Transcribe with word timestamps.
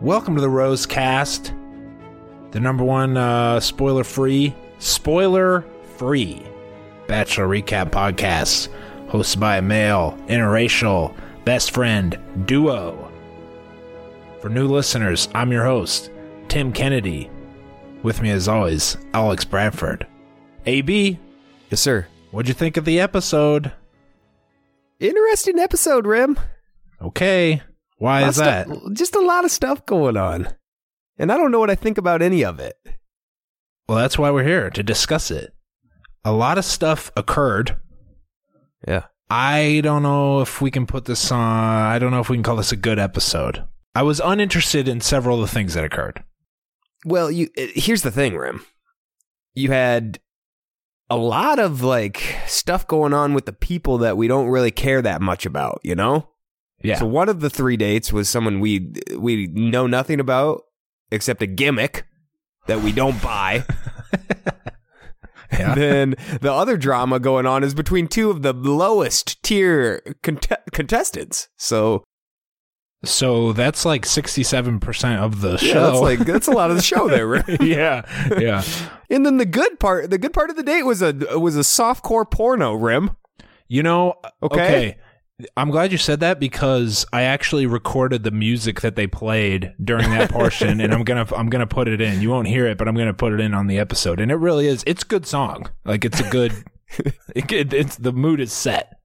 Welcome 0.00 0.36
to 0.36 0.40
the 0.40 0.48
Rose 0.48 0.86
Cast, 0.86 1.52
the 2.52 2.60
number 2.60 2.84
one 2.84 3.16
uh, 3.16 3.58
spoiler 3.60 4.04
free, 4.04 4.54
spoiler 4.78 5.64
free 5.96 6.42
Bachelor 7.08 7.48
Recap 7.48 7.90
podcast, 7.90 8.68
hosted 9.08 9.40
by 9.40 9.56
a 9.56 9.62
male, 9.62 10.16
interracial, 10.28 11.16
best 11.44 11.72
friend 11.72 12.16
duo. 12.46 13.10
For 14.40 14.48
new 14.48 14.68
listeners, 14.68 15.28
I'm 15.34 15.50
your 15.50 15.64
host, 15.64 16.10
Tim 16.48 16.72
Kennedy. 16.72 17.28
With 18.02 18.22
me, 18.22 18.30
as 18.30 18.46
always, 18.46 18.96
Alex 19.14 19.44
Bradford. 19.44 20.06
AB, 20.66 21.18
Yes, 21.70 21.80
sir. 21.80 22.06
what'd 22.30 22.48
you 22.48 22.54
think 22.54 22.76
of 22.76 22.84
the 22.84 23.00
episode? 23.00 23.72
Interesting 25.00 25.58
episode, 25.58 26.06
Rim. 26.06 26.38
Okay, 27.02 27.62
why 27.98 28.26
is 28.26 28.36
that? 28.36 28.66
stuff- 28.66 28.92
just 28.92 29.14
a 29.14 29.20
lot 29.20 29.44
of 29.44 29.50
stuff 29.50 29.84
going 29.86 30.16
on. 30.16 30.48
And 31.18 31.32
I 31.32 31.36
don't 31.36 31.50
know 31.50 31.58
what 31.58 31.70
I 31.70 31.74
think 31.74 31.98
about 31.98 32.22
any 32.22 32.44
of 32.44 32.60
it. 32.60 32.76
Well, 33.88 33.98
that's 33.98 34.18
why 34.18 34.30
we're 34.30 34.44
here 34.44 34.70
to 34.70 34.82
discuss 34.82 35.30
it. 35.30 35.54
A 36.24 36.32
lot 36.32 36.58
of 36.58 36.64
stuff 36.64 37.10
occurred. 37.16 37.76
Yeah. 38.86 39.04
I 39.30 39.80
don't 39.82 40.02
know 40.02 40.40
if 40.40 40.60
we 40.60 40.70
can 40.70 40.86
put 40.86 41.04
this 41.04 41.30
on. 41.32 41.40
I 41.40 41.98
don't 41.98 42.10
know 42.10 42.20
if 42.20 42.28
we 42.28 42.36
can 42.36 42.42
call 42.42 42.56
this 42.56 42.72
a 42.72 42.76
good 42.76 42.98
episode. 42.98 43.64
I 43.94 44.02
was 44.02 44.20
uninterested 44.20 44.88
in 44.88 45.00
several 45.00 45.42
of 45.42 45.48
the 45.48 45.54
things 45.54 45.74
that 45.74 45.84
occurred. 45.84 46.22
Well, 47.04 47.30
you 47.30 47.48
uh, 47.58 47.66
here's 47.74 48.02
the 48.02 48.10
thing, 48.10 48.36
Rim. 48.36 48.64
You 49.54 49.70
had 49.70 50.20
a 51.10 51.16
lot 51.16 51.58
of 51.58 51.82
like 51.82 52.36
stuff 52.46 52.86
going 52.86 53.12
on 53.12 53.34
with 53.34 53.46
the 53.46 53.52
people 53.52 53.98
that 53.98 54.16
we 54.16 54.28
don't 54.28 54.48
really 54.48 54.70
care 54.70 55.02
that 55.02 55.20
much 55.20 55.46
about, 55.46 55.80
you 55.82 55.94
know? 55.94 56.28
Yeah. 56.82 56.98
So 56.98 57.06
one 57.06 57.28
of 57.28 57.40
the 57.40 57.50
three 57.50 57.76
dates 57.76 58.12
was 58.12 58.28
someone 58.28 58.60
we 58.60 58.92
we 59.16 59.48
know 59.48 59.86
nothing 59.86 60.20
about 60.20 60.62
except 61.10 61.42
a 61.42 61.46
gimmick 61.46 62.06
that 62.66 62.80
we 62.82 62.92
don't 62.92 63.20
buy. 63.22 63.64
Yeah. 65.50 65.74
then 65.74 66.14
the 66.42 66.52
other 66.52 66.76
drama 66.76 67.18
going 67.18 67.46
on 67.46 67.64
is 67.64 67.74
between 67.74 68.06
two 68.06 68.28
of 68.30 68.42
the 68.42 68.52
lowest 68.52 69.42
tier 69.42 70.02
cont- 70.22 70.46
contestants. 70.72 71.48
So 71.56 72.04
so 73.04 73.52
that's 73.54 73.84
like 73.86 74.04
67% 74.04 75.18
of 75.18 75.40
the 75.40 75.52
yeah, 75.52 75.56
show. 75.56 75.80
that's 75.90 76.00
like 76.00 76.18
that's 76.20 76.48
a 76.48 76.52
lot 76.52 76.70
of 76.70 76.76
the 76.76 76.82
show 76.82 77.08
there. 77.08 77.26
Right? 77.28 77.62
yeah. 77.62 78.02
Yeah. 78.38 78.62
And 79.08 79.24
then 79.24 79.38
the 79.38 79.46
good 79.46 79.80
part, 79.80 80.10
the 80.10 80.18
good 80.18 80.34
part 80.34 80.50
of 80.50 80.56
the 80.56 80.62
date 80.62 80.82
was 80.82 81.00
a 81.00 81.14
was 81.38 81.56
a 81.56 81.60
softcore 81.60 82.30
porno 82.30 82.74
rim. 82.74 83.16
You 83.68 83.82
know, 83.82 84.14
Okay. 84.42 84.60
okay. 84.64 84.98
I'm 85.56 85.70
glad 85.70 85.92
you 85.92 85.98
said 85.98 86.18
that 86.20 86.40
because 86.40 87.06
I 87.12 87.22
actually 87.22 87.64
recorded 87.66 88.24
the 88.24 88.32
music 88.32 88.80
that 88.80 88.96
they 88.96 89.06
played 89.06 89.72
during 89.82 90.10
that 90.10 90.30
portion, 90.32 90.80
and 90.80 90.92
I'm 90.92 91.04
gonna 91.04 91.26
I'm 91.36 91.48
gonna 91.48 91.66
put 91.66 91.86
it 91.86 92.00
in. 92.00 92.20
You 92.20 92.30
won't 92.30 92.48
hear 92.48 92.66
it, 92.66 92.76
but 92.76 92.88
I'm 92.88 92.96
gonna 92.96 93.14
put 93.14 93.32
it 93.32 93.40
in 93.40 93.54
on 93.54 93.68
the 93.68 93.78
episode, 93.78 94.18
and 94.18 94.32
it 94.32 94.36
really 94.36 94.66
is. 94.66 94.82
It's 94.86 95.04
a 95.04 95.06
good 95.06 95.26
song. 95.26 95.70
Like 95.84 96.04
it's 96.04 96.18
a 96.20 96.28
good. 96.28 96.52
it, 97.36 97.52
it- 97.52 97.72
it's 97.72 97.96
the 97.96 98.12
mood 98.12 98.40
is 98.40 98.52
set. 98.52 98.98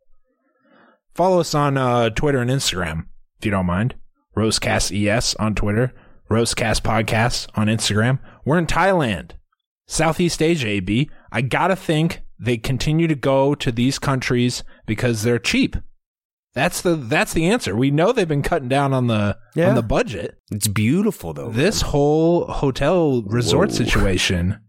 Follow 1.14 1.40
us 1.40 1.54
on 1.54 1.78
uh, 1.78 2.10
Twitter 2.10 2.40
and 2.42 2.50
Instagram 2.50 3.06
if 3.38 3.46
you 3.46 3.52
don't 3.52 3.68
mind. 3.68 3.94
Rosecast 4.36 4.92
ES 4.92 5.36
on 5.36 5.54
Twitter, 5.54 5.94
Rosecast 6.32 6.82
Podcasts 6.82 7.48
on 7.54 7.68
Instagram. 7.68 8.18
We're 8.44 8.58
in 8.58 8.66
Thailand, 8.66 9.34
Southeast 9.86 10.42
Asia. 10.42 10.68
AB. 10.68 11.12
I 11.32 11.42
gotta 11.42 11.76
think 11.76 12.22
they 12.40 12.58
continue 12.58 13.08
to 13.08 13.14
go 13.16 13.54
to 13.54 13.72
these 13.72 14.00
countries 14.00 14.64
because 14.88 15.22
they're 15.22 15.38
cheap. 15.38 15.76
That's 16.56 16.82
the 16.82 16.96
that's 16.96 17.34
the 17.34 17.46
answer. 17.48 17.76
We 17.76 17.90
know 17.90 18.12
they've 18.12 18.28
been 18.28 18.44
cutting 18.44 18.70
down 18.70 18.94
on 18.94 19.08
the 19.08 19.38
Yeah. 19.56 19.70
on 19.70 19.76
the 19.76 19.82
budget. 19.82 20.38
It's 20.52 20.68
beautiful 20.68 21.34
though. 21.34 21.50
This 21.50 21.82
whole 21.82 22.46
hotel 22.46 23.24
resort 23.24 23.70
Whoa. 23.70 23.76
situation. 23.76 24.60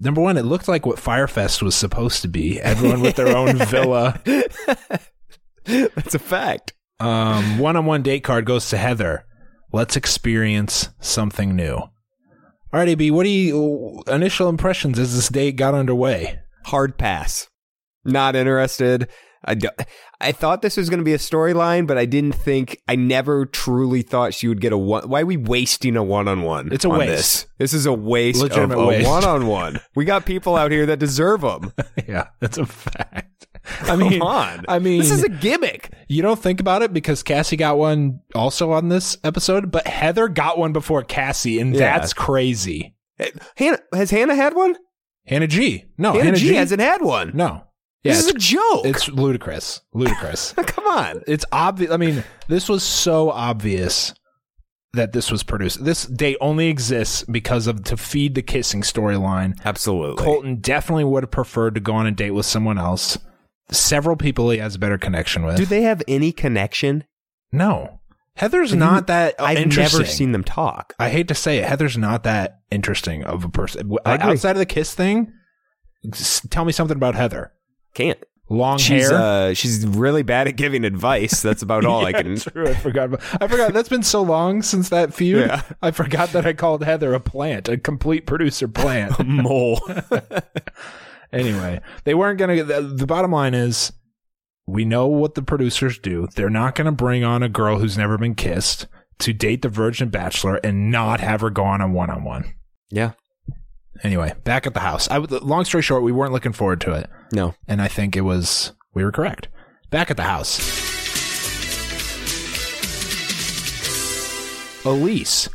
Number 0.00 0.20
one, 0.20 0.36
it 0.36 0.44
looked 0.44 0.68
like 0.68 0.86
what 0.86 0.98
Fyre 0.98 1.26
Fest 1.28 1.62
was 1.62 1.74
supposed 1.74 2.22
to 2.22 2.28
be. 2.28 2.60
Everyone 2.60 3.00
with 3.00 3.16
their 3.16 3.36
own 3.36 3.56
villa. 3.66 4.20
That's 5.64 6.14
a 6.14 6.18
fact. 6.18 6.72
Um, 7.00 7.58
one-on-one 7.58 8.02
date 8.02 8.22
card 8.24 8.44
goes 8.44 8.68
to 8.70 8.76
Heather. 8.76 9.24
Let's 9.72 9.96
experience 9.96 10.90
something 11.00 11.56
new. 11.56 11.74
All 11.76 11.90
right, 12.72 12.88
AB. 12.88 13.10
What 13.10 13.24
do 13.24 13.30
you 13.30 14.02
initial 14.08 14.48
impressions 14.48 14.98
as 14.98 15.14
this 15.14 15.28
date 15.28 15.56
got 15.56 15.74
underway? 15.74 16.40
Hard 16.66 16.98
pass. 16.98 17.48
Not 18.04 18.36
interested. 18.36 19.08
I, 19.44 19.54
do, 19.54 19.68
I 20.24 20.32
thought 20.32 20.62
this 20.62 20.76
was 20.76 20.88
going 20.88 20.98
to 20.98 21.04
be 21.04 21.12
a 21.12 21.18
storyline, 21.18 21.86
but 21.86 21.98
I 21.98 22.06
didn't 22.06 22.32
think. 22.32 22.80
I 22.88 22.96
never 22.96 23.46
truly 23.46 24.02
thought 24.02 24.32
she 24.34 24.48
would 24.48 24.60
get 24.60 24.72
a 24.72 24.78
one. 24.78 25.08
Why 25.08 25.20
are 25.20 25.26
we 25.26 25.36
wasting 25.36 25.96
a 25.96 26.02
one 26.02 26.26
on 26.28 26.42
one? 26.42 26.72
It's 26.72 26.84
a 26.84 26.88
waste. 26.88 27.06
This? 27.08 27.46
this 27.58 27.74
is 27.74 27.86
a 27.86 27.92
waste 27.92 28.40
Legitimate 28.40 28.78
of 28.78 28.88
a 28.88 29.04
one 29.04 29.24
on 29.24 29.46
one. 29.46 29.80
We 29.94 30.04
got 30.04 30.24
people 30.24 30.56
out 30.56 30.70
here 30.72 30.86
that 30.86 30.98
deserve 30.98 31.42
them. 31.42 31.72
yeah, 32.08 32.28
that's 32.40 32.58
a 32.58 32.66
fact. 32.66 33.46
I 33.82 33.96
mean, 33.96 34.12
Come 34.18 34.22
on. 34.22 34.64
I 34.68 34.78
mean, 34.78 35.00
this 35.00 35.10
is 35.10 35.22
a 35.22 35.28
gimmick. 35.28 35.92
You 36.08 36.22
don't 36.22 36.38
think 36.38 36.60
about 36.60 36.82
it 36.82 36.92
because 36.92 37.22
Cassie 37.22 37.56
got 37.56 37.78
one 37.78 38.20
also 38.34 38.72
on 38.72 38.88
this 38.88 39.16
episode, 39.24 39.70
but 39.70 39.86
Heather 39.86 40.28
got 40.28 40.58
one 40.58 40.72
before 40.72 41.02
Cassie, 41.02 41.60
and 41.60 41.74
Yeah. 41.74 41.98
that's 41.98 42.12
crazy. 42.12 42.94
Eh, 43.18 43.30
Hannah 43.56 43.78
has 43.92 44.10
Hannah 44.10 44.34
had 44.34 44.54
one? 44.54 44.76
Hannah 45.26 45.46
G. 45.46 45.84
No, 45.96 46.12
Hannah, 46.12 46.24
Hannah, 46.24 46.36
G, 46.36 46.54
hasn't 46.54 46.80
had 46.80 47.00
one. 47.00 47.32
No. 47.34 47.64
Yeah, 48.04 48.12
this 48.12 48.26
is 48.26 48.30
a 48.30 48.34
joke. 48.38 48.84
it's 48.86 49.08
ludicrous. 49.08 49.80
Ludicrous. 49.94 50.52
Come 50.66 50.86
on. 50.86 51.22
it's 51.26 51.44
obvious. 51.50 51.90
I 51.90 51.96
mean, 51.96 52.22
this 52.48 52.68
was 52.68 52.82
so 52.82 53.30
obvious 53.30 54.12
that 54.92 55.12
this 55.12 55.30
was 55.30 55.42
produced. 55.42 55.84
This 55.84 56.04
date 56.06 56.36
only 56.40 56.68
exists 56.68 57.24
because 57.24 57.66
of 57.66 57.82
to 57.84 57.96
feed 57.96 58.34
the 58.34 58.42
kissing 58.42 58.82
storyline. 58.82 59.54
Absolutely. 59.64 60.22
Colton 60.22 60.56
definitely 60.60 61.04
would 61.04 61.22
have 61.22 61.30
preferred 61.30 61.74
to 61.74 61.80
go 61.80 61.94
on 61.94 62.06
a 62.06 62.10
date 62.12 62.30
with 62.32 62.46
someone 62.46 62.78
else. 62.78 63.18
Several 63.70 64.16
people 64.16 64.50
he 64.50 64.58
has 64.58 64.74
a 64.74 64.78
better 64.78 64.98
connection 64.98 65.42
with. 65.44 65.56
Do 65.56 65.64
they 65.66 65.82
have 65.82 66.02
any 66.06 66.30
connection? 66.32 67.04
no. 67.52 68.00
Heather's 68.36 68.74
not 68.74 69.06
that 69.06 69.36
I've 69.38 69.58
interesting. 69.58 70.00
never 70.00 70.10
seen 70.10 70.32
them 70.32 70.42
talk. 70.42 70.92
I 70.98 71.08
hate 71.08 71.28
to 71.28 71.36
say 71.36 71.58
it, 71.58 71.64
Heather's 71.66 71.96
not 71.96 72.24
that 72.24 72.58
interesting 72.68 73.22
of 73.22 73.44
a 73.44 73.48
person. 73.48 73.82
W- 73.82 74.00
I 74.04 74.14
agree. 74.16 74.32
Outside 74.32 74.50
of 74.50 74.58
the 74.58 74.66
kiss 74.66 74.92
thing, 74.92 75.32
tell 76.50 76.64
me 76.64 76.72
something 76.72 76.96
about 76.96 77.14
Heather. 77.14 77.52
Can't. 77.94 78.18
Long 78.50 78.76
She's 78.76 79.08
hair. 79.08 79.18
uh, 79.18 79.54
she's 79.54 79.86
really 79.86 80.22
bad 80.22 80.46
at 80.48 80.56
giving 80.56 80.84
advice. 80.84 81.40
That's 81.40 81.62
about 81.62 81.84
all 81.86 82.04
I 82.04 82.12
can. 82.12 82.36
True, 82.36 82.68
I 82.68 82.74
forgot. 82.74 83.04
About, 83.06 83.22
I 83.42 83.48
forgot. 83.48 83.72
That's 83.72 83.88
been 83.88 84.02
so 84.02 84.20
long 84.22 84.60
since 84.60 84.90
that 84.90 85.14
feud. 85.14 85.46
Yeah. 85.46 85.62
I 85.80 85.90
forgot 85.92 86.32
that 86.32 86.44
I 86.44 86.52
called 86.52 86.84
Heather 86.84 87.14
a 87.14 87.20
plant, 87.20 87.68
a 87.70 87.78
complete 87.78 88.26
producer 88.26 88.68
plant. 88.68 89.18
a 89.18 89.24
Mole. 89.24 89.80
anyway, 91.32 91.80
they 92.04 92.14
weren't 92.14 92.38
gonna. 92.38 92.62
The, 92.62 92.82
the 92.82 93.06
bottom 93.06 93.32
line 93.32 93.54
is, 93.54 93.92
we 94.66 94.84
know 94.84 95.06
what 95.06 95.34
the 95.34 95.42
producers 95.42 95.98
do. 95.98 96.28
They're 96.34 96.50
not 96.50 96.74
gonna 96.74 96.92
bring 96.92 97.24
on 97.24 97.42
a 97.42 97.48
girl 97.48 97.78
who's 97.78 97.96
never 97.96 98.18
been 98.18 98.34
kissed 98.34 98.86
to 99.20 99.32
date 99.32 99.62
the 99.62 99.68
virgin 99.68 100.10
bachelor 100.10 100.56
and 100.62 100.90
not 100.90 101.20
have 101.20 101.40
her 101.40 101.50
go 101.50 101.64
on 101.64 101.80
a 101.80 101.88
one 101.88 102.10
on 102.10 102.24
one. 102.24 102.52
Yeah. 102.90 103.12
Anyway, 104.02 104.34
back 104.44 104.66
at 104.66 104.74
the 104.74 104.80
house. 104.80 105.08
I 105.08 105.18
would, 105.18 105.30
long 105.30 105.64
story 105.64 105.82
short, 105.82 106.02
we 106.02 106.12
weren't 106.12 106.32
looking 106.32 106.52
forward 106.52 106.80
to 106.82 106.92
it, 106.94 107.08
No. 107.32 107.54
and 107.66 107.80
I 107.82 107.88
think 107.88 108.16
it 108.16 108.22
was 108.22 108.72
we 108.94 109.04
were 109.04 109.12
correct. 109.12 109.48
Back 109.90 110.10
at 110.10 110.16
the 110.16 110.22
house. 110.24 110.58
Elyse. 114.84 115.48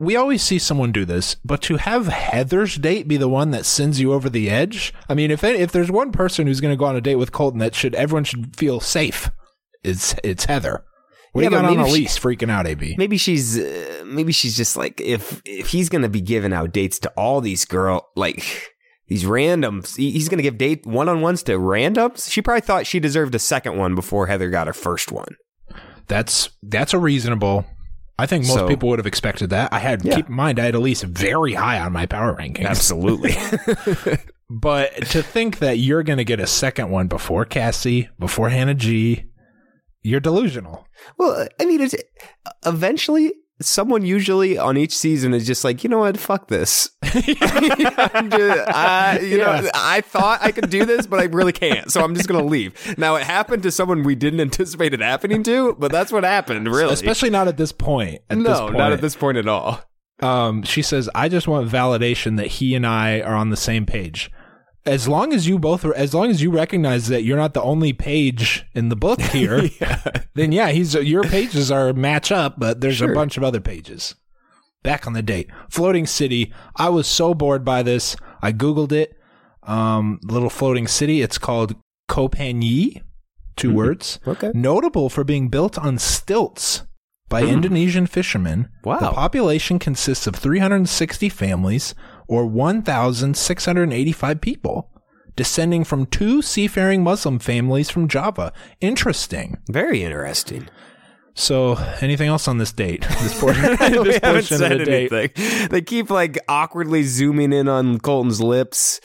We 0.00 0.14
always 0.14 0.42
see 0.42 0.58
someone 0.60 0.92
do 0.92 1.04
this, 1.04 1.34
but 1.44 1.60
to 1.62 1.76
have 1.76 2.06
Heather's 2.06 2.76
date 2.76 3.08
be 3.08 3.16
the 3.16 3.28
one 3.28 3.50
that 3.50 3.66
sends 3.66 3.98
you 3.98 4.12
over 4.12 4.28
the 4.30 4.48
edge. 4.48 4.94
I 5.08 5.14
mean, 5.14 5.30
if 5.32 5.42
if 5.42 5.72
there's 5.72 5.90
one 5.90 6.12
person 6.12 6.46
who's 6.46 6.60
going 6.60 6.72
to 6.72 6.78
go 6.78 6.84
on 6.84 6.94
a 6.94 7.00
date 7.00 7.16
with 7.16 7.32
Colton 7.32 7.58
that 7.58 7.74
should 7.74 7.94
everyone 7.96 8.22
should 8.24 8.54
feel 8.56 8.78
safe, 8.78 9.30
it's 9.82 10.14
it's 10.22 10.44
Heather. 10.44 10.84
What 11.32 11.42
Yeah, 11.42 11.48
do 11.50 11.56
you 11.56 11.62
got 11.62 11.70
on 11.70 11.76
maybe 11.78 11.90
she- 11.90 12.04
Elyse 12.04 12.20
freaking 12.20 12.50
out, 12.50 12.66
AB? 12.68 12.94
Maybe 12.96 13.16
she's 13.16 13.58
uh, 13.58 14.04
maybe 14.06 14.32
she's 14.32 14.56
just 14.56 14.76
like 14.76 15.00
if 15.00 15.42
if 15.44 15.68
he's 15.70 15.88
gonna 15.88 16.08
be 16.08 16.20
giving 16.20 16.52
out 16.52 16.70
dates 16.72 17.00
to 17.00 17.08
all 17.16 17.40
these 17.40 17.64
girl 17.64 18.08
like 18.14 18.68
these 19.08 19.24
randoms. 19.24 19.96
He's 19.96 20.28
gonna 20.28 20.42
give 20.42 20.58
date 20.58 20.86
one 20.86 21.08
on 21.08 21.20
ones 21.20 21.42
to 21.44 21.52
randoms. 21.58 22.30
She 22.30 22.40
probably 22.42 22.60
thought 22.60 22.86
she 22.86 23.00
deserved 23.00 23.34
a 23.34 23.38
second 23.38 23.76
one 23.76 23.94
before 23.94 24.26
Heather 24.28 24.50
got 24.50 24.66
her 24.66 24.72
first 24.72 25.10
one. 25.12 25.34
That's 26.06 26.50
that's 26.62 26.94
a 26.94 26.98
reasonable. 26.98 27.64
I 28.20 28.26
think 28.26 28.46
most 28.46 28.54
So- 28.54 28.68
people 28.68 28.88
would 28.88 28.98
have 28.98 29.06
expected 29.06 29.50
that. 29.50 29.72
I 29.72 29.78
had 29.78 30.04
Yeah. 30.04 30.16
keep 30.16 30.28
in 30.28 30.34
mind 30.34 30.58
I 30.58 30.64
had 30.64 30.74
Elyse 30.74 31.04
very 31.04 31.54
high 31.54 31.78
on 31.80 31.92
my 31.92 32.06
power 32.06 32.36
rankings. 32.36 32.66
Absolutely. 32.66 33.34
But 34.50 34.94
to 35.10 35.22
think 35.22 35.58
that 35.58 35.76
you're 35.76 36.02
going 36.02 36.16
to 36.16 36.24
get 36.24 36.40
a 36.40 36.46
second 36.46 36.88
one 36.90 37.06
before 37.06 37.44
Cassie, 37.44 38.08
before 38.18 38.48
Hannah 38.48 38.72
G, 38.74 39.24
you're 40.00 40.20
delusional. 40.20 40.86
well, 41.18 41.46
I 41.60 41.66
mean, 41.66 41.82
it's 41.82 41.94
eventually 42.64 43.34
someone 43.60 44.04
usually 44.04 44.56
on 44.56 44.76
each 44.76 44.96
season 44.96 45.34
is 45.34 45.46
just 45.46 45.64
like, 45.64 45.82
you 45.82 45.90
know 45.90 45.98
what, 45.98 46.16
fuck 46.18 46.48
this. 46.48 46.90
Just- 47.02 48.68
I, 48.68 49.20
you 49.22 49.38
know, 49.38 49.68
I 49.74 50.00
thought 50.00 50.40
I 50.42 50.52
could 50.52 50.70
do 50.70 50.84
this, 50.84 51.06
but 51.06 51.20
I 51.20 51.24
really 51.24 51.52
can't. 51.52 51.90
So 51.90 52.02
I'm 52.02 52.14
just 52.14 52.28
gonna 52.28 52.44
leave. 52.44 52.96
Now 52.98 53.16
it 53.16 53.24
happened 53.24 53.62
to 53.64 53.70
someone 53.70 54.02
we 54.02 54.14
didn't 54.14 54.40
anticipate 54.40 54.94
it 54.94 55.00
happening 55.00 55.42
to, 55.44 55.74
but 55.78 55.90
that's 55.90 56.12
what 56.12 56.24
happened. 56.24 56.68
Really, 56.68 56.92
Especially 56.92 57.30
not 57.30 57.48
at 57.48 57.56
this 57.56 57.72
point. 57.72 58.22
At 58.30 58.38
no, 58.38 58.50
this 58.50 58.60
point. 58.60 58.76
not 58.76 58.92
at 58.92 59.00
this 59.00 59.16
point 59.16 59.38
at 59.38 59.48
all. 59.48 59.80
Um, 60.20 60.62
she 60.62 60.82
says, 60.82 61.08
"I 61.14 61.28
just 61.28 61.46
want 61.48 61.68
validation 61.68 62.36
that 62.38 62.48
he 62.48 62.74
and 62.74 62.86
I 62.86 63.20
are 63.20 63.34
on 63.34 63.50
the 63.50 63.56
same 63.56 63.86
page." 63.86 64.30
As 64.88 65.06
long 65.06 65.32
as 65.32 65.46
you 65.46 65.58
both, 65.58 65.84
are, 65.84 65.94
as 65.94 66.14
long 66.14 66.30
as 66.30 66.42
you 66.42 66.50
recognize 66.50 67.08
that 67.08 67.22
you're 67.22 67.36
not 67.36 67.54
the 67.54 67.62
only 67.62 67.92
page 67.92 68.64
in 68.74 68.88
the 68.88 68.96
book 68.96 69.20
here, 69.36 69.68
then 70.34 70.52
yeah, 70.52 70.68
he's 70.68 70.94
your 70.94 71.22
pages 71.24 71.70
are 71.70 71.92
match 71.92 72.32
up, 72.32 72.58
but 72.58 72.80
there's 72.80 73.02
a 73.02 73.08
bunch 73.08 73.36
of 73.36 73.44
other 73.44 73.60
pages. 73.60 74.14
Back 74.82 75.06
on 75.06 75.12
the 75.12 75.22
date, 75.22 75.50
floating 75.68 76.06
city. 76.06 76.52
I 76.76 76.88
was 76.88 77.06
so 77.06 77.34
bored 77.34 77.64
by 77.64 77.82
this. 77.82 78.16
I 78.40 78.52
googled 78.52 78.92
it. 78.92 79.18
Um, 79.64 80.20
little 80.22 80.50
floating 80.50 80.86
city. 80.86 81.20
It's 81.20 81.36
called 81.36 81.74
Ko 82.08 82.28
Panyi. 82.28 83.02
2 83.56 83.74
words. 83.74 84.20
Okay. 84.26 84.52
Notable 84.54 85.10
for 85.10 85.24
being 85.24 85.48
built 85.48 85.76
on 85.76 85.98
stilts 85.98 86.86
by 87.28 87.42
Indonesian 87.42 88.06
fishermen. 88.06 88.68
Wow. 88.84 89.00
The 89.00 89.10
population 89.10 89.78
consists 89.78 90.26
of 90.26 90.36
360 90.36 91.28
families 91.28 91.94
or 92.28 92.46
1,685 92.46 94.40
people, 94.40 94.90
descending 95.36 95.84
from 95.84 96.06
two 96.06 96.42
seafaring 96.42 97.02
Muslim 97.02 97.38
families 97.38 97.90
from 97.90 98.08
Java. 98.08 98.52
Interesting. 98.80 99.56
Very 99.68 100.02
interesting. 100.02 100.68
So, 101.34 101.74
anything 102.00 102.28
else 102.28 102.48
on 102.48 102.58
this 102.58 102.72
date? 102.72 103.06
This 103.22 103.38
portion, 103.40 103.62
we 103.70 103.76
this 103.76 104.18
haven't 104.22 104.22
portion 104.22 104.36
of 104.38 104.46
said 104.58 104.80
the 104.80 104.84
date. 104.84 105.12
anything. 105.12 105.68
They 105.68 105.82
keep 105.82 106.10
like 106.10 106.38
awkwardly 106.48 107.04
zooming 107.04 107.52
in 107.52 107.68
on 107.68 108.00
Colton's 108.00 108.40
lips. 108.40 109.00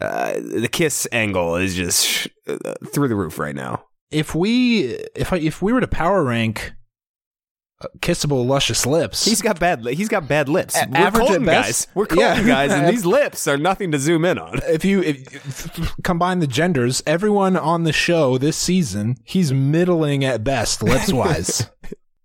Uh, 0.00 0.34
the 0.34 0.68
kiss 0.70 1.06
angle 1.12 1.56
is 1.56 1.74
just 1.74 2.28
uh, 2.48 2.74
through 2.92 3.08
the 3.08 3.14
roof 3.16 3.38
right 3.38 3.54
now. 3.54 3.84
If 4.10 4.34
we, 4.34 4.82
if 5.14 5.32
I, 5.32 5.38
if 5.38 5.62
we 5.62 5.72
were 5.72 5.80
to 5.80 5.88
power 5.88 6.22
rank 6.24 6.72
kissable, 7.98 8.46
luscious 8.46 8.86
lips, 8.86 9.24
He's 9.24 9.42
got 9.42 9.60
bad. 9.60 9.84
Li- 9.84 9.94
he's 9.94 10.08
got 10.08 10.26
bad 10.26 10.48
lips. 10.48 10.74
A- 10.76 10.88
We're 10.90 10.96
average 10.96 11.22
at 11.22 11.26
Colton 11.28 11.44
best. 11.44 11.66
guys. 11.86 11.94
We're 11.94 12.06
Colton 12.06 12.46
Yeah. 12.46 12.46
guys, 12.46 12.72
and 12.72 12.88
these 12.94 13.04
lips 13.04 13.46
are 13.46 13.58
nothing 13.58 13.92
to 13.92 13.98
zoom 13.98 14.24
in 14.24 14.38
on. 14.38 14.60
if 14.68 14.84
you 14.84 15.02
if, 15.02 15.92
combine 16.02 16.38
the 16.40 16.46
genders, 16.46 17.02
everyone 17.06 17.56
on 17.56 17.84
the 17.84 17.92
show 17.92 18.38
this 18.38 18.56
season, 18.56 19.16
he's 19.24 19.52
middling 19.52 20.24
at 20.24 20.42
best, 20.42 20.82
lips 20.82 21.12
wise. 21.12 21.70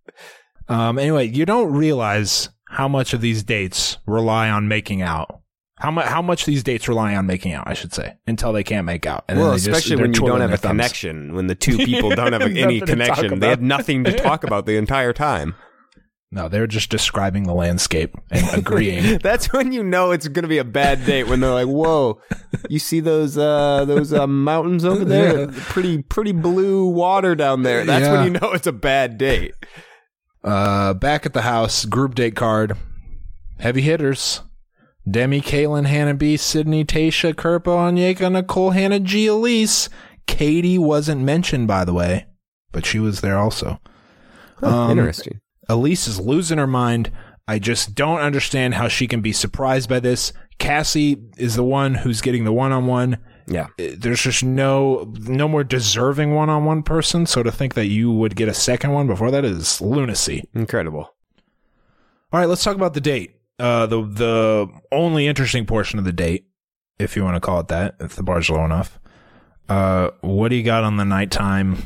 um. 0.69 0.97
Anyway, 0.97 1.27
you 1.27 1.45
don't 1.45 1.71
realize 1.73 2.49
how 2.69 2.87
much 2.87 3.13
of 3.13 3.19
these 3.21 3.43
dates 3.43 3.97
rely 4.05 4.49
on 4.49 4.67
making 4.69 5.01
out. 5.01 5.40
How 5.81 5.91
much? 5.91 6.05
How 6.05 6.21
much 6.21 6.45
these 6.45 6.63
dates 6.63 6.87
rely 6.87 7.15
on 7.15 7.25
making 7.25 7.53
out? 7.53 7.67
I 7.67 7.73
should 7.73 7.93
say 7.93 8.13
until 8.27 8.53
they 8.53 8.63
can't 8.63 8.85
make 8.85 9.05
out. 9.05 9.25
And 9.27 9.37
then 9.37 9.43
well, 9.43 9.51
they 9.51 9.57
just- 9.57 9.67
especially 9.69 9.95
they're 9.97 10.03
when 10.05 10.13
you 10.13 10.21
don't 10.27 10.41
have 10.41 10.53
a 10.53 10.57
thumbs. 10.57 10.71
connection. 10.71 11.33
When 11.33 11.47
the 11.47 11.55
two 11.55 11.77
people 11.85 12.11
don't 12.11 12.33
have 12.33 12.43
any 12.43 12.79
connection, 12.81 13.39
they 13.39 13.49
have 13.49 13.61
nothing 13.61 14.03
to 14.05 14.13
talk 14.15 14.43
about 14.45 14.65
the 14.65 14.77
entire 14.77 15.11
time. 15.13 15.55
No, 16.33 16.47
they're 16.47 16.65
just 16.67 16.89
describing 16.89 17.43
the 17.43 17.53
landscape 17.53 18.15
and 18.31 18.47
agreeing. 18.57 19.17
That's 19.17 19.51
when 19.51 19.73
you 19.73 19.83
know 19.83 20.11
it's 20.11 20.29
going 20.29 20.43
to 20.43 20.47
be 20.47 20.59
a 20.59 20.63
bad 20.63 21.05
date. 21.05 21.25
When 21.27 21.41
they're 21.41 21.51
like, 21.51 21.67
"Whoa, 21.67 22.21
you 22.69 22.79
see 22.79 23.01
those 23.01 23.37
uh, 23.37 23.83
those 23.83 24.13
uh, 24.13 24.27
mountains 24.27 24.85
over 24.85 25.03
there? 25.03 25.47
Pretty 25.47 26.01
pretty 26.03 26.31
blue 26.31 26.85
water 26.87 27.35
down 27.35 27.63
there." 27.63 27.83
That's 27.83 28.05
Yeah. 28.05 28.13
when 28.13 28.33
you 28.33 28.39
know 28.39 28.53
it's 28.53 28.67
a 28.67 28.71
bad 28.71 29.17
date. 29.17 29.55
Uh, 30.43 30.93
back 30.93 31.25
at 31.25 31.33
the 31.33 31.41
house, 31.41 31.83
group 31.85 32.15
date 32.15 32.35
card. 32.37 32.77
Heavy 33.59 33.81
hitters. 33.81 34.41
Demi, 35.09 35.41
Caelynn, 35.41 35.87
Hannah 35.87 36.13
B, 36.13 36.37
Sydney, 36.37 36.85
Tayshia, 36.85 37.33
Kirpa, 37.33 37.65
Onyeka, 37.65 38.31
Nicole, 38.31 38.71
Hannah 38.71 38.99
G, 38.99 39.27
Elyse. 39.27 39.89
Katie 40.27 40.77
wasn't 40.77 41.21
mentioned, 41.21 41.67
by 41.67 41.83
the 41.83 41.93
way, 41.93 42.27
but 42.71 42.85
she 42.85 42.99
was 42.99 43.21
there 43.21 43.37
also. 43.37 43.79
Um, 44.61 44.91
Interesting. 44.91 45.41
Elyse 45.69 46.07
is 46.07 46.19
losing 46.19 46.57
her 46.57 46.67
mind. 46.67 47.11
I 47.47 47.59
just 47.59 47.95
don't 47.95 48.19
understand 48.19 48.75
how 48.75 48.87
she 48.87 49.07
can 49.07 49.21
be 49.21 49.33
surprised 49.33 49.89
by 49.89 49.99
this. 49.99 50.31
Cassie 50.59 51.17
is 51.37 51.55
the 51.55 51.63
one 51.63 51.95
who's 51.95 52.21
getting 52.21 52.43
the 52.45 52.53
one 52.53 52.71
on 52.71 52.85
one. 52.85 53.17
Yeah. 53.47 53.67
There's 53.77 54.21
just 54.21 54.43
no 54.43 55.11
no 55.17 55.47
more 55.47 55.63
deserving 55.63 56.33
one 56.33 56.49
on 56.49 56.65
one 56.65 56.83
person. 56.83 57.25
So 57.25 57.41
to 57.41 57.51
think 57.51 57.73
that 57.73 57.87
you 57.87 58.11
would 58.11 58.35
get 58.35 58.47
a 58.47 58.53
second 58.53 58.91
one 58.91 59.07
before 59.07 59.31
that 59.31 59.43
is 59.43 59.81
lunacy. 59.81 60.47
Incredible. 60.53 61.13
All 62.31 62.39
right, 62.39 62.47
let's 62.47 62.63
talk 62.63 62.75
about 62.75 62.93
the 62.93 63.01
date. 63.01 63.35
Uh, 63.61 63.85
the 63.85 64.01
the 64.01 64.67
only 64.91 65.27
interesting 65.27 65.67
portion 65.67 65.99
of 65.99 66.05
the 66.05 66.11
date, 66.11 66.47
if 66.97 67.15
you 67.15 67.23
want 67.23 67.35
to 67.35 67.39
call 67.39 67.59
it 67.59 67.67
that, 67.67 67.93
if 67.99 68.15
the 68.15 68.23
bar's 68.23 68.49
low 68.49 68.65
enough. 68.65 68.99
Uh, 69.69 70.09
what 70.21 70.49
do 70.49 70.55
you 70.55 70.63
got 70.63 70.83
on 70.83 70.97
the 70.97 71.05
nighttime, 71.05 71.77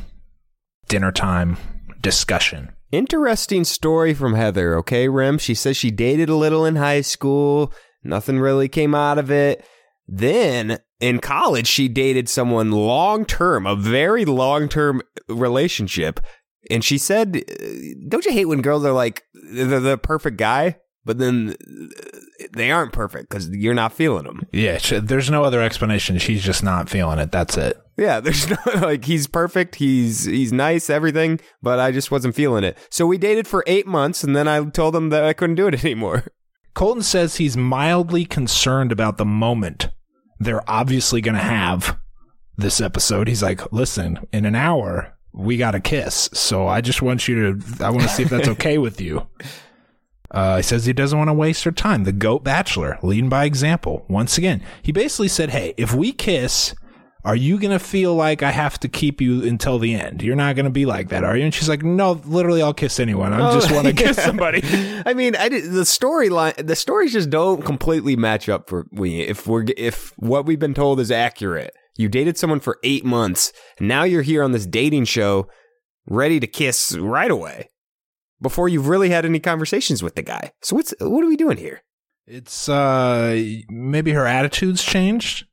dinner 0.87 1.11
time 1.11 1.57
discussion? 1.99 2.71
Interesting 2.93 3.65
story 3.65 4.13
from 4.13 4.35
Heather, 4.35 4.77
okay, 4.77 5.09
Rem? 5.09 5.37
She 5.37 5.53
says 5.53 5.75
she 5.75 5.91
dated 5.91 6.29
a 6.29 6.35
little 6.35 6.65
in 6.65 6.77
high 6.77 7.01
school. 7.01 7.73
Nothing 8.05 8.39
really 8.39 8.69
came 8.69 8.95
out 8.95 9.17
of 9.17 9.29
it. 9.29 9.65
Then 10.07 10.79
in 11.01 11.19
college, 11.19 11.67
she 11.67 11.89
dated 11.89 12.29
someone 12.29 12.71
long 12.71 13.25
term, 13.25 13.67
a 13.67 13.75
very 13.75 14.23
long 14.23 14.69
term 14.69 15.01
relationship. 15.27 16.21
And 16.71 16.85
she 16.85 16.97
said, 16.97 17.35
uh, 17.35 17.65
Don't 18.07 18.23
you 18.23 18.31
hate 18.31 18.45
when 18.45 18.61
girls 18.61 18.85
are 18.85 18.93
like, 18.93 19.23
they're 19.33 19.81
the 19.81 19.97
perfect 19.97 20.37
guy, 20.37 20.77
but 21.05 21.17
then 21.17 21.55
uh, 21.61 22.19
they 22.53 22.71
aren't 22.71 22.93
perfect 22.93 23.29
because 23.29 23.49
you're 23.49 23.73
not 23.73 23.93
feeling 23.93 24.25
them? 24.25 24.41
Yeah, 24.51 24.79
there's 24.79 25.29
no 25.29 25.43
other 25.43 25.61
explanation. 25.61 26.17
She's 26.17 26.43
just 26.43 26.63
not 26.63 26.89
feeling 26.89 27.19
it. 27.19 27.31
That's 27.31 27.57
it. 27.57 27.79
Yeah, 27.97 28.19
there's 28.21 28.49
no 28.49 28.57
like 28.81 29.05
he's 29.05 29.27
perfect, 29.27 29.75
he's 29.75 30.25
he's 30.25 30.51
nice, 30.51 30.89
everything, 30.89 31.39
but 31.61 31.79
I 31.79 31.91
just 31.91 32.11
wasn't 32.11 32.35
feeling 32.35 32.63
it. 32.63 32.77
So 32.89 33.05
we 33.05 33.17
dated 33.17 33.47
for 33.47 33.63
eight 33.67 33.87
months, 33.87 34.23
and 34.23 34.35
then 34.35 34.47
I 34.47 34.63
told 34.65 34.95
him 34.95 35.09
that 35.09 35.23
I 35.23 35.33
couldn't 35.33 35.55
do 35.55 35.67
it 35.67 35.85
anymore. 35.85 36.25
Colton 36.73 37.03
says 37.03 37.37
he's 37.37 37.55
mildly 37.55 38.25
concerned 38.25 38.91
about 38.91 39.17
the 39.17 39.25
moment 39.25 39.89
they're 40.39 40.69
obviously 40.69 41.21
going 41.21 41.35
to 41.35 41.41
have 41.41 41.97
this 42.57 42.81
episode. 42.81 43.27
He's 43.27 43.43
like, 43.43 43.71
listen, 43.71 44.19
in 44.31 44.45
an 44.45 44.55
hour, 44.55 45.17
we 45.33 45.57
got 45.57 45.75
a 45.75 45.79
kiss. 45.79 46.29
So 46.33 46.67
I 46.67 46.81
just 46.81 47.01
want 47.01 47.27
you 47.27 47.53
to, 47.57 47.83
I 47.85 47.89
want 47.89 48.03
to 48.03 48.09
see 48.09 48.23
if 48.23 48.29
that's 48.29 48.47
okay 48.49 48.77
with 48.77 49.01
you. 49.01 49.27
Uh, 50.31 50.57
he 50.57 50.63
says 50.63 50.85
he 50.85 50.93
doesn't 50.93 51.17
want 51.17 51.29
to 51.29 51.33
waste 51.33 51.63
her 51.63 51.71
time. 51.71 52.03
The 52.03 52.11
GOAT 52.11 52.43
Bachelor, 52.43 52.99
leading 53.01 53.29
by 53.29 53.45
example. 53.45 54.05
Once 54.09 54.37
again, 54.37 54.63
he 54.81 54.91
basically 54.91 55.27
said, 55.27 55.51
hey, 55.51 55.73
if 55.77 55.93
we 55.93 56.11
kiss, 56.11 56.73
are 57.25 57.35
you 57.35 57.59
going 57.59 57.71
to 57.71 57.79
feel 57.79 58.13
like 58.13 58.43
I 58.43 58.51
have 58.51 58.79
to 58.81 58.87
keep 58.87 59.19
you 59.19 59.43
until 59.43 59.79
the 59.79 59.95
end? 59.95 60.21
You're 60.21 60.35
not 60.35 60.55
going 60.55 60.65
to 60.65 60.71
be 60.71 60.85
like 60.85 61.09
that, 61.09 61.23
are 61.23 61.35
you? 61.35 61.43
And 61.43 61.53
she's 61.53 61.67
like, 61.67 61.81
no, 61.81 62.21
literally, 62.23 62.61
I'll 62.61 62.73
kiss 62.73 62.99
anyone. 62.99 63.33
I 63.33 63.51
just 63.53 63.71
want 63.71 63.87
to 63.87 63.93
kiss 64.03 64.21
somebody. 64.21 64.61
I 65.05 65.15
mean, 65.15 65.35
I 65.35 65.49
did, 65.49 65.71
the 65.71 65.81
storyline, 65.81 66.67
the 66.67 66.75
stories 66.75 67.13
just 67.13 67.31
don't 67.31 67.65
completely 67.65 68.15
match 68.15 68.47
up 68.47 68.69
for 68.69 68.85
we. 68.91 69.21
If 69.21 69.47
we're 69.47 69.65
if 69.75 70.13
what 70.17 70.45
we've 70.45 70.59
been 70.59 70.75
told 70.75 70.99
is 70.99 71.09
accurate, 71.09 71.73
you 71.97 72.09
dated 72.09 72.37
someone 72.37 72.59
for 72.59 72.77
eight 72.83 73.03
months, 73.03 73.51
and 73.79 73.87
now 73.87 74.03
you're 74.03 74.21
here 74.21 74.43
on 74.43 74.51
this 74.51 74.67
dating 74.67 75.05
show, 75.05 75.47
ready 76.07 76.39
to 76.39 76.47
kiss 76.47 76.95
right 76.95 77.31
away. 77.31 77.71
Before 78.41 78.67
you've 78.69 78.87
really 78.87 79.09
had 79.09 79.25
any 79.25 79.39
conversations 79.39 80.01
with 80.03 80.15
the 80.15 80.21
guy. 80.23 80.51
So 80.61 80.75
what's 80.75 80.93
what 80.99 81.23
are 81.23 81.27
we 81.27 81.35
doing 81.37 81.57
here? 81.57 81.81
It's 82.27 82.67
uh 82.69 83.41
maybe 83.69 84.11
her 84.11 84.25
attitude's 84.25 84.83
changed. 84.83 85.45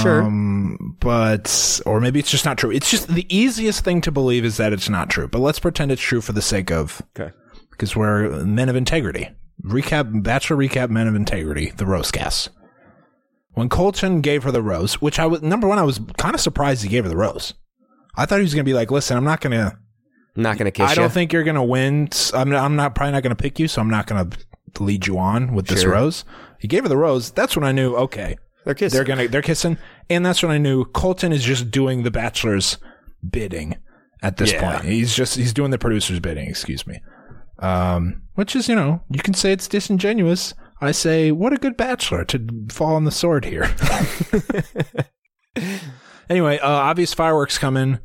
Sure. 0.00 0.22
Um, 0.22 0.96
but 1.00 1.80
or 1.86 2.00
maybe 2.00 2.20
it's 2.20 2.30
just 2.30 2.44
not 2.44 2.56
true. 2.58 2.70
It's 2.70 2.90
just 2.90 3.08
the 3.08 3.26
easiest 3.34 3.82
thing 3.84 4.00
to 4.02 4.12
believe 4.12 4.44
is 4.44 4.56
that 4.58 4.72
it's 4.72 4.88
not 4.88 5.10
true. 5.10 5.26
But 5.26 5.40
let's 5.40 5.58
pretend 5.58 5.90
it's 5.90 6.00
true 6.02 6.20
for 6.20 6.32
the 6.32 6.42
sake 6.42 6.70
of 6.70 7.02
Okay. 7.18 7.34
because 7.72 7.96
we're 7.96 8.44
men 8.44 8.68
of 8.68 8.76
integrity. 8.76 9.30
Recap 9.64 10.22
Bachelor 10.22 10.56
recap 10.56 10.88
men 10.90 11.08
of 11.08 11.14
integrity, 11.16 11.72
the 11.76 11.86
rose 11.86 12.10
cast. 12.12 12.50
When 13.54 13.68
Colton 13.68 14.20
gave 14.20 14.44
her 14.44 14.50
the 14.52 14.62
rose, 14.62 14.94
which 15.02 15.18
I 15.18 15.26
was 15.26 15.42
number 15.42 15.66
one, 15.66 15.78
I 15.78 15.82
was 15.82 16.00
kind 16.16 16.34
of 16.34 16.40
surprised 16.40 16.82
he 16.84 16.88
gave 16.88 17.02
her 17.04 17.10
the 17.10 17.16
rose. 17.16 17.54
I 18.16 18.24
thought 18.24 18.38
he 18.38 18.42
was 18.44 18.54
gonna 18.54 18.64
be 18.64 18.74
like, 18.74 18.90
listen, 18.92 19.16
I'm 19.16 19.24
not 19.24 19.40
gonna 19.40 19.72
I'm 19.76 19.81
not 20.36 20.58
gonna 20.58 20.70
kiss 20.70 20.86
you. 20.88 20.92
I 20.92 20.94
don't 20.94 21.04
ya. 21.04 21.08
think 21.10 21.32
you're 21.32 21.44
gonna 21.44 21.64
win. 21.64 22.08
I'm 22.34 22.50
not, 22.50 22.64
I'm 22.64 22.76
not 22.76 22.94
probably 22.94 23.12
not 23.12 23.22
gonna 23.22 23.34
pick 23.34 23.58
you, 23.58 23.68
so 23.68 23.80
I'm 23.80 23.90
not 23.90 24.06
gonna 24.06 24.28
lead 24.80 25.06
you 25.06 25.18
on 25.18 25.52
with 25.54 25.66
this 25.66 25.82
Sure. 25.82 25.92
rose. 25.92 26.24
He 26.58 26.68
gave 26.68 26.82
her 26.84 26.88
the 26.88 26.96
rose. 26.96 27.30
That's 27.30 27.56
when 27.56 27.64
I 27.64 27.72
knew. 27.72 27.94
Okay, 27.96 28.36
they're 28.64 28.74
kissing. 28.74 28.96
they're 28.96 29.04
gonna 29.04 29.28
they're 29.28 29.42
kissing, 29.42 29.76
and 30.08 30.24
that's 30.24 30.42
when 30.42 30.52
I 30.52 30.58
knew 30.58 30.84
Colton 30.86 31.32
is 31.32 31.44
just 31.44 31.70
doing 31.70 32.02
the 32.02 32.10
Bachelor's 32.10 32.78
bidding 33.28 33.76
at 34.22 34.36
this 34.38 34.52
Yeah. 34.52 34.72
point. 34.72 34.84
He's 34.84 35.14
just 35.14 35.36
he's 35.36 35.52
doing 35.52 35.70
the 35.70 35.78
producer's 35.78 36.20
bidding. 36.20 36.48
Excuse 36.48 36.86
me. 36.86 37.00
Um, 37.58 38.22
which 38.34 38.56
is 38.56 38.68
you 38.68 38.74
know 38.74 39.02
you 39.10 39.20
can 39.20 39.34
say 39.34 39.52
it's 39.52 39.68
disingenuous. 39.68 40.54
I 40.80 40.90
say 40.92 41.30
what 41.30 41.52
a 41.52 41.56
good 41.58 41.76
Bachelor 41.76 42.24
to 42.24 42.44
fall 42.70 42.96
on 42.96 43.04
the 43.04 43.10
sword 43.12 43.44
here. 43.44 43.72
anyway, 46.28 46.58
uh, 46.58 46.68
obvious 46.68 47.14
fireworks 47.14 47.58
coming. 47.58 47.98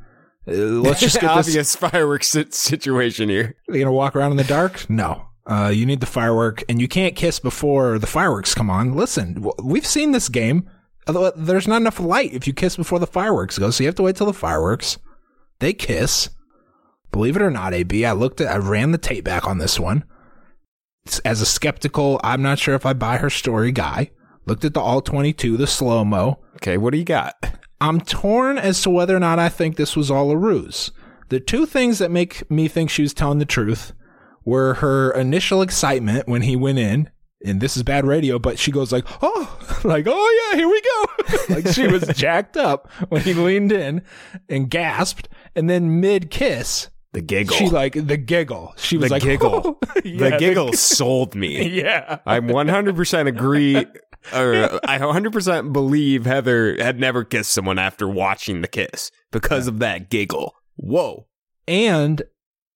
Uh, 0.47 0.81
let's 0.81 1.01
just 1.01 1.19
get 1.19 1.21
this 1.35 1.47
obvious 1.47 1.75
fireworks 1.75 2.35
situation 2.51 3.29
here. 3.29 3.55
Are 3.67 3.75
you 3.75 3.83
gonna 3.83 3.91
walk 3.91 4.15
around 4.15 4.31
in 4.31 4.37
the 4.37 4.43
dark? 4.43 4.89
No. 4.89 5.23
Uh, 5.45 5.71
you 5.73 5.85
need 5.85 6.01
the 6.01 6.05
firework, 6.05 6.63
and 6.67 6.81
you 6.81 6.87
can't 6.87 7.15
kiss 7.15 7.39
before 7.39 7.97
the 7.99 8.07
fireworks 8.07 8.53
come 8.53 8.69
on. 8.69 8.93
Listen, 8.93 9.45
we've 9.63 9.87
seen 9.87 10.11
this 10.11 10.27
game. 10.27 10.69
There's 11.37 11.69
not 11.69 11.81
enough 11.81 12.01
light 12.01 12.33
if 12.33 12.47
you 12.47 12.53
kiss 12.53 12.75
before 12.75 12.99
the 12.99 13.07
fireworks 13.07 13.57
go, 13.57 13.69
so 13.69 13.83
you 13.83 13.87
have 13.87 13.95
to 13.95 14.03
wait 14.03 14.17
till 14.17 14.27
the 14.27 14.33
fireworks. 14.33 14.97
They 15.59 15.71
kiss. 15.71 16.29
Believe 17.13 17.37
it 17.37 17.41
or 17.41 17.49
not, 17.49 17.73
AB, 17.73 18.05
I 18.05 18.11
looked 18.11 18.41
at, 18.41 18.53
I 18.53 18.57
ran 18.57 18.91
the 18.91 18.97
tape 18.97 19.23
back 19.23 19.47
on 19.47 19.57
this 19.57 19.79
one. 19.79 20.03
As 21.23 21.41
a 21.41 21.45
skeptical, 21.45 22.19
I'm 22.25 22.41
not 22.41 22.59
sure 22.59 22.75
if 22.75 22.85
I 22.85 22.91
buy 22.91 23.15
her 23.17 23.29
story 23.29 23.71
guy. 23.71 24.11
Looked 24.45 24.65
at 24.65 24.73
the 24.73 24.81
all 24.81 25.01
22, 25.01 25.55
the 25.55 25.65
slow 25.65 26.03
mo. 26.03 26.43
Okay, 26.55 26.77
what 26.77 26.91
do 26.91 26.97
you 26.97 27.05
got? 27.05 27.35
I'm 27.79 28.01
torn 28.01 28.57
as 28.57 28.81
to 28.83 28.89
whether 28.89 29.15
or 29.15 29.19
not 29.19 29.39
I 29.39 29.49
think 29.49 29.75
this 29.75 29.95
was 29.95 30.09
all 30.09 30.31
a 30.31 30.37
ruse. 30.37 30.91
The 31.29 31.39
two 31.39 31.65
things 31.65 31.99
that 31.99 32.09
make 32.11 32.49
me 32.49 32.67
think 32.67 32.89
she 32.89 33.01
was 33.03 33.13
telling 33.13 33.39
the 33.39 33.45
truth 33.45 33.93
were 34.45 34.75
her 34.75 35.11
initial 35.11 35.61
excitement 35.61 36.27
when 36.27 36.41
he 36.43 36.55
went 36.55 36.79
in, 36.79 37.09
and 37.45 37.59
this 37.61 37.75
is 37.77 37.83
bad 37.83 38.05
radio, 38.05 38.39
but 38.39 38.57
she 38.57 38.71
goes 38.71 38.91
like, 38.91 39.05
"Oh, 39.21 39.59
like 39.83 40.05
oh 40.07 40.49
yeah, 40.51 40.57
here 40.57 40.67
we 40.69 40.81
go," 40.81 41.35
like 41.55 41.67
she 41.67 41.85
was 41.87 42.07
jacked 42.15 42.55
up 42.57 42.89
when 43.09 43.21
he 43.21 43.33
leaned 43.33 43.71
in 43.71 44.01
and 44.49 44.69
gasped, 44.69 45.27
and 45.55 45.69
then 45.69 45.99
mid 45.99 46.31
kiss, 46.31 46.89
The 47.13 47.21
giggle. 47.21 47.57
she 47.57 47.67
like 47.69 47.93
the 47.93 48.17
giggle. 48.17 48.73
She 48.77 48.97
was 48.97 49.11
like, 49.11 49.21
The 49.21 49.29
like, 49.31 49.39
giggle. 49.39 49.79
Yeah, 50.05 50.29
the 50.29 50.37
giggle 50.37 50.73
sold 50.73 51.35
me. 51.35 51.67
yeah. 51.67 52.19
I'm 52.25 52.47
100% 52.47 53.27
agree, 53.27 53.85
or 54.33 54.79
I 54.87 54.97
100% 54.99 55.73
believe 55.73 56.25
Heather 56.25 56.75
had 56.81 56.99
never 56.99 57.23
kissed 57.23 57.51
someone 57.53 57.79
after 57.79 58.07
watching 58.07 58.61
the 58.61 58.67
kiss 58.67 59.11
because 59.31 59.67
of 59.67 59.79
that 59.79 60.09
giggle. 60.09 60.53
Whoa. 60.75 61.27
and 61.67 62.21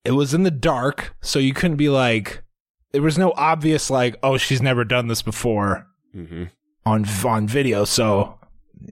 it 0.04 0.12
was 0.12 0.34
in 0.34 0.42
the 0.44 0.50
dark, 0.52 1.14
so 1.22 1.38
you 1.38 1.54
couldn't 1.54 1.78
be 1.78 1.90
like, 1.90 2.44
there 2.92 3.04
was 3.04 3.18
no 3.20 3.34
obvious 3.38 3.92
like, 3.92 4.16
oh, 4.24 4.38
she's 4.38 4.62
never 4.62 4.84
done 4.84 5.08
this 5.08 5.22
before 5.22 5.86
Mm-hmm. 6.16 6.46
on 6.86 7.06
on 7.26 7.48
video. 7.48 7.86
So 7.86 8.38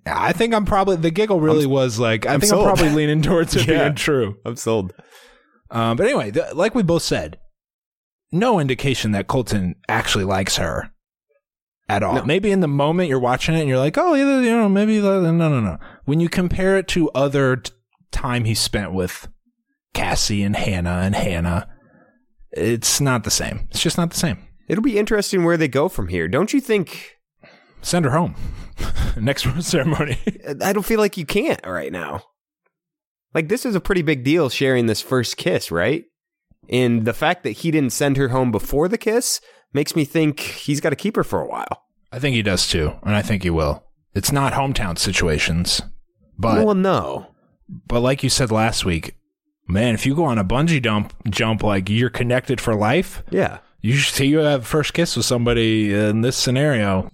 I 0.06 0.32
think 0.32 0.54
I'm 0.54 0.66
probably 0.66 0.96
the 0.98 1.10
giggle 1.12 1.42
really 1.42 1.66
was 1.66 2.00
like, 2.00 2.26
I 2.28 2.34
I'm 2.36 2.40
think 2.40 2.52
sold. 2.52 2.68
I'm 2.68 2.76
probably 2.76 2.94
leaning 2.94 3.22
towards 3.24 3.56
it 3.56 3.68
Yeah. 3.68 3.84
being 3.86 3.96
true. 3.96 4.38
I'm 4.46 4.56
sold. 4.56 4.94
Um, 5.72 5.98
but 5.98 6.06
anyway, 6.06 6.32
th- 6.32 6.54
like 6.54 6.76
we 6.76 6.84
both 6.84 7.02
said, 7.02 7.40
no 8.32 8.60
indication 8.60 9.12
that 9.12 9.28
Colton 9.28 9.76
actually 9.90 10.24
likes 10.26 10.58
her 10.58 10.92
at 11.90 12.04
all. 12.04 12.16
No. 12.16 12.24
Maybe 12.24 12.52
in 12.52 12.62
the 12.62 12.68
moment 12.68 13.10
you're 13.10 13.20
watching 13.20 13.56
it 13.56 13.62
and 13.62 13.68
you're 13.68 13.80
like, 13.80 13.98
oh, 13.98 14.14
yeah, 14.14 14.40
you 14.40 14.56
know, 14.56 14.70
maybe 14.70 15.02
no, 15.02 15.20
no, 15.32 15.60
no. 15.60 15.78
When 16.06 16.20
you 16.20 16.30
compare 16.30 16.78
it 16.78 16.88
to 16.90 17.10
other 17.10 17.58
t- 17.58 17.74
time 18.12 18.46
he 18.46 18.54
spent 18.54 18.94
with 18.94 19.28
Cassie 19.94 20.44
and 20.44 20.56
Hannah 20.56 21.02
and 21.04 21.16
Hannah, 21.16 21.68
it's 22.52 23.02
not 23.02 23.24
the 23.24 23.32
same. 23.32 23.68
It's 23.72 23.82
just 23.82 23.98
not 23.98 24.12
the 24.12 24.18
same. 24.18 24.38
It'll 24.68 24.84
be 24.84 25.00
interesting 25.00 25.44
where 25.44 25.58
they 25.58 25.68
go 25.68 25.90
from 25.90 26.08
here. 26.08 26.28
Don't 26.28 26.54
you 26.54 26.62
think? 26.62 27.18
Send 27.82 28.06
her 28.06 28.12
home. 28.12 28.36
Next 29.18 29.48
ceremony. 29.62 30.20
I 30.64 30.74
don't 30.74 30.86
feel 30.86 31.00
like 31.00 31.18
you 31.18 31.26
can't 31.26 31.66
right 31.66 31.92
now. 31.92 32.24
Like, 33.34 33.50
this 33.50 33.66
is 33.66 33.76
a 33.76 33.82
pretty 33.82 34.02
big 34.02 34.24
deal 34.24 34.50
sharing 34.50 34.86
this 34.86 35.02
first 35.02 35.38
kiss, 35.38 35.72
right? 35.72 36.06
And 36.68 37.06
the 37.06 37.14
fact 37.14 37.44
that 37.44 37.52
he 37.52 37.72
didn't 37.72 37.94
send 37.94 38.18
her 38.18 38.30
home 38.30 38.52
before 38.52 38.88
the 38.88 38.98
kiss 38.98 39.42
makes 39.74 39.96
me 39.96 40.06
think 40.06 40.40
he's 40.40 40.80
got 40.82 40.90
to 40.90 40.96
keep 40.96 41.16
her 41.16 41.24
for 41.24 41.42
a 41.42 41.48
while. 41.48 41.86
I 42.12 42.20
think 42.20 42.36
he 42.36 42.42
does 42.42 42.68
too, 42.68 42.94
and 43.04 43.16
I 43.16 43.22
think 43.22 43.44
he 43.44 43.50
will. 43.50 43.84
It's 44.16 44.32
not 44.32 44.54
hometown 44.54 44.98
situations, 44.98 45.82
but 46.38 46.66
well, 46.66 46.76
no. 46.76 47.28
But 47.88 48.00
like 48.00 48.24
you 48.24 48.30
said 48.30 48.50
last 48.52 48.84
week, 48.86 49.16
man, 49.68 49.94
if 49.94 50.06
you 50.06 50.16
go 50.16 50.26
on 50.26 50.40
a 50.40 50.44
bungee 50.44 50.82
dump 50.82 51.14
jump, 51.30 51.62
like 51.64 51.90
you're 51.90 52.10
connected 52.10 52.60
for 52.60 52.74
life. 52.76 53.22
Yeah. 53.30 53.60
You 53.82 53.96
should 53.96 54.16
see 54.16 54.26
you 54.26 54.40
have 54.40 54.66
first 54.68 54.94
kiss 54.94 55.16
with 55.16 55.26
somebody 55.26 55.94
in 55.94 56.22
this 56.22 56.36
scenario. 56.36 57.12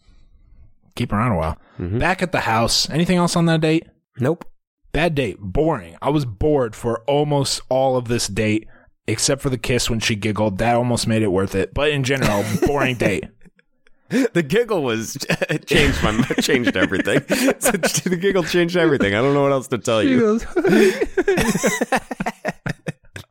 Keep 0.96 1.12
around 1.12 1.34
a 1.34 1.38
while. 1.38 1.58
Mhm. 1.80 2.00
Back 2.00 2.22
at 2.24 2.32
the 2.32 2.40
house. 2.42 2.90
Anything 2.90 3.18
else 3.18 3.36
on 3.36 3.46
that 3.48 3.62
date? 3.62 3.86
Nope. 4.18 4.46
Bad 4.94 5.14
date. 5.14 5.38
Boring. 5.42 5.98
I 6.02 6.10
was 6.10 6.24
bored 6.26 6.74
for 6.74 7.02
almost 7.02 7.62
all 7.68 7.98
of 7.98 8.08
this 8.08 8.28
date, 8.30 8.66
except 9.08 9.42
for 9.42 9.50
the 9.50 9.58
kiss 9.58 9.90
when 9.90 10.00
she 10.00 10.16
giggled. 10.16 10.58
That 10.58 10.76
almost 10.76 11.08
made 11.08 11.22
it 11.22 11.28
worth 11.32 11.56
it. 11.56 11.74
But 11.74 11.90
in 11.92 12.04
general, 12.04 12.44
boring 12.66 12.96
date. 12.96 13.26
The 14.34 14.44
giggle 14.44 14.84
was 14.84 15.18
changed 15.66 16.04
my 16.04 16.12
changed 16.40 16.78
everything. 16.78 17.22
the 17.28 18.18
giggle 18.22 18.44
changed 18.44 18.78
everything. 18.78 19.16
I 19.16 19.18
don't 19.22 19.34
know 19.34 19.42
what 19.42 19.52
else 19.52 19.68
to 19.70 19.80
tell 19.80 20.04
She 20.04 20.10
you. 20.12 20.20
goes. 20.20 20.46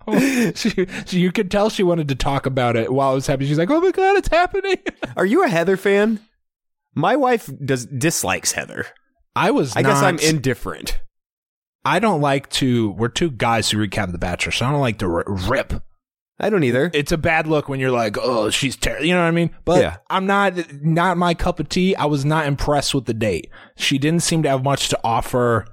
Oh, 0.06 0.52
she, 0.54 0.86
she, 1.06 1.20
you 1.20 1.32
could 1.32 1.50
tell 1.50 1.70
she 1.70 1.82
wanted 1.82 2.08
to 2.08 2.14
talk 2.14 2.44
about 2.44 2.76
it 2.76 2.92
while 2.92 3.12
it 3.12 3.14
was 3.14 3.26
happening. 3.26 3.48
She's 3.48 3.56
like, 3.58 3.70
"Oh 3.70 3.80
my 3.80 3.90
god, 3.90 4.16
it's 4.16 4.28
happening!" 4.28 4.76
Are 5.16 5.24
you 5.24 5.44
a 5.44 5.48
Heather 5.48 5.76
fan? 5.76 6.20
My 6.94 7.16
wife 7.16 7.48
does 7.64 7.86
dislikes 7.86 8.52
Heather. 8.52 8.86
I 9.34 9.50
was. 9.50 9.74
I 9.76 9.82
guess 9.82 10.02
I'm 10.02 10.18
indifferent. 10.18 10.98
I 11.84 11.98
don't 11.98 12.20
like 12.20 12.48
to. 12.50 12.90
We're 12.92 13.08
two 13.08 13.30
guys 13.30 13.70
who 13.70 13.78
recap 13.78 14.10
The 14.12 14.18
Bachelor, 14.18 14.52
so 14.52 14.66
I 14.66 14.70
don't 14.70 14.80
like 14.80 14.98
to 14.98 15.08
rip. 15.08 15.74
I 16.40 16.50
don't 16.50 16.64
either. 16.64 16.90
It's 16.92 17.12
a 17.12 17.18
bad 17.18 17.46
look 17.46 17.68
when 17.68 17.78
you're 17.78 17.90
like, 17.92 18.16
"Oh, 18.18 18.50
she's 18.50 18.74
terrible." 18.76 19.04
You 19.06 19.14
know 19.14 19.20
what 19.20 19.28
I 19.28 19.32
mean? 19.32 19.50
But 19.64 19.80
Yeah. 19.82 19.96
I'm 20.10 20.26
not. 20.26 20.54
Not 20.82 21.16
my 21.16 21.34
cup 21.34 21.60
of 21.60 21.68
tea. 21.68 21.94
I 21.94 22.06
was 22.06 22.24
not 22.24 22.46
impressed 22.46 22.94
with 22.94 23.04
the 23.04 23.14
date. 23.14 23.48
She 23.76 23.98
didn't 23.98 24.22
seem 24.22 24.42
to 24.42 24.48
have 24.48 24.64
much 24.64 24.88
to 24.88 24.98
offer. 25.04 25.66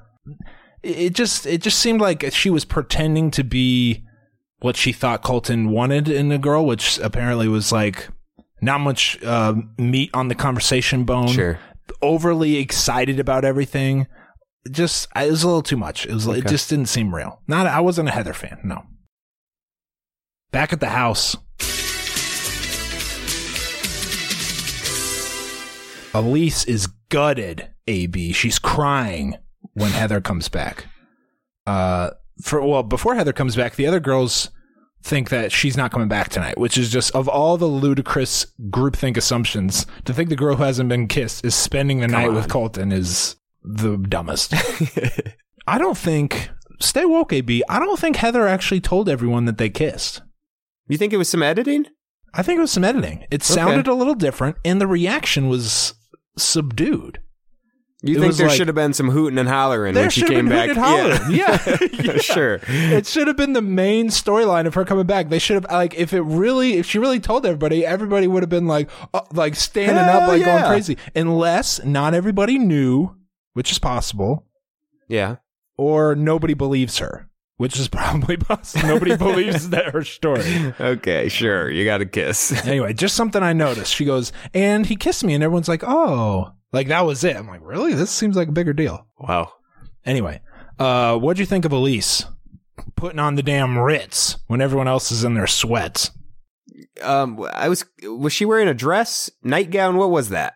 It 0.84 1.14
just. 1.16 1.46
It 1.46 1.62
just 1.62 1.80
seemed 1.80 2.02
like 2.02 2.32
she 2.32 2.50
was 2.50 2.66
pretending 2.66 3.32
to 3.32 3.44
be 3.44 4.04
what 4.60 4.76
she 4.76 4.92
thought 4.92 5.24
Colton 5.24 5.72
wanted 5.72 6.08
in 6.08 6.32
a 6.32 6.38
girl, 6.38 6.66
which 6.66 7.00
apparently 7.00 7.48
was 7.48 7.72
like 7.72 8.10
not 8.62 8.82
much 8.82 9.22
uh, 9.24 9.56
meat 9.80 10.12
on 10.14 10.28
the 10.28 10.36
conversation 10.36 11.04
bone. 11.06 11.30
Sure. 11.30 11.58
Overly 12.04 12.58
excited 12.58 13.20
about 13.20 13.44
everything. 13.44 14.06
Just 14.70 15.08
it 15.16 15.32
was 15.32 15.44
a 15.44 15.48
little 15.48 15.64
too 15.64 15.78
much. 15.78 16.06
It 16.06 16.14
was. 16.14 16.28
It 16.28 16.48
just 16.48 16.70
didn't 16.70 16.86
seem 16.88 17.16
real. 17.16 17.42
Not. 17.48 17.66
I 17.66 17.80
wasn't 17.80 18.10
a 18.10 18.12
Heather 18.12 18.34
fan. 18.34 18.60
No. 18.64 18.84
Back 20.52 20.72
at 20.74 20.80
the 20.80 20.90
house. 20.90 21.36
Elyse 26.14 26.68
is 26.68 26.88
gutted, 27.10 27.70
AB. 27.88 28.34
She's 28.34 28.60
crying 28.60 29.38
when 29.74 29.92
Heather 29.92 30.22
comes 30.22 30.50
back. 30.50 30.86
Uh 31.66 32.12
for 32.42 32.62
well, 32.66 32.84
before 32.84 33.16
Heather 33.16 33.34
comes 33.34 33.56
back, 33.56 33.76
the 33.76 33.88
other 33.88 34.00
girls 34.00 34.50
think 35.04 35.30
that 35.30 35.52
she's 35.52 35.78
not 35.78 35.92
coming 35.92 36.08
back 36.08 36.30
tonight, 36.30 36.58
which 36.58 36.78
is 36.78 36.92
just 36.92 37.16
of 37.16 37.28
all 37.28 37.58
the 37.58 37.66
ludicrous 37.66 38.46
groupthink 38.70 39.18
assumptions, 39.18 39.86
to 40.06 40.14
think 40.14 40.30
the 40.30 40.36
girl 40.36 40.56
who 40.56 40.64
hasn't 40.64 40.90
been 40.90 41.08
kissed 41.08 41.44
is 41.46 41.56
spending 41.56 42.02
the 42.02 42.08
night 42.08 42.32
with 42.32 42.44
on. 42.44 42.50
Colton 42.50 42.92
is 42.92 43.36
the 43.64 43.98
dumbest. 43.98 44.54
I 45.68 45.78
don't 45.78 45.98
think 45.98 46.50
stay 46.80 47.06
woke, 47.06 47.32
AB. 47.34 47.64
I 47.70 47.80
don't 47.80 48.00
think 48.00 48.16
Heather 48.18 48.48
actually 48.48 48.82
told 48.82 49.08
everyone 49.10 49.46
that 49.46 49.58
they 49.58 49.70
kissed. 49.70 50.22
You 50.88 50.98
think 50.98 51.14
it 51.14 51.18
was 51.18 51.30
some 51.30 51.44
editing? 51.44 51.86
I 52.34 52.44
think 52.44 52.58
it 52.58 52.62
was 52.62 52.72
some 52.72 52.84
editing. 52.84 53.26
It 53.30 53.44
sounded 53.44 53.88
a 53.88 53.94
little 53.94 54.16
different, 54.16 54.58
and 54.66 54.80
the 54.82 54.88
reaction 54.88 55.48
was 55.50 55.94
subdued. 56.38 57.20
You 58.04 58.18
It 58.18 58.20
think 58.22 58.36
there 58.38 58.48
like- 58.48 58.58
should 58.58 58.68
have 58.68 58.74
been 58.76 58.94
some 58.94 59.10
hooting 59.12 59.38
and 59.38 59.48
hollering 59.48 59.94
when 59.94 60.10
she 60.10 60.24
came 60.24 60.50
back? 60.50 60.72
hollering. 60.76 61.20
Yeah. 61.32 61.60
Yeah. 62.02 62.18
sure. 62.18 62.60
it 62.68 63.06
should 63.06 63.28
have 63.28 63.38
been 63.38 63.54
the 63.54 63.62
main 63.62 64.08
storyline 64.08 64.66
of 64.66 64.74
her 64.74 64.84
coming 64.86 65.06
back. 65.06 65.30
They 65.30 65.38
should 65.38 65.54
have 65.64 65.72
like 65.72 65.94
if 65.94 66.12
it 66.14 66.22
really 66.22 66.78
if 66.80 66.88
she 66.88 66.98
really 66.98 67.20
told 67.20 67.46
everybody, 67.46 67.86
everybody 67.86 68.26
would 68.26 68.42
have 68.42 68.50
been 68.50 68.66
like 68.66 68.90
uh, 69.14 69.22
like 69.34 69.56
standing 69.56 69.98
up 69.98 70.22
Hell 70.22 70.28
like 70.30 70.44
going 70.44 70.64
crazy. 70.64 70.98
Unless 71.16 71.84
not 71.86 72.16
everybody 72.16 72.58
knew, 72.58 73.16
which 73.54 73.72
is 73.72 73.80
possible, 73.80 74.46
Yeah. 75.08 75.38
or 75.78 76.16
nobody 76.16 76.54
believes 76.54 76.98
her, 77.00 77.28
which 77.58 77.80
is 77.80 77.88
probably 78.00 78.38
possible. 78.38 78.88
Nobody 78.88 79.16
believes 79.18 79.70
that 79.70 79.94
her 79.94 80.04
story. 80.04 80.74
Okay, 80.80 81.30
sure. 81.30 81.70
You 81.70 81.86
got 81.86 82.02
a 82.02 82.06
kiss. 82.06 82.52
Anyway, 82.68 82.94
just 82.94 83.16
something 83.16 83.44
I 83.44 83.54
noticed. 83.54 83.94
She 83.96 84.06
goes, 84.06 84.32
and 84.54 84.86
he 84.86 84.96
kissed 84.96 85.24
me, 85.24 85.34
and 85.34 85.44
everyone's 85.44 85.68
like, 85.70 85.84
oh, 85.86 86.52
like 86.74 86.88
that 86.88 87.06
was 87.06 87.24
it. 87.24 87.36
I'm 87.36 87.48
like, 87.48 87.62
really? 87.64 87.94
This 87.94 88.12
seems 88.12 88.36
like 88.36 88.48
a 88.48 88.54
bigger 88.54 88.74
deal. 88.74 89.06
Wow. 89.20 89.52
Anyway, 90.06 90.42
uh, 90.80 91.18
what'd 91.18 91.40
you 91.40 91.46
think 91.46 91.66
of 91.66 91.72
Elyse 91.72 92.26
putting 92.96 93.20
on 93.20 93.36
the 93.36 93.44
damn 93.44 93.78
Ritz 93.78 94.38
when 94.48 94.62
everyone 94.62 94.88
else 94.88 95.12
is 95.12 95.24
in 95.24 95.34
their 95.36 95.46
sweats? 95.48 96.10
Um, 97.02 97.46
I 97.54 97.70
was 97.70 97.86
was 98.04 98.34
she 98.34 98.46
wearing 98.46 98.68
a 98.68 98.74
dress, 98.74 99.30
nightgown? 99.44 99.98
What 99.98 100.10
was 100.12 100.30
that? 100.30 100.54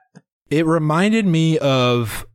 It 0.49 0.65
reminded 0.65 1.25
me 1.27 1.57
of. 1.59 2.25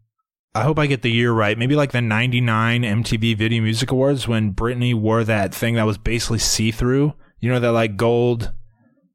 I 0.54 0.62
hope 0.62 0.78
I 0.78 0.86
get 0.86 1.02
the 1.02 1.10
year 1.10 1.32
right. 1.32 1.56
Maybe 1.56 1.76
like 1.76 1.92
the 1.92 2.00
'99 2.00 2.82
MTV 2.82 3.36
Video 3.36 3.62
Music 3.62 3.90
Awards 3.92 4.26
when 4.26 4.52
Britney 4.52 4.94
wore 4.94 5.22
that 5.24 5.54
thing 5.54 5.76
that 5.76 5.84
was 5.86 5.96
basically 5.98 6.38
see 6.40 6.70
through. 6.72 7.14
You 7.38 7.50
know 7.50 7.60
that 7.60 7.70
like 7.72 7.96
gold 7.96 8.52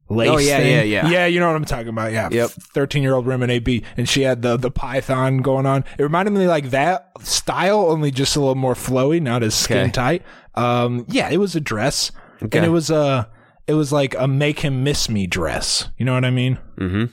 lace. 0.10 0.30
Oh, 0.30 0.38
yeah, 0.38 0.58
thing? 0.60 0.72
yeah, 0.72 0.82
yeah. 0.84 1.10
Yeah, 1.10 1.26
you 1.26 1.40
know 1.42 1.48
what 1.48 1.56
I'm 1.58 1.66
talking 1.66 1.90
about. 1.90 2.14
Yeah. 2.14 2.30
Yep. 2.32 2.52
Thirteen 2.52 3.04
year 3.04 3.14
old 3.14 3.28
Rim 3.28 3.44
AB, 3.44 3.84
and 3.98 4.08
she 4.08 4.22
had 4.22 4.42
the 4.44 4.56
the 4.56 4.72
python 4.72 5.40
going 5.40 5.66
on. 5.66 5.84
It 5.98 6.04
reminded 6.04 6.32
me 6.34 6.48
like 6.48 6.70
that 6.70 7.12
style, 7.22 7.90
only 7.92 8.12
just 8.12 8.36
a 8.38 8.40
little 8.40 8.56
more 8.56 8.74
flowy, 8.74 9.22
not 9.22 9.44
as 9.44 9.56
skin 9.56 9.78
Okay. 9.78 9.92
tight. 9.92 10.24
Um, 10.56 11.06
yeah, 11.10 11.30
it 11.30 11.38
was 11.38 11.54
a 11.56 11.60
dress, 11.60 12.12
Okay. 12.42 12.58
and 12.60 12.66
it 12.66 12.70
was 12.70 12.90
a 12.90 13.30
it 13.68 13.74
was 13.74 13.92
like 13.92 14.16
a 14.18 14.26
make 14.28 14.60
him 14.62 14.84
miss 14.86 15.10
me 15.10 15.28
dress. 15.28 15.90
You 15.98 16.06
know 16.06 16.14
what 16.14 16.24
I 16.24 16.32
mean? 16.32 16.60
Mm-hmm. 16.78 17.06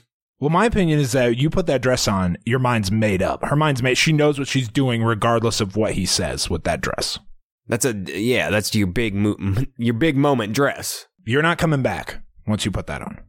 Well, 0.43 0.49
my 0.49 0.65
opinion 0.65 0.99
is 0.99 1.13
that 1.13 1.37
you 1.37 1.49
put 1.49 1.67
that 1.67 1.81
dress 1.81 2.05
on, 2.05 2.37
your 2.43 2.59
mind's 2.59 2.91
made 2.91 3.21
up. 3.23 3.45
Her 3.45 3.55
mind's 3.55 3.81
made. 3.81 3.97
She 3.97 4.11
knows 4.11 4.37
what 4.37 4.49
she's 4.49 4.67
doing, 4.67 5.01
regardless 5.01 5.61
of 5.61 5.77
what 5.77 5.93
he 5.93 6.05
says 6.05 6.49
with 6.49 6.65
that 6.65 6.81
dress. 6.81 7.17
That's 7.69 7.85
a 7.85 7.93
yeah. 7.93 8.49
That's 8.49 8.75
your 8.75 8.87
big 8.87 9.15
mo- 9.15 9.37
your 9.77 9.93
big 9.93 10.17
moment 10.17 10.51
dress. 10.51 11.07
You're 11.23 11.43
not 11.43 11.59
coming 11.59 11.81
back 11.81 12.21
once 12.45 12.65
you 12.65 12.71
put 12.71 12.87
that 12.87 13.01
on. 13.01 13.21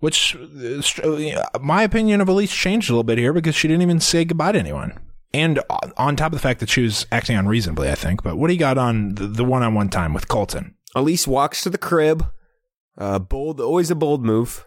Which, 0.00 0.34
uh, 0.34 1.44
my 1.60 1.84
opinion 1.84 2.20
of 2.20 2.26
Elyse 2.26 2.48
changed 2.48 2.90
a 2.90 2.94
little 2.94 3.04
bit 3.04 3.18
here 3.18 3.32
because 3.32 3.54
she 3.54 3.68
didn't 3.68 3.82
even 3.82 4.00
say 4.00 4.24
goodbye 4.24 4.50
to 4.50 4.58
anyone. 4.58 4.98
And 5.32 5.60
on- 5.96 6.16
top 6.16 6.32
of 6.32 6.38
the 6.38 6.42
fact 6.42 6.58
that 6.58 6.68
she 6.68 6.82
was 6.82 7.06
acting 7.12 7.36
unreasonably, 7.36 7.90
I 7.90 7.94
think. 7.94 8.24
But 8.24 8.38
what 8.38 8.48
do 8.48 8.54
you 8.54 8.58
got 8.58 8.76
on 8.76 9.14
the- 9.14 9.28
the 9.28 9.44
one 9.44 9.62
on 9.62 9.74
one 9.74 9.88
time 9.88 10.14
with 10.14 10.26
Colton? 10.26 10.74
Elyse 10.96 11.28
walks 11.28 11.62
to 11.62 11.70
the 11.70 11.78
crib. 11.78 12.26
Uh, 12.96 13.20
bold, 13.20 13.60
always 13.60 13.92
a 13.92 13.94
bold 13.94 14.24
move, 14.24 14.66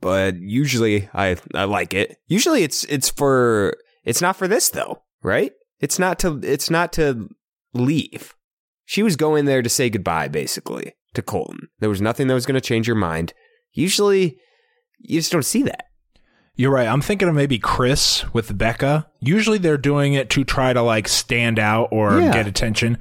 but 0.00 0.36
usually 0.36 1.08
I 1.14 1.36
I 1.54 1.64
like 1.64 1.94
it. 1.94 2.16
Usually 2.26 2.62
it's 2.62 2.84
it's 2.84 3.08
for 3.10 3.74
it's 4.04 4.20
not 4.20 4.36
for 4.36 4.48
this 4.48 4.68
though, 4.70 5.02
right? 5.22 5.52
It's 5.80 5.98
not 5.98 6.18
to 6.20 6.40
it's 6.42 6.70
not 6.70 6.92
to 6.94 7.28
leave. 7.74 8.34
She 8.84 9.02
was 9.02 9.16
going 9.16 9.46
there 9.46 9.62
to 9.62 9.68
say 9.68 9.90
goodbye, 9.90 10.28
basically, 10.28 10.92
to 11.14 11.22
Colton. 11.22 11.68
There 11.80 11.88
was 11.90 12.00
nothing 12.00 12.28
that 12.28 12.34
was 12.34 12.46
going 12.46 12.54
to 12.54 12.60
change 12.60 12.86
your 12.86 12.94
mind. 12.96 13.32
Usually, 13.72 14.38
you 15.00 15.18
just 15.18 15.32
don't 15.32 15.44
see 15.44 15.64
that. 15.64 15.86
You're 16.54 16.70
right. 16.70 16.86
I'm 16.86 17.00
thinking 17.02 17.28
of 17.28 17.34
maybe 17.34 17.58
Chris 17.58 18.24
with 18.32 18.56
Becca. 18.56 19.08
Usually 19.20 19.58
they're 19.58 19.76
doing 19.76 20.14
it 20.14 20.30
to 20.30 20.44
try 20.44 20.72
to 20.72 20.82
like 20.82 21.08
stand 21.08 21.58
out 21.58 21.88
or 21.90 22.18
Yeah. 22.20 22.32
get 22.32 22.46
attention. 22.46 22.96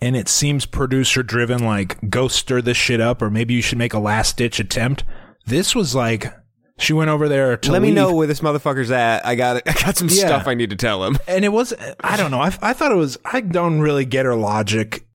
And 0.00 0.16
it 0.16 0.28
seems 0.28 0.66
producer 0.66 1.22
driven, 1.22 1.64
like 1.64 2.10
go 2.10 2.28
stir 2.28 2.60
this 2.60 2.76
shit 2.76 3.00
up, 3.00 3.22
or 3.22 3.30
maybe 3.30 3.54
you 3.54 3.62
should 3.62 3.78
make 3.78 3.94
a 3.94 3.98
last 3.98 4.36
ditch 4.36 4.60
attempt. 4.60 5.02
This 5.46 5.74
was 5.74 5.94
like 5.94 6.32
she 6.78 6.92
went 6.92 7.10
over 7.10 7.28
there 7.28 7.56
to 7.56 7.72
Let 7.72 7.82
me 7.82 7.90
know 7.90 8.14
where 8.14 8.26
this 8.26 8.40
motherfucker's 8.40 8.90
at. 8.90 9.24
I 9.26 9.34
got 9.34 9.62
I 9.68 9.72
got 9.72 9.96
some 9.96 10.08
Yeah. 10.08 10.26
stuff 10.26 10.46
I 10.46 10.54
need 10.54 10.70
to 10.70 10.76
tell 10.76 11.04
him. 11.04 11.18
and 11.28 11.44
it 11.44 11.50
was 11.50 11.72
I 12.00 12.16
don't 12.16 12.30
know. 12.30 12.40
I, 12.40 12.46
I 12.60 12.72
thought 12.72 12.92
it 12.92 12.96
was. 12.96 13.18
I 13.24 13.40
don't 13.40 13.80
really 13.80 14.04
get 14.04 14.24
her 14.26 14.34
logic. 14.34 15.06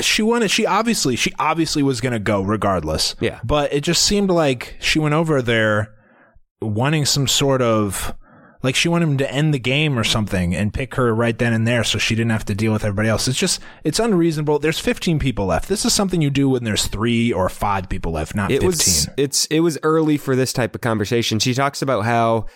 She 0.00 0.22
wanted. 0.22 0.50
She 0.50 0.66
obviously. 0.66 1.16
She 1.16 1.32
obviously 1.38 1.82
was 1.82 2.00
going 2.00 2.12
to 2.12 2.18
go 2.18 2.42
regardless. 2.42 3.14
Yeah. 3.20 3.40
But 3.44 3.72
it 3.72 3.80
just 3.82 4.02
seemed 4.02 4.30
like 4.30 4.76
she 4.80 4.98
went 4.98 5.14
over 5.14 5.40
there 5.40 5.94
wanting 6.60 7.04
some 7.06 7.26
sort 7.26 7.62
of 7.62 8.14
like 8.66 8.74
she 8.76 8.88
wanted 8.88 9.08
him 9.08 9.16
to 9.18 9.32
end 9.32 9.54
the 9.54 9.58
game 9.58 9.98
or 9.98 10.04
something 10.04 10.54
and 10.54 10.74
pick 10.74 10.96
her 10.96 11.14
right 11.14 11.38
then 11.38 11.52
and 11.54 11.66
there 11.66 11.84
so 11.84 11.96
she 11.98 12.14
didn't 12.14 12.32
have 12.32 12.44
to 12.44 12.54
deal 12.54 12.72
with 12.72 12.84
everybody 12.84 13.08
else. 13.08 13.26
It's 13.28 13.38
just 13.38 13.60
it's 13.84 13.98
unreasonable. 13.98 14.58
There's 14.58 14.78
15 14.78 15.18
people 15.18 15.46
left. 15.46 15.68
This 15.68 15.84
is 15.84 15.94
something 15.94 16.20
you 16.20 16.28
do 16.30 16.50
when 16.50 16.64
there's 16.64 16.86
3 16.88 17.32
or 17.32 17.48
5 17.48 17.88
people 17.88 18.12
left, 18.12 18.34
not 18.34 18.50
It 18.50 18.60
15. 18.60 18.66
was 18.66 19.08
it's 19.16 19.46
it 19.46 19.60
was 19.60 19.78
early 19.82 20.18
for 20.18 20.36
this 20.36 20.52
type 20.52 20.74
of 20.74 20.82
conversation. 20.82 21.38
She 21.38 21.54
talks 21.54 21.80
about 21.80 22.04
how 22.04 22.46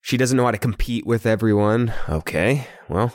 she 0.00 0.16
doesn't 0.16 0.36
know 0.36 0.44
how 0.44 0.52
to 0.52 0.58
compete 0.58 1.04
with 1.06 1.26
everyone. 1.26 1.92
Okay, 2.08 2.68
well, 2.88 3.12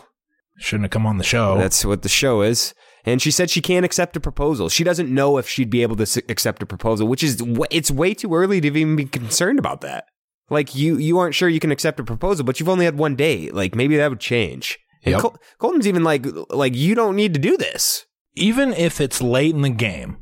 Shouldn't 0.58 0.84
have 0.86 0.91
come 0.91 1.06
on 1.06 1.17
the 1.17 1.24
show. 1.24 1.58
that's 1.58 1.86
what 1.86 2.02
the 2.02 2.10
show 2.10 2.41
is. 2.41 2.74
And 3.06 3.22
she 3.22 3.32
said 3.32 3.50
she 3.50 3.62
can't 3.62 3.86
accept 3.86 4.15
a 4.15 4.19
proposal. 4.19 4.69
She 4.69 4.84
doesn't 4.84 5.13
know 5.13 5.38
if 5.38 5.48
she'd 5.50 5.69
be 5.69 5.82
able 5.82 5.98
to 5.98 6.24
accept 6.30 6.63
a 6.63 6.65
proposal, 6.65 7.08
which 7.08 7.22
is 7.24 7.41
it's 7.69 7.91
way 7.91 8.13
too 8.13 8.34
early 8.34 8.62
to 8.62 8.67
even 8.67 8.96
be 8.96 9.06
concerned 9.06 9.60
about 9.60 9.82
that. 9.82 10.06
Like 10.54 10.74
you 10.76 10.98
you 10.98 11.18
aren't 11.20 11.36
sure 11.36 11.50
you 11.50 11.60
can 11.60 11.72
accept 11.72 12.00
a 12.00 12.04
proposal, 12.04 12.46
but 12.46 12.60
you've 12.60 12.70
only 12.70 12.86
had 12.86 12.98
one 12.98 13.16
date. 13.16 13.54
Like 13.54 13.76
maybe 13.76 13.98
that 13.98 14.10
would 14.10 14.20
change. 14.22 14.80
And 15.04 15.12
Yep. 15.13 15.22
Col- 15.22 15.38
Colton's 15.60 15.88
even 15.88 16.04
like 16.04 16.26
like 16.50 16.76
you 16.76 16.96
don't 16.96 17.16
need 17.18 17.34
to 17.34 17.39
do 17.39 17.58
this. 17.58 18.06
even 18.36 18.74
if 18.74 19.00
it's 19.02 19.22
late 19.22 19.54
in 19.54 19.62
the 19.62 19.70
game 19.70 20.18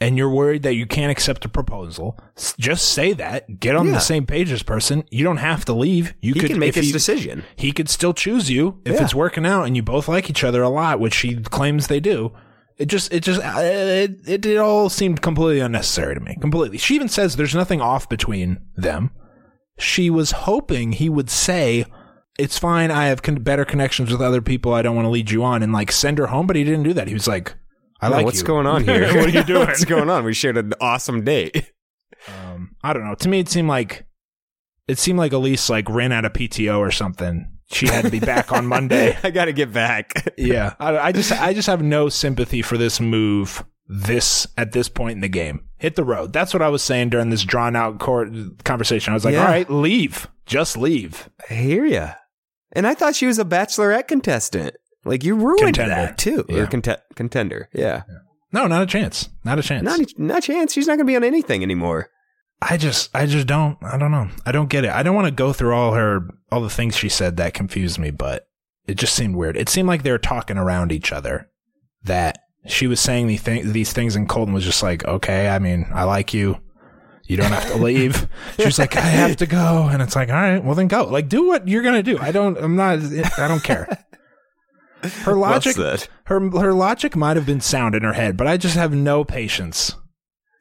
and 0.00 0.16
you're 0.16 0.30
worried 0.30 0.62
that 0.62 0.74
you 0.74 0.86
can't 0.86 1.12
accept 1.12 1.44
a 1.44 1.48
proposal, 1.48 2.18
just 2.58 2.88
say 2.92 3.12
that. 3.12 3.60
Get 3.60 3.76
on 3.76 3.86
Yeah. 3.88 3.92
the 3.92 3.98
same 4.00 4.24
page 4.26 4.50
as 4.50 4.62
person. 4.62 5.04
You 5.10 5.22
don't 5.24 5.36
have 5.36 5.64
to 5.66 5.74
leave. 5.74 6.14
You 6.22 6.32
He 6.34 6.40
could 6.40 6.50
can 6.50 6.58
make 6.58 6.74
his 6.74 6.86
he, 6.86 6.92
decision. 6.92 7.44
He 7.56 7.70
could 7.72 7.88
still 7.90 8.14
choose 8.14 8.50
you 8.50 8.80
if 8.86 8.94
Yeah. 8.94 9.04
it's 9.04 9.14
working 9.14 9.44
out 9.44 9.64
and 9.64 9.76
you 9.76 9.82
both 9.82 10.08
like 10.08 10.30
each 10.30 10.42
other 10.42 10.62
a 10.62 10.70
lot, 10.70 10.98
which 11.00 11.18
he 11.18 11.36
claims 11.36 11.86
they 11.88 12.00
do. 12.00 12.32
It 12.78 12.86
just, 12.86 13.12
it 13.12 13.20
just, 13.22 13.42
uh, 13.42 13.60
it, 13.60 14.12
it, 14.26 14.46
it 14.46 14.56
all 14.56 14.88
seemed 14.88 15.20
completely 15.20 15.60
unnecessary 15.60 16.14
to 16.14 16.20
me. 16.20 16.34
Completely. 16.40 16.78
She 16.78 16.94
even 16.94 17.08
says 17.10 17.36
there's 17.36 17.54
nothing 17.54 17.82
off 17.82 18.08
between 18.08 18.58
them. 18.74 19.10
She 19.80 20.10
was 20.10 20.30
hoping 20.32 20.92
he 20.92 21.08
would 21.08 21.30
say, 21.30 21.84
it's 22.38 22.58
fine. 22.58 22.90
I 22.90 23.06
have 23.06 23.22
con- 23.22 23.42
better 23.42 23.64
connections 23.64 24.10
with 24.12 24.20
other 24.20 24.40
people. 24.40 24.72
I 24.74 24.82
don't 24.82 24.94
want 24.96 25.06
to 25.06 25.10
lead 25.10 25.30
you 25.30 25.42
on 25.44 25.62
and 25.62 25.72
like 25.72 25.90
send 25.92 26.18
her 26.18 26.28
home. 26.28 26.46
But 26.46 26.56
he 26.56 26.64
didn't 26.64 26.84
do 26.84 26.92
that. 26.94 27.08
He 27.08 27.14
was 27.14 27.26
like, 27.28 27.54
I 28.00 28.08
No, 28.08 28.16
like 28.16 28.24
what's 28.24 28.40
you. 28.40 28.46
going 28.46 28.66
on 28.66 28.84
here? 28.84 29.06
what 29.16 29.26
are 29.26 29.30
you 29.30 29.42
doing? 29.44 29.66
what's 29.66 29.84
going 29.84 30.08
on? 30.10 30.24
We 30.24 30.32
shared 30.34 30.56
an 30.56 30.72
awesome 30.80 31.24
date. 31.24 31.72
Um, 32.28 32.76
I 32.82 32.92
don't 32.92 33.04
know. 33.04 33.14
To 33.14 33.28
me, 33.28 33.40
it 33.40 33.48
seemed 33.48 33.68
like 33.68 34.06
it 34.88 34.98
seemed 34.98 35.18
like 35.18 35.32
Elyse 35.32 35.68
like 35.70 35.88
ran 35.88 36.12
out 36.12 36.24
of 36.24 36.32
PTO 36.32 36.78
or 36.78 36.90
something. 36.90 37.50
She 37.72 37.86
had 37.86 38.04
to 38.04 38.10
be 38.10 38.18
back 38.20 38.52
on 38.52 38.66
Monday. 38.66 39.16
I 39.22 39.30
got 39.30 39.44
to 39.44 39.52
get 39.52 39.72
back. 39.72 40.12
Yeah, 40.36 40.74
I, 40.80 40.98
I 40.98 41.12
just 41.12 41.30
I 41.32 41.54
just 41.54 41.68
have 41.68 41.82
no 41.82 42.08
sympathy 42.08 42.62
for 42.62 42.76
this 42.76 43.00
move. 43.00 43.64
This 43.86 44.46
at 44.58 44.72
this 44.72 44.88
point 44.88 45.14
in 45.16 45.20
the 45.20 45.28
game, 45.28 45.64
hit 45.80 45.96
the 45.96 46.04
road. 46.04 46.32
That's 46.32 46.54
what 46.54 46.62
I 46.62 46.68
was 46.68 46.82
saying 46.82 47.08
during 47.10 47.30
this 47.30 47.42
drawn 47.42 47.74
out 47.74 47.98
court 47.98 48.30
conversation. 48.64 49.12
I 49.12 49.14
was 49.14 49.24
like, 49.24 49.34
Yeah. 49.34 49.40
all 49.40 49.46
right, 49.48 49.68
leave, 49.70 50.28
just 50.46 50.76
leave. 50.76 51.28
I 51.50 51.54
hear 51.54 51.84
ya. 51.84 52.12
And 52.72 52.86
I 52.86 52.94
thought 52.94 53.16
she 53.16 53.26
was 53.26 53.38
a 53.40 53.44
bachelorette 53.44 54.06
contestant. 54.06 54.76
Like 55.04 55.24
you 55.24 55.34
ruined 55.34 55.60
Contender. 55.74 55.94
that 55.94 56.18
too. 56.18 56.44
Yeah. 56.48 56.58
Or 56.60 56.66
conte- 56.66 57.00
contender. 57.16 57.68
Yeah. 57.72 58.02
No, 58.52 58.66
not 58.66 58.82
a 58.82 58.86
chance. 58.86 59.28
Not 59.44 59.58
a 59.58 59.62
chance. 59.62 59.82
Not 59.84 60.00
not 60.18 60.38
a 60.38 60.42
chance. 60.42 60.72
She's 60.74 60.86
not 60.86 60.96
going 60.96 61.06
to 61.06 61.10
be 61.10 61.16
on 61.16 61.24
anything 61.24 61.62
anymore. 61.62 62.10
I 62.60 62.76
just 62.76 63.08
I 63.14 63.24
just 63.26 63.46
don't 63.46 63.78
I 63.82 63.96
don't 63.96 64.10
know. 64.10 64.28
I 64.44 64.52
don't 64.52 64.68
get 64.68 64.84
it. 64.84 64.90
I 64.90 65.02
don't 65.02 65.14
want 65.14 65.26
to 65.26 65.30
go 65.32 65.52
through 65.54 65.74
all 65.74 65.94
her 65.94 66.28
all 66.52 66.60
the 66.60 66.68
things 66.68 66.96
she 66.96 67.08
said 67.08 67.38
that 67.38 67.54
confused 67.54 67.98
me, 67.98 68.10
but 68.10 68.46
it 68.86 68.94
just 68.98 69.14
seemed 69.14 69.36
weird. 69.36 69.56
It 69.56 69.68
seemed 69.70 69.88
like 69.88 70.02
they 70.02 70.10
were 70.10 70.18
talking 70.18 70.58
around 70.58 70.92
each 70.92 71.12
other. 71.12 71.48
That 72.02 72.38
she 72.66 72.86
was 72.86 73.00
saying 73.00 73.26
these 73.26 73.42
things, 73.42 73.72
these 73.72 73.92
things, 73.92 74.16
and 74.16 74.28
Colton 74.28 74.54
was 74.54 74.64
just 74.64 74.82
like, 74.82 75.04
"Okay, 75.04 75.48
I 75.48 75.58
mean, 75.58 75.86
I 75.92 76.04
like 76.04 76.34
you. 76.34 76.58
You 77.26 77.36
don't 77.36 77.52
have 77.52 77.70
to 77.72 77.76
leave." 77.82 78.28
she 78.58 78.64
was 78.66 78.78
like, 78.78 78.96
"I 78.96 79.00
have 79.00 79.36
to 79.36 79.46
go," 79.46 79.88
and 79.90 80.02
it's 80.02 80.16
like, 80.16 80.28
"All 80.28 80.34
right, 80.34 80.62
well 80.62 80.74
then 80.74 80.88
go. 80.88 81.04
Like, 81.04 81.28
do 81.28 81.46
what 81.46 81.66
you're 81.68 81.82
gonna 81.82 82.02
do. 82.02 82.18
I 82.18 82.32
don't. 82.32 82.58
I'm 82.58 82.76
not. 82.76 82.98
I 83.38 83.48
don't 83.48 83.62
care." 83.64 84.04
Her 85.22 85.32
logic, 85.34 85.76
her 86.24 86.50
her 86.50 86.74
logic 86.74 87.16
might 87.16 87.38
have 87.38 87.46
been 87.46 87.62
sound 87.62 87.94
in 87.94 88.02
her 88.02 88.12
head, 88.12 88.36
but 88.36 88.46
I 88.46 88.58
just 88.58 88.74
have 88.76 88.92
no 88.92 89.24
patience 89.24 89.94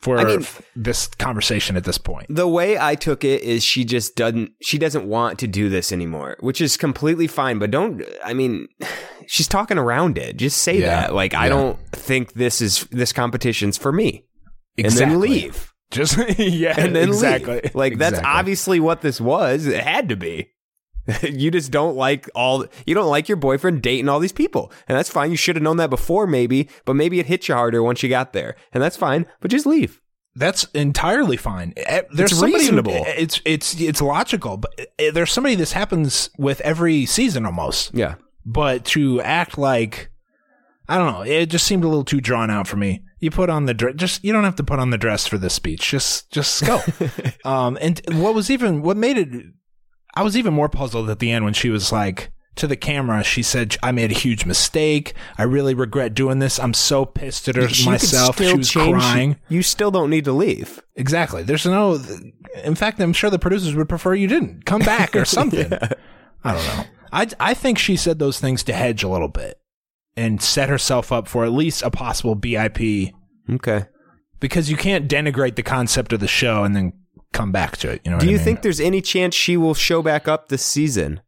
for 0.02 0.18
I 0.18 0.24
mean- 0.24 0.46
this 0.78 1.08
conversation 1.08 1.76
at 1.76 1.84
this 1.84 1.98
point. 1.98 2.28
The 2.30 2.48
way 2.48 2.80
I 2.80 2.96
took 2.96 3.26
it 3.26 3.42
is 3.44 3.66
she 3.66 3.84
just 3.84 4.16
doesn't 4.16 4.52
she 4.62 4.78
doesn't 4.78 5.06
want 5.06 5.40
to 5.40 5.48
do 5.48 5.68
this 5.68 5.92
anymore, 5.92 6.38
which 6.40 6.62
is 6.62 6.78
completely 6.78 7.28
fine, 7.28 7.60
but 7.60 7.70
don't 7.70 8.02
I 8.24 8.34
mean 8.34 8.70
she's 9.30 9.48
talking 9.48 9.78
around 9.78 10.18
it. 10.18 10.38
Just 10.38 10.58
say 10.58 10.80
Yeah. 10.80 11.02
that. 11.02 11.14
Like 11.14 11.34
I 11.34 11.50
don't 11.50 11.78
think 11.92 12.34
this 12.34 12.62
is 12.62 12.86
this 12.92 13.14
competition's 13.14 13.78
for 13.78 13.92
me. 13.92 14.26
Exactly. 14.78 15.04
And 15.04 15.12
then 15.14 15.20
leave. 15.22 15.74
Just 15.92 16.18
yeah, 16.40 16.76
And 16.78 16.96
then 16.96 17.08
exactly. 17.10 17.62
leave. 17.64 17.72
Like 17.76 17.98
that's 17.98 18.18
Exactly. 18.20 18.40
obviously 18.40 18.80
what 18.80 19.02
this 19.02 19.20
was. 19.22 19.66
It 19.66 19.84
had 19.84 20.10
to 20.10 20.16
be. 20.16 20.52
you 21.24 21.50
just 21.50 21.72
don't 21.72 21.96
like 21.96 22.30
all 22.36 22.66
you 22.86 22.94
don't 22.94 23.10
like 23.10 23.28
your 23.30 23.36
boyfriend 23.38 23.82
dating 23.82 24.10
all 24.10 24.20
these 24.20 24.32
people. 24.32 24.72
And 24.88 24.98
that's 24.98 25.10
fine. 25.10 25.32
You 25.32 25.38
should 25.38 25.56
have 25.56 25.64
known 25.64 25.78
that 25.78 25.90
before 25.90 26.28
maybe, 26.28 26.70
but 26.86 26.96
maybe 26.96 27.20
it 27.20 27.26
hit 27.28 27.48
you 27.48 27.56
harder 27.56 27.82
once 27.84 28.04
you 28.04 28.10
got 28.10 28.34
there. 28.34 28.56
And 28.74 28.82
that's 28.84 28.98
fine, 28.98 29.26
but 29.42 29.50
just 29.52 29.66
leave. 29.66 30.00
That's 30.36 30.66
entirely 30.76 31.38
fine. 31.38 31.74
Eh, 31.76 32.04
There's 32.14 32.32
It's 32.32 32.40
who- 32.40 32.46
reasonable. 32.46 33.04
it's 33.08 33.42
it's 33.46 33.80
it's 33.82 34.02
logical, 34.02 34.58
but 34.58 34.72
eh, 35.00 35.10
there's 35.12 35.32
somebody 35.32 35.56
this 35.56 35.72
happens 35.74 36.30
with 36.38 36.62
every 36.62 37.06
season 37.08 37.46
almost. 37.46 37.94
Yeah. 37.96 38.16
But 38.46 38.86
to 38.86 39.22
act 39.22 39.58
like 39.58 40.10
I 40.88 40.98
don't 40.98 41.14
know, 41.14 41.22
it 41.22 41.48
just 41.48 41.68
seemed 41.68 41.84
a 41.84 41.88
little 41.88 42.04
too 42.04 42.20
drawn 42.20 42.50
out 42.50 42.68
for 42.68 42.76
me. 42.78 43.04
You 43.20 43.30
put 43.30 43.50
on 43.50 43.66
the 43.66 43.74
dress, 43.76 43.94
just 43.96 44.24
you 44.24 44.34
don't 44.34 44.44
have 44.44 44.56
to 44.56 44.64
put 44.64 44.80
on 44.80 44.90
the 44.90 44.98
dress 44.98 45.28
for 45.28 45.38
this 45.38 45.54
speech. 45.54 45.90
Just 45.92 46.32
just 46.32 46.66
go. 46.66 46.82
um, 47.46 47.78
and 47.80 48.02
what 48.14 48.34
was 48.34 48.50
even 48.50 48.82
what 48.82 48.98
made 48.98 49.18
it, 49.18 49.30
I 50.16 50.24
was 50.24 50.36
even 50.36 50.54
more 50.54 50.70
puzzled 50.70 51.10
at 51.10 51.20
the 51.20 51.32
end 51.32 51.46
when 51.46 51.54
she 51.54 51.70
was 51.70 51.92
like 51.92 52.32
to 52.56 52.66
the 52.66 52.76
camera. 52.78 53.24
She 53.24 53.44
said, 53.44 53.76
"I 53.84 53.92
made 53.92 54.10
a 54.10 54.16
huge 54.16 54.46
mistake. 54.46 55.14
I 55.38 55.44
really 55.44 55.74
regret 55.76 56.14
doing 56.16 56.40
this. 56.40 56.60
I'm 56.60 56.74
so 56.74 57.06
pissed 57.06 57.48
at 57.50 57.56
her 57.56 57.68
She 57.68 57.86
myself." 57.86 58.38
She 58.42 58.56
was 58.58 58.70
change- 58.72 58.96
crying. 58.96 59.36
You 59.48 59.62
still 59.62 59.92
don't 59.92 60.10
need 60.10 60.26
to 60.26 60.34
leave. 60.34 60.82
Exactly. 60.96 61.44
There's 61.44 61.66
no. 61.68 62.02
In 62.64 62.74
fact, 62.74 63.00
I'm 63.00 63.14
sure 63.14 63.30
the 63.30 63.38
producers 63.38 63.76
would 63.76 63.90
prefer 63.90 64.16
you 64.16 64.28
didn't 64.28 64.66
come 64.66 64.82
back 64.82 65.16
or 65.16 65.26
something. 65.38 65.72
I 66.44 66.54
don't 66.54 66.66
know. 66.66 66.84
I 67.12 67.28
I 67.40 67.54
think 67.54 67.78
she 67.78 67.96
said 67.96 68.20
those 68.20 68.40
things 68.40 68.64
to 68.64 68.74
hedge 68.74 69.04
a 69.04 69.08
little 69.10 69.28
bit 69.28 69.60
and 70.16 70.42
set 70.42 70.70
herself 70.70 71.12
up 71.12 71.28
for 71.28 71.46
at 71.46 71.52
least 71.52 71.82
a 71.84 71.90
possible 71.92 72.36
BIP 72.36 73.12
Okay. 73.50 73.86
because 74.40 74.70
you 74.70 74.78
can't 74.78 75.10
denigrate 75.10 75.56
the 75.56 75.64
concept 75.64 76.14
of 76.14 76.20
the 76.20 76.28
show 76.28 76.64
and 76.64 76.76
then 76.76 76.94
come 77.34 77.52
back 77.52 77.78
to 77.78 77.90
it. 77.92 78.02
You 78.04 78.12
know. 78.12 78.20
Do 78.20 78.26
I 78.28 78.30
you 78.32 78.36
mean? 78.38 78.44
think 78.46 78.62
there's 78.62 78.80
any 78.80 79.02
chance 79.02 79.36
she 79.36 79.58
will 79.58 79.74
show 79.74 80.02
back 80.02 80.28
up 80.28 80.50
this 80.50 80.66
season? 80.66 81.22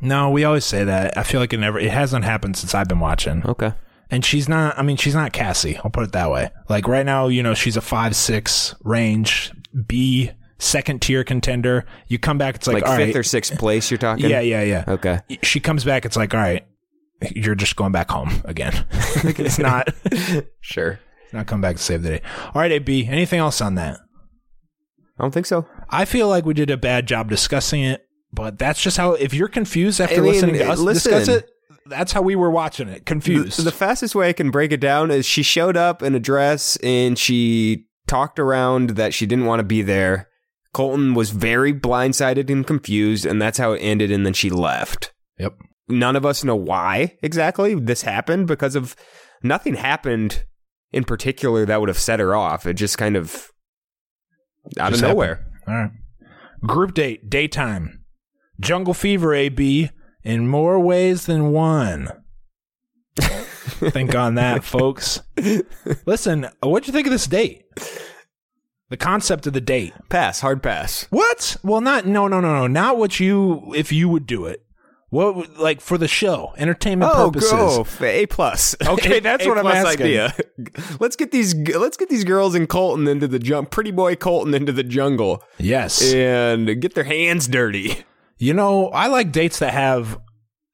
No, 0.00 0.30
we 0.30 0.44
always 0.44 0.64
say 0.64 0.84
that. 0.84 1.16
I 1.16 1.22
feel 1.22 1.40
like 1.40 1.52
it 1.54 1.58
never. 1.58 1.78
It 1.78 1.90
hasn't 1.90 2.24
happened 2.24 2.56
since 2.56 2.74
I've 2.74 2.88
been 2.88 3.00
watching. 3.00 3.44
Okay. 3.46 3.72
And 4.10 4.24
she's 4.24 4.48
not. 4.48 4.78
I 4.78 4.82
mean, 4.82 4.96
she's 4.98 5.14
not 5.14 5.32
Cassie. 5.32 5.78
I'll 5.78 5.90
put 5.90 6.04
it 6.04 6.12
that 6.12 6.30
way. 6.30 6.50
Like 6.68 6.86
right 6.86 7.04
now, 7.06 7.28
you 7.28 7.42
know, 7.42 7.54
she's 7.54 7.76
a 7.76 7.80
five 7.80 8.14
six 8.14 8.74
range 8.84 9.50
B 9.86 10.30
second 10.58 11.02
tier 11.02 11.24
contender. 11.24 11.84
You 12.08 12.18
come 12.18 12.38
back, 12.38 12.56
it's 12.56 12.66
like, 12.66 12.82
Like, 12.82 12.98
fifth 12.98 13.06
right. 13.14 13.16
or 13.16 13.22
sixth 13.22 13.58
place 13.58 13.90
you're 13.90 13.98
talking? 13.98 14.28
Yeah, 14.28 14.40
yeah, 14.40 14.62
yeah. 14.62 14.84
Okay. 14.88 15.20
She 15.42 15.60
comes 15.60 15.84
back, 15.84 16.04
it's 16.04 16.16
like, 16.16 16.34
all 16.34 16.40
right, 16.40 16.66
you're 17.34 17.54
just 17.54 17.76
going 17.76 17.92
back 17.92 18.10
home 18.10 18.42
again. 18.44 18.86
it's 18.92 19.58
not. 19.58 19.88
Sure. 20.60 20.98
Not 21.32 21.46
come 21.46 21.60
back 21.60 21.76
to 21.76 21.82
save 21.82 22.02
the 22.02 22.18
day. 22.18 22.22
All 22.46 22.60
right, 22.60 22.72
AB. 22.72 23.06
Anything 23.06 23.38
else 23.38 23.60
on 23.60 23.76
that? 23.76 24.00
I 25.18 25.22
don't 25.22 25.32
think 25.32 25.46
so. 25.46 25.66
I 25.88 26.04
feel 26.04 26.28
like 26.28 26.44
we 26.44 26.54
did 26.54 26.70
a 26.70 26.76
bad 26.76 27.06
job 27.06 27.30
discussing 27.30 27.82
it, 27.82 28.06
but 28.32 28.58
that's 28.58 28.82
just 28.82 28.96
how. 28.96 29.12
If 29.12 29.32
you're 29.32 29.48
confused 29.48 30.00
after 30.00 30.16
I 30.16 30.18
mean, 30.20 30.32
listening 30.32 30.54
to 30.56 30.68
us 30.68 30.78
listen. 30.80 31.12
discuss 31.12 31.28
it, 31.36 31.48
that's 31.86 32.12
how 32.12 32.20
we 32.22 32.34
were 32.36 32.50
watching 32.50 32.88
it. 32.88 33.06
Confused. 33.06 33.58
The, 33.58 33.62
the 33.62 33.72
fastest 33.72 34.14
way 34.14 34.28
I 34.28 34.32
can 34.32 34.50
break 34.50 34.72
it 34.72 34.80
down 34.80 35.10
is 35.10 35.24
she 35.24 35.42
showed 35.42 35.76
up 35.76 36.02
in 36.02 36.14
a 36.14 36.20
dress 36.20 36.76
and 36.82 37.16
she 37.18 37.86
talked 38.06 38.38
around 38.38 38.90
that 38.90 39.14
she 39.14 39.26
didn't 39.26 39.46
want 39.46 39.60
to 39.60 39.64
be 39.64 39.82
there. 39.82 40.28
Colton 40.76 41.14
was 41.14 41.30
very 41.30 41.72
blindsided 41.72 42.50
and 42.50 42.66
confused, 42.66 43.24
and 43.24 43.40
that's 43.40 43.56
how 43.56 43.72
it 43.72 43.78
ended. 43.78 44.10
And 44.10 44.26
then 44.26 44.34
she 44.34 44.50
left. 44.50 45.14
yep. 45.38 45.56
None 45.88 46.16
of 46.16 46.26
us 46.26 46.44
know 46.44 46.54
why 46.54 47.16
exactly 47.22 47.74
this 47.74 48.02
happened 48.02 48.46
because 48.46 48.76
of 48.76 48.94
nothing 49.42 49.76
happened 49.76 50.44
in 50.92 51.04
particular 51.04 51.64
that 51.64 51.80
would 51.80 51.88
have 51.88 51.98
set 51.98 52.20
her 52.20 52.36
off. 52.36 52.66
It 52.66 52.74
just 52.74 52.98
kind 52.98 53.16
of 53.16 53.50
out 54.78 54.90
Just 54.90 55.02
of 55.02 55.08
nowhere. 55.08 55.46
All 55.66 55.72
right. 55.72 55.90
Group 56.60 56.92
date, 56.92 57.30
daytime. 57.30 58.04
Jungle 58.60 58.92
Fever 58.92 59.32
AB 59.32 59.88
in 60.24 60.46
more 60.46 60.78
ways 60.78 61.24
than 61.24 61.52
one. 61.52 62.10
think 63.16 64.14
on 64.14 64.34
that, 64.34 64.62
folks. 64.62 65.22
Listen, 66.04 66.44
uh, 66.44 66.50
what'd 66.68 66.86
you 66.86 66.92
think 66.92 67.06
of 67.06 67.12
this 67.12 67.26
date? 67.26 67.64
The 68.88 68.96
concept 68.96 69.46
of 69.46 69.52
the 69.52 69.60
date. 69.60 69.92
Pass, 70.08 70.40
hard 70.40 70.62
pass. 70.62 71.06
What? 71.10 71.56
Well, 71.62 71.80
not 71.80 72.06
no 72.06 72.28
no 72.28 72.40
no 72.40 72.54
no. 72.54 72.66
Not 72.66 72.98
what 72.98 73.18
you 73.18 73.72
if 73.74 73.90
you 73.92 74.08
would 74.08 74.26
do 74.26 74.46
it. 74.46 74.62
What 75.10 75.56
like 75.58 75.80
for 75.80 75.98
the 75.98 76.08
show, 76.08 76.52
entertainment 76.56 77.12
Oh, 77.14 77.26
purposes. 77.30 77.50
go 77.50 77.86
A 78.06 78.26
plus. 78.26 78.74
Okay, 78.86 79.18
A- 79.18 79.20
that's 79.20 79.44
A 79.44 79.48
what 79.48 79.58
I'm. 79.58 79.66
Idea. 79.66 80.34
Let's 81.00 81.16
get 81.16 81.30
these 81.32 81.54
let's 81.54 81.96
get 81.96 82.08
these 82.08 82.24
girls 82.24 82.54
in 82.54 82.66
Colton 82.66 83.06
into 83.08 83.28
the 83.28 83.38
jump, 83.38 83.70
pretty 83.70 83.90
boy 83.92 84.16
Colton 84.16 84.52
into 84.54 84.72
the 84.72 84.82
jungle, 84.82 85.42
Yes. 85.58 86.12
and 86.12 86.80
get 86.80 86.94
their 86.94 87.04
hands 87.04 87.46
dirty. 87.48 88.04
You 88.38 88.52
know, 88.52 88.88
I 88.88 89.06
like 89.06 89.32
dates 89.32 89.58
that 89.60 89.72
have 89.72 90.18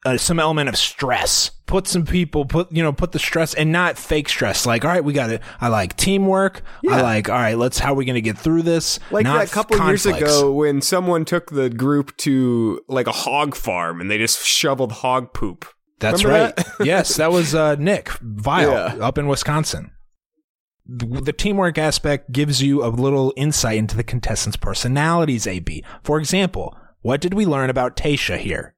uh, 0.04 0.16
some 0.16 0.40
element 0.40 0.68
of 0.68 0.76
stress. 0.76 1.50
Put 1.66 1.86
some 1.86 2.04
people, 2.04 2.44
put 2.44 2.70
you 2.70 2.82
know, 2.82 2.92
put 2.92 3.12
the 3.12 3.18
stress 3.18 3.54
and 3.54 3.72
not 3.72 3.96
fake 3.96 4.28
stress. 4.28 4.66
Like, 4.66 4.84
all 4.84 4.90
right, 4.90 5.02
we 5.04 5.12
got 5.12 5.30
it. 5.30 5.40
I 5.60 5.68
like 5.68 5.96
teamwork. 5.96 6.62
I 6.88 7.00
like, 7.00 7.28
all 7.30 7.36
right, 7.36 7.56
let's. 7.56 7.78
How 7.78 7.92
are 7.92 7.96
we 7.96 8.04
going 8.04 8.14
to 8.16 8.20
get 8.20 8.36
through 8.36 8.62
this? 8.62 8.98
Like 9.10 9.24
Not 9.24 9.38
that 9.38 9.50
couple 9.52 9.78
years 9.86 10.04
ago 10.04 10.52
when 10.52 10.82
someone 10.82 11.24
took 11.24 11.50
the 11.50 11.70
group 11.70 12.16
to 12.18 12.80
like 12.88 13.06
a 13.06 13.12
hog 13.12 13.54
farm 13.54 14.00
and 14.00 14.10
they 14.10 14.18
just 14.18 14.44
shoveled 14.44 14.92
hog 14.92 15.32
poop. 15.32 15.66
That's 15.98 16.24
Remember 16.24 16.46
right. 16.46 16.56
that? 16.56 16.76
yes, 16.86 17.16
that 17.16 17.30
was 17.30 17.54
uh, 17.54 17.76
Nick 17.76 18.06
Viall 18.06 18.98
Yeah. 18.98 19.06
up 19.06 19.16
in 19.18 19.28
Wisconsin. 19.28 19.92
The, 20.84 21.06
the 21.06 21.32
teamwork 21.32 21.78
aspect 21.78 22.32
gives 22.32 22.60
you 22.60 22.84
a 22.84 22.88
little 22.88 23.32
insight 23.36 23.76
into 23.78 23.96
the 23.96 24.02
contestants' 24.02 24.56
personalities. 24.56 25.46
AB, 25.46 25.84
for 26.02 26.18
example, 26.18 26.76
what 27.02 27.20
did 27.20 27.34
we 27.34 27.46
learn 27.46 27.70
about 27.70 27.96
Tayshia 27.96 28.36
here? 28.38 28.74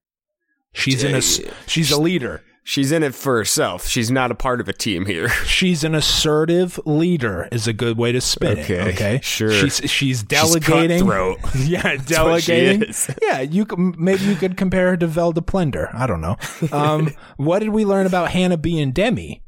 She's 0.75 1.03
in 1.03 1.15
a 1.15 1.23
she's 1.23 1.91
a 1.91 2.01
leader. 2.01 2.43
She's 2.67 2.93
in 2.93 3.03
it 3.03 3.15
for 3.15 3.37
herself. 3.37 3.87
She's 3.87 4.11
not 4.11 4.31
a 4.31 4.35
part 4.35 4.59
of 4.59 4.71
a 4.71 4.73
team 4.73 5.05
here. 5.05 5.29
She's 5.45 5.85
an 5.85 5.95
assertive 5.95 6.81
leader 6.87 7.47
is 7.53 7.67
a 7.69 7.75
good 7.75 7.99
way 7.99 8.11
to 8.13 8.23
spin 8.23 8.59
Okay, 8.61 8.75
it. 8.91 8.95
Okay, 8.95 9.21
sure. 9.23 9.53
She's 9.53 9.83
she's 9.91 10.23
delegating. 10.23 11.01
cutthroat. 11.01 11.41
yeah, 11.59 11.97
delegating. 11.97 12.85
is. 12.89 13.11
Yeah, 13.23 13.43
you 13.43 13.67
maybe 13.99 14.25
you 14.25 14.35
could 14.35 14.57
compare 14.57 14.91
her 14.91 14.97
to 14.97 15.07
Velda 15.07 15.45
Plender. 15.47 15.91
I 15.95 16.07
don't 16.07 16.23
know. 16.23 16.37
Um, 16.73 17.13
what 17.37 17.59
did 17.59 17.69
we 17.69 17.85
learn 17.85 18.07
about 18.07 18.31
Hannah 18.31 18.57
B 18.57 18.81
and 18.81 18.95
Demi? 18.95 19.43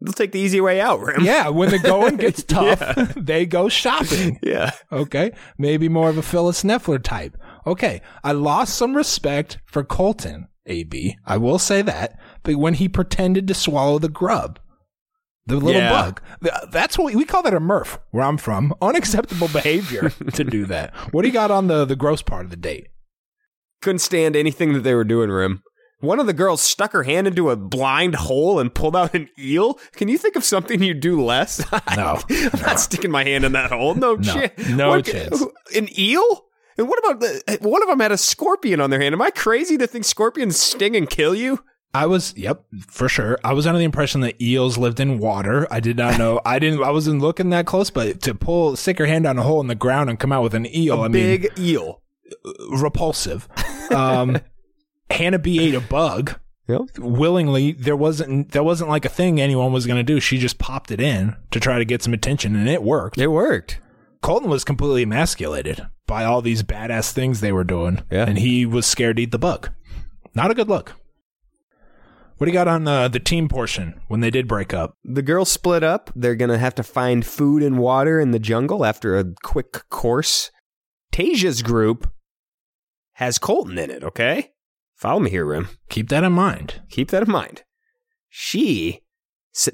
They'll 0.00 0.12
take 0.12 0.32
the 0.32 0.40
easy 0.40 0.60
way 0.60 0.80
out, 0.80 1.00
Rim. 1.00 1.22
Yeah, 1.24 1.48
when 1.48 1.70
the 1.70 1.78
going 1.78 2.16
gets 2.16 2.42
tough, 2.42 2.80
Yeah. 2.80 3.12
they 3.16 3.46
go 3.46 3.68
shopping. 3.68 4.38
Yeah. 4.42 4.70
Okay, 4.92 5.32
maybe 5.58 5.88
more 5.88 6.08
of 6.10 6.18
a 6.18 6.22
Phyllis 6.22 6.64
Neffler 6.64 6.98
type. 6.98 7.36
Okay, 7.66 8.00
I 8.22 8.32
lost 8.32 8.74
some 8.76 8.96
respect 8.96 9.58
for 9.66 9.82
Colton. 9.84 10.48
AB, 10.68 11.16
I 11.24 11.36
will 11.36 11.58
say 11.60 11.80
that. 11.82 12.18
But 12.42 12.56
when 12.56 12.74
he 12.74 12.88
pretended 12.88 13.46
to 13.48 13.54
swallow 13.54 13.98
the 14.00 14.08
grub, 14.08 14.58
the 15.46 15.56
little 15.56 15.80
Yeah. 15.80 15.90
bug. 15.90 16.20
That's 16.72 16.98
what 16.98 17.14
we 17.14 17.24
call 17.24 17.42
that 17.44 17.54
a 17.54 17.60
Murph 17.60 18.00
where 18.10 18.24
I'm 18.24 18.36
from. 18.36 18.74
Unacceptable 18.82 19.46
behavior 19.48 20.10
to 20.34 20.42
do 20.44 20.66
that. 20.66 20.92
What 21.12 21.22
do 21.22 21.28
you 21.28 21.32
got 21.32 21.52
on 21.52 21.68
the 21.68 21.84
the 21.84 21.94
gross 21.94 22.20
part 22.22 22.44
of 22.44 22.50
the 22.50 22.56
date? 22.56 22.88
Couldn't 23.80 24.00
stand 24.00 24.34
anything 24.34 24.72
that 24.72 24.80
they 24.82 24.94
were 24.94 25.04
doing, 25.04 25.30
Rim. 25.30 25.62
One 26.00 26.18
of 26.18 26.26
the 26.26 26.32
girls 26.32 26.60
stuck 26.62 26.92
her 26.92 27.04
hand 27.04 27.26
into 27.28 27.48
a 27.50 27.56
blind 27.56 28.16
hole 28.16 28.58
and 28.58 28.74
pulled 28.74 28.96
out 28.96 29.14
an 29.14 29.28
eel. 29.38 29.74
Can 29.92 30.08
you 30.08 30.18
think 30.18 30.34
of 30.36 30.44
something 30.44 30.82
you'd 30.82 31.00
do 31.00 31.22
less? 31.24 31.64
No. 31.96 32.20
I'm 32.28 32.60
not 32.60 32.80
sticking 32.80 33.10
my 33.12 33.22
hand 33.24 33.44
in 33.44 33.52
that 33.52 33.70
hole. 33.70 33.94
No, 33.94 34.16
No. 34.16 34.22
chance. 34.22 34.68
No 34.68 34.88
What- 34.90 35.04
chance. 35.06 35.42
An 35.76 35.88
eel? 35.98 36.45
And 36.78 36.88
what 36.88 36.98
about 36.98 37.20
the, 37.20 37.58
one 37.62 37.82
of 37.82 37.88
them 37.88 38.00
had 38.00 38.12
a 38.12 38.18
scorpion 38.18 38.80
on 38.80 38.90
their 38.90 39.00
hand? 39.00 39.14
Am 39.14 39.22
I 39.22 39.30
crazy 39.30 39.78
to 39.78 39.86
think 39.86 40.04
scorpions 40.04 40.56
sting 40.58 40.94
and 40.96 41.08
kill 41.08 41.34
you? 41.34 41.64
I 41.94 42.04
was, 42.04 42.34
yep, 42.36 42.64
for 42.88 43.08
sure. 43.08 43.38
I 43.42 43.54
was 43.54 43.66
under 43.66 43.78
the 43.78 43.84
impression 43.86 44.20
that 44.20 44.40
eels 44.42 44.76
lived 44.76 45.00
in 45.00 45.18
water. 45.18 45.66
I 45.70 45.80
did 45.80 45.96
not 45.96 46.18
know. 46.18 46.42
I 46.44 46.58
didn't. 46.58 46.82
I 46.82 46.90
wasn't 46.90 47.22
looking 47.22 47.48
that 47.50 47.64
close, 47.64 47.88
but 47.88 48.20
to 48.22 48.34
pull, 48.34 48.76
stick 48.76 48.98
your 48.98 49.08
hand 49.08 49.24
down 49.24 49.38
a 49.38 49.42
hole 49.42 49.60
in 49.62 49.66
the 49.68 49.74
ground 49.74 50.10
and 50.10 50.18
come 50.18 50.30
out 50.32 50.42
with 50.42 50.52
an 50.54 50.66
eel. 50.66 51.00
I 51.00 51.08
Big 51.08 51.50
eel, 51.58 52.02
repulsive. 52.70 53.48
Um, 53.90 54.38
Hannah 55.10 55.38
B 55.38 55.60
ate 55.60 55.74
a 55.74 55.80
bug 55.80 56.38
Yep. 56.68 56.98
willingly. 56.98 57.72
There 57.72 57.96
wasn't. 57.96 58.50
There 58.50 58.64
wasn't 58.64 58.90
like 58.90 59.04
a 59.04 59.08
thing 59.08 59.40
anyone 59.40 59.72
was 59.72 59.86
going 59.86 59.98
to 59.98 60.02
do. 60.02 60.18
She 60.20 60.36
just 60.36 60.58
popped 60.58 60.90
it 60.90 61.00
in 61.00 61.36
to 61.52 61.60
try 61.60 61.78
to 61.78 61.84
get 61.84 62.02
some 62.02 62.12
attention, 62.12 62.56
and 62.56 62.68
it 62.68 62.82
worked. 62.82 63.16
It 63.18 63.28
worked. 63.28 63.80
Colton 64.26 64.50
was 64.50 64.64
completely 64.64 65.02
emasculated 65.04 65.86
by 66.08 66.24
all 66.24 66.42
these 66.42 66.64
badass 66.64 67.12
things 67.12 67.40
they 67.40 67.52
were 67.52 67.62
doing, 67.62 68.02
Yeah. 68.10 68.24
and 68.28 68.36
he 68.38 68.66
was 68.66 68.84
scared 68.84 69.18
to 69.18 69.22
eat 69.22 69.30
the 69.30 69.38
bug. 69.38 69.70
Not 70.34 70.50
a 70.50 70.54
good 70.54 70.68
look. 70.68 70.94
What 72.36 72.46
do 72.46 72.50
you 72.50 72.52
got 72.52 72.66
on 72.66 72.88
uh, 72.88 73.06
the 73.06 73.20
team 73.20 73.48
portion 73.48 74.00
when 74.08 74.18
they 74.20 74.32
did 74.32 74.48
break 74.48 74.74
up? 74.74 74.96
The 75.04 75.22
girls 75.22 75.48
split 75.48 75.84
up. 75.84 76.10
They're 76.16 76.34
going 76.34 76.50
to 76.50 76.58
have 76.58 76.74
to 76.74 76.82
find 76.82 77.24
food 77.24 77.62
and 77.62 77.78
water 77.78 78.18
in 78.18 78.32
the 78.32 78.40
jungle 78.40 78.84
after 78.84 79.16
a 79.16 79.26
quick 79.44 79.88
course. 79.90 80.50
Tayshia's 81.12 81.62
group 81.62 82.10
has 83.12 83.38
Colton 83.38 83.78
in 83.78 83.92
it, 83.92 84.02
okay? 84.02 84.50
Follow 84.96 85.20
me 85.20 85.30
here, 85.30 85.44
Rim. 85.46 85.68
Keep 85.88 86.08
that 86.08 86.24
in 86.24 86.32
mind. 86.32 86.82
Keep 86.90 87.12
that 87.12 87.22
in 87.22 87.30
mind. 87.30 87.62
She 88.28 88.94
s- 88.94 89.00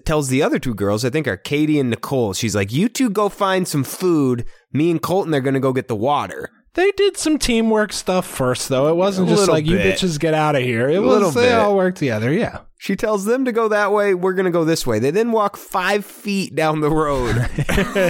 tells 0.04 0.28
the 0.28 0.42
other 0.42 0.58
two 0.58 0.74
girls, 0.74 1.04
I 1.04 1.10
think 1.10 1.26
are 1.26 1.36
Katie 1.36 1.78
and 1.80 1.90
Nicole, 1.90 2.32
she's 2.32 2.54
like, 2.54 2.72
You 2.72 2.88
two 2.88 3.10
go 3.10 3.28
find 3.28 3.66
some 3.66 3.84
food. 3.84 4.46
Me 4.72 4.90
and 4.90 5.02
Colton 5.02 5.34
are 5.34 5.40
going 5.40 5.54
to 5.54 5.60
go 5.60 5.72
get 5.72 5.88
the 5.88 5.96
water. 5.96 6.48
They 6.74 6.90
did 6.92 7.18
some 7.18 7.38
teamwork 7.38 7.92
stuff 7.92 8.26
first, 8.26 8.70
though. 8.70 8.88
It 8.88 8.96
wasn't 8.96 9.28
just 9.28 9.46
like 9.48 9.66
you 9.66 9.76
bitches 9.76 10.18
get 10.18 10.32
out 10.32 10.56
of 10.56 10.62
here. 10.62 10.88
It 10.88 10.96
A 10.96 11.02
was 11.02 11.34
they 11.34 11.48
bit. 11.50 11.52
all 11.54 11.76
worked 11.76 11.98
together. 11.98 12.32
Yeah, 12.32 12.60
She 12.78 12.96
tells 12.96 13.26
them 13.26 13.44
to 13.44 13.52
go 13.52 13.68
that 13.68 13.92
way. 13.92 14.14
We're 14.14 14.32
going 14.32 14.46
to 14.46 14.50
go 14.50 14.64
this 14.64 14.86
way. 14.86 14.98
They 14.98 15.10
then 15.10 15.32
walk 15.32 15.58
five 15.58 16.06
feet 16.06 16.54
down 16.54 16.80
the 16.80 16.88
road 16.88 17.36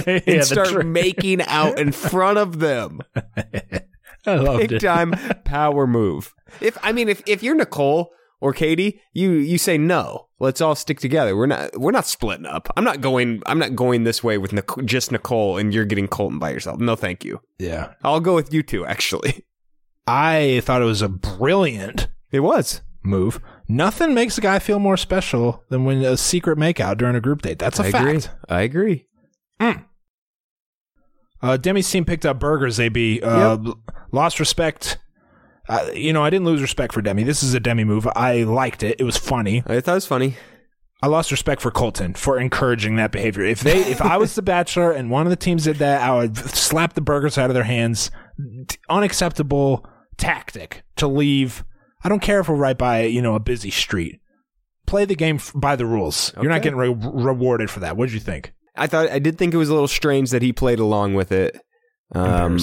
and 0.07 0.23
yeah, 0.25 0.41
start 0.43 0.85
making 0.85 1.41
out 1.41 1.77
in 1.77 1.91
front 1.91 2.37
of 2.37 2.59
them. 2.59 3.01
I 4.25 4.35
loved 4.35 4.59
Big 4.61 4.71
it. 4.73 4.79
time 4.79 5.11
power 5.43 5.85
move. 5.85 6.33
If 6.61 6.77
I 6.81 6.93
mean, 6.93 7.09
if, 7.09 7.21
if 7.25 7.43
you're 7.43 7.55
Nicole 7.55 8.11
or 8.43 8.51
Katie, 8.51 9.01
you 9.13 9.31
you 9.31 9.57
say 9.57 9.77
no. 9.77 10.27
Let's 10.39 10.59
all 10.59 10.75
stick 10.75 10.99
together. 10.99 11.35
We're 11.37 11.45
not 11.45 11.79
we're 11.79 11.91
not 11.91 12.05
splitting 12.05 12.45
up. 12.45 12.67
I'm 12.75 12.83
not 12.83 12.99
going. 12.99 13.41
I'm 13.45 13.57
not 13.57 13.75
going 13.75 14.03
this 14.03 14.21
way 14.21 14.37
with 14.37 14.51
Nic- 14.51 14.85
just 14.85 15.11
Nicole, 15.13 15.57
and 15.57 15.73
you're 15.73 15.85
getting 15.85 16.09
Colton 16.09 16.39
by 16.39 16.51
yourself. 16.51 16.79
No, 16.81 16.97
thank 16.97 17.23
you. 17.23 17.39
Yeah, 17.57 17.93
I'll 18.03 18.19
go 18.19 18.35
with 18.35 18.53
you 18.53 18.61
two. 18.61 18.85
Actually, 18.85 19.45
I 20.05 20.61
thought 20.65 20.81
it 20.81 20.85
was 20.85 21.01
a 21.01 21.07
brilliant 21.07 22.09
it 22.31 22.41
was. 22.41 22.81
move. 23.01 23.39
Nothing 23.69 24.13
makes 24.13 24.37
a 24.37 24.41
guy 24.41 24.59
feel 24.59 24.79
more 24.79 24.97
special 24.97 25.63
than 25.69 25.85
when 25.85 26.03
a 26.03 26.17
secret 26.17 26.57
makeout 26.57 26.97
during 26.97 27.15
a 27.15 27.21
group 27.21 27.41
date. 27.41 27.59
That's 27.59 27.79
a 27.79 27.83
I 27.83 27.91
fact. 27.91 28.29
I 28.49 28.61
agree. 28.61 29.07
I 29.59 29.67
agree. 29.69 29.85
Uh, 31.41 31.57
Demi's 31.57 31.89
team 31.89 32.05
picked 32.05 32.25
up 32.25 32.39
burgers. 32.39 32.79
AB 32.79 33.21
uh, 33.21 33.57
lost 34.11 34.39
respect. 34.39 34.97
Uh, 35.69 35.89
you 35.93 36.11
know, 36.11 36.23
I 36.23 36.29
didn't 36.29 36.45
lose 36.45 36.61
respect 36.61 36.93
for 36.93 37.01
Demi. 37.01 37.23
This 37.23 37.41
is 37.43 37.53
a 37.53 37.59
Demi 37.59 37.83
move. 37.83 38.07
I 38.15 38.43
liked 38.43 38.83
it. 38.83 38.97
It 38.99 39.03
was 39.03 39.17
funny. 39.17 39.63
I 39.65 39.79
thought 39.79 39.93
it 39.93 39.95
was 39.95 40.05
funny. 40.05 40.35
I 41.01 41.07
lost 41.07 41.31
respect 41.31 41.61
for 41.61 41.69
Colton 41.69 42.13
for 42.13 42.39
encouraging 42.39 42.95
that 42.95 43.11
behavior. 43.11 43.43
If 43.43 43.59
they, 43.61 43.79
if 43.79 44.01
I 44.01 44.15
was 44.17 44.35
the 44.35 44.41
Bachelor 44.41 44.91
and 44.91 45.11
one 45.11 45.25
of 45.25 45.31
the 45.31 45.35
teams 45.35 45.65
did 45.65 45.77
that, 45.77 46.01
I 46.01 46.15
would 46.15 46.37
slap 46.37 46.93
the 46.93 47.01
burgers 47.01 47.37
out 47.37 47.49
of 47.49 47.53
their 47.53 47.63
hands. 47.63 48.09
Unacceptable 48.89 49.85
tactic 50.17 50.83
to 50.97 51.07
leave. 51.07 51.63
I 52.03 52.09
don't 52.09 52.21
care 52.21 52.39
if 52.39 52.49
we're 52.49 52.55
right 52.55 52.77
by 52.77 53.03
you 53.03 53.21
know 53.21 53.35
a 53.35 53.39
busy 53.39 53.69
street. 53.69 54.21
Play 54.85 55.05
the 55.05 55.15
game 55.15 55.39
by 55.55 55.75
the 55.75 55.85
rules. 55.85 56.33
You're 56.35 56.51
not 56.51 56.61
getting 56.61 56.79
re- 56.79 56.89
rewarded 56.89 57.69
for 57.69 57.79
that. 57.81 57.97
What 57.97 58.05
did 58.07 58.13
you 58.13 58.19
think? 58.19 58.53
I 58.75 58.87
thought 58.87 59.09
I 59.09 59.19
did 59.19 59.37
think 59.37 59.53
it 59.53 59.57
was 59.57 59.69
a 59.69 59.73
little 59.73 59.87
strange 59.87 60.31
that 60.31 60.41
he 60.41 60.51
played 60.51 60.79
along 60.79 61.13
with 61.13 61.31
it. 61.31 61.59
Um, 62.13 62.59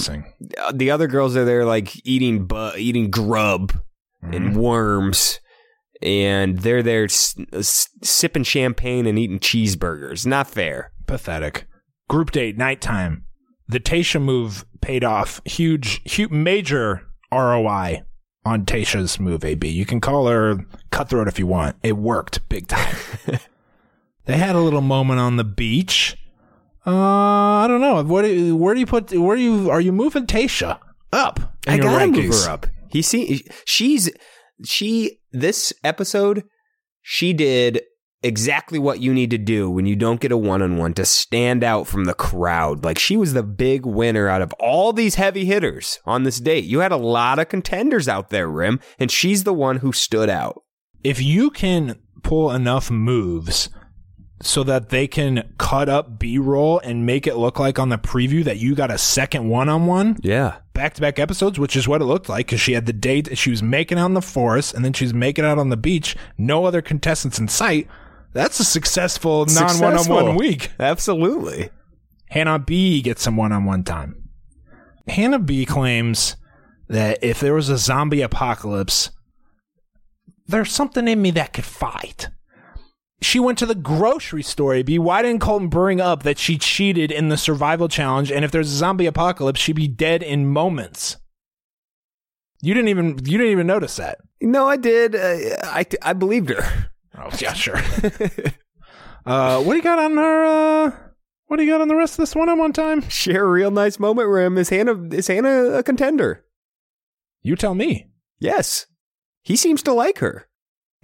the 0.73 0.91
other 0.91 1.07
girls 1.07 1.35
are 1.35 1.45
there 1.45 1.65
like 1.65 2.05
eating 2.05 2.45
bu- 2.45 2.75
eating 2.77 3.09
grub 3.11 3.73
Mm-hmm. 4.23 4.33
and 4.35 4.55
worms, 4.55 5.39
and 5.99 6.59
they're 6.59 6.83
there 6.83 7.05
s- 7.05 7.35
s- 7.53 7.89
sipping 8.03 8.43
champagne 8.43 9.07
and 9.07 9.17
eating 9.17 9.39
cheeseburgers. 9.39 10.27
Not 10.27 10.47
fair. 10.47 10.91
pathetic. 11.07 11.65
Group 12.07 12.29
date, 12.29 12.55
nighttime. 12.55 13.25
The 13.67 13.79
Tayshia 13.79 14.21
move 14.21 14.63
paid 14.79 15.03
off. 15.03 15.41
Huge, 15.45 16.01
huge, 16.03 16.29
major 16.29 17.01
ROI 17.31 18.03
on 18.45 18.63
Tayshia's 18.65 19.19
move. 19.19 19.43
AB, 19.43 19.67
you 19.67 19.85
can 19.87 19.99
call 19.99 20.27
her 20.27 20.65
cutthroat 20.91 21.27
if 21.27 21.39
you 21.39 21.47
want. 21.47 21.75
It 21.81 21.97
worked 21.97 22.47
big 22.47 22.67
time. 22.67 22.95
they 24.25 24.37
had 24.37 24.55
a 24.55 24.59
little 24.61 24.81
moment 24.81 25.19
on 25.19 25.37
the 25.37 25.43
beach. 25.43 26.15
Uh, 26.85 26.91
I 26.91 27.65
don't 27.67 27.81
know. 27.81 28.03
What? 28.03 28.23
Do 28.23 28.55
where 28.55 28.73
do 28.73 28.79
you 28.79 28.85
put? 28.85 29.11
Where 29.11 29.35
do 29.35 29.41
you? 29.41 29.69
Are 29.69 29.81
you 29.81 29.91
moving 29.91 30.25
Tayshia 30.25 30.79
up? 31.13 31.39
in 31.67 31.73
I 31.73 31.77
gotta 31.77 32.07
move 32.07 32.33
her 32.33 32.49
up. 32.49 32.65
He 32.89 33.01
see 33.01 33.45
she's 33.65 34.09
she 34.65 35.19
this 35.31 35.73
episode 35.83 36.43
she 37.01 37.33
did 37.33 37.81
exactly 38.23 38.77
what 38.77 38.99
you 38.99 39.13
need 39.13 39.31
to 39.31 39.37
do 39.37 39.69
when 39.69 39.85
you 39.87 39.95
don't 39.95 40.19
get 40.19 40.31
a 40.31 40.37
one 40.37 40.61
on 40.61 40.77
one 40.77 40.93
to 40.93 41.05
stand 41.05 41.63
out 41.63 41.87
from 41.87 42.05
the 42.05 42.13
crowd. 42.13 42.83
Like 42.83 42.99
she 42.99 43.17
was 43.17 43.33
the 43.33 43.43
big 43.43 43.85
winner 43.85 44.27
out 44.27 44.41
of 44.41 44.53
all 44.59 44.93
these 44.93 45.15
heavy 45.15 45.45
hitters 45.45 45.99
on 46.05 46.23
this 46.23 46.39
date. 46.39 46.65
You 46.65 46.79
had 46.79 46.91
a 46.91 46.97
lot 46.97 47.39
of 47.39 47.49
contenders 47.49 48.07
out 48.07 48.29
there, 48.29 48.47
Rim, 48.47 48.79
and 48.99 49.09
she's 49.09 49.43
the 49.43 49.53
one 49.53 49.77
who 49.77 49.91
stood 49.91 50.29
out. 50.29 50.61
if 51.03 51.21
you 51.21 51.49
can 51.49 51.99
pull 52.21 52.51
enough 52.51 52.91
moves 52.91 53.69
so 54.43 54.63
that 54.63 54.89
they 54.89 55.07
can 55.07 55.53
cut 55.57 55.87
up 55.89 56.17
B-roll 56.19 56.79
and 56.79 57.05
make 57.05 57.27
it 57.27 57.35
look 57.35 57.59
like 57.59 57.77
on 57.79 57.89
the 57.89 57.97
preview 57.97 58.43
that 58.43 58.57
you 58.57 58.75
got 58.75 58.89
a 58.91 58.97
second 58.97 59.49
one-on-one 59.49 60.17
Yeah. 60.21 60.55
back-to-back 60.73 61.19
episodes, 61.19 61.59
which 61.59 61.75
is 61.75 61.87
what 61.87 62.01
it 62.01 62.05
looked 62.05 62.27
like 62.29 62.47
because 62.47 62.59
she 62.61 62.73
had 62.73 62.85
the 62.85 62.93
date, 62.93 63.37
she 63.37 63.49
was 63.51 63.61
making 63.61 63.97
out 63.99 64.07
in 64.07 64.13
the 64.13 64.21
forest, 64.21 64.73
and 64.73 64.83
then 64.83 64.93
she 64.93 65.05
was 65.05 65.13
making 65.13 65.45
out 65.45 65.59
on 65.59 65.69
the 65.69 65.77
beach. 65.77 66.15
No 66.37 66.65
other 66.65 66.81
contestants 66.81 67.39
in 67.39 67.47
sight. 67.47 67.87
That's 68.33 68.59
a 68.59 68.65
successful 68.65 69.45
non-one-on-one 69.45 70.35
week. 70.35 70.71
Absolutely. 70.79 71.69
Hannah 72.29 72.59
B 72.59 73.01
gets 73.01 73.21
some 73.21 73.35
one-on-one 73.37 73.83
time. 73.83 74.15
Hannah 75.07 75.39
B 75.39 75.65
claims 75.65 76.37
that 76.87 77.19
if 77.21 77.39
there 77.39 77.53
was 77.53 77.69
a 77.69 77.77
zombie 77.77 78.21
apocalypse, 78.21 79.11
there's 80.47 80.71
something 80.71 81.07
in 81.07 81.21
me 81.21 81.31
that 81.31 81.53
could 81.53 81.65
fight. 81.65 82.29
She 83.21 83.39
went 83.39 83.59
to 83.59 83.65
the 83.67 83.75
grocery 83.75 84.41
store. 84.41 84.81
B. 84.83 84.97
Why 84.97 85.21
didn't 85.21 85.41
Colton 85.41 85.67
bring 85.67 86.01
up 86.01 86.23
that 86.23 86.39
she 86.39 86.57
cheated 86.57 87.11
in 87.11 87.29
the 87.29 87.37
survival 87.37 87.87
challenge? 87.87 88.31
And 88.31 88.43
if 88.43 88.51
there's 88.51 88.71
a 88.71 88.75
zombie 88.75 89.05
apocalypse, 89.05 89.59
she'd 89.59 89.75
be 89.75 89.87
dead 89.87 90.23
in 90.23 90.47
moments. 90.47 91.17
You 92.61 92.73
didn't 92.73 92.89
even 92.89 93.19
you 93.25 93.37
didn't 93.37 93.51
even 93.51 93.67
notice 93.67 93.95
that. 93.97 94.19
No, 94.41 94.67
I 94.67 94.77
did. 94.77 95.15
Uh, 95.15 95.57
I 95.63 95.85
I 96.01 96.13
believed 96.13 96.49
her. 96.49 96.91
Oh 97.17 97.29
yeah, 97.39 97.53
sure. 97.53 97.77
uh, 99.25 99.61
what 99.61 99.73
do 99.73 99.77
you 99.77 99.83
got 99.83 99.99
on 99.99 100.17
her? 100.17 100.45
Uh, 100.45 100.91
what 101.47 101.57
do 101.57 101.63
you 101.63 101.71
got 101.71 101.81
on 101.81 101.89
the 101.89 101.95
rest 101.95 102.13
of 102.13 102.17
this 102.17 102.35
one-on-one 102.35 102.73
time? 102.73 103.01
Share 103.09 103.43
a 103.43 103.51
real 103.51 103.71
nice 103.71 103.99
moment, 103.99 104.29
Rim. 104.29 104.57
Is 104.57 104.69
Hannah 104.69 105.09
is 105.13 105.27
Hannah 105.27 105.65
a 105.73 105.83
contender? 105.83 106.45
You 107.41 107.55
tell 107.55 107.75
me. 107.75 108.07
Yes. 108.39 108.87
He 109.43 109.55
seems 109.55 109.83
to 109.83 109.93
like 109.93 110.19
her. 110.19 110.47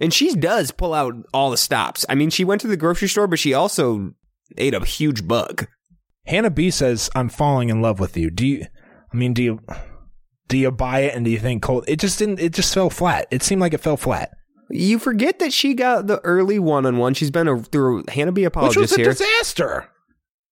And 0.00 0.14
she 0.14 0.34
does 0.34 0.70
pull 0.70 0.94
out 0.94 1.14
all 1.34 1.50
the 1.50 1.56
stops. 1.56 2.06
I 2.08 2.14
mean, 2.14 2.30
she 2.30 2.44
went 2.44 2.60
to 2.60 2.66
the 2.68 2.76
grocery 2.76 3.08
store, 3.08 3.26
but 3.26 3.38
she 3.38 3.52
also 3.54 4.12
ate 4.56 4.74
a 4.74 4.84
huge 4.84 5.26
bug. 5.26 5.66
Hannah 6.26 6.50
B 6.50 6.70
says, 6.70 7.10
"I'm 7.14 7.28
falling 7.28 7.68
in 7.68 7.80
love 7.82 7.98
with 8.00 8.16
you." 8.16 8.30
Do 8.30 8.46
you? 8.46 8.66
I 9.12 9.16
mean, 9.16 9.32
do 9.34 9.42
you? 9.42 9.60
Do 10.48 10.56
you 10.56 10.70
buy 10.70 11.00
it? 11.00 11.14
And 11.14 11.24
do 11.24 11.30
you 11.30 11.38
think 11.38 11.62
Colt? 11.62 11.84
It 11.88 11.98
just 11.98 12.18
didn't. 12.18 12.38
It 12.40 12.52
just 12.52 12.72
fell 12.72 12.90
flat. 12.90 13.26
It 13.30 13.42
seemed 13.42 13.60
like 13.60 13.74
it 13.74 13.78
fell 13.78 13.96
flat, 13.96 14.30
You 14.70 14.98
forget 14.98 15.38
that 15.40 15.52
she 15.52 15.74
got 15.74 16.06
the 16.06 16.20
early 16.20 16.58
one 16.58 16.86
on 16.86 16.96
one. 16.98 17.14
She's 17.14 17.30
been 17.30 17.48
a, 17.48 17.58
through 17.58 18.04
Hannah 18.08 18.32
B 18.32 18.42
which 18.42 18.48
apologist 18.48 18.78
was 18.78 18.92
a 18.92 18.96
here. 18.96 19.10
disaster. 19.10 19.88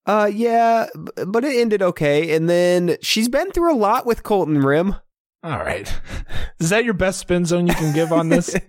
uh, 0.07 0.31
yeah, 0.33 0.87
but 1.27 1.45
it 1.45 1.57
ended 1.57 1.83
okay. 1.83 2.35
And 2.35 2.49
then 2.49 2.97
she's 3.03 3.29
been 3.29 3.53
through 3.53 3.75
a 3.75 3.77
lot 3.79 4.07
with 4.07 4.23
Colton 4.23 4.59
Rim. 4.63 4.97
All 5.43 5.59
right, 5.59 5.93
is 6.61 6.71
that 6.71 6.85
your 6.85 6.95
best 6.95 7.21
spin 7.21 7.45
zone 7.45 7.67
you 7.67 7.75
can 7.75 7.95
give 7.95 8.13
on 8.13 8.29
this? 8.31 8.55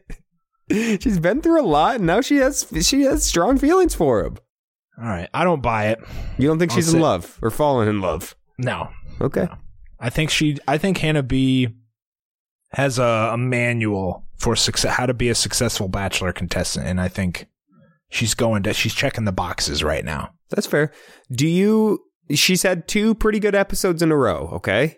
she's 1.01 1.19
been 1.19 1.41
through 1.41 1.61
a 1.61 1.65
lot, 1.65 1.95
and 1.97 2.05
now 2.05 2.21
she 2.21 2.37
has 2.37 2.67
she 2.81 3.03
has 3.03 3.23
strong 3.23 3.57
feelings 3.57 3.95
for 3.95 4.23
him. 4.23 4.37
All 4.99 5.05
right, 5.05 5.29
I 5.33 5.43
don't 5.43 5.61
buy 5.61 5.87
it. 5.87 5.99
You 6.37 6.47
don't 6.47 6.59
think 6.59 6.71
I'll 6.71 6.77
she's 6.77 6.93
in 6.93 6.99
love 6.99 7.37
or 7.41 7.49
falling 7.51 7.87
in 7.87 8.01
love? 8.01 8.35
No, 8.57 8.89
Okay. 9.21 9.47
I 9.99 10.09
think 10.09 10.29
she. 10.29 10.57
I 10.67 10.77
think 10.77 10.97
Hannah 10.99 11.23
B 11.23 11.69
has 12.71 12.99
a, 12.99 13.31
a 13.33 13.37
manual 13.37 14.25
for 14.37 14.55
success, 14.55 14.95
how 14.95 15.05
to 15.05 15.13
be 15.13 15.29
a 15.29 15.35
successful 15.35 15.87
bachelor 15.87 16.31
contestant, 16.31 16.87
and 16.87 17.01
I 17.01 17.07
think 17.07 17.47
she's 18.09 18.33
going 18.35 18.63
to. 18.63 18.73
She's 18.73 18.93
checking 18.93 19.25
the 19.25 19.31
boxes 19.31 19.83
right 19.83 20.05
now. 20.05 20.31
That's 20.49 20.67
fair. 20.67 20.91
Do 21.31 21.47
you? 21.47 22.03
She's 22.33 22.63
had 22.63 22.87
two 22.87 23.15
pretty 23.15 23.39
good 23.39 23.55
episodes 23.55 24.01
in 24.01 24.11
a 24.11 24.17
row. 24.17 24.49
Okay. 24.53 24.97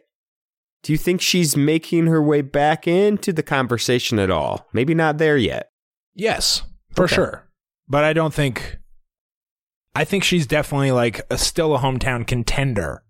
Do 0.83 0.91
you 0.93 0.97
think 0.97 1.19
she's 1.21 1.57
making 1.57 2.07
her 2.07 2.21
way 2.21 2.41
back 2.41 2.87
into 2.87 3.33
the 3.33 3.43
conversation 3.43 4.17
at 4.19 4.29
all? 4.31 4.67
Maybe 4.73 4.93
not 4.93 5.17
there 5.17 5.37
yet. 5.37 5.69
Yes, 6.15 6.61
for 6.95 7.03
Okay. 7.05 7.15
sure. 7.15 7.49
But 7.87 8.03
I 8.03 8.13
don't 8.13 8.33
think. 8.33 8.77
I 9.95 10.05
think 10.05 10.23
she's 10.23 10.45
definitely 10.47 10.91
like 10.91 11.21
a, 11.29 11.37
still 11.37 11.75
a 11.75 11.79
hometown 11.79 12.25
contender, 12.25 13.03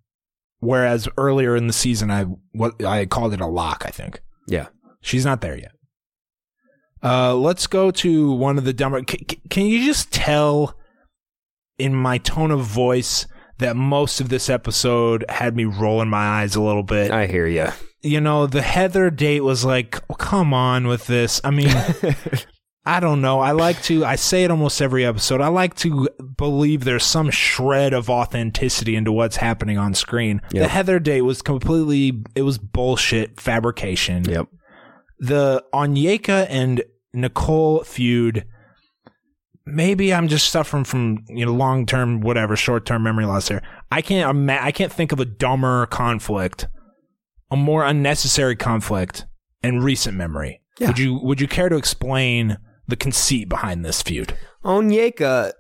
whereas 0.60 1.08
earlier 1.18 1.56
in 1.56 1.68
the 1.68 1.74
season 1.74 2.10
I 2.10 2.24
what 2.54 2.84
I 2.84 3.06
called 3.06 3.34
it 3.34 3.42
a 3.42 3.46
lock. 3.48 3.84
I 3.86 3.90
think 3.92 4.22
Yeah. 4.48 4.68
she's 5.02 5.26
not 5.26 5.42
there 5.42 5.58
yet. 5.58 5.74
Uh, 7.04 7.36
let's 7.36 7.68
go 7.68 7.92
to 7.92 8.32
one 8.32 8.58
of 8.58 8.64
the 8.66 8.74
dumber. 8.74 9.02
C- 9.10 9.26
c- 9.30 9.42
can 9.50 9.66
you 9.68 9.86
just 9.86 10.12
tell 10.12 10.76
in 11.78 11.94
my 11.96 12.18
tone 12.18 12.52
of 12.52 12.62
voice 12.62 13.26
that 13.60 13.76
most 13.76 14.20
of 14.20 14.30
this 14.30 14.50
episode 14.50 15.24
had 15.30 15.56
me 15.56 15.66
rolling 15.66 16.10
my 16.10 16.42
eyes 16.42 16.56
a 16.56 16.62
little 16.62 16.84
bit? 16.84 17.12
I 17.12 17.28
hear 17.28 17.48
you. 17.48 17.68
you 18.02 18.20
know, 18.22 18.48
the 18.48 18.62
Heather 18.62 19.10
date 19.10 19.42
was 19.42 19.64
like, 19.64 19.98
oh, 20.10 20.16
come 20.16 20.54
on 20.54 20.88
with 20.88 21.08
this. 21.08 21.40
I 21.44 21.52
mean, 21.52 21.70
I 22.86 23.00
don't 23.00 23.22
know. 23.22 23.40
I 23.42 23.52
like 23.52 23.82
to, 23.84 24.04
I 24.06 24.16
say 24.16 24.44
it 24.44 24.52
almost 24.52 24.82
every 24.82 25.06
episode. 25.06 25.42
I 25.42 25.50
like 25.50 25.76
to 25.76 26.08
believe 26.38 26.86
there's 26.86 27.04
some 27.04 27.30
shred 27.30 27.94
of 27.94 28.10
authenticity 28.10 28.96
into 28.96 29.12
what's 29.12 29.36
happening 29.36 29.78
on 29.78 29.94
screen. 29.94 30.42
The 30.50 30.68
Heather 30.68 30.98
date 31.00 31.22
was 31.22 31.42
completely, 31.42 32.24
it 32.36 32.42
was 32.42 32.58
bullshit 32.58 33.40
fabrication. 33.40 34.24
Yep. 34.24 34.48
The 35.20 35.64
Onyeka 35.74 36.48
and 36.50 36.82
Nicole 37.14 37.84
feud, 37.84 38.46
maybe 39.74 40.14
I'm 40.14 40.28
just 40.28 40.50
suffering 40.50 40.84
from, 40.84 41.24
you 41.28 41.46
know, 41.46 41.54
long 41.54 41.86
term, 41.86 42.22
whatever, 42.22 42.56
short 42.56 42.86
term 42.86 43.04
memory 43.04 43.26
loss 43.26 43.48
here. 43.48 43.62
I 43.92 44.02
can't, 44.02 44.30
ima- 44.30 44.60
I 44.62 44.72
can't 44.72 44.92
think 44.92 45.12
of 45.12 45.20
a 45.20 45.26
dumber 45.26 45.86
conflict 45.88 46.68
a 47.52 47.56
more 47.56 47.84
unnecessary 47.84 48.56
conflict 48.56 49.26
in 49.64 49.82
recent 49.82 50.16
memory. 50.16 50.62
Yeah. 50.80 50.88
Would 50.88 51.00
you 51.00 51.20
would 51.22 51.42
you 51.42 51.48
care 51.48 51.70
to 51.70 51.76
explain 51.76 52.58
the 52.88 52.96
conceit 52.96 53.50
behind 53.50 53.84
this 53.84 54.02
feud? 54.02 54.36
Onyeka 54.64 55.52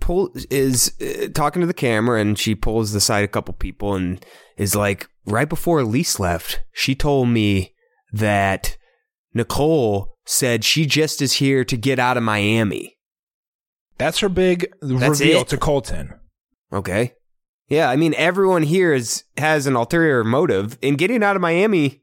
pull 0.00 0.30
is 0.50 0.94
uh, 1.00 1.28
talking 1.34 1.60
to 1.60 1.66
the 1.66 1.74
camera 1.74 2.20
and 2.20 2.38
she 2.38 2.54
pulls 2.54 2.94
aside 2.94 3.24
a 3.24 3.28
couple 3.28 3.54
people 3.54 3.94
and 3.94 4.24
is 4.56 4.76
like 4.76 5.08
right 5.26 5.48
before 5.48 5.80
Elyse 5.80 6.20
left 6.20 6.62
she 6.72 6.94
told 6.94 7.28
me 7.28 7.74
that 8.12 8.76
Nicole 9.34 10.16
said 10.24 10.64
she 10.64 10.86
just 10.86 11.20
is 11.20 11.34
here 11.34 11.64
to 11.64 11.76
get 11.76 11.98
out 11.98 12.16
of 12.16 12.22
Miami. 12.22 12.96
That's 13.98 14.20
her 14.20 14.28
big 14.28 14.72
That's 14.80 15.20
reveal 15.20 15.42
it? 15.42 15.48
to 15.48 15.56
Colton. 15.58 16.14
Okay. 16.72 17.14
Yeah, 17.68 17.90
I 17.90 17.96
mean 17.96 18.14
everyone 18.16 18.62
here 18.62 18.92
is 18.94 19.24
has 19.36 19.66
an 19.66 19.76
ulterior 19.76 20.24
motive 20.24 20.78
in 20.80 20.94
getting 20.96 21.22
out 21.22 21.36
of 21.36 21.42
Miami. 21.42 22.00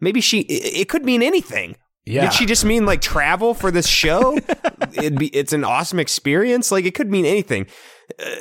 Maybe 0.00 0.20
she 0.20 0.40
it, 0.40 0.80
it 0.80 0.88
could 0.88 1.04
mean 1.04 1.22
anything. 1.22 1.76
Yeah. 2.04 2.22
Did 2.22 2.32
she 2.34 2.46
just 2.46 2.64
mean 2.64 2.86
like 2.86 3.00
travel 3.00 3.54
for 3.54 3.70
this 3.70 3.86
show? 3.86 4.38
It'd 4.94 5.18
be 5.18 5.28
it's 5.28 5.52
an 5.52 5.64
awesome 5.64 5.98
experience. 5.98 6.72
Like 6.72 6.84
it 6.84 6.94
could 6.94 7.10
mean 7.10 7.24
anything. 7.26 7.66
Uh, 8.18 8.36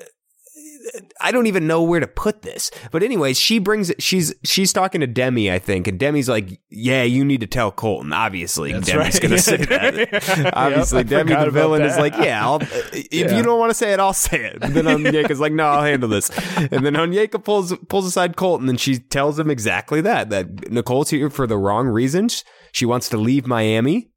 I 1.21 1.31
don't 1.31 1.47
even 1.47 1.67
know 1.67 1.81
where 1.83 1.99
to 1.99 2.07
put 2.07 2.41
this. 2.41 2.69
But 2.91 3.03
anyways, 3.03 3.39
she 3.39 3.59
brings 3.59 3.89
it. 3.89 4.01
She's 4.01 4.33
she's 4.43 4.71
talking 4.73 5.01
to 5.01 5.07
Demi, 5.07 5.51
I 5.51 5.59
think, 5.59 5.87
and 5.87 5.99
Demi's 5.99 6.29
like, 6.29 6.59
"Yeah, 6.69 7.03
you 7.03 7.25
need 7.25 7.41
to 7.41 7.47
tell 7.47 7.71
Colton." 7.71 8.13
Obviously, 8.13 8.73
That's 8.73 8.87
Demi's 8.87 9.13
right. 9.15 9.21
gonna 9.21 9.37
say 9.39 9.57
that. 9.57 10.51
Obviously, 10.55 10.99
Yep, 10.99 11.07
Demi, 11.07 11.35
the 11.45 11.51
villain, 11.51 11.81
is 11.81 11.97
like, 11.97 12.13
"Yeah, 12.17 12.43
I'll, 12.45 12.59
if 12.61 13.07
Yeah. 13.11 13.37
you 13.37 13.43
don't 13.43 13.59
want 13.59 13.71
to 13.71 13.73
say 13.75 13.93
it, 13.93 13.99
I'll 13.99 14.13
say 14.13 14.45
it." 14.45 14.57
And 14.61 14.73
then 14.73 14.85
Onyeka's 14.85 15.39
like, 15.39 15.53
"No, 15.53 15.65
I'll 15.65 15.83
handle 15.83 16.09
this." 16.09 16.29
And 16.57 16.85
then 16.85 16.93
Onyeka 16.93 17.43
pulls 17.43 17.73
pulls 17.89 18.05
aside 18.05 18.35
Colton, 18.35 18.69
and 18.69 18.79
she 18.79 18.97
tells 18.99 19.39
him 19.39 19.49
exactly 19.49 20.01
that 20.01 20.29
that 20.29 20.71
Nicole's 20.71 21.09
here 21.09 21.29
for 21.29 21.47
the 21.47 21.57
wrong 21.57 21.87
reasons. 21.87 22.43
She 22.71 22.85
wants 22.85 23.09
to 23.09 23.17
leave 23.17 23.47
Miami. 23.47 24.11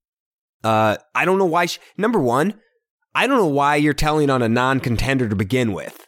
Uh, 0.65 0.97
I 1.15 1.25
don't 1.25 1.39
know 1.39 1.45
why. 1.45 1.67
She, 1.67 1.79
number 1.97 2.19
one, 2.19 2.55
I 3.15 3.27
don't 3.27 3.39
know 3.39 3.47
why 3.47 3.77
you're 3.77 3.95
telling 3.95 4.29
on 4.29 4.43
a 4.43 4.49
non-contender 4.49 5.29
to 5.29 5.37
begin 5.37 5.73
with. 5.73 6.05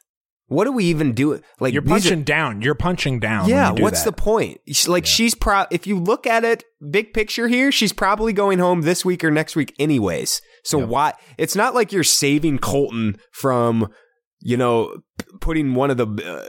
What 0.50 0.64
do 0.64 0.72
we 0.72 0.84
even 0.86 1.12
do? 1.12 1.40
Like 1.60 1.72
You're 1.72 1.80
these 1.80 1.90
are- 2.06 2.10
punching 2.10 2.24
down. 2.24 2.60
You're 2.60 2.74
punching 2.74 3.20
down. 3.20 3.48
yeah, 3.48 3.72
do 3.72 3.82
what's 3.84 4.02
that. 4.02 4.16
the 4.16 4.20
point? 4.20 4.60
Like 4.88 5.06
she's 5.06 5.34
pro. 5.36 5.64
If 5.70 5.86
you 5.86 5.96
look 5.98 6.26
at 6.26 6.44
it, 6.44 6.64
big 6.90 7.14
picture 7.14 7.46
here, 7.46 7.70
she's 7.70 7.92
probably 7.92 8.32
going 8.32 8.58
home 8.58 8.82
this 8.82 9.04
week 9.04 9.22
or 9.22 9.30
next 9.30 9.54
week, 9.54 9.72
anyways. 9.78 10.42
So 10.64 10.80
Yep. 10.80 10.88
why? 10.88 11.12
It's 11.38 11.54
not 11.54 11.74
like 11.76 11.92
you're 11.92 12.02
saving 12.02 12.58
Colton 12.58 13.16
from, 13.32 13.92
you 14.40 14.56
know, 14.56 14.92
putting 15.40 15.74
one 15.74 15.88
of 15.92 15.98
the 15.98 16.06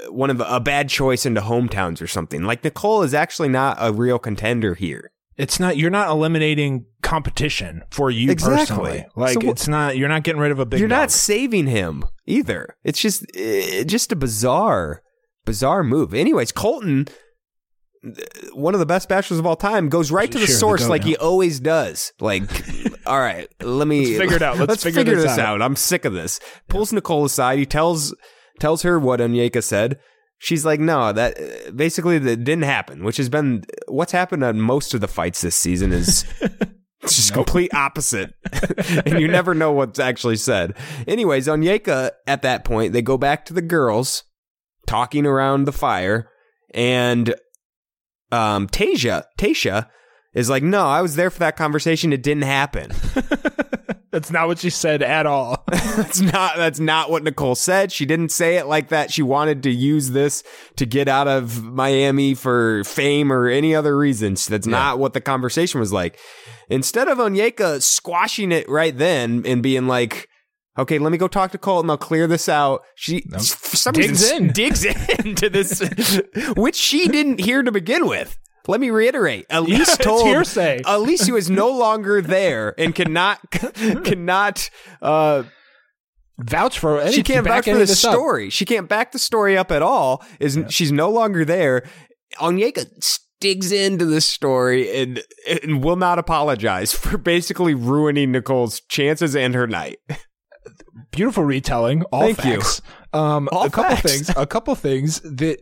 uh, 0.07 0.11
one 0.11 0.31
of 0.31 0.39
the, 0.39 0.51
a 0.55 0.59
bad 0.59 0.89
choice 0.89 1.23
into 1.25 1.41
hometowns 1.41 2.01
or 2.01 2.07
something. 2.07 2.41
Like 2.43 2.63
Nicole 2.63 3.03
is 3.03 3.13
actually 3.13 3.49
not 3.49 3.77
a 3.79 3.93
real 3.93 4.17
contender 4.17 4.73
here. 4.73 5.11
It's 5.41 5.59
not. 5.59 5.75
You're 5.77 5.89
not 5.89 6.09
eliminating 6.09 6.85
competition 7.01 7.81
for 7.91 8.11
you 8.11 8.29
Exactly. 8.31 8.57
personally. 8.59 9.05
Like 9.15 9.41
So 9.41 9.49
it's 9.49 9.67
not. 9.67 9.97
You're 9.97 10.07
not 10.09 10.23
getting 10.23 10.39
rid 10.41 10.51
of 10.51 10.59
a 10.59 10.65
big. 10.65 10.79
you're 10.79 10.87
not 10.89 11.11
saving 11.11 11.67
him 11.67 12.03
either. 12.27 12.75
It's 12.83 12.99
just 13.01 13.23
uh, 13.35 13.83
just 13.85 14.11
a 14.11 14.15
bizarre, 14.15 15.01
bizarre 15.45 15.83
move. 15.83 16.13
Anyways, 16.13 16.51
Colton, 16.51 17.07
uh, 18.05 18.11
one 18.53 18.73
of 18.73 18.79
the 18.79 18.85
best 18.85 19.09
bachelors 19.09 19.39
of 19.39 19.45
all 19.45 19.55
time, 19.55 19.89
goes 19.89 20.11
right 20.11 20.31
to 20.31 20.37
the 20.39 20.45
Sure, 20.47 20.55
source 20.55 20.87
like 20.87 21.01
now. 21.01 21.07
he 21.07 21.17
always 21.17 21.59
does. 21.59 22.13
Like, 22.19 22.43
all 23.07 23.19
right, 23.19 23.47
let 23.61 23.87
me 23.87 24.05
Let's 24.05 24.19
figure 24.19 24.35
it 24.35 24.41
out. 24.43 24.57
Let's 24.59 24.83
figure 24.83 25.01
figure 25.01 25.15
this 25.21 25.31
out. 25.31 25.39
out. 25.39 25.61
I'm 25.61 25.75
sick 25.75 26.05
of 26.05 26.13
this. 26.13 26.39
Pulls 26.69 26.93
Nicole 26.93 27.25
aside. 27.25 27.57
He 27.59 27.65
tells 27.65 28.15
tells 28.59 28.83
her 28.83 28.99
what 28.99 29.19
Onyeka 29.19 29.63
said. 29.63 29.97
She's 30.43 30.65
like, 30.65 30.79
no, 30.79 31.13
that 31.13 31.37
basically 31.75 32.17
that 32.17 32.37
didn't 32.37 32.63
happen. 32.63 33.03
Which 33.03 33.17
has 33.17 33.29
been 33.29 33.63
what's 33.87 34.11
happened 34.11 34.43
on 34.43 34.59
most 34.59 34.95
of 34.95 34.99
the 34.99 35.07
fights 35.07 35.41
this 35.41 35.55
season 35.55 35.91
is 35.91 36.25
just 37.01 37.31
complete 37.31 37.71
opposite. 37.75 38.33
and 39.05 39.21
you 39.21 39.27
never 39.27 39.53
know 39.53 39.71
what's 39.71 39.99
actually 39.99 40.37
said. 40.37 40.75
Anyways, 41.05 41.45
Onyeka, 41.47 42.09
at 42.25 42.41
that 42.41 42.65
point, 42.65 42.91
they 42.91 43.03
go 43.03 43.19
back 43.19 43.45
to 43.45 43.53
the 43.53 43.61
girls 43.61 44.23
talking 44.87 45.27
around 45.27 45.65
the 45.65 45.71
fire, 45.71 46.27
and 46.73 47.35
um 48.31 48.65
Tayshia, 48.67 49.25
Tayshia 49.37 49.89
is 50.33 50.49
like, 50.49 50.63
no, 50.63 50.87
I 50.87 51.03
was 51.03 51.17
there 51.17 51.29
for 51.29 51.37
that 51.39 51.55
conversation. 51.55 52.11
It 52.13 52.23
didn't 52.23 52.45
happen. 52.45 52.91
That's 54.11 54.29
not 54.29 54.47
what 54.47 54.59
she 54.59 54.69
said 54.69 55.01
at 55.01 55.25
all. 55.25 55.63
that's 55.71 56.19
not 56.19 56.57
that's 56.57 56.79
not 56.79 57.09
what 57.09 57.23
Nicole 57.23 57.55
said. 57.55 57.91
She 57.91 58.05
didn't 58.05 58.29
say 58.29 58.57
it 58.57 58.67
like 58.67 58.89
that. 58.89 59.11
She 59.11 59.21
wanted 59.21 59.63
to 59.63 59.71
use 59.71 60.11
this 60.11 60.43
to 60.75 60.85
get 60.85 61.07
out 61.07 61.27
of 61.27 61.63
Miami 61.63 62.33
for 62.33 62.83
fame 62.83 63.31
or 63.31 63.47
any 63.47 63.73
other 63.73 63.97
reasons. 63.97 64.47
That's 64.47 64.67
not 64.67 64.99
what 64.99 65.13
the 65.13 65.21
conversation 65.21 65.79
was 65.79 65.93
like. 65.93 66.19
Instead 66.69 67.07
of 67.07 67.17
Onyeka 67.17 67.81
squashing 67.81 68.51
it 68.51 68.67
right 68.69 68.97
then 68.97 69.43
and 69.45 69.63
being 69.63 69.87
like, 69.87 70.27
"Okay, 70.77 70.99
let 70.99 71.11
me 71.11 71.17
go 71.17 71.27
talk 71.27 71.51
to 71.51 71.57
Colton. 71.57 71.89
I'll 71.89 71.97
clear 71.97 72.27
this 72.27 72.49
out." 72.49 72.83
She 72.95 73.23
some 73.37 73.93
Digs 73.93 74.29
in. 74.29 74.47
digs 74.53 74.85
into 74.85 75.49
this, 75.49 75.81
which 76.55 76.75
she 76.75 77.07
didn't 77.07 77.39
hear 77.39 77.63
to 77.63 77.71
begin 77.71 78.07
with. 78.07 78.37
Let 78.67 78.79
me 78.79 78.89
reiterate. 78.89 79.47
Elyse 79.49 79.67
it's 79.81 79.97
told 79.97 80.27
hearsay. 80.27 80.81
Elyse, 80.83 81.27
who 81.27 81.35
is 81.35 81.49
no 81.49 81.69
longer 81.69 82.21
there 82.21 82.73
and 82.79 82.93
cannot 82.93 83.39
cannot 83.51 84.69
uh, 85.01 85.43
vouch 86.39 86.79
for 86.79 86.99
any, 87.01 87.13
she 87.13 87.23
can't 87.23 87.45
back 87.45 87.65
vouch 87.65 87.73
for 87.73 87.79
the 87.79 87.85
this 87.85 88.05
up. 88.05 88.13
story. 88.13 88.49
She 88.49 88.65
can't 88.65 88.87
back 88.87 89.11
the 89.11 89.19
story 89.19 89.57
up 89.57 89.71
at 89.71 89.81
all. 89.81 90.23
Is 90.39 90.59
she's 90.69 90.91
no 90.91 91.09
longer 91.09 91.43
there? 91.45 91.83
Onyeka 92.39 93.19
digs 93.39 93.71
into 93.71 94.05
this 94.05 94.25
story 94.25 94.95
and 95.01 95.23
and 95.63 95.83
will 95.83 95.95
not 95.95 96.19
apologize 96.19 96.93
for 96.93 97.17
basically 97.17 97.73
ruining 97.73 98.31
Nicole's 98.31 98.81
chances 98.89 99.35
and 99.35 99.55
her 99.55 99.67
night. 99.67 99.97
Beautiful 101.11 101.43
retelling. 101.43 102.03
All 102.11 102.21
Thank 102.21 102.45
you. 102.45 102.61
facts. 102.61 102.81
Um, 103.13 103.49
All 103.51 103.65
a 103.65 103.69
couple 103.69 103.97
things. 103.97 104.31
A 104.35 104.45
couple 104.45 104.75
things 104.75 105.19
that. 105.21 105.57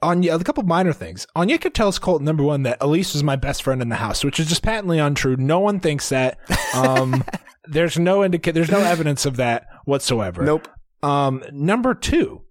On 0.00 0.24
a 0.24 0.38
couple 0.40 0.62
minor 0.62 0.92
things. 0.92 1.26
Onyeka 1.36 1.72
tells 1.72 1.98
Colton 1.98 2.24
number 2.24 2.42
one 2.42 2.62
that 2.62 2.80
Elyse 2.80 3.12
was 3.12 3.22
my 3.22 3.36
best 3.36 3.62
friend 3.62 3.82
in 3.82 3.88
the 3.88 3.96
house, 3.96 4.24
which 4.24 4.40
is 4.40 4.46
just 4.48 4.62
patently 4.62 4.98
untrue. 4.98 5.36
No 5.36 5.60
one 5.60 5.80
thinks 5.80 6.08
that. 6.08 6.38
Um, 6.74 7.24
there's 7.64 7.98
no 7.98 8.22
indica- 8.22 8.52
There's 8.52 8.70
no 8.70 8.80
evidence 8.80 9.26
of 9.26 9.36
that 9.36 9.66
whatsoever. 9.84 10.42
Nope. 10.42 10.68
Um, 11.02 11.42
number 11.52 11.94
two, 11.94 12.42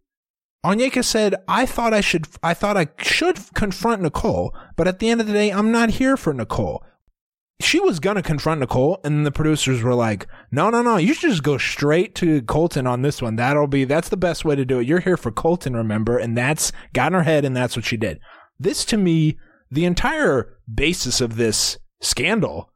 Onyeka 0.66 1.04
said, 1.04 1.36
"I 1.48 1.66
thought 1.66 1.94
I 1.94 2.02
should. 2.02 2.28
I 2.44 2.54
thought 2.54 2.78
I 2.78 2.88
should 3.00 3.40
confront 3.54 4.02
Nicole, 4.02 4.56
but 4.76 4.88
at 4.88 5.00
the 5.00 5.10
end 5.10 5.22
of 5.22 5.28
the 5.28 5.34
day, 5.34 5.50
I'm 5.52 5.72
not 5.72 5.92
here 5.92 6.18
for 6.18 6.34
Nicole." 6.34 6.84
She 7.62 7.80
was 7.80 8.00
gonna 8.00 8.22
confront 8.22 8.60
Nicole, 8.60 9.00
and 9.04 9.26
the 9.26 9.32
producers 9.32 9.82
were 9.82 9.96
like, 9.96 10.28
"No, 10.52 10.70
no, 10.70 10.82
no! 10.82 10.98
You 10.98 11.14
should 11.14 11.30
just 11.30 11.44
go 11.44 11.58
straight 11.58 12.16
to 12.16 12.42
Colton 12.44 12.88
on 12.88 13.02
this 13.02 13.22
one. 13.22 13.36
That'll 13.36 13.68
be 13.68 13.84
that's 13.86 14.10
the 14.10 14.18
best 14.18 14.44
way 14.44 14.56
to 14.56 14.66
do 14.66 14.80
it. 14.80 14.88
You're 14.88 15.00
here 15.00 15.18
for 15.18 15.32
Colton, 15.32 15.76
remember?" 15.76 16.18
And 16.18 16.38
that's 16.38 16.72
got 16.94 17.08
in 17.08 17.14
her 17.14 17.24
head, 17.24 17.46
and 17.46 17.56
that's 17.56 17.76
what 17.76 17.86
she 17.86 17.98
did. 17.98 18.20
This, 18.60 18.86
to 18.86 18.98
me, 18.98 19.38
the 19.70 19.86
entire 19.86 20.58
basis 20.74 21.22
of 21.22 21.36
this 21.36 21.78
scandal 22.02 22.70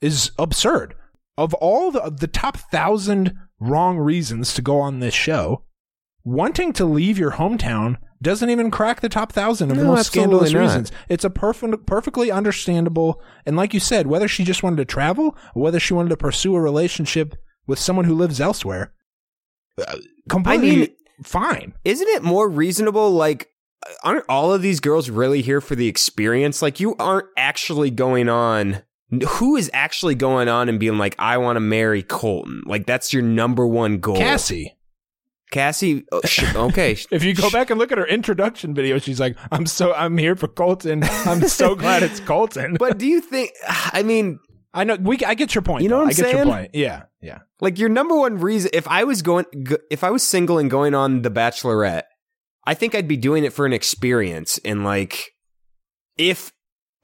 is 0.00 0.30
absurd. 0.38 0.94
Of 1.36 1.54
all 1.54 1.90
the 1.90 2.14
the 2.16 2.28
top 2.28 2.56
thousand 2.56 3.34
wrong 3.58 3.98
reasons 3.98 4.54
to 4.54 4.62
go 4.62 4.80
on 4.80 5.00
this 5.00 5.14
show, 5.14 5.64
wanting 6.24 6.72
to 6.74 6.84
leave 6.84 7.18
your 7.18 7.32
hometown 7.32 7.96
doesn't 8.22 8.50
even 8.50 8.70
crack 8.70 9.00
the 9.00 9.08
top 9.08 9.32
thousand 9.32 9.70
of 9.70 9.76
the 9.76 9.84
most 9.84 10.06
scandalous 10.06 10.52
not. 10.52 10.60
reasons. 10.60 10.92
It's 11.08 11.24
a 11.24 11.30
perfect, 11.30 11.86
perfectly 11.86 12.30
understandable, 12.30 13.20
and 13.44 13.56
like 13.56 13.74
you 13.74 13.80
said, 13.80 14.06
whether 14.06 14.28
she 14.28 14.44
just 14.44 14.62
wanted 14.62 14.76
to 14.76 14.84
travel 14.84 15.36
or 15.54 15.62
whether 15.62 15.80
she 15.80 15.94
wanted 15.94 16.10
to 16.10 16.16
pursue 16.16 16.54
a 16.56 16.60
relationship 16.60 17.34
with 17.66 17.78
someone 17.78 18.04
who 18.04 18.14
lives 18.14 18.40
elsewhere, 18.40 18.92
uh, 19.78 19.96
completely 20.28 20.76
mean- 20.76 20.96
fine. 21.22 21.74
Isn't 21.84 22.08
it 22.08 22.22
more 22.22 22.48
reasonable? 22.48 23.10
Like, 23.10 23.48
aren't 24.02 24.24
all 24.28 24.52
of 24.52 24.62
these 24.62 24.80
girls 24.80 25.10
really 25.10 25.42
here 25.42 25.60
for 25.60 25.74
the 25.74 25.88
experience? 25.88 26.62
Like, 26.62 26.80
you 26.80 26.94
aren't 26.98 27.28
actually 27.36 27.90
going 27.90 28.28
on. 28.28 28.82
Who 29.28 29.56
is 29.56 29.70
actually 29.72 30.14
going 30.14 30.48
on 30.48 30.68
and 30.68 30.80
being 30.80 30.98
like, 30.98 31.14
I 31.18 31.38
want 31.38 31.56
to 31.56 31.60
marry 31.60 32.02
Colton? 32.02 32.62
Like, 32.66 32.86
that's 32.86 33.12
your 33.12 33.22
number 33.22 33.66
one 33.66 33.98
goal. 33.98 34.16
Cassie, 34.16 34.76
Cassie. 35.54 36.04
oh, 36.10 36.20
okay. 36.56 36.92
if 37.12 37.22
you 37.22 37.32
go 37.32 37.48
back 37.48 37.70
and 37.70 37.78
look 37.78 37.92
at 37.92 37.98
her 37.98 38.06
introduction 38.06 38.74
video, 38.74 38.98
she's 38.98 39.20
like, 39.20 39.36
"I'm 39.52 39.66
so 39.66 39.94
I'm 39.94 40.18
here 40.18 40.34
for 40.34 40.48
Colton. 40.48 41.04
I'm 41.04 41.46
so 41.48 41.74
glad 41.76 42.02
it's 42.02 42.18
Colton." 42.20 42.76
But 42.78 42.98
do 42.98 43.06
you 43.06 43.20
think? 43.20 43.52
I 43.68 44.02
mean, 44.02 44.40
I 44.74 44.82
know 44.82 44.96
we. 44.96 45.18
I 45.24 45.34
get 45.34 45.54
your 45.54 45.62
point. 45.62 45.84
You 45.84 45.88
know 45.88 45.98
though. 45.98 46.06
what 46.06 46.18
I'm 46.18 46.24
I 46.24 46.28
get 46.28 46.34
your 46.34 46.44
saying? 46.44 46.48
point. 46.48 46.70
Yeah, 46.74 47.02
yeah. 47.22 47.38
like 47.60 47.78
your 47.78 47.88
number 47.88 48.16
one 48.16 48.38
reason. 48.38 48.70
If 48.74 48.88
I 48.88 49.04
was 49.04 49.22
going, 49.22 49.46
if 49.90 50.02
I 50.02 50.10
was 50.10 50.24
single 50.24 50.58
and 50.58 50.68
going 50.68 50.92
on 50.94 51.22
The 51.22 51.30
Bachelorette, 51.30 52.02
I 52.66 52.74
think 52.74 52.96
I'd 52.96 53.08
be 53.08 53.16
doing 53.16 53.44
it 53.44 53.52
for 53.52 53.64
an 53.64 53.72
experience. 53.72 54.58
And 54.64 54.84
like, 54.84 55.30
if 56.18 56.50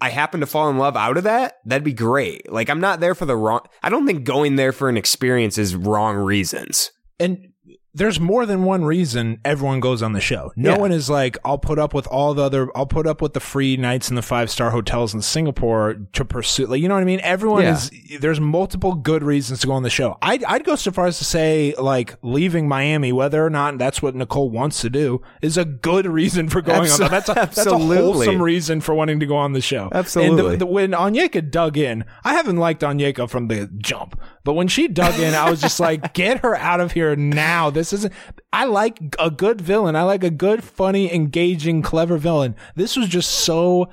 I 0.01 0.09
happen 0.11 0.41
to 0.41 0.47
fall 0.47 0.69
in 0.71 0.79
love 0.79 0.97
out 0.97 1.17
of 1.19 1.25
that, 1.25 1.55
that'd 1.65 1.85
be 1.85 1.93
great. 1.93 2.51
Like, 2.51 2.69
I'm 2.69 2.81
not 2.81 2.99
there 2.99 3.15
for 3.15 3.27
the 3.27 3.37
wrong. 3.37 3.61
I 3.81 3.91
don't 3.91 4.07
think 4.07 4.25
going 4.25 4.57
there 4.57 4.73
for 4.73 4.89
an 4.89 4.97
experience 4.97 5.57
is 5.57 5.77
wrong 5.77 6.17
reasons. 6.17 6.91
And 7.21 7.50
there's 7.93 8.21
more 8.21 8.47
than 8.47 8.63
one 8.65 8.85
reason 8.85 9.41
everyone 9.45 9.81
goes 9.81 10.01
on 10.03 10.13
the 10.13 10.21
show. 10.21 10.53
No 10.55 10.73
Yeah. 10.75 10.79
one 10.79 10.93
is 10.93 11.11
like, 11.11 11.37
I'll 11.45 11.59
put 11.59 11.79
up 11.79 11.93
with 11.93 12.07
all 12.07 12.35
the 12.35 12.43
other, 12.45 12.69
I'll 12.77 12.87
put 12.87 13.07
up 13.07 13.21
with 13.21 13.33
the 13.33 13.41
free 13.41 13.77
nights 13.77 14.09
in 14.11 14.15
the 14.17 14.23
five 14.23 14.49
star 14.51 14.71
hotels 14.71 15.13
in 15.13 15.23
Singapore 15.23 15.97
to 16.13 16.25
pursue, 16.25 16.67
like, 16.67 16.81
you 16.81 16.89
know 16.89 16.95
what 16.95 17.01
I 17.01 17.05
mean? 17.05 17.21
Everyone 17.23 17.63
Yeah. 17.63 17.73
is, 17.75 17.91
there's 18.21 18.41
multiple 18.41 18.95
good 18.95 19.25
reasons 19.25 19.61
to 19.61 19.67
go 19.67 19.73
on 19.73 19.83
the 19.83 19.91
show. 19.91 20.17
I'd, 20.23 20.45
I'd 20.45 20.65
go 20.65 20.77
so 20.77 20.93
far 20.93 21.07
as 21.07 21.19
to 21.19 21.25
say, 21.25 21.75
like, 21.79 22.15
leaving 22.23 22.69
Miami, 22.69 23.13
whether 23.13 23.45
or 23.45 23.51
not 23.51 23.79
that's 23.79 24.01
what 24.01 24.15
Nicole 24.15 24.51
wants 24.51 24.81
to 24.83 24.91
do, 24.91 25.21
is 25.43 25.59
a 25.59 25.65
good 25.65 26.07
reason 26.07 26.49
for 26.49 26.61
going 26.63 26.83
Abso- 26.83 27.05
on. 27.07 27.11
That's 27.11 27.29
a, 27.29 27.35
that's 27.35 27.59
a 27.59 27.61
absolutely. 27.63 27.97
wholesome 27.97 28.41
reason 28.43 28.81
for 28.81 28.95
wanting 28.95 29.19
to 29.21 29.27
go 29.27 29.37
on 29.37 29.53
the 29.53 29.61
show. 29.61 29.89
Absolutely. 29.93 30.39
And 30.39 30.53
the, 30.53 30.57
the, 30.59 30.67
when 30.67 30.93
Onyeka 30.93 31.51
dug 31.51 31.77
in, 31.77 32.05
I 32.25 32.35
haven't 32.35 32.57
liked 32.59 32.83
Onyeka 32.83 33.29
from 33.29 33.49
the 33.49 33.69
jump, 33.79 34.21
but 34.43 34.55
when 34.55 34.69
she 34.69 34.89
dug 34.89 35.19
in, 35.19 35.35
I 35.35 35.51
was 35.51 35.61
just 35.61 35.81
like, 35.81 36.15
get 36.15 36.41
her 36.41 36.57
out 36.57 36.81
of 36.81 36.93
here 36.93 37.15
now. 37.15 37.71
This 37.71 37.93
isn't, 37.93 38.13
I 38.53 38.65
like 38.65 38.99
a 39.19 39.31
good 39.31 39.61
villain. 39.61 39.97
I 39.97 40.03
like 40.03 40.25
a 40.25 40.31
good, 40.31 40.65
funny, 40.65 41.13
engaging, 41.13 41.83
clever 41.83 42.17
villain. 42.17 42.57
This 42.75 42.97
was 42.97 43.09
just 43.09 43.31
so, 43.31 43.91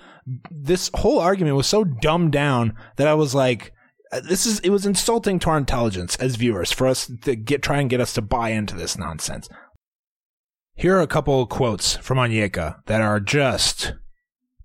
this 0.49 0.89
whole 0.93 1.19
argument 1.19 1.57
was 1.57 1.67
so 1.67 1.83
dumbed 1.83 2.31
down 2.31 2.75
that 2.95 3.07
I 3.07 3.13
was 3.13 3.35
like, 3.35 3.73
uh, 4.11 4.21
this 4.21 4.45
is, 4.45 4.59
it 4.61 4.69
was 4.69 4.85
insulting 4.85 5.37
to 5.39 5.49
our 5.49 5.57
intelligence 5.57 6.15
as 6.15 6.37
viewers 6.37 6.71
for 6.71 6.87
us 6.87 7.11
to 7.23 7.35
get, 7.35 7.61
try 7.61 7.79
and 7.79 7.89
get 7.89 7.99
us 7.99 8.13
to 8.13 8.21
buy 8.21 8.49
into 8.49 8.75
this 8.75 8.97
nonsense. 8.97 9.49
Here 10.75 10.95
are 10.95 11.01
a 11.01 11.07
couple 11.07 11.41
of 11.41 11.49
quotes 11.49 11.97
from 11.97 12.19
Onyeka 12.19 12.85
that 12.85 13.01
are 13.01 13.19
just 13.19 13.95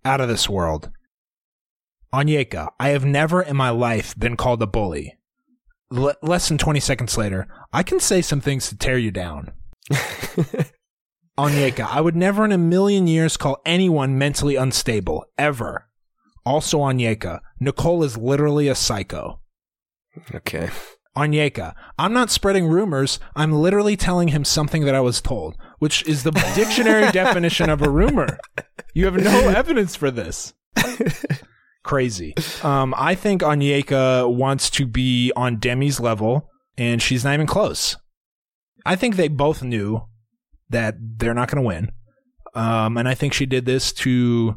out 0.05 0.21
of 0.21 0.29
this 0.29 0.49
world. 0.49 0.91
Onyeka, 2.15 2.69
I 2.79 2.91
have 2.91 3.05
never 3.05 3.43
in 3.43 3.57
my 3.57 3.71
life 3.71 4.17
been 4.17 4.37
called 4.37 4.63
a 4.63 4.67
bully. 4.67 5.17
L- 5.95 6.15
less 6.23 6.49
than 6.49 6.59
20 6.59 6.81
seconds 6.81 7.19
later, 7.19 7.47
I 7.73 7.83
can 7.83 8.01
say 8.01 8.23
some 8.23 8.41
things 8.41 8.69
to 8.69 8.77
tear 8.77 8.99
you 8.99 9.11
down. 9.11 9.51
Onyeka, 11.39 11.87
I 11.87 12.01
would 12.01 12.17
never 12.17 12.45
in 12.45 12.53
a 12.53 12.59
million 12.59 13.07
years 13.07 13.37
call 13.37 13.61
anyone 13.65 14.19
mentally 14.19 14.57
unstable, 14.57 15.25
ever. 15.39 15.89
Also, 16.45 16.79
Onyeka, 16.81 17.41
Nicole 17.61 18.05
is 18.05 18.17
literally 18.17 18.69
a 18.69 18.75
psycho. 18.75 19.41
Okay. 20.35 20.71
Onyeka, 21.17 21.75
I'm 21.99 22.13
not 22.13 22.31
spreading 22.31 22.67
rumors. 22.67 23.19
I'm 23.37 23.53
literally 23.53 23.97
telling 23.97 24.29
him 24.29 24.45
something 24.45 24.85
that 24.85 24.95
I 24.95 25.01
was 25.01 25.21
told, 25.21 25.57
which 25.79 26.07
is 26.07 26.23
the 26.23 26.33
dictionary 26.55 27.11
definition 27.13 27.69
of 27.71 27.83
a 27.83 27.91
rumor. 27.91 28.39
You 28.95 29.05
have 29.07 29.17
no 29.17 29.49
evidence 29.49 29.95
for 29.95 30.11
this. 30.11 30.55
Crazy. 31.85 32.35
Um, 32.63 32.95
I 32.97 33.15
think 33.15 33.43
Onyeka 33.43 34.33
wants 34.33 34.71
to 34.71 34.87
be 34.87 35.33
on 35.35 35.57
Demi's 35.59 35.99
level, 36.01 36.49
and 36.79 37.03
she's 37.03 37.25
not 37.25 37.35
even 37.35 37.47
close. 37.47 37.97
I 38.87 38.97
think 38.97 39.17
they 39.17 39.29
both 39.29 39.63
knew 39.63 40.03
that 40.71 40.95
they're 40.99 41.35
not 41.35 41.51
going 41.51 41.63
to 41.63 41.67
win. 41.67 41.93
Um, 42.55 42.97
and 42.97 43.09
I 43.09 43.15
think 43.15 43.33
she 43.33 43.47
did 43.47 43.65
this 43.67 43.93
to 43.95 44.57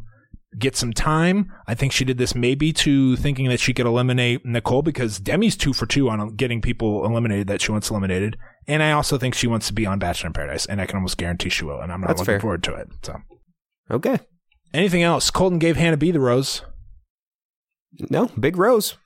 get 0.57 0.75
some 0.75 0.93
time. 0.93 1.51
I 1.67 1.75
think 1.75 1.91
she 1.91 2.05
did 2.05 2.17
this 2.17 2.33
maybe 2.35 2.71
to 2.73 3.15
thinking 3.17 3.49
that 3.49 3.59
she 3.59 3.73
could 3.73 3.85
eliminate 3.85 4.45
Nicole 4.45 4.81
because 4.81 5.19
Demi's 5.19 5.57
two 5.57 5.73
for 5.73 5.85
two 5.85 6.09
on 6.09 6.35
getting 6.35 6.61
people 6.61 7.05
eliminated 7.05 7.47
that 7.47 7.61
she 7.61 7.71
wants 7.71 7.89
eliminated. 7.89 8.37
And 8.67 8.81
I 8.83 8.91
also 8.91 9.17
think 9.17 9.33
she 9.33 9.47
wants 9.47 9.67
to 9.67 9.73
be 9.73 9.85
on 9.85 9.99
Bachelor 9.99 10.27
in 10.27 10.33
Paradise, 10.33 10.65
and 10.65 10.79
I 10.81 10.85
can 10.85 10.95
almost 10.97 11.17
guarantee 11.17 11.49
she 11.49 11.65
will. 11.65 11.79
And 11.81 11.91
I'm 11.91 12.01
not 12.01 12.07
That's 12.07 12.19
looking 12.19 12.33
fair. 12.33 12.39
forward 12.39 12.63
to 12.63 12.73
it. 12.75 12.87
So, 13.03 13.17
Okay. 13.91 14.17
anything 14.73 15.03
else? 15.03 15.29
Colton 15.29 15.59
gave 15.59 15.75
Hannah 15.77 15.97
B 15.97 16.11
the 16.11 16.19
rose. 16.19 16.61
No, 18.09 18.27
big 18.39 18.57
rose. 18.57 18.97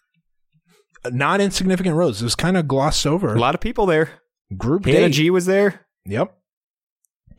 A 1.04 1.12
Not 1.12 1.42
insignificant 1.42 1.96
rose. 1.96 2.22
It 2.22 2.26
was 2.26 2.36
kind 2.36 2.58
of 2.58 2.68
glossed 2.68 3.06
over. 3.08 3.34
A 3.34 3.40
lot 3.40 3.56
of 3.56 3.62
people 3.62 3.86
there. 3.86 4.10
Group 4.58 4.86
Hannah 4.86 5.08
date. 5.08 5.12
G 5.14 5.30
was 5.30 5.46
there. 5.46 5.86
Yep. 6.06 6.36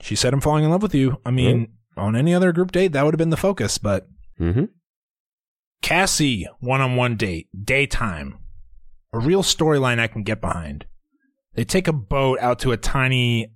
She 0.01 0.17
said, 0.17 0.33
I'm 0.33 0.41
falling 0.41 0.65
in 0.65 0.71
love 0.71 0.83
with 0.83 0.95
you. 0.95 1.19
I 1.27 1.31
mean, 1.31 1.73
on 1.97 2.17
any 2.17 2.33
other 2.35 2.53
group 2.53 2.73
date, 2.73 2.93
that 2.93 3.05
would 3.05 3.13
have 3.13 3.19
been 3.19 3.31
the 3.31 3.37
focus, 3.37 3.77
but 3.79 4.07
Mm-hmm. 4.41 4.65
Cassie, 5.83 6.47
one 6.61 6.81
on 6.81 6.97
one 6.97 7.17
date, 7.17 7.49
daytime. 7.65 8.39
A 9.13 9.19
real 9.19 9.43
storyline 9.43 9.99
I 9.99 10.07
can 10.07 10.23
get 10.23 10.41
behind. 10.41 10.87
They 11.55 11.65
take 11.65 11.89
a 11.89 11.93
boat 11.93 12.39
out 12.41 12.59
to 12.61 12.73
a 12.73 12.77
tiny, 12.77 13.53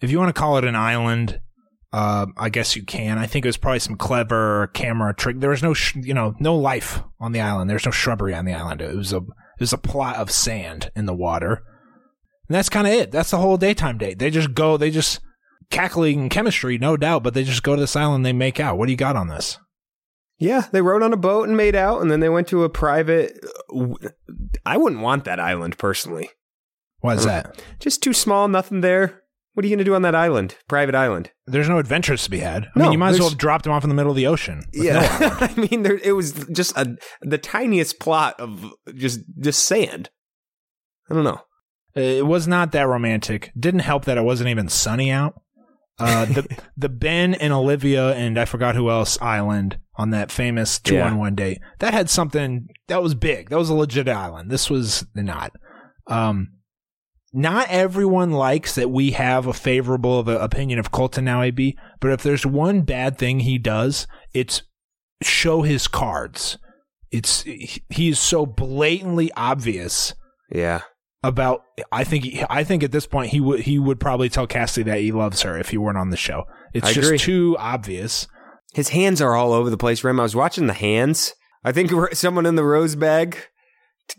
if 0.00 0.10
you 0.10 0.18
want 0.18 0.34
to 0.34 0.38
call 0.38 0.58
it 0.58 0.64
an 0.64 0.76
island, 0.76 1.40
uh, 1.92 2.26
I 2.36 2.48
guess 2.48 2.74
you 2.76 2.84
can. 2.84 3.18
I 3.18 3.26
think 3.26 3.44
it 3.44 3.48
was 3.48 3.56
probably 3.56 3.80
some 3.80 3.96
clever 3.96 4.68
camera 4.68 5.14
trick. 5.14 5.40
There 5.40 5.50
was 5.50 5.62
no, 5.62 5.74
sh- 5.74 5.96
you 5.96 6.14
know, 6.14 6.34
no 6.40 6.56
life 6.56 7.02
on 7.20 7.32
the 7.32 7.40
island. 7.40 7.68
There's 7.68 7.84
no 7.84 7.90
shrubbery 7.90 8.34
on 8.34 8.44
the 8.44 8.54
island. 8.54 8.80
It 8.80 8.96
was 8.96 9.12
a, 9.12 9.18
it 9.18 9.60
was 9.60 9.72
a 9.72 9.78
plot 9.78 10.16
of 10.16 10.30
sand 10.30 10.90
in 10.96 11.06
the 11.06 11.14
water. 11.14 11.62
And 12.48 12.56
that's 12.56 12.68
kind 12.68 12.86
of 12.86 12.92
it. 12.92 13.12
That's 13.12 13.30
the 13.30 13.38
whole 13.38 13.56
daytime 13.56 13.98
date. 13.98 14.18
They 14.18 14.30
just 14.30 14.54
go, 14.54 14.76
they 14.76 14.90
just 14.90 15.20
cackling 15.70 16.28
chemistry, 16.28 16.78
no 16.78 16.96
doubt, 16.96 17.22
but 17.22 17.34
they 17.34 17.44
just 17.44 17.62
go 17.62 17.74
to 17.74 17.80
this 17.80 17.96
island, 17.96 18.24
they 18.24 18.32
make 18.32 18.60
out. 18.60 18.78
What 18.78 18.86
do 18.86 18.92
you 18.92 18.98
got 18.98 19.16
on 19.16 19.28
this? 19.28 19.58
Yeah, 20.38 20.66
they 20.72 20.82
rode 20.82 21.02
on 21.02 21.12
a 21.12 21.16
boat 21.16 21.46
and 21.46 21.56
made 21.56 21.76
out, 21.76 22.02
and 22.02 22.10
then 22.10 22.20
they 22.20 22.28
went 22.28 22.48
to 22.48 22.64
a 22.64 22.68
private. 22.68 23.38
I 24.66 24.76
wouldn't 24.76 25.02
want 25.02 25.24
that 25.24 25.38
island 25.38 25.78
personally. 25.78 26.30
Why 26.98 27.14
is 27.14 27.24
that? 27.24 27.62
Just 27.78 28.02
too 28.02 28.12
small, 28.12 28.48
nothing 28.48 28.80
there. 28.80 29.21
What 29.54 29.64
are 29.64 29.68
you 29.68 29.72
going 29.72 29.84
to 29.84 29.90
do 29.90 29.94
on 29.94 30.02
that 30.02 30.14
island? 30.14 30.56
Private 30.66 30.94
island. 30.94 31.30
There's 31.46 31.68
no 31.68 31.78
adventures 31.78 32.24
to 32.24 32.30
be 32.30 32.38
had. 32.38 32.64
I 32.64 32.68
No, 32.78 32.82
mean, 32.84 32.92
you 32.92 32.98
might 32.98 33.10
as 33.10 33.20
well 33.20 33.28
have 33.28 33.38
dropped 33.38 33.66
him 33.66 33.72
off 33.72 33.84
in 33.84 33.90
the 33.90 33.94
middle 33.94 34.10
of 34.10 34.16
the 34.16 34.26
ocean. 34.26 34.64
with 34.72 34.84
no 34.84 35.00
Yeah. 35.00 35.36
I 35.40 35.54
mean, 35.60 35.82
there, 35.82 35.98
it 36.02 36.12
was 36.12 36.32
just 36.52 36.76
a 36.76 36.96
the 37.20 37.38
tiniest 37.38 38.00
plot 38.00 38.40
of 38.40 38.72
just 38.94 39.20
just 39.40 39.64
sand. 39.64 40.08
I 41.10 41.14
don't 41.14 41.24
know. 41.24 41.40
it 41.94 42.26
was 42.26 42.48
not 42.48 42.72
that 42.72 42.86
romantic. 42.88 43.52
Didn't 43.58 43.80
help 43.80 44.06
that 44.06 44.16
it 44.16 44.22
wasn't 44.24 44.48
even 44.48 44.68
sunny 44.68 45.10
out. 45.10 45.34
Uh, 45.98 46.24
the 46.24 46.58
the 46.76 46.88
Ben 46.88 47.34
and 47.34 47.52
Olivia 47.52 48.14
and 48.14 48.38
I 48.38 48.46
forgot 48.46 48.74
who 48.74 48.88
else 48.88 49.20
island 49.20 49.78
on 49.96 50.08
that 50.10 50.32
famous 50.32 50.78
two 50.78 50.98
on 50.98 51.18
one 51.18 51.34
date 51.34 51.60
that 51.80 51.92
had 51.92 52.08
something 52.08 52.68
that 52.88 53.02
was 53.02 53.14
big. 53.14 53.50
That 53.50 53.58
was 53.58 53.68
a 53.68 53.74
legit 53.74 54.08
island. 54.08 54.50
This 54.50 54.70
was 54.70 55.04
not. 55.14 55.52
Um, 56.06 56.54
not 57.32 57.68
everyone 57.70 58.30
likes 58.32 58.74
that 58.74 58.90
we 58.90 59.12
have 59.12 59.46
a 59.46 59.52
favorable 59.52 60.18
of 60.18 60.28
a 60.28 60.38
opinion 60.38 60.78
of 60.78 60.90
Colton 60.90 61.24
now, 61.24 61.42
AB. 61.42 61.76
But 62.00 62.12
if 62.12 62.22
there's 62.22 62.44
one 62.44 62.82
bad 62.82 63.16
thing 63.18 63.40
he 63.40 63.58
does, 63.58 64.06
it's 64.34 64.62
show 65.22 65.62
his 65.62 65.88
cards. 65.88 66.58
It's 67.10 67.42
he 67.42 67.82
he 67.90 68.08
is 68.08 68.18
so 68.18 68.46
blatantly 68.46 69.30
obvious 69.36 70.14
Yeah, 70.50 70.80
about 71.22 71.62
I 71.90 72.04
think 72.04 72.24
he, 72.24 72.44
I 72.48 72.64
think 72.64 72.82
at 72.82 72.92
this 72.92 73.06
point 73.06 73.30
he 73.30 73.40
would 73.40 73.60
he 73.60 73.78
would 73.78 74.00
probably 74.00 74.28
tell 74.28 74.46
Cassie 74.46 74.82
that 74.84 75.00
he 75.00 75.12
loves 75.12 75.42
her 75.42 75.58
if 75.58 75.68
he 75.70 75.78
weren't 75.78 75.98
on 75.98 76.10
the 76.10 76.16
show. 76.16 76.44
It's 76.72 76.88
I 76.88 76.92
just 76.92 77.08
agree. 77.08 77.18
too 77.18 77.56
obvious. 77.58 78.26
his 78.74 78.88
hands 78.90 79.20
are 79.20 79.34
all 79.36 79.52
over 79.52 79.68
the 79.68 79.76
place. 79.76 80.02
Rem, 80.02 80.20
I 80.20 80.22
was 80.22 80.34
watching 80.36 80.66
the 80.66 80.72
hands. 80.72 81.34
I 81.64 81.72
think 81.72 81.92
someone 82.14 82.46
in 82.46 82.56
the 82.56 82.64
rose 82.64 82.96
bag 82.96 83.36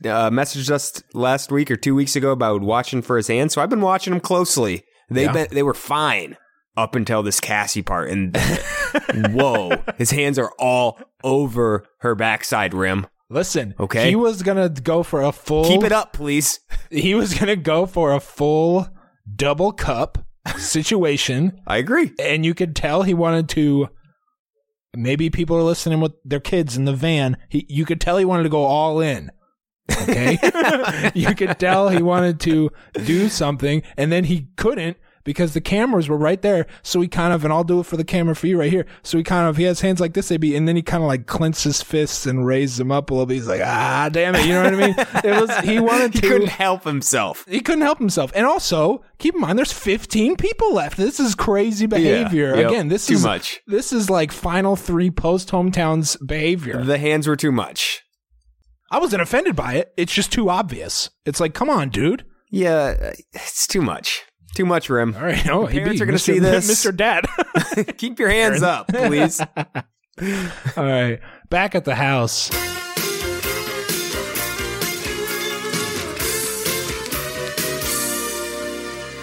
uh, 0.06 0.30
messaged 0.30 0.70
us 0.72 1.02
last 1.14 1.52
week 1.52 1.70
or 1.72 1.76
two 1.76 1.96
weeks 1.96 2.16
ago 2.16 2.32
about 2.32 2.62
watching 2.62 3.02
for 3.02 3.18
his 3.18 3.28
hands. 3.28 3.54
So 3.54 3.62
I've 3.62 3.70
been 3.70 3.82
watching 3.82 4.12
them 4.12 4.20
closely. 4.22 4.84
They 5.10 5.24
Yeah. 5.26 5.32
been 5.34 5.48
they 5.52 5.64
were 5.64 5.74
fine 5.74 6.38
up 6.76 6.96
until 6.96 7.22
this 7.24 7.40
Cassie 7.40 7.82
part, 7.84 8.10
and 8.10 8.36
whoa, 9.32 9.72
his 9.98 10.12
hands 10.12 10.40
are 10.40 10.52
all 10.58 11.00
over 11.24 11.86
her 12.00 12.16
backside 12.16 12.74
rim. 12.74 13.06
Listen, 13.30 13.74
Okay. 13.80 14.10
he 14.10 14.16
was 14.16 14.42
gonna 14.44 14.70
go 14.70 15.04
for 15.04 15.22
a 15.22 15.32
full. 15.32 15.66
Keep 15.66 15.84
it 15.84 15.92
up, 15.92 16.14
please. 16.14 16.60
He 16.90 17.16
was 17.16 17.34
gonna 17.34 17.56
go 17.56 17.86
for 17.88 18.14
a 18.14 18.20
full 18.20 18.88
double 19.36 19.72
cup 19.72 20.20
situation, 20.58 21.60
I 21.66 21.78
agree. 21.78 22.12
and 22.20 22.46
you 22.46 22.54
could 22.54 22.76
tell 22.76 23.04
he 23.04 23.14
wanted 23.14 23.50
to. 23.50 23.90
Maybe 24.96 25.32
people 25.32 25.58
are 25.58 25.64
listening 25.64 26.02
with 26.02 26.12
their 26.24 26.40
kids 26.40 26.78
in 26.78 26.86
the 26.86 26.94
van. 26.94 27.38
He, 27.50 27.66
you 27.68 27.84
could 27.86 28.00
tell 28.00 28.18
he 28.18 28.26
wanted 28.26 28.44
to 28.44 28.50
go 28.50 28.64
all 28.64 29.00
in. 29.02 29.32
Okay, 29.92 30.38
you 31.14 31.34
could 31.36 31.60
tell 31.60 31.90
he 31.90 32.02
wanted 32.02 32.40
to 32.42 32.70
do 33.06 33.30
something, 33.30 33.84
and 33.98 34.12
then 34.12 34.24
he 34.26 34.48
couldn't 34.56 34.98
because 35.26 35.54
the 35.54 35.62
cameras 35.62 36.10
were 36.10 36.18
right 36.18 36.42
there. 36.42 36.66
So 36.82 37.00
he 37.00 37.08
kind 37.08 37.32
of, 37.34 37.44
and 37.46 37.54
I'll 37.54 37.64
do 37.64 37.80
it 37.80 37.86
for 37.86 37.96
the 37.96 38.04
camera 38.04 38.36
for 38.36 38.48
you 38.48 38.60
right 38.60 38.70
here. 38.72 38.86
So 39.04 39.18
he 39.18 39.24
kind 39.24 39.48
of, 39.48 39.56
he 39.56 39.64
has 39.64 39.80
hands 39.80 40.02
like 40.02 40.14
this, 40.14 40.30
AB, 40.32 40.54
and 40.56 40.68
then 40.68 40.76
he 40.76 40.82
kind 40.82 41.02
of 41.02 41.08
like 41.08 41.28
clenches 41.28 41.64
his 41.64 41.82
fists 41.82 42.26
and 42.26 42.46
raises 42.46 42.76
them 42.78 42.92
up 42.92 43.10
a 43.10 43.14
little 43.14 43.26
bit. 43.26 43.36
He's 43.36 43.48
like, 43.48 43.62
ah, 43.64 44.10
damn 44.12 44.36
it, 44.36 44.46
you 44.46 44.54
know 44.54 44.64
what 44.64 44.74
I 44.74 44.78
mean? 44.88 44.96
It 45.24 45.40
was 45.42 45.58
he 45.60 45.80
wanted 45.80 46.14
He 46.14 46.22
to. 46.22 46.28
couldn't 46.28 46.50
help 46.50 46.84
himself. 46.84 47.46
he 47.48 47.62
couldn't 47.62 47.84
help 47.84 48.00
himself. 48.00 48.32
And 48.36 48.46
also, 48.46 49.04
keep 49.18 49.36
in 49.36 49.42
mind, 49.42 49.58
there's 49.58 49.72
15 49.74 50.36
people 50.36 50.74
left. 50.74 50.98
This 50.98 51.20
is 51.22 51.36
crazy 51.36 51.86
behavior. 51.86 52.56
Yep. 52.58 52.68
Again, 52.68 52.88
this 52.90 53.08
Too 53.08 53.14
is 53.14 53.22
too 53.22 53.28
much. 53.28 53.62
This 53.68 53.94
is 53.94 54.10
like 54.10 54.32
final 54.34 54.76
three 54.76 55.10
post 55.12 55.50
hometowns 55.52 56.18
behavior. 56.26 56.84
The 56.84 56.98
hands 56.98 57.28
were 57.28 57.38
too 57.38 57.52
much. 57.54 58.04
I 58.94 59.00
wasn't 59.00 59.24
offended 59.24 59.56
by 59.56 59.74
it. 59.74 59.92
It's 59.98 60.14
just 60.14 60.32
too 60.32 60.52
obvious. 60.52 61.10
It's 61.26 61.40
like, 61.40 61.56
come 61.56 61.68
on, 61.68 61.90
dude. 61.90 62.26
Yeah, 62.52 63.14
it's 63.34 63.66
too 63.66 63.82
much. 63.82 64.22
Too 64.54 64.68
much, 64.68 64.88
Rim. 64.88 65.16
All 65.16 65.24
right, 65.24 65.50
oh, 65.50 65.64
no, 65.64 65.68
Parents 65.68 66.00
are 66.00 66.06
gonna 66.06 66.20
see 66.20 66.38
this. 66.38 66.70
Mr. 66.70 66.96
Dad. 66.96 67.26
Keep 67.98 68.20
your 68.20 68.30
hands 68.30 68.62
up, 68.62 68.90
please. 68.90 69.42
All 70.78 70.86
right, 70.86 71.20
back 71.50 71.74
at 71.74 71.86
the 71.86 71.96
house. 71.96 72.52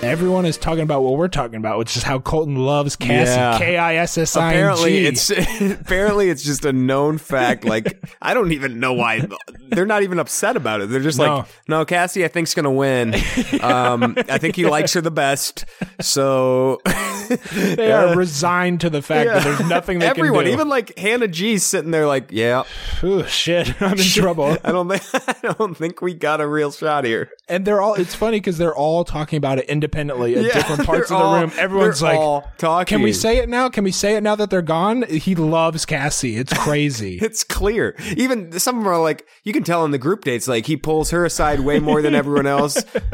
Everyone 0.02 0.46
is 0.46 0.56
talking 0.56 0.82
about 0.82 1.02
what 1.02 1.18
we're 1.18 1.28
talking 1.28 1.56
about, 1.56 1.76
which 1.76 1.94
is 1.94 2.02
how 2.02 2.20
Colton 2.20 2.56
loves 2.56 2.96
Cassie. 2.96 3.32
Yeah. 3.32 3.58
K 3.58 3.76
I 3.76 3.96
S 3.96 4.16
S 4.16 4.34
I 4.34 4.46
N 4.46 4.52
G. 4.52 4.56
Apparently, 4.56 5.06
it's 5.06 5.30
apparently 5.82 6.30
it's 6.30 6.42
just 6.42 6.64
a 6.64 6.72
known 6.72 7.18
fact. 7.18 7.66
Like 7.66 8.02
I 8.22 8.32
don't 8.32 8.52
even 8.52 8.80
know 8.80 8.94
why 8.94 9.28
they're 9.68 9.84
not 9.84 10.02
even 10.02 10.18
upset 10.18 10.56
about 10.56 10.80
it. 10.80 10.88
They're 10.88 11.00
just 11.00 11.18
No. 11.18 11.36
like, 11.36 11.46
no, 11.68 11.84
Cassie, 11.84 12.24
I 12.24 12.28
think's 12.28 12.54
gonna 12.54 12.70
win. 12.72 13.14
Um, 13.60 14.16
I 14.26 14.38
think 14.38 14.56
he 14.56 14.64
likes 14.64 14.94
her 14.94 15.02
the 15.02 15.10
best. 15.10 15.66
So 16.00 16.80
they 17.52 17.92
are 17.92 18.16
resigned 18.16 18.80
to 18.80 18.90
the 18.90 19.02
fact 19.02 19.28
that 19.28 19.44
there's 19.44 19.68
nothing 19.68 19.98
they 19.98 20.06
Everyone, 20.06 20.44
can 20.44 20.44
do. 20.46 20.52
Everyone, 20.52 20.60
even 20.60 20.68
like 20.70 20.98
Hannah 20.98 21.28
G's 21.28 21.62
sitting 21.62 21.90
there, 21.90 22.06
like, 22.06 22.28
yeah, 22.30 22.62
Ooh, 23.04 23.22
shit, 23.26 23.80
I'm 23.82 23.98
in 23.98 24.04
trouble. 24.04 24.56
I 24.64 24.72
don't 24.72 24.88
think 24.88 25.02
I 25.44 25.52
don't 25.52 25.76
think 25.76 26.00
we 26.00 26.14
got 26.14 26.40
a 26.40 26.48
real 26.48 26.72
shot 26.72 27.04
here. 27.04 27.28
And 27.50 27.66
they're 27.66 27.82
all. 27.82 27.94
It's 27.94 28.14
funny 28.14 28.38
because 28.38 28.56
they're 28.56 28.74
all 28.74 29.04
talking 29.04 29.36
about 29.36 29.58
it 29.58 29.66
independently 29.66 29.89
at 29.94 30.44
Yeah, 30.44 30.52
different 30.52 30.84
parts 30.86 31.10
of 31.10 31.18
the 31.18 31.24
all- 31.24 31.40
room. 31.40 31.52
Everyone's 31.58 32.02
like. 32.02 32.86
"Can 32.86 33.02
we 33.02 33.12
say 33.12 33.38
it 33.38 33.48
now? 33.48 33.68
Can 33.68 33.84
we 33.84 33.92
say 33.92 34.16
it 34.16 34.22
now 34.22 34.34
that 34.36 34.50
they're 34.50 34.62
gone?" 34.62 35.02
He 35.08 35.34
loves 35.34 35.84
Cassie. 35.86 36.36
It's 36.36 36.52
crazy. 36.58 37.18
It's 37.22 37.44
clear. 37.44 37.96
Even 38.16 38.52
some 38.58 38.78
of 38.78 38.84
them 38.84 38.92
are 38.92 39.00
like, 39.00 39.26
you 39.44 39.52
can 39.52 39.62
tell 39.62 39.84
in 39.84 39.90
the 39.90 39.98
group 39.98 40.24
dates, 40.24 40.48
like 40.48 40.66
he 40.66 40.76
pulls 40.76 41.10
her 41.10 41.24
aside 41.24 41.60
way 41.60 41.78
more 41.80 42.02
than 42.02 42.14
everyone 42.14 42.46
else. 42.46 42.82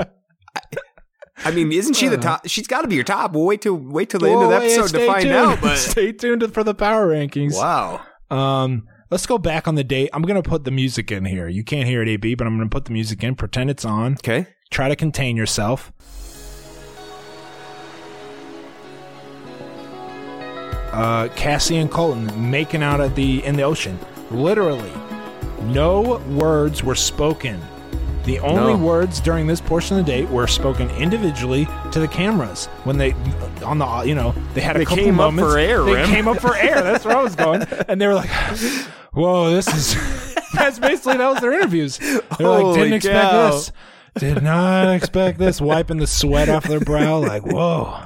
I, 0.57 0.61
I 1.45 1.51
mean, 1.51 1.70
isn't 1.70 1.95
she 1.95 2.09
the 2.09 2.16
top? 2.16 2.49
She's 2.49 2.66
got 2.66 2.83
to 2.83 2.89
be 2.89 2.95
your 2.95 3.05
top. 3.05 3.33
We'll 3.33 3.45
wait 3.45 3.61
till 3.62 3.74
wait 3.74 4.09
till 4.11 4.20
the 4.20 4.31
end 4.31 4.43
of 4.43 4.49
the 4.49 4.57
episode 4.57 4.89
to 4.99 5.07
find 5.07 5.22
tuned. 5.22 5.35
out. 5.35 5.61
But 5.61 5.77
stay 5.77 6.12
tuned 6.12 6.53
for 6.55 6.64
the 6.64 6.74
power 6.74 7.09
rankings. 7.09 7.55
wow, 7.55 8.01
Um, 8.31 8.87
let's 9.11 9.27
go 9.27 9.37
back 9.37 9.68
on 9.68 9.74
the 9.74 9.85
date. 9.85 10.09
I'm 10.14 10.22
gonna 10.22 10.43
put 10.43 10.64
the 10.64 10.70
music 10.70 11.12
in 11.12 11.27
here. 11.27 11.47
You 11.49 11.62
can't 11.62 11.87
hear 11.87 12.01
it, 12.03 12.09
AB, 12.09 12.37
but 12.37 12.47
I'm 12.47 12.57
gonna 12.57 12.70
put 12.70 12.87
the 12.87 12.93
music 12.93 13.22
in. 13.22 13.35
Pretend 13.35 13.68
it's 13.70 13.85
on. 13.85 14.14
okay, 14.14 14.47
Try 14.70 14.89
to 14.89 14.97
contain 14.97 15.37
yourself. 15.37 15.93
Uh, 20.97 21.28
Cassie 21.36 21.76
and 21.76 21.90
Colton 21.90 22.51
making 22.51 22.82
out 22.82 23.01
at 23.01 23.14
the 23.14 23.44
in 23.44 23.57
the 23.57 23.62
ocean. 23.62 23.99
Literally, 24.30 24.92
no 25.64 26.18
words 26.30 26.82
were 26.82 26.94
spoken. 26.94 27.61
The 28.24 28.40
only 28.40 28.72
No. 28.72 28.78
words 28.78 29.20
during 29.20 29.47
this 29.47 29.61
portion 29.61 29.99
of 29.99 30.05
the 30.05 30.11
date 30.11 30.28
were 30.30 30.49
spoken 30.49 30.90
individually 30.90 31.68
to 31.92 32.01
the 32.01 32.09
cameras 32.09 32.66
when 32.82 32.99
they 32.99 33.14
on 33.64 33.78
the 33.78 33.86
you 34.05 34.14
know 34.16 34.34
they 34.55 34.61
had 34.61 34.74
a 34.76 34.80
They 34.80 34.84
couple 34.84 35.05
came 35.05 35.20
up 35.20 35.34
for 35.34 35.57
air, 35.59 35.82
They 35.84 35.94
Rim. 35.94 36.09
came 36.09 36.26
up 36.28 36.40
for 36.40 36.57
air. 36.57 36.82
That's 36.82 37.05
where 37.05 37.16
I 37.16 37.22
was 37.22 37.36
going, 37.36 37.62
and 37.88 38.01
they 38.01 38.07
were 38.07 38.14
like, 38.14 38.30
"Whoa, 39.12 39.51
this 39.51 39.68
is." 39.68 40.34
That's 40.55 40.78
basically 40.78 41.18
that 41.18 41.28
was 41.28 41.40
their 41.40 41.53
interviews. 41.53 41.99
They're 41.99 42.49
like, 42.49 42.74
"Didn't 42.74 42.94
expect 42.94 43.30
cow. 43.30 43.51
this." 43.51 43.72
Did 44.18 44.42
not 44.42 44.88
expect 44.94 45.38
this. 45.38 45.61
Wiping 45.61 45.99
the 45.99 46.07
sweat 46.07 46.49
off 46.49 46.64
their 46.64 46.80
brow, 46.80 47.18
like 47.18 47.42
whoa. 47.47 47.97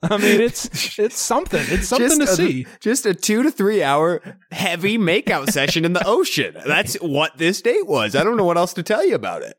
I 0.10 0.16
mean, 0.16 0.40
it's 0.40 0.98
it's 0.98 1.18
something. 1.18 1.64
It's 1.68 1.88
something 1.88 2.18
to 2.18 2.24
a, 2.24 2.28
see. 2.28 2.66
Just 2.80 3.04
a 3.04 3.14
two 3.14 3.42
to 3.42 3.50
three 3.50 3.82
hour 3.82 4.22
heavy 4.50 4.96
makeout 4.96 5.50
session 5.52 5.84
in 5.84 5.92
the 5.92 6.06
ocean. 6.06 6.56
That's 6.66 6.94
what 6.96 7.36
this 7.36 7.60
date 7.60 7.86
was. 7.86 8.16
I 8.16 8.24
don't 8.24 8.36
know 8.36 8.44
what 8.44 8.56
else 8.56 8.72
to 8.74 8.82
tell 8.82 9.06
you 9.06 9.14
about 9.14 9.42
it. 9.42 9.56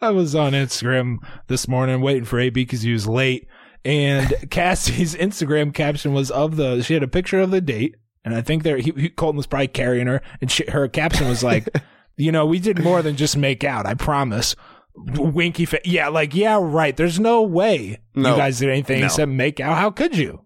I 0.00 0.10
was 0.10 0.34
on 0.34 0.52
Instagram 0.52 1.18
this 1.48 1.68
morning 1.68 2.00
waiting 2.00 2.24
for 2.24 2.38
AB 2.38 2.52
because 2.52 2.82
he 2.82 2.92
was 2.92 3.06
late, 3.08 3.48
and 3.84 4.32
Cassie's 4.50 5.14
Instagram 5.14 5.74
caption 5.74 6.12
was 6.12 6.30
of 6.30 6.56
the. 6.56 6.82
She 6.82 6.94
had 6.94 7.02
a 7.02 7.08
picture 7.08 7.40
of 7.40 7.50
the 7.50 7.60
date, 7.60 7.96
and 8.24 8.34
I 8.34 8.40
think 8.40 8.62
there 8.62 8.78
he, 8.78 8.92
he 8.96 9.08
Colton 9.08 9.36
was 9.36 9.46
probably 9.48 9.68
carrying 9.68 10.06
her, 10.06 10.22
and 10.40 10.50
she, 10.50 10.64
her 10.70 10.86
caption 10.86 11.28
was 11.28 11.42
like, 11.42 11.68
"You 12.16 12.30
know, 12.30 12.46
we 12.46 12.60
did 12.60 12.82
more 12.82 13.02
than 13.02 13.16
just 13.16 13.36
make 13.36 13.64
out. 13.64 13.86
I 13.86 13.94
promise." 13.94 14.54
Winky 14.94 15.64
face. 15.64 15.80
Yeah, 15.84 16.08
like 16.08 16.34
yeah, 16.34 16.58
right. 16.60 16.96
There's 16.96 17.18
no 17.18 17.42
way 17.42 17.98
No. 18.14 18.32
you 18.32 18.36
guys 18.36 18.58
did 18.58 18.68
anything 18.70 19.00
No. 19.00 19.06
except 19.06 19.30
make 19.30 19.58
out. 19.60 19.76
How 19.78 19.90
could 19.90 20.16
you? 20.16 20.44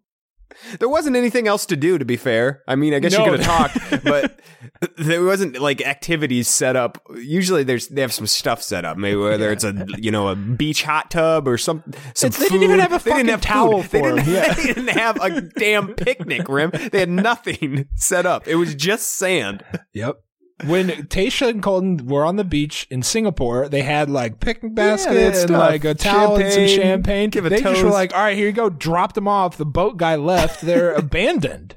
There 0.78 0.88
wasn't 0.88 1.16
anything 1.16 1.47
else 1.47 1.66
to 1.66 1.76
do, 1.76 1.99
to 1.99 2.05
be 2.07 2.16
fair. 2.16 2.62
I 2.66 2.76
mean, 2.76 2.94
I 2.94 2.99
guess 2.99 3.12
No. 3.12 3.24
you 3.26 3.30
could 3.32 3.40
have 3.40 3.72
talked, 3.74 4.05
but 4.05 4.40
there 4.97 5.22
wasn't 5.22 5.59
like 5.61 5.82
activities 5.82 6.49
set 6.49 6.76
up. 6.76 6.97
Usually, 7.16 7.62
there's 7.62 7.88
they 7.88 8.01
have 8.01 8.12
some 8.12 8.26
stuff 8.26 8.62
set 8.62 8.84
up. 8.86 8.97
Maybe 8.97 9.16
whether 9.16 9.53
it's 9.53 9.64
a 9.64 9.86
you 9.99 10.11
know 10.11 10.28
a 10.28 10.36
beach 10.36 10.82
hot 10.84 11.11
tub 11.11 11.47
or 11.47 11.59
some. 11.59 11.82
some 12.14 12.30
they 12.30 12.47
didn't 12.47 12.62
even 12.62 12.78
have 12.78 12.92
a 12.92 13.05
They 13.05 13.11
fucking 13.11 13.28
have 13.28 13.42
towel 13.42 13.82
food. 13.82 13.90
They 13.90 13.99
for 14.01 14.14
didn't. 14.16 14.28
Yeah. 14.32 14.55
they 14.55 14.62
didn't 14.62 14.88
have 14.88 15.20
a 15.20 15.40
damn 15.42 15.88
picnic 15.94 16.49
rim. 16.49 16.70
They 16.90 17.01
had 17.01 17.11
nothing 17.11 17.88
set 17.97 18.24
up. 18.24 18.49
It 18.49 18.55
was 18.55 18.74
just 18.74 19.18
sand. 19.18 19.62
Yep. 19.92 20.16
When 20.64 20.88
Tayshia 20.88 21.48
and 21.50 21.62
Colton 21.62 22.07
were 22.07 22.24
on 22.24 22.36
the 22.36 22.44
beach 22.44 22.86
in 22.90 23.02
Singapore, 23.02 23.68
they 23.68 23.82
had 23.82 24.09
like 24.09 24.40
picnic 24.40 24.74
basket 24.74 25.12
they 25.12 25.24
had 25.24 25.34
and 25.34 25.50
like 25.50 25.84
a 25.84 25.92
towel 25.94 26.36
and 26.36 26.50
some 26.50 26.66
Champagne, 26.66 26.82
champagne. 26.82 27.30
give 27.30 27.44
a 27.44 27.50
they 27.50 27.61
just 27.61 27.82
were 27.82 27.90
like, 27.90 28.14
"All 28.14 28.20
right, 28.20 28.34
here 28.36 28.46
you 28.46 28.52
go." 28.52 28.70
Dropped 28.70 29.16
them 29.16 29.28
off. 29.28 29.59
The 29.59 29.66
boat 29.66 29.98
guy 29.98 30.16
left. 30.16 30.62
They're 30.62 30.92
abandoned. 30.94 31.76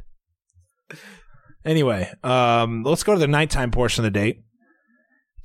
Anyway, 1.65 2.09
um, 2.23 2.83
let's 2.83 3.03
go 3.03 3.13
to 3.13 3.19
the 3.19 3.27
nighttime 3.27 3.69
portion 3.71 4.05
of 4.05 4.13
the 4.13 4.17
date. 4.19 4.43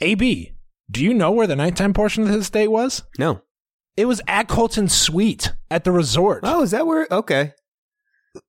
AB, 0.01 0.53
do 0.89 1.03
you 1.03 1.13
know 1.13 1.33
where 1.33 1.49
the 1.49 1.57
nighttime 1.57 1.93
portion 1.93 2.23
of 2.23 2.29
this 2.31 2.51
date 2.51 2.69
was? 2.69 3.03
No. 3.19 3.43
It 3.97 4.07
was 4.07 4.21
at 4.29 4.49
Colton's 4.49 4.93
suite 4.95 5.53
at 5.71 5.83
the 5.85 5.91
resort. 5.93 6.41
Oh, 6.45 6.63
is 6.63 6.71
that 6.71 6.87
where? 6.87 7.09
Okay. 7.11 7.53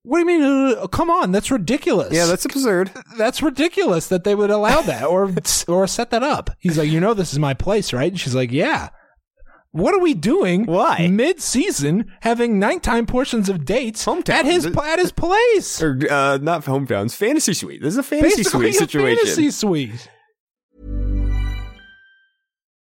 What 0.03 0.17
do 0.17 0.19
you 0.31 0.39
mean? 0.39 0.77
Uh, 0.77 0.87
come 0.87 1.09
on, 1.11 1.31
that's 1.31 1.51
ridiculous. 1.51 2.11
Yeah, 2.13 2.25
that's 2.25 2.45
absurd. 2.45 2.91
that's 3.17 3.41
ridiculous 3.43 4.07
that 4.07 4.23
they 4.23 4.33
would 4.33 4.49
allow 4.49 4.81
that 4.81 5.03
or 5.03 5.31
or 5.67 5.87
set 5.87 6.09
that 6.11 6.23
up. 6.23 6.49
He's 6.59 6.77
like, 6.77 6.89
you 6.89 6.99
know, 6.99 7.13
this 7.13 7.33
is 7.33 7.39
my 7.39 7.53
place, 7.53 7.93
right? 7.93 8.11
And 8.11 8.19
she's 8.19 8.35
like, 8.35 8.51
yeah. 8.51 8.89
What 9.71 9.93
are 9.93 9.99
we 9.99 10.13
doing? 10.13 10.63
Why? 10.65 11.07
mid-season 11.07 12.09
having 12.21 12.59
nighttime 12.59 13.05
portions 13.05 13.49
of 13.49 13.65
dates 13.65 14.05
Hometown. 14.05 14.29
at 14.29 14.45
his 14.45 14.65
at 14.65 14.99
his 14.99 15.11
place? 15.11 15.81
Or 15.83 15.99
uh, 16.09 16.37
not 16.41 16.63
hometowns. 16.63 17.13
Fantasy 17.13 17.53
suite. 17.53 17.81
This 17.81 17.93
is 17.95 17.97
a 17.97 18.03
fantasy 18.03 18.37
Basically 18.37 18.71
suite 18.71 18.75
a 18.75 18.77
situation. 18.79 19.17
fantasy 19.25 19.51
suite. 19.51 20.09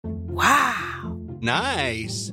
Wow. 0.02 1.18
Nice. 1.40 2.32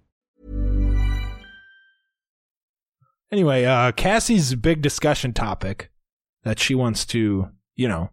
Anyway, 3.31 3.63
uh, 3.65 3.91
Cassie's 3.93 4.55
big 4.55 4.81
discussion 4.81 5.33
topic 5.33 5.89
that 6.43 6.59
she 6.59 6.75
wants 6.75 7.05
to, 7.07 7.47
you 7.75 7.87
know, 7.87 8.09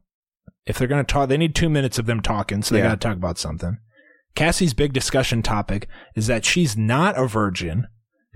if 0.66 0.78
they're 0.78 0.88
going 0.88 1.04
to 1.04 1.12
talk, 1.12 1.28
they 1.28 1.36
need 1.38 1.54
two 1.54 1.68
minutes 1.68 1.98
of 1.98 2.06
them 2.06 2.20
talking, 2.20 2.62
so 2.62 2.74
they 2.74 2.80
Yeah. 2.80 2.88
got 2.88 3.00
to 3.00 3.08
talk 3.08 3.16
about 3.16 3.38
something. 3.38 3.78
Cassie's 4.34 4.74
big 4.74 4.92
discussion 4.92 5.42
topic 5.42 5.88
is 6.14 6.26
that 6.28 6.44
she's 6.44 6.76
not 6.76 7.18
a 7.18 7.26
virgin 7.26 7.86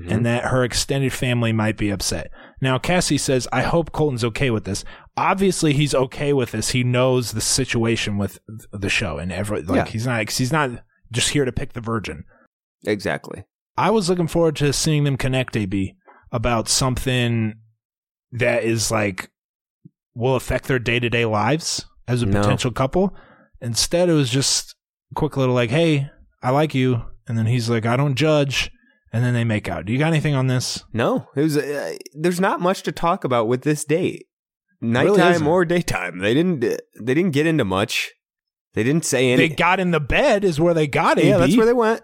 and 0.08 0.26
that 0.26 0.46
her 0.46 0.64
extended 0.64 1.12
family 1.12 1.52
might 1.52 1.76
be 1.76 1.90
upset. 1.90 2.28
Now, 2.60 2.76
Cassie 2.78 3.18
says, 3.18 3.46
I 3.52 3.62
hope 3.62 3.92
Colton's 3.92 4.24
okay 4.24 4.50
with 4.50 4.64
this. 4.64 4.84
Obviously, 5.16 5.74
he's 5.74 5.94
okay 5.94 6.32
with 6.32 6.50
this. 6.50 6.70
He 6.70 6.82
knows 6.82 7.30
the 7.32 7.40
situation 7.40 8.16
with 8.18 8.40
the 8.72 8.88
show 8.88 9.18
and 9.18 9.30
every, 9.30 9.62
like, 9.62 9.76
Yeah. 9.86 9.92
he's 9.92 10.06
not, 10.06 10.28
he's 10.28 10.50
not 10.50 10.82
just 11.12 11.28
here 11.30 11.44
to 11.44 11.52
pick 11.52 11.74
the 11.74 11.80
virgin. 11.80 12.24
Exactly. 12.84 13.44
I 13.76 13.90
was 13.90 14.08
looking 14.10 14.26
forward 14.26 14.56
to 14.56 14.72
seeing 14.72 15.04
them 15.04 15.16
connect, 15.16 15.56
AB, 15.56 15.94
about 16.32 16.68
something 16.68 17.54
that 18.32 18.64
is 18.64 18.90
like 18.90 19.30
will 20.14 20.34
affect 20.36 20.66
their 20.66 20.78
day 20.78 20.98
to 20.98 21.08
day 21.10 21.24
lives 21.24 21.84
as 22.08 22.22
a 22.22 22.26
No. 22.26 22.40
potential 22.40 22.70
couple. 22.72 23.14
Instead, 23.60 24.08
it 24.08 24.14
was 24.14 24.30
just 24.30 24.74
a 25.10 25.14
quick 25.14 25.36
little 25.36 25.54
like, 25.54 25.70
"Hey, 25.70 26.10
I 26.42 26.50
like 26.50 26.74
you," 26.74 27.02
and 27.28 27.38
then 27.38 27.46
he's 27.46 27.70
like, 27.70 27.86
"I 27.86 27.96
don't 27.96 28.14
judge," 28.16 28.70
and 29.12 29.22
then 29.24 29.34
they 29.34 29.44
make 29.44 29.68
out. 29.68 29.84
Do 29.86 29.92
you 29.92 29.98
got 29.98 30.08
anything 30.08 30.34
on 30.34 30.46
this? 30.48 30.82
No, 30.92 31.28
it 31.36 31.42
was. 31.42 31.56
Uh, 31.56 31.96
there's 32.14 32.40
not 32.40 32.60
much 32.60 32.82
to 32.84 32.92
talk 32.92 33.22
about 33.24 33.46
with 33.46 33.62
this 33.62 33.84
date, 33.84 34.26
nighttime 34.80 35.34
isn't. 35.34 35.46
or 35.46 35.64
daytime. 35.64 36.18
They 36.18 36.34
didn't. 36.34 36.60
They 36.60 37.14
didn't 37.14 37.30
get 37.32 37.46
into 37.46 37.64
much. 37.64 38.10
They 38.74 38.82
didn't 38.82 39.04
say 39.04 39.30
anything. 39.30 39.50
They 39.50 39.54
got 39.54 39.80
in 39.80 39.90
the 39.90 40.00
bed 40.00 40.44
is 40.44 40.58
where 40.58 40.72
they 40.74 40.86
got 40.86 41.18
it. 41.18 41.26
yeah, 41.26 41.36
that's 41.36 41.56
where 41.56 41.66
they 41.66 41.74
went. 41.74 42.00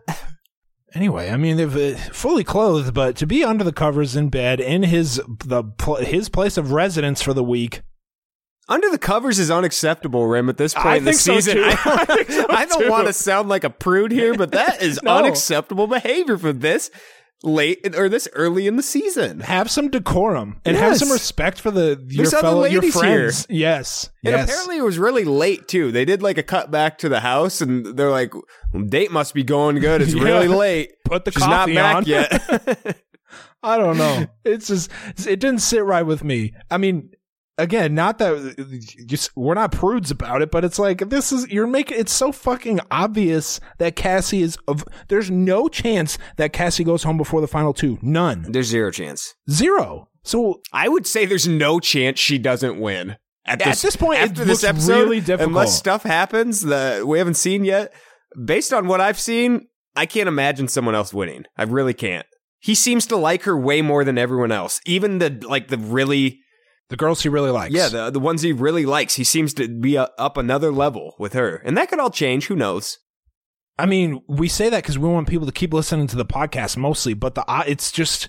Anyway, 0.94 1.30
I 1.30 1.36
mean 1.36 1.56
they've 1.56 1.76
uh, 1.76 1.98
fully 2.12 2.44
clothed, 2.44 2.94
but 2.94 3.16
to 3.16 3.26
be 3.26 3.44
under 3.44 3.62
the 3.62 3.72
covers 3.72 4.16
in 4.16 4.30
bed 4.30 4.58
in 4.60 4.84
his 4.84 5.20
the 5.44 5.62
pl- 5.64 5.96
his 5.96 6.28
place 6.28 6.56
of 6.56 6.72
residence 6.72 7.20
for 7.20 7.34
the 7.34 7.44
week. 7.44 7.82
Under 8.70 8.90
the 8.90 8.98
covers 8.98 9.38
is 9.38 9.50
unacceptable, 9.50 10.26
Rim. 10.26 10.48
At 10.50 10.58
this 10.58 10.74
point 10.74 10.86
I 10.86 10.96
in 10.96 11.04
the 11.04 11.14
so, 11.14 11.34
season, 11.34 11.56
too. 11.56 11.62
I 11.84 12.04
don't, 12.06 12.70
so, 12.70 12.80
don't 12.80 12.90
want 12.90 13.06
to 13.06 13.14
sound 13.14 13.48
like 13.48 13.64
a 13.64 13.70
prude 13.70 14.12
here, 14.12 14.34
but 14.34 14.52
that 14.52 14.82
is 14.82 15.00
No. 15.02 15.16
unacceptable 15.16 15.86
behavior 15.86 16.36
for 16.36 16.52
this 16.52 16.90
late 17.42 17.94
or 17.96 18.08
this 18.08 18.28
early 18.34 18.66
in 18.66 18.76
the 18.76 18.82
season. 18.82 19.40
Have 19.40 19.70
some 19.70 19.88
decorum 19.90 20.60
and 20.64 20.76
have 20.76 20.96
some 20.96 21.10
respect 21.10 21.60
for 21.60 21.70
the 21.70 22.02
your 22.08 22.24
There's 22.26 22.30
fellow 22.32 22.64
your 22.64 22.80
ladies 22.80 22.94
friends. 22.94 23.46
Yes, 23.48 24.10
And 24.24 24.32
yes. 24.32 24.44
apparently 24.48 24.76
it 24.78 24.82
was 24.84 24.98
really 24.98 25.24
late 25.24 25.68
too. 25.68 25.92
They 25.92 26.04
did 26.04 26.22
like 26.22 26.38
a 26.38 26.42
cut 26.42 26.70
back 26.70 26.98
to 26.98 27.08
the 27.08 27.20
house, 27.20 27.60
and 27.60 27.96
they're 27.96 28.10
like, 28.10 28.32
"Date 28.88 29.10
must 29.12 29.34
be 29.34 29.44
going 29.44 29.78
good. 29.78 30.02
It's 30.02 30.14
Yeah. 30.16 30.22
really 30.24 30.48
late. 30.48 30.92
Put 31.04 31.24
the 31.24 31.30
She's 31.32 31.40
not 31.40 31.68
coffee 31.68 31.74
back 31.74 31.96
on. 31.96 32.04
yet." 32.06 33.00
I 33.62 33.76
don't 33.76 33.98
know. 33.98 34.26
It's 34.44 34.68
just 34.68 34.90
it 35.26 35.40
didn't 35.40 35.58
sit 35.60 35.84
right 35.84 36.04
with 36.04 36.24
me. 36.24 36.54
I 36.70 36.78
mean, 36.78 37.10
again, 37.58 37.94
not 37.94 38.18
that 38.18 38.32
uh, 38.58 39.04
just 39.04 39.36
we're 39.36 39.54
not 39.54 39.72
prudes 39.72 40.10
about 40.10 40.40
it, 40.40 40.50
but 40.50 40.64
it's 40.64 40.78
like 40.78 41.10
this 41.10 41.32
is 41.32 41.48
you're 41.48 41.66
making 41.66 41.98
it's 41.98 42.12
so 42.12 42.32
fucking 42.32 42.80
obvious 42.90 43.60
that 43.78 43.96
Cassie 43.96 44.42
is 44.42 44.56
of 44.66 44.84
there's 45.08 45.30
no 45.30 45.68
chance 45.68 46.16
that 46.36 46.52
Cassie 46.52 46.84
goes 46.84 47.02
home 47.02 47.18
before 47.18 47.40
the 47.40 47.48
final 47.48 47.74
two. 47.74 47.98
None. 48.00 48.46
There's 48.50 48.68
zero 48.68 48.90
chance. 48.90 49.34
Zero. 49.50 50.08
So 50.22 50.60
I 50.72 50.88
would 50.88 51.06
say 51.06 51.26
there's 51.26 51.48
no 51.48 51.80
chance 51.80 52.18
she 52.18 52.38
doesn't 52.38 52.80
win. 52.80 53.16
At 53.44 53.62
At 53.62 53.78
this 53.78 53.96
point, 53.96 54.20
it 54.20 54.30
after 54.30 54.44
this 54.44 54.62
looks 54.62 54.64
episode, 54.64 55.04
really 55.04 55.20
difficult. 55.20 55.48
unless 55.48 55.76
stuff 55.76 56.02
happens 56.02 56.62
that 56.62 57.06
we 57.06 57.18
haven't 57.18 57.34
seen 57.34 57.64
yet. 57.64 57.92
Based 58.44 58.74
on 58.74 58.86
what 58.86 59.00
I've 59.00 59.18
seen, 59.18 59.68
I 59.96 60.04
can't 60.04 60.28
imagine 60.28 60.68
someone 60.68 60.94
else 60.94 61.14
winning. 61.14 61.46
I 61.56 61.62
really 61.62 61.94
can't. 61.94 62.26
He 62.60 62.74
seems 62.74 63.06
to 63.06 63.16
like 63.16 63.44
her 63.44 63.58
way 63.58 63.80
more 63.80 64.04
than 64.04 64.18
everyone 64.18 64.52
else. 64.52 64.80
Even 64.84 65.18
the 65.18 65.42
like 65.48 65.68
the 65.68 65.78
really 65.78 66.40
the 66.90 66.96
girls 66.96 67.22
he 67.22 67.28
really 67.28 67.50
likes. 67.50 67.74
yeah 67.74 67.88
the 67.88 68.10
the 68.10 68.20
ones 68.20 68.42
he 68.42 68.52
really 68.52 68.86
likes. 68.86 69.14
He 69.16 69.24
seems 69.24 69.52
to 69.54 69.68
be 69.68 69.96
uh 69.98 70.08
up 70.18 70.36
another 70.36 70.72
level 70.72 71.14
with 71.18 71.32
her, 71.34 71.56
and 71.64 71.76
that 71.76 71.88
could 71.90 71.98
all 71.98 72.10
change. 72.10 72.46
Who 72.46 72.56
knows? 72.56 72.98
I 73.78 73.86
mean, 73.86 74.22
we 74.28 74.48
say 74.48 74.68
that 74.70 74.82
because 74.82 74.98
we 74.98 75.08
want 75.08 75.28
people 75.28 75.46
to 75.46 75.52
keep 75.52 75.72
listening 75.72 76.08
to 76.08 76.16
the 76.16 76.24
podcast 76.26 76.76
mostly, 76.76 77.14
but 77.14 77.34
the 77.36 77.48
uh, 77.48 77.62
it's 77.66 77.92
just, 77.92 78.28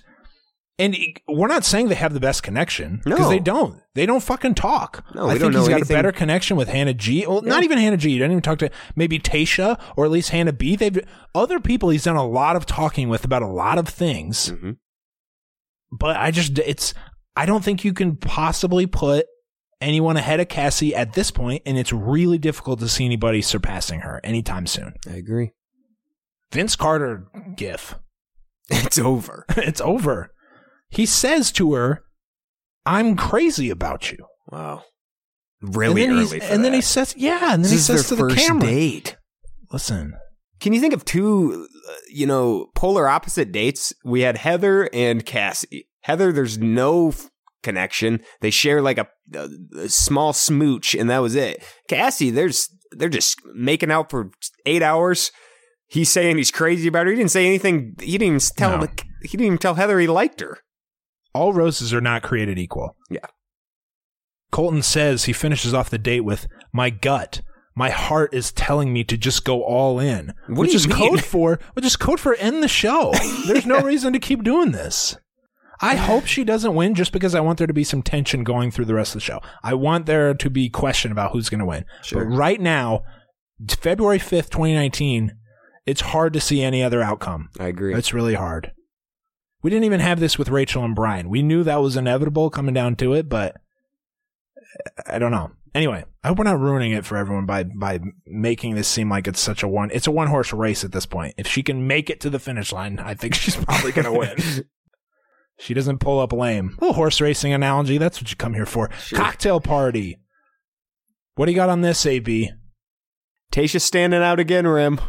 and 0.78 0.94
it- 0.94 1.22
we're 1.26 1.48
not 1.48 1.64
saying 1.64 1.88
they 1.88 1.96
have 1.96 2.14
the 2.14 2.20
best 2.20 2.44
connection 2.44 3.00
because 3.04 3.18
No. 3.18 3.28
they 3.28 3.40
don't. 3.40 3.80
They 3.96 4.06
don't 4.06 4.22
fucking 4.22 4.54
talk. 4.54 5.04
No, 5.12 5.28
I 5.28 5.36
think 5.38 5.52
he's 5.56 5.66
got 5.66 5.74
anything- 5.78 5.96
a 5.96 5.98
better 5.98 6.12
connection 6.12 6.56
with 6.56 6.68
Hannah 6.68 6.94
G. 6.94 7.26
Well, 7.26 7.42
not 7.42 7.64
even 7.64 7.78
Hannah 7.78 7.96
G. 7.96 8.10
He 8.10 8.18
didn't 8.18 8.30
even 8.30 8.42
talk 8.42 8.58
to 8.60 8.70
maybe 8.94 9.18
Tayshia 9.18 9.80
or 9.96 10.04
at 10.04 10.12
least 10.12 10.28
Hannah 10.30 10.52
B. 10.52 10.76
They've 10.76 11.00
other 11.34 11.58
people 11.58 11.88
he's 11.88 12.04
done 12.04 12.14
a 12.14 12.24
lot 12.24 12.54
of 12.54 12.64
talking 12.64 13.08
with 13.08 13.24
about 13.24 13.42
a 13.42 13.48
lot 13.48 13.76
of 13.78 13.88
things. 13.88 14.50
Mhm. 14.52 14.76
But 15.90 16.16
I 16.16 16.30
just 16.30 16.56
it's 16.60 16.94
I 17.36 17.46
don't 17.46 17.64
think 17.64 17.84
you 17.84 17.92
can 17.92 18.16
possibly 18.16 18.86
put 18.86 19.26
anyone 19.80 20.16
ahead 20.16 20.40
of 20.40 20.48
Cassie 20.48 20.94
at 20.94 21.14
this 21.14 21.30
point, 21.30 21.62
and 21.64 21.78
it's 21.78 21.92
really 21.92 22.38
difficult 22.38 22.80
to 22.80 22.88
see 22.88 23.04
anybody 23.04 23.40
surpassing 23.42 24.00
her 24.00 24.20
anytime 24.22 24.66
soon. 24.66 24.94
I 25.08 25.14
agree. 25.14 25.52
Vince 26.52 26.76
Carter 26.76 27.26
gif. 27.56 27.94
It's 28.72 28.98
over. 28.98 29.46
it's 29.56 29.80
over. 29.80 30.30
He 30.90 31.04
says 31.04 31.50
to 31.52 31.74
her, 31.74 32.04
"I'm 32.86 33.16
crazy 33.16 33.68
about 33.68 34.12
you." 34.12 34.18
Wow. 34.46 34.84
Really 35.60 36.04
and 36.04 36.12
then, 36.12 36.24
early. 36.24 36.40
and 36.40 36.64
then 36.64 36.72
he 36.72 36.80
says, 36.80 37.12
"Yeah," 37.16 37.52
and 37.52 37.64
then 37.64 37.70
this 37.70 37.72
he 37.72 37.78
says 37.78 38.08
to 38.08 38.14
the 38.14 38.20
first 38.22 38.36
camera, 38.36 38.66
date. 38.66 39.16
"Listen, 39.72 40.14
Can 40.60 40.72
you 40.72 40.80
think 40.80 40.94
of 40.94 41.04
two, 41.04 41.66
uh, 41.88 41.92
you 42.10 42.26
know, 42.26 42.66
polar 42.76 43.08
opposite 43.08 43.50
dates? 43.50 43.92
We 44.04 44.20
had 44.20 44.36
Heather 44.36 44.88
and 44.92 45.26
Cassie. 45.26 45.88
Heather, 46.02 46.32
there's 46.32 46.58
no 46.58 47.08
f- 47.10 47.28
connection. 47.62 48.20
They 48.40 48.50
share 48.50 48.80
like 48.82 48.98
a, 48.98 49.08
a, 49.34 49.48
a 49.80 49.88
small 49.88 50.32
smooch, 50.32 50.94
and 50.94 51.08
that 51.10 51.18
was 51.18 51.34
it. 51.34 51.62
Cassie, 51.88 52.30
there's 52.30 52.68
they're 52.92 53.08
just 53.08 53.38
making 53.54 53.90
out 53.90 54.10
for 54.10 54.30
eight 54.66 54.82
hours. 54.82 55.30
He's 55.86 56.08
saying 56.10 56.36
he's 56.36 56.50
crazy 56.50 56.88
about 56.88 57.06
her. 57.06 57.12
He 57.12 57.18
didn't 57.18 57.30
say 57.32 57.46
anything. 57.46 57.94
He 58.00 58.12
didn't 58.12 58.26
even 58.36 58.40
tell. 58.56 58.78
No. 58.78 58.86
He 59.22 59.28
didn't 59.36 59.46
even 59.46 59.58
tell 59.58 59.74
Heather 59.74 59.98
he 60.00 60.06
liked 60.06 60.40
her. 60.40 60.58
all 61.34 61.52
roses 61.52 61.92
are 61.94 62.00
not 62.00 62.22
created 62.22 62.58
equal." 62.58 62.96
Yeah. 63.10 63.26
Colton 64.50 64.82
says 64.82 65.24
he 65.24 65.32
finishes 65.32 65.74
off 65.74 65.90
the 65.90 65.98
date 65.98 66.20
with, 66.22 66.46
"My 66.72 66.90
gut." 66.90 67.42
My 67.76 67.90
heart 67.90 68.34
is 68.34 68.50
telling 68.52 68.92
me 68.92 69.04
to 69.04 69.16
just 69.16 69.44
go 69.44 69.62
all 69.62 70.00
in, 70.00 70.34
What 70.48 70.58
which 70.58 70.74
is 70.74 70.88
mean? 70.88 70.96
code 70.96 71.24
for 71.24 71.60
which 71.74 71.84
is 71.86 71.96
code 71.96 72.18
for 72.18 72.34
end 72.34 72.62
the 72.64 72.68
show. 72.68 73.12
There's 73.46 73.64
no 73.64 73.80
reason 73.80 74.12
to 74.12 74.18
keep 74.18 74.42
doing 74.42 74.72
this. 74.72 75.16
I 75.82 75.96
hope 75.96 76.26
she 76.26 76.44
doesn't 76.44 76.74
win 76.74 76.94
just 76.94 77.12
because 77.12 77.34
I 77.34 77.40
want 77.40 77.58
there 77.58 77.66
to 77.66 77.72
be 77.72 77.84
some 77.84 78.02
tension 78.02 78.44
going 78.44 78.70
through 78.70 78.84
the 78.84 78.94
rest 78.94 79.14
of 79.14 79.20
the 79.20 79.24
show. 79.24 79.40
I 79.62 79.74
want 79.74 80.06
there 80.06 80.34
to 80.34 80.50
be 80.50 80.68
question 80.68 81.10
about 81.10 81.32
who's 81.32 81.48
going 81.48 81.60
to 81.60 81.66
win. 81.66 81.86
Sure. 82.02 82.24
But 82.24 82.34
right 82.34 82.60
now, 82.60 83.02
February 83.68 84.18
5th, 84.18 84.50
2019, 84.50 85.36
it's 85.86 86.02
hard 86.02 86.32
to 86.34 86.40
see 86.40 86.62
any 86.62 86.82
other 86.82 87.02
outcome. 87.02 87.48
I 87.58 87.68
agree. 87.68 87.94
It's 87.94 88.12
really 88.12 88.34
hard. 88.34 88.72
We 89.62 89.70
didn't 89.70 89.84
even 89.84 90.00
have 90.00 90.20
this 90.20 90.38
with 90.38 90.48
Rachel 90.48 90.84
and 90.84 90.94
Bryan. 90.94 91.28
We 91.28 91.42
knew 91.42 91.64
that 91.64 91.82
was 91.82 91.96
inevitable 91.96 92.50
coming 92.50 92.74
down 92.74 92.96
to 92.96 93.14
it, 93.14 93.28
but 93.28 93.56
I 95.06 95.18
don't 95.18 95.32
know. 95.32 95.52
Anyway, 95.74 96.04
I 96.24 96.28
hope 96.28 96.38
we're 96.38 96.44
not 96.44 96.58
ruining 96.58 96.92
it 96.92 97.04
for 97.04 97.16
everyone 97.16 97.46
by 97.46 97.62
by 97.62 98.00
making 98.26 98.74
this 98.74 98.88
seem 98.88 99.08
like 99.08 99.28
it's 99.28 99.40
such 99.40 99.62
a 99.62 99.68
one. 99.68 99.90
It's 99.92 100.06
a 100.06 100.10
one 100.10 100.26
horse 100.28 100.52
race 100.52 100.82
at 100.82 100.92
this 100.92 101.06
point. 101.06 101.34
If 101.38 101.46
she 101.46 101.62
can 101.62 101.86
make 101.86 102.10
it 102.10 102.20
to 102.20 102.30
the 102.30 102.40
finish 102.40 102.72
line, 102.72 102.98
I 102.98 103.14
think 103.14 103.34
she's 103.34 103.56
probably 103.56 103.92
going 103.92 104.06
to 104.06 104.12
win. 104.12 104.64
she 105.60 105.74
doesn't 105.74 105.98
pull 105.98 106.18
up 106.18 106.32
lame. 106.32 106.76
A 106.78 106.80
little 106.80 106.94
horse 106.94 107.20
racing 107.20 107.52
analogy. 107.52 107.98
That's 107.98 108.20
what 108.20 108.30
you 108.30 108.36
come 108.36 108.54
here 108.54 108.66
for. 108.66 108.90
Sure. 108.92 109.18
Cocktail 109.18 109.60
party. 109.60 110.18
What 111.34 111.46
do 111.46 111.52
you 111.52 111.56
got 111.56 111.68
on 111.68 111.82
this, 111.82 112.04
AB? 112.06 112.50
Tayshia 113.52 113.80
standing 113.80 114.22
out 114.22 114.40
again, 114.40 114.66
Rim. 114.66 115.00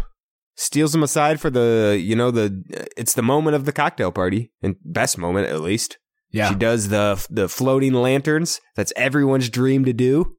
Steals 0.56 0.94
him 0.94 1.04
aside 1.04 1.40
for 1.40 1.50
the, 1.50 1.98
you 2.00 2.16
know, 2.16 2.32
the 2.32 2.64
it's 2.98 3.14
the 3.14 3.22
moment 3.22 3.56
of 3.56 3.66
the 3.66 3.72
cocktail 3.72 4.12
party, 4.12 4.52
and 4.62 4.76
best 4.84 5.18
moment 5.18 5.48
at 5.48 5.62
least. 5.62 5.98
Yeah. 6.30 6.50
She 6.50 6.56
does 6.56 6.90
the 6.90 7.26
the 7.30 7.48
floating 7.50 7.94
lanterns. 7.94 8.60
That's 8.76 8.94
everyone's 8.96 9.50
dream 9.50 9.86
to 9.86 9.94
do. 9.94 10.36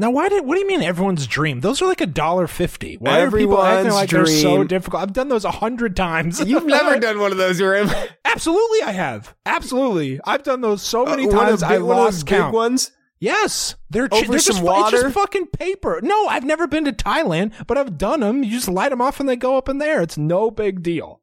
Now, 0.00 0.10
why 0.12 0.28
did? 0.28 0.46
What 0.46 0.54
do 0.54 0.60
you 0.60 0.66
mean 0.68 0.80
everyone's 0.82 1.26
dream? 1.26 1.60
Those 1.60 1.82
are 1.82 1.86
like 1.86 2.00
a 2.00 2.06
dollar 2.06 2.46
fifty. 2.46 2.94
Why 2.96 3.20
are 3.22 3.30
people 3.30 3.60
acting 3.60 3.86
Everyone's 3.88 3.94
like 3.94 4.10
they're 4.10 4.26
so 4.26 4.62
difficult? 4.62 5.02
I've 5.02 5.12
done 5.12 5.28
those 5.28 5.44
a 5.44 5.50
hundred 5.50 5.96
times. 5.96 6.38
You've 6.46 6.66
never 6.66 6.98
done 7.00 7.18
one 7.18 7.32
of 7.32 7.38
those, 7.38 7.60
Rim. 7.60 7.90
Absolutely, 8.24 8.82
I 8.82 8.92
have. 8.92 9.34
Absolutely, 9.44 10.20
I've 10.24 10.44
done 10.44 10.60
those 10.60 10.82
so 10.82 11.04
many 11.04 11.26
Uh, 11.26 11.32
times. 11.32 11.62
big- 11.62 11.70
I 11.72 11.78
one 11.78 11.82
of 11.82 11.88
those 11.88 11.96
lost 12.14 12.26
big 12.26 12.38
count. 12.38 12.54
ones. 12.54 12.92
Yes, 13.20 13.74
they're 13.90 14.06
Over 14.12 14.26
they're 14.30 14.38
some 14.38 14.54
just, 14.54 14.62
water? 14.64 14.94
It's 14.94 15.02
just 15.02 15.14
fucking 15.16 15.48
paper. 15.48 15.98
No, 16.04 16.28
I've 16.28 16.44
never 16.44 16.68
been 16.68 16.84
to 16.84 16.92
Thailand, 16.92 17.52
but 17.66 17.76
I've 17.76 17.98
done 17.98 18.20
them. 18.20 18.44
You 18.44 18.52
just 18.52 18.68
light 18.68 18.90
them 18.90 19.00
off 19.00 19.18
and 19.18 19.28
they 19.28 19.34
go 19.34 19.56
up 19.58 19.68
in 19.68 19.78
there. 19.78 20.00
It's 20.00 20.16
no 20.16 20.52
big 20.52 20.84
deal. 20.84 21.20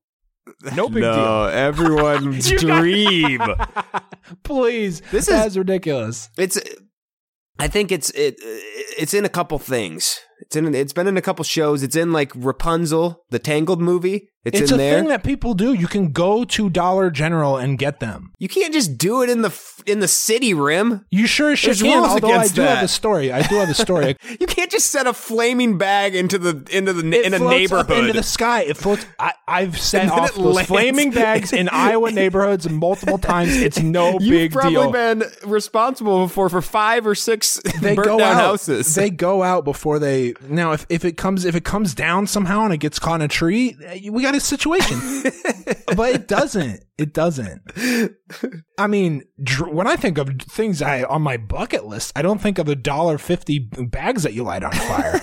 No 0.75 0.89
big 0.89 1.03
no, 1.03 1.45
everyone's 1.53 2.51
You 2.51 2.59
got- 2.59 2.81
dream. 2.81 3.41
Please, 4.43 5.01
This 5.11 5.29
is- 5.29 5.57
ridiculous. 5.57 6.29
it's. 6.37 6.59
I 7.57 7.67
think 7.67 7.91
it's 7.91 8.09
it. 8.11 8.35
It's 8.97 9.13
in 9.13 9.25
a 9.25 9.29
couple 9.29 9.59
things. 9.59 10.19
It's 10.41 10.55
in. 10.55 10.73
It's 10.75 10.93
been 10.93 11.07
in 11.07 11.17
a 11.17 11.21
couple 11.21 11.43
shows. 11.43 11.83
It's 11.83 11.95
in 11.95 12.11
like 12.11 12.31
Rapunzel, 12.35 13.23
the 13.29 13.39
Tangled 13.39 13.81
movie. 13.81 14.29
It's, 14.43 14.59
It's, 14.61 14.69
in 14.71 14.75
a 14.75 14.77
there. 14.77 14.99
thing 14.99 15.07
that 15.09 15.23
people 15.23 15.55
do. 15.55 15.73
You 15.73 15.87
can 15.87 16.11
go 16.11 16.43
to 16.45 16.69
Dollar 16.69 17.09
General 17.09 17.57
and 17.57 17.79
get 17.79 17.99
them. 17.99 18.31
you 18.37 18.47
can't 18.47 18.71
just 18.71 18.95
do 18.95 19.23
it 19.23 19.29
in 19.31 19.41
the 19.41 19.51
in 19.87 20.01
the 20.01 20.07
city, 20.07 20.53
Rim. 20.53 21.03
You 21.09 21.25
sure 21.25 21.51
as 21.53 21.57
shit 21.59 21.79
can. 21.79 22.03
Although 22.03 22.27
I 22.27 22.47
do 22.47 22.61
have 22.61 22.75
that. 22.75 22.81
the 22.83 22.87
story. 22.87 23.31
I 23.33 23.41
do 23.47 23.55
have 23.55 23.67
the 23.67 23.73
story. 23.73 24.15
You 24.39 24.45
can't 24.47 24.69
just 24.69 24.91
set 24.91 25.07
a 25.07 25.13
flaming 25.13 25.77
bag 25.79 26.13
into 26.15 26.37
the 26.37 26.63
into 26.71 26.93
the 26.93 27.07
It 27.11 27.25
in 27.25 27.33
a 27.33 27.39
neighborhood. 27.39 27.97
into 27.97 28.13
the 28.13 28.21
sky. 28.21 28.61
It 28.63 28.77
floats. 28.77 29.05
I, 29.17 29.33
I've 29.47 29.79
set 29.79 30.09
off 30.11 30.35
those 30.35 30.55
lands. 30.55 30.67
flaming 30.67 31.09
bags 31.11 31.51
in 31.51 31.67
Iowa 31.71 32.11
neighborhoods 32.11 32.69
multiple 32.69 33.17
times. 33.17 33.55
It's 33.55 33.79
no 33.79 34.19
You've 34.19 34.51
big 34.51 34.51
deal. 34.51 34.69
You've 34.71 34.91
probably 34.91 34.91
been 34.91 35.23
responsible 35.49 36.27
for 36.27 36.49
for 36.49 36.61
five 36.61 37.07
or 37.07 37.15
six 37.15 37.59
they 37.81 37.95
burnt 37.95 38.07
down 38.09 38.21
out. 38.21 38.35
houses. 38.35 38.93
They 38.93 39.09
go 39.09 39.41
out 39.41 39.63
before 39.65 39.97
they. 39.99 40.24
Now, 40.47 40.71
if, 40.71 40.85
if 40.89 41.05
it 41.05 41.17
comes 41.17 41.45
if 41.45 41.55
it 41.55 41.65
comes 41.65 41.93
down 41.93 42.27
somehow 42.27 42.65
and 42.65 42.73
it 42.73 42.77
gets 42.77 42.99
caught 42.99 43.21
in 43.21 43.25
a 43.25 43.27
tree, 43.27 43.75
we 44.09 44.23
got 44.23 44.35
a 44.35 44.39
situation. 44.39 44.99
but 45.95 46.15
it 46.15 46.27
doesn't. 46.27 46.83
It 46.97 47.13
doesn't. 47.13 47.61
I 48.77 48.87
mean, 48.87 49.23
dr- 49.43 49.73
when 49.73 49.87
I 49.87 49.95
think 49.95 50.17
of 50.17 50.29
things 50.41 50.81
I 50.81 51.03
on 51.03 51.21
my 51.21 51.37
bucket 51.37 51.85
list, 51.85 52.11
I 52.15 52.21
don't 52.21 52.41
think 52.41 52.57
of 52.57 52.65
the 52.65 52.75
dollar 52.75 53.17
fifty 53.17 53.59
bags 53.59 54.23
that 54.23 54.33
you 54.33 54.43
light 54.43 54.63
on 54.63 54.71
fire. 54.71 55.21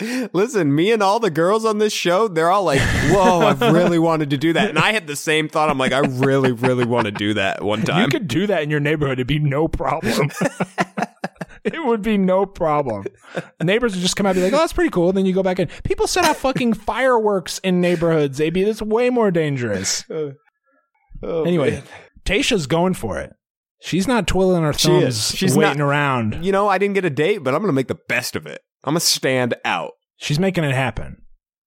Listen, 0.32 0.72
me 0.72 0.92
and 0.92 1.02
all 1.02 1.18
the 1.18 1.30
girls 1.30 1.64
on 1.64 1.78
this 1.78 1.92
show, 1.92 2.28
they're 2.28 2.50
all 2.50 2.62
like, 2.62 2.80
whoa, 3.10 3.40
I've 3.40 3.60
really 3.60 3.98
wanted 3.98 4.30
to 4.30 4.36
do 4.36 4.52
that. 4.52 4.68
And 4.68 4.78
I 4.78 4.92
had 4.92 5.08
the 5.08 5.16
same 5.16 5.48
thought. 5.48 5.70
I'm 5.70 5.78
like, 5.78 5.92
I 5.92 5.98
really, 5.98 6.52
really 6.52 6.84
want 6.84 7.06
to 7.06 7.10
do 7.10 7.34
that 7.34 7.62
one 7.64 7.82
time. 7.82 8.02
You 8.02 8.08
could 8.08 8.28
do 8.28 8.46
that 8.46 8.62
in 8.62 8.70
your 8.70 8.78
neighborhood. 8.78 9.18
It'd 9.18 9.26
be 9.26 9.40
no 9.40 9.66
problem. 9.66 10.30
it 11.64 11.84
would 11.84 12.02
be 12.02 12.16
no 12.18 12.46
problem. 12.46 13.04
Neighbors 13.62 13.94
would 13.94 14.02
just 14.02 14.16
come 14.16 14.26
out 14.26 14.30
and 14.30 14.38
be 14.38 14.42
like, 14.44 14.52
oh, 14.52 14.58
that's 14.58 14.72
pretty 14.72 14.90
cool. 14.90 15.12
Then 15.12 15.26
you 15.26 15.32
go 15.32 15.42
back 15.42 15.58
in. 15.58 15.68
People 15.84 16.06
set 16.06 16.24
off 16.24 16.38
fucking 16.38 16.72
fireworks 16.88 17.58
in 17.60 17.80
neighborhoods, 17.80 18.40
AB. 18.40 18.64
That's 18.64 18.82
way 18.82 19.10
more 19.10 19.30
dangerous. 19.30 20.04
Oh, 21.20 21.30
oh, 21.30 21.42
anyway, 21.44 21.70
man. 21.72 21.82
Tayshia's 22.24 22.68
going 22.68 22.94
for 22.94 23.18
it. 23.18 23.32
She's 23.82 24.06
not 24.06 24.26
twiddling 24.28 24.62
her 24.62 24.72
thumbs, 24.72 25.02
is. 25.04 25.36
She's 25.36 25.56
waiting 25.56 25.78
not- 25.78 25.84
around. 25.88 26.44
you 26.44 26.52
know, 26.52 26.68
I 26.68 26.78
didn't 26.78 26.94
get 26.94 27.04
a 27.04 27.10
date, 27.10 27.38
but 27.38 27.54
I'm 27.54 27.60
going 27.60 27.68
to 27.70 27.74
make 27.74 27.88
the 27.88 27.98
best 28.08 28.36
of 28.36 28.46
it. 28.46 28.60
I'm 28.84 28.92
going 28.94 29.00
to 29.00 29.06
stand 29.06 29.54
out. 29.64 29.92
She's 30.16 30.38
making 30.38 30.62
it 30.62 30.74
happen. 30.74 31.16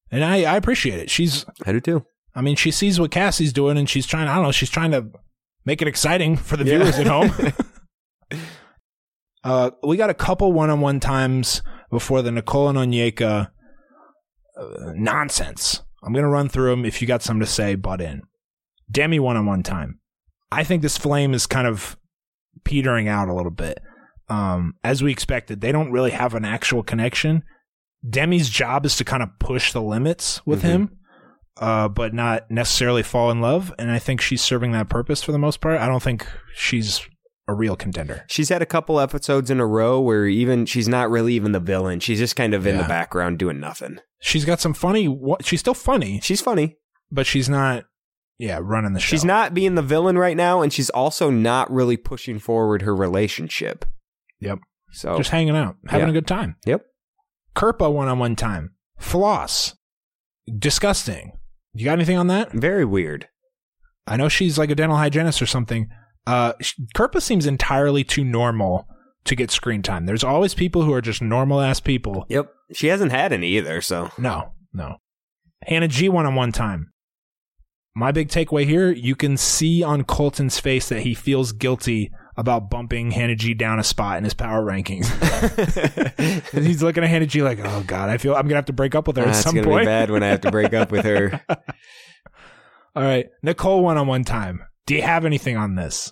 And 0.10 0.24
I, 0.24 0.44
I 0.44 0.56
appreciate 0.56 1.00
it. 1.00 1.10
She's, 1.10 1.46
I 1.66 1.74
do 1.74 1.82
too. 1.82 2.06
I 2.34 2.40
mean, 2.42 2.56
she 2.56 2.72
sees 2.72 2.98
what 2.98 3.12
Cassie's 3.12 3.52
doing 3.52 3.78
and 3.78 3.90
she's 3.90 4.06
trying, 4.06 4.30
I 4.30 4.36
don't 4.36 4.44
know, 4.46 4.52
she's 4.54 4.70
trying 4.70 4.92
to 4.92 5.08
make 5.66 5.82
it 5.82 5.88
exciting 5.90 6.38
for 6.38 6.56
the 6.56 6.64
Yeah. 6.64 6.78
viewers 6.78 6.98
at 6.98 7.08
home. 7.08 7.54
Uh, 9.44 9.72
we 9.84 9.98
got 9.98 10.10
a 10.10 10.14
couple 10.16 10.52
one 10.54 10.70
on 10.70 10.82
one 10.82 11.00
times 11.00 11.62
before 11.90 12.22
the 12.22 12.32
Nicole 12.32 12.70
and 12.70 12.78
Onyeka 12.78 13.50
uh, 14.58 14.92
nonsense. 14.96 15.82
I'm 16.04 16.14
going 16.14 16.24
to 16.24 16.30
run 16.30 16.50
through 16.50 16.72
them. 16.72 16.86
If 16.86 17.02
you 17.02 17.08
got 17.08 17.22
something 17.22 17.46
to 17.46 17.52
say, 17.52 17.76
butt 17.76 18.02
in. 18.02 18.22
Demi 18.90 19.20
one 19.20 19.38
on 19.38 19.46
one 19.46 19.64
time. 19.64 20.00
I 20.52 20.64
think 20.64 20.82
this 20.82 20.98
flame 20.98 21.34
is 21.34 21.46
kind 21.48 21.68
of 21.68 21.98
petering 22.66 23.08
out 23.08 23.30
a 23.30 23.34
little 23.34 23.52
bit. 23.52 23.80
Um, 24.30 24.76
as 24.84 25.02
we 25.04 25.12
expected, 25.12 25.62
they 25.62 25.72
don't 25.72 25.92
really 25.92 26.12
have 26.12 26.34
an 26.36 26.46
actual 26.46 26.84
connection. 26.84 27.44
Demi's 28.08 28.50
job 28.50 28.86
is 28.86 28.96
to 28.98 29.04
kind 29.06 29.22
of 29.24 29.30
push 29.40 29.72
the 29.74 29.82
limits 29.82 30.46
with 30.46 30.62
Mhm. 30.64 30.66
him, 30.68 30.98
uh, 31.58 31.88
but 31.88 32.14
not 32.14 32.50
necessarily 32.50 33.04
fall 33.04 33.30
in 33.32 33.42
love. 33.42 33.74
And 33.78 33.92
I 33.92 34.00
think 34.00 34.22
she's 34.22 34.42
serving 34.42 34.72
that 34.72 34.90
purpose 34.90 35.22
for 35.24 35.32
the 35.32 35.38
most 35.38 35.62
part. 35.62 35.80
I 35.80 35.88
don't 35.88 36.02
think 36.04 36.28
she's 36.56 37.02
a 37.52 37.56
real 37.56 37.76
contender. 37.76 38.26
She's 38.28 38.50
had 38.50 38.62
a 38.62 38.66
couple 38.66 39.00
episodes 39.00 39.50
in 39.52 39.60
a 39.60 39.66
row 39.66 40.00
where 40.00 40.26
even 40.28 40.66
she's 40.66 40.88
not 40.88 41.10
really 41.10 41.34
even 41.36 41.52
the 41.52 41.60
villain. 41.60 42.00
She's 42.00 42.20
just 42.20 42.36
kind 42.36 42.54
of 42.54 42.66
in 42.66 42.76
Yeah. 42.76 42.82
the 42.84 42.88
background 42.88 43.38
doing 43.40 43.60
nothing. 43.60 44.00
She's 44.22 44.46
got 44.46 44.60
some 44.60 44.74
funny. 44.74 45.06
What 45.08 45.46
she's 45.46 45.60
still 45.60 45.74
funny, 45.74 46.20
She's 46.22 46.42
funny. 46.42 46.78
but 47.12 47.26
she's 47.28 47.48
not. 47.50 47.86
Yeah, 48.40 48.60
running 48.62 48.94
the 48.94 49.00
show. 49.00 49.08
She's 49.10 49.24
not 49.26 49.54
being 49.54 49.76
the 49.76 49.82
villain 49.84 50.18
right 50.18 50.36
now, 50.36 50.62
and 50.64 50.74
she's 50.74 50.90
also 50.90 51.30
not 51.30 51.70
really 51.72 51.96
pushing 51.98 52.40
forward 52.40 52.82
her 52.82 52.96
relationship. 52.96 53.86
Yep. 54.40 54.60
So 54.94 55.16
just 55.18 55.30
hanging 55.30 55.56
out, 55.56 55.76
having 55.88 56.08
Yeah. 56.08 56.12
a 56.12 56.14
good 56.14 56.28
time. 56.28 56.56
Yep. 56.66 56.84
Kirpa 57.56 57.92
one 57.94 58.08
on 58.08 58.18
one 58.18 58.36
time. 58.36 58.72
Floss. 58.98 59.76
Disgusting. 60.58 61.34
You 61.74 61.86
got 61.86 61.94
anything 61.94 62.18
on 62.18 62.28
that? 62.28 62.52
very 62.52 62.84
weird. 62.86 63.28
I 64.08 64.18
know 64.18 64.28
she's 64.28 64.58
like 64.58 64.72
a 64.72 64.76
dental 64.76 64.98
hygienist 64.98 65.42
or 65.42 65.46
something. 65.46 65.88
Uh, 66.28 66.54
Kirpa 66.96 67.22
seems 67.22 67.46
entirely 67.46 68.04
too 68.04 68.24
normal 68.24 68.88
to 69.26 69.36
get 69.36 69.52
screen 69.52 69.82
time. 69.82 70.06
There's 70.06 70.24
always 70.24 70.54
people 70.54 70.84
who 70.84 70.94
are 70.94 71.02
just 71.02 71.22
normal 71.22 71.62
ass 71.62 71.80
people. 71.80 72.26
Yep. 72.30 72.52
She 72.74 72.88
hasn't 72.88 73.12
had 73.12 73.34
any 73.34 73.48
either, 73.58 73.82
so 73.82 74.10
No, 74.18 74.54
no. 74.74 74.98
Hannah 75.64 75.88
G 75.88 76.10
one 76.10 76.26
on 76.26 76.36
one 76.36 76.52
time. 76.52 76.92
My 77.96 78.12
big 78.12 78.30
takeaway 78.30 78.66
here 78.66 78.90
you 78.92 79.16
can 79.16 79.36
see 79.36 79.84
on 79.84 80.04
Colton's 80.06 80.58
face 80.60 80.88
that 80.90 81.02
he 81.02 81.14
feels 81.14 81.52
guilty 81.52 82.10
about 82.38 82.70
bumping 82.70 83.12
Hannah 83.12 83.36
G 83.36 83.54
down 83.54 83.78
a 83.80 83.84
spot 83.84 84.18
in 84.18 84.24
his 84.24 84.34
power 84.34 84.64
rankings. 84.66 85.06
And 86.56 86.66
he's 86.66 86.82
looking 86.82 87.04
at 87.04 87.10
Hannah 87.10 87.26
G 87.26 87.44
like, 87.44 87.60
oh 87.62 87.84
God, 87.86 88.10
I 88.10 88.18
feel 88.18 88.34
I'm 88.34 88.44
going 88.44 88.52
to 88.52 88.56
have 88.56 88.66
to 88.66 88.74
break 88.74 88.96
up 88.96 89.06
with 89.08 89.18
her 89.18 89.26
Ah, 89.26 89.30
at 89.30 89.36
some 89.36 89.54
gonna 89.56 89.68
point. 89.68 89.82
be 89.82 89.86
bad 89.88 90.10
when 90.10 90.24
I 90.24 90.28
have 90.28 90.42
to 90.42 90.52
break 90.52 90.74
up 90.74 90.92
with 90.92 91.04
her. 91.06 91.42
All 92.96 93.04
right. 93.04 93.28
Nicole 93.44 93.84
one 93.84 93.98
on 93.98 94.08
one 94.08 94.24
time. 94.24 94.64
Do 94.86 94.96
you 94.96 95.02
have 95.02 95.26
anything 95.26 95.58
on 95.58 95.76
this? 95.76 96.12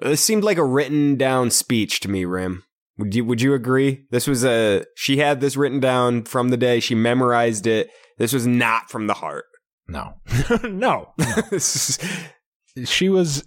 This 0.00 0.22
seemed 0.24 0.44
like 0.44 0.58
a 0.58 0.64
written 0.64 1.16
down 1.16 1.50
speech 1.50 2.00
to 2.00 2.08
me, 2.10 2.24
Rim. 2.24 2.64
Would 2.98 3.14
you 3.14 3.24
would 3.24 3.40
you 3.40 3.54
agree? 3.54 4.04
This 4.10 4.26
was 4.26 4.44
a 4.44 4.84
she 4.96 5.18
had 5.18 5.40
this 5.40 5.56
written 5.56 5.80
down 5.80 6.24
from 6.24 6.48
the 6.50 6.56
day 6.56 6.80
she 6.80 6.94
memorized 6.94 7.66
it. 7.66 7.88
This 8.18 8.32
was 8.32 8.46
not 8.46 8.90
from 8.90 9.06
the 9.06 9.14
heart. 9.14 9.44
No. 9.88 10.14
no. 10.64 11.12
Is- 11.52 11.98
She 12.84 13.08
was 13.08 13.44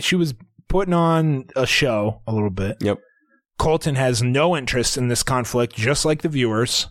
she 0.00 0.16
was 0.16 0.34
putting 0.68 0.92
on 0.92 1.46
a 1.56 1.66
show 1.66 2.20
a 2.26 2.32
little 2.34 2.50
bit. 2.50 2.76
yep. 2.80 2.98
Colton 3.58 3.94
has 3.94 4.22
no 4.22 4.54
interest 4.54 4.98
in 4.98 5.08
this 5.08 5.22
conflict, 5.22 5.74
just 5.74 6.04
like 6.04 6.20
the 6.20 6.28
viewers. 6.28 6.86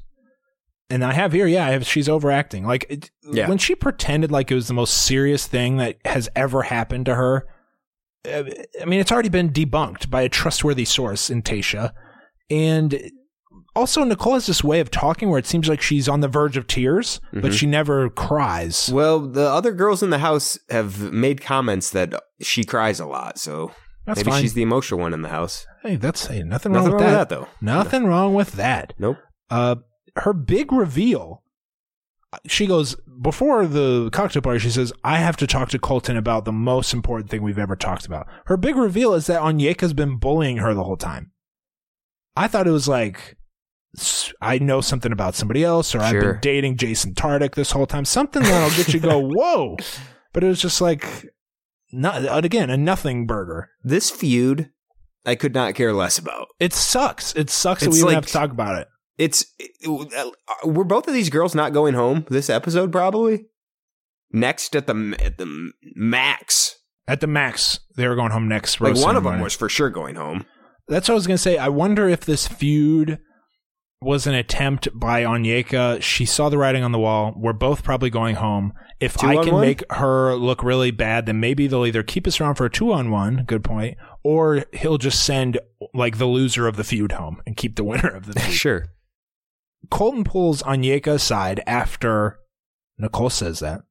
And 0.89 1.03
I 1.03 1.13
have 1.13 1.31
here, 1.33 1.47
yeah, 1.47 1.65
I 1.65 1.71
have, 1.71 1.85
she's 1.85 2.07
overacting. 2.07 2.65
Like 2.65 2.85
it, 2.89 3.09
Yeah. 3.23 3.49
when 3.49 3.57
she 3.57 3.73
pretended 3.75 4.31
like 4.31 4.51
it 4.51 4.55
was 4.55 4.67
the 4.67 4.73
most 4.75 4.93
serious 5.05 5.47
thing 5.47 5.77
that 5.77 5.97
has 6.05 6.29
ever 6.35 6.63
happened 6.63 7.05
to 7.07 7.15
her. 7.15 7.47
uh, 8.31 8.43
I 8.81 8.85
mean, 8.85 8.99
it's 8.99 9.11
already 9.11 9.29
been 9.29 9.49
debunked 9.51 10.09
by 10.09 10.21
a 10.21 10.29
trustworthy 10.29 10.85
source 10.85 11.29
in 11.29 11.41
Tayshia, 11.43 11.91
and 12.49 13.11
also 13.75 14.03
Nicole 14.03 14.33
has 14.33 14.45
this 14.47 14.63
way 14.63 14.79
of 14.79 14.89
talking 14.89 15.29
where 15.29 15.37
it 15.39 15.45
seems 15.45 15.67
like 15.67 15.81
she's 15.81 16.07
on 16.07 16.21
the 16.21 16.27
verge 16.27 16.55
of 16.57 16.65
tears, 16.67 17.19
but 17.33 17.51
Mhm. 17.51 17.53
she 17.53 17.65
never 17.67 18.09
cries. 18.09 18.89
Well, 18.91 19.19
the 19.19 19.47
other 19.47 19.71
girls 19.73 20.01
in 20.01 20.09
the 20.11 20.19
house 20.19 20.57
have 20.69 21.11
made 21.11 21.41
comments 21.41 21.89
that 21.91 22.13
she 22.41 22.63
cries 22.63 22.99
a 22.99 23.05
lot, 23.05 23.37
so 23.37 23.71
That's 24.05 24.19
maybe 24.19 24.31
fine. 24.31 24.41
she's 24.41 24.53
the 24.53 24.61
emotional 24.63 24.99
one 25.01 25.13
in 25.13 25.21
the 25.23 25.29
house. 25.29 25.65
hey, 25.83 25.95
that's 25.95 26.27
hey, 26.27 26.41
nothing, 26.43 26.71
Nothing 26.71 26.91
wrong 26.93 27.01
with 27.03 27.11
that. 27.11 27.29
though. 27.29 27.47
Nothing 27.61 28.05
wrong 28.05 28.33
with 28.33 28.53
that. 28.53 28.93
Nope. 28.97 29.17
Uh, 29.49 29.75
her 30.17 30.33
big 30.33 30.71
reveal. 30.71 31.43
She 32.47 32.67
goes 32.67 32.95
before 33.21 33.65
the 33.65 34.09
cocktail 34.11 34.41
party. 34.41 34.59
She 34.59 34.69
says, 34.69 34.91
"I 35.03 35.17
have 35.19 35.37
to 35.37 35.47
talk 35.47 35.69
to 35.69 35.79
Colton 35.79 36.17
about 36.17 36.43
the 36.45 36.51
most 36.51 36.93
important 36.93 37.29
thing 37.29 37.41
we've 37.41 37.57
ever 37.59 37.75
talked 37.77 38.05
about." 38.05 38.27
Her 38.47 38.57
big 38.57 38.75
reveal 38.75 39.13
is 39.13 39.27
that 39.27 39.41
Onyeka's 39.41 39.93
been 39.93 40.17
bullying 40.17 40.57
her 40.57 40.73
the 40.73 40.83
whole 40.83 40.97
time. 40.97 41.31
I 42.35 42.47
thought 42.49 42.67
it 42.67 42.71
was 42.71 42.87
like, 42.89 43.37
i 44.41 44.57
know 44.57 44.81
something 44.81 45.13
about 45.13 45.35
somebody 45.35 45.63
else, 45.63 45.95
or 45.95 46.01
I've 46.01 46.19
been 46.19 46.39
dating 46.41 46.75
Jason 46.75 47.13
Tartick 47.13 47.55
this 47.55 47.71
whole 47.71 47.85
time. 47.87 48.03
Something 48.03 48.43
that'll 48.43 48.75
get 48.75 48.93
you 48.93 48.99
go, 48.99 49.19
whoa. 49.33 49.77
But 50.33 50.43
it 50.43 50.47
was 50.47 50.61
just 50.61 50.81
like, 50.81 51.07
not 51.93 52.43
again 52.43 52.69
a 52.69 52.75
nothing 52.75 53.25
burger. 53.25 53.69
This 53.81 54.11
feud, 54.11 54.71
I 55.25 55.35
could 55.35 55.53
not 55.53 55.75
care 55.75 55.93
less 55.93 56.17
about. 56.17 56.47
It 56.59 56.73
sucks. 56.73 57.33
It 57.37 57.49
sucks 57.49 57.81
that 57.81 57.87
It's 57.87 57.93
we 57.93 57.99
even 57.99 58.07
like- 58.07 58.15
have 58.15 58.25
to 58.25 58.33
talk 58.33 58.51
about 58.51 58.77
it. 58.79 58.89
It's 59.17 59.45
it, 59.59 59.71
uh, 59.87 60.67
were 60.67 60.83
both 60.83 61.07
of 61.07 61.13
these 61.13 61.29
girls 61.29 61.55
not 61.55 61.73
going 61.73 61.93
home 61.93 62.25
this 62.29 62.49
episode 62.49 62.91
probably 62.91 63.45
next 64.31 64.75
at 64.75 64.87
the 64.87 65.17
at 65.23 65.37
the 65.37 65.71
max. 65.95 66.75
At 67.07 67.21
the 67.21 67.27
max, 67.27 67.79
they 67.95 68.07
were 68.07 68.15
going 68.15 68.31
home 68.31 68.47
next. 68.47 68.81
Like 68.81 68.95
one 68.97 69.15
of 69.15 69.23
them 69.23 69.39
was 69.39 69.53
for 69.55 69.69
sure 69.69 69.89
going 69.89 70.15
home. 70.15 70.45
That's 70.87 71.07
what 71.07 71.13
I 71.13 71.15
was 71.15 71.27
gonna 71.27 71.37
say. 71.37 71.57
I 71.57 71.69
wonder 71.69 72.09
if 72.09 72.21
this 72.21 72.47
feud 72.47 73.19
was 74.01 74.27
an 74.27 74.33
attempt 74.33 74.87
by 74.93 75.23
Onyeka. 75.23 76.01
She 76.01 76.25
saw 76.25 76.49
the 76.49 76.57
writing 76.57 76.83
on 76.83 76.91
the 76.91 76.99
wall. 76.99 77.33
We're 77.37 77.53
both 77.53 77.83
probably 77.83 78.09
going 78.09 78.35
home. 78.35 78.73
If 78.99 79.17
Two 79.17 79.27
I 79.27 79.43
can 79.43 79.53
one? 79.53 79.61
make 79.61 79.83
her 79.91 80.35
look 80.35 80.63
really 80.63 80.91
bad, 80.91 81.25
then 81.25 81.39
maybe 81.39 81.67
they'll 81.67 81.85
either 81.85 82.03
keep 82.03 82.27
us 82.27 82.39
around 82.39 82.55
for 82.55 82.65
a 82.65 82.69
two 82.69 82.91
on 82.91 83.11
one. 83.11 83.43
Good 83.45 83.63
point. 83.63 83.97
Or 84.23 84.65
he'll 84.73 84.97
just 84.97 85.23
send 85.25 85.59
like 85.93 86.17
the 86.17 86.25
loser 86.25 86.67
of 86.67 86.75
the 86.75 86.83
feud 86.83 87.13
home 87.13 87.41
and 87.45 87.57
keep 87.57 87.75
the 87.75 87.83
winner 87.83 88.09
of 88.09 88.25
the 88.25 88.33
feud. 88.39 88.53
Sure. 88.53 88.85
Colton 89.89 90.23
pulls 90.23 90.61
Onyeka 90.63 91.07
aside 91.07 91.61
after 91.65 92.39
Nicole 92.97 93.29
says 93.29 93.59
that. 93.59 93.81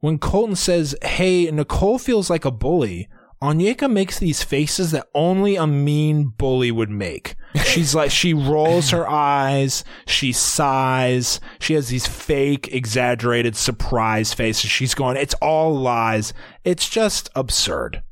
When 0.00 0.18
Colton 0.18 0.56
says, 0.56 0.96
Hey, 1.02 1.50
Nicole 1.50 1.98
feels 1.98 2.30
like 2.30 2.44
a 2.44 2.50
bully, 2.50 3.08
Onyeka 3.42 3.90
makes 3.90 4.18
these 4.18 4.42
faces 4.42 4.90
that 4.90 5.08
only 5.14 5.56
a 5.56 5.66
mean 5.66 6.28
bully 6.36 6.70
would 6.70 6.90
make. 6.90 7.36
She's 7.64 7.94
like, 7.94 8.10
she 8.10 8.34
rolls 8.34 8.90
her 8.90 9.08
eyes, 9.08 9.82
she 10.06 10.32
sighs, 10.32 11.40
she 11.58 11.72
has 11.74 11.88
these 11.88 12.06
fake, 12.06 12.68
exaggerated 12.72 13.56
surprise 13.56 14.34
faces. 14.34 14.70
She's 14.70 14.94
going, 14.94 15.16
It's 15.16 15.34
all 15.34 15.74
lies. 15.74 16.34
It's 16.64 16.88
just 16.88 17.30
absurd. 17.34 18.02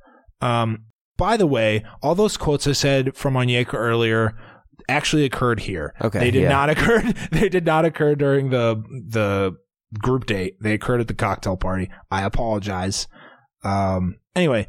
Um, 0.40 0.84
by 1.18 1.36
the 1.36 1.46
way, 1.46 1.84
all 2.02 2.14
those 2.14 2.36
quotes 2.36 2.66
I 2.66 2.72
said 2.72 3.14
from 3.14 3.34
Onyeka 3.34 3.74
earlier 3.74 4.38
actually 4.88 5.24
occurred 5.24 5.60
here. 5.60 5.94
Okay, 6.00 6.18
They 6.18 6.30
did 6.30 6.42
yeah. 6.42 6.48
not 6.48 6.70
occur. 6.74 7.02
They 7.30 7.48
did 7.48 7.64
not 7.66 7.84
occur 7.84 8.14
during 8.14 8.50
the 8.50 8.82
the 9.08 9.56
group 9.98 10.26
date. 10.26 10.56
They 10.60 10.74
occurred 10.74 11.00
at 11.00 11.08
the 11.08 11.14
cocktail 11.14 11.56
party. 11.56 11.90
I 12.10 12.22
apologize. 12.24 13.06
Um. 13.64 14.16
Anyway, 14.36 14.68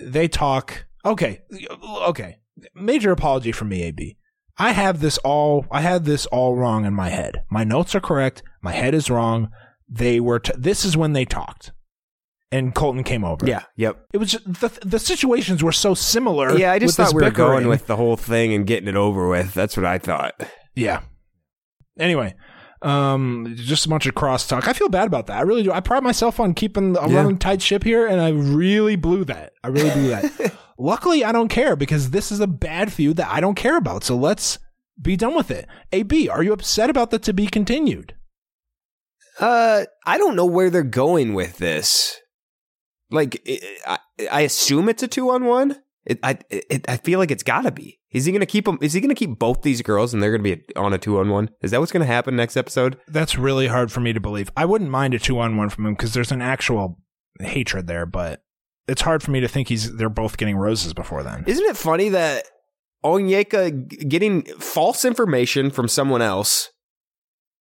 they 0.00 0.28
talk. 0.28 0.86
Okay. 1.04 1.42
Okay. 1.82 2.36
Major 2.74 3.10
apology 3.10 3.52
from 3.52 3.68
me, 3.70 3.82
AB. 3.84 4.16
I 4.58 4.72
have 4.72 5.00
this 5.00 5.18
all. 5.18 5.64
I 5.70 5.80
had 5.80 6.04
this 6.04 6.26
all 6.26 6.54
wrong 6.56 6.84
in 6.84 6.94
my 6.94 7.08
head. 7.08 7.44
My 7.50 7.64
notes 7.64 7.94
are 7.94 8.00
correct. 8.00 8.42
My 8.62 8.72
head 8.72 8.94
is 8.94 9.08
wrong. 9.10 9.50
They 9.88 10.20
were. 10.20 10.38
T- 10.38 10.52
this 10.56 10.84
is 10.84 10.96
when 10.96 11.14
they 11.14 11.24
talked, 11.24 11.72
and 12.52 12.74
Colton 12.74 13.04
came 13.04 13.24
over. 13.24 13.46
Yeah. 13.46 13.62
Yep. 13.76 14.06
It 14.12 14.18
was 14.18 14.32
just, 14.32 14.44
the 14.60 14.68
the 14.84 14.98
situations 14.98 15.62
were 15.62 15.72
so 15.72 15.94
similar. 15.94 16.56
Yeah, 16.58 16.72
I 16.72 16.78
just 16.78 16.96
thought 16.96 17.12
we 17.14 17.22
were 17.22 17.30
bickering. 17.30 17.48
going 17.50 17.68
with 17.68 17.86
the 17.86 17.96
whole 17.96 18.16
thing 18.16 18.52
and 18.54 18.66
getting 18.66 18.88
it 18.88 18.96
over 18.96 19.28
with. 19.28 19.54
That's 19.54 19.76
what 19.76 19.86
I 19.86 19.98
thought. 19.98 20.34
Yeah. 20.74 21.02
Anyway, 21.98 22.34
um, 22.82 23.52
just 23.56 23.84
a 23.84 23.88
bunch 23.88 24.06
of 24.06 24.14
crosstalk. 24.14 24.66
I 24.66 24.72
feel 24.72 24.88
bad 24.88 25.06
about 25.06 25.26
that. 25.26 25.36
I 25.38 25.42
really 25.42 25.62
do. 25.62 25.72
I 25.72 25.80
pride 25.80 26.02
myself 26.02 26.40
on 26.40 26.54
keeping 26.54 26.96
a 26.96 27.08
Yeah. 27.08 27.16
running 27.16 27.38
tight 27.38 27.60
ship 27.60 27.84
here, 27.84 28.06
and 28.06 28.20
I 28.20 28.30
really 28.30 28.96
blew 28.96 29.24
that. 29.26 29.52
I 29.62 29.68
really 29.68 29.90
blew 29.90 30.08
that. 30.08 30.54
Luckily, 30.78 31.24
I 31.24 31.32
don't 31.32 31.48
care 31.48 31.76
because 31.76 32.10
this 32.10 32.32
is 32.32 32.40
a 32.40 32.46
bad 32.46 32.90
feud 32.92 33.16
that 33.18 33.28
I 33.30 33.40
don't 33.40 33.54
care 33.56 33.76
about. 33.76 34.02
So 34.02 34.16
let's 34.16 34.58
be 35.00 35.14
done 35.16 35.34
with 35.34 35.50
it. 35.50 35.66
AB, 35.92 36.28
are 36.30 36.42
you 36.42 36.52
upset 36.54 36.88
about 36.88 37.10
the 37.10 37.18
to 37.18 37.32
be 37.34 37.46
continued? 37.48 38.14
Uh, 39.38 39.84
I 40.06 40.16
don't 40.18 40.36
know 40.36 40.46
where 40.46 40.70
they're 40.70 40.82
going 40.82 41.34
with 41.34 41.58
this. 41.58 42.18
Like, 43.10 43.42
I, 43.86 43.98
I 44.30 44.40
assume 44.42 44.88
it's 44.88 45.02
a 45.02 45.08
two 45.08 45.30
on 45.30 45.44
one. 45.44 45.76
It, 46.06 46.18
I, 46.22 46.38
it, 46.48 46.88
I 46.88 46.96
feel 46.96 47.18
like 47.18 47.30
it's 47.30 47.42
got 47.42 47.62
to 47.62 47.70
be. 47.70 48.00
Is 48.10 48.24
he 48.24 48.32
going 48.32 48.40
to 48.40 48.46
keep 48.46 48.64
them? 48.64 48.78
Is 48.80 48.92
he 48.92 49.00
going 49.00 49.10
to 49.10 49.14
keep 49.14 49.38
both 49.38 49.62
these 49.62 49.82
girls 49.82 50.12
and 50.12 50.22
they're 50.22 50.36
going 50.36 50.42
to 50.42 50.56
be 50.56 50.74
on 50.74 50.92
a 50.92 50.98
two 50.98 51.18
on 51.18 51.28
one? 51.28 51.50
Is 51.62 51.70
that 51.70 51.80
what's 51.80 51.92
going 51.92 52.00
to 52.00 52.12
happen 52.12 52.34
next 52.34 52.56
episode? 52.56 52.98
That's 53.06 53.38
really 53.38 53.68
hard 53.68 53.92
for 53.92 54.00
me 54.00 54.12
to 54.12 54.20
believe. 54.20 54.50
I 54.56 54.64
wouldn't 54.64 54.90
mind 54.90 55.14
a 55.14 55.18
two 55.18 55.38
on 55.38 55.56
one 55.56 55.68
from 55.68 55.86
him 55.86 55.94
because 55.94 56.14
there's 56.14 56.32
an 56.32 56.42
actual 56.42 56.98
hatred 57.38 57.86
there, 57.86 58.06
but 58.06 58.42
it's 58.88 59.02
hard 59.02 59.22
for 59.22 59.30
me 59.30 59.40
to 59.40 59.48
think 59.48 59.68
he's 59.68 59.94
they're 59.96 60.08
both 60.08 60.38
getting 60.38 60.56
roses 60.56 60.92
before 60.94 61.22
then. 61.22 61.44
Isn't 61.46 61.66
it 61.66 61.76
funny 61.76 62.08
that 62.08 62.46
Onyeka 63.04 64.08
getting 64.08 64.42
false 64.58 65.04
information 65.04 65.70
from 65.70 65.86
someone 65.86 66.22
else 66.22 66.70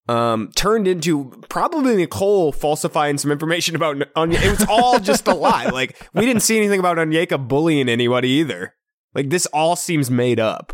um, 0.09 0.49
turned 0.55 0.87
into 0.87 1.31
probably 1.49 1.95
Nicole 1.95 2.51
falsifying 2.51 3.19
some 3.19 3.31
information 3.31 3.75
about 3.75 3.97
Onyeka? 4.15 4.43
It 4.43 4.59
was 4.59 4.67
all 4.67 4.99
just 4.99 5.27
a 5.27 5.35
lie. 5.35 5.67
Like 5.69 6.01
we 6.13 6.25
didn't 6.25 6.41
see 6.41 6.57
anything 6.57 6.79
about 6.79 6.97
Onyeka 6.97 7.47
bullying 7.47 7.89
anybody 7.89 8.29
either. 8.29 8.73
Like 9.13 9.29
this 9.29 9.45
all 9.47 9.75
seems 9.75 10.09
made 10.09 10.39
up. 10.39 10.73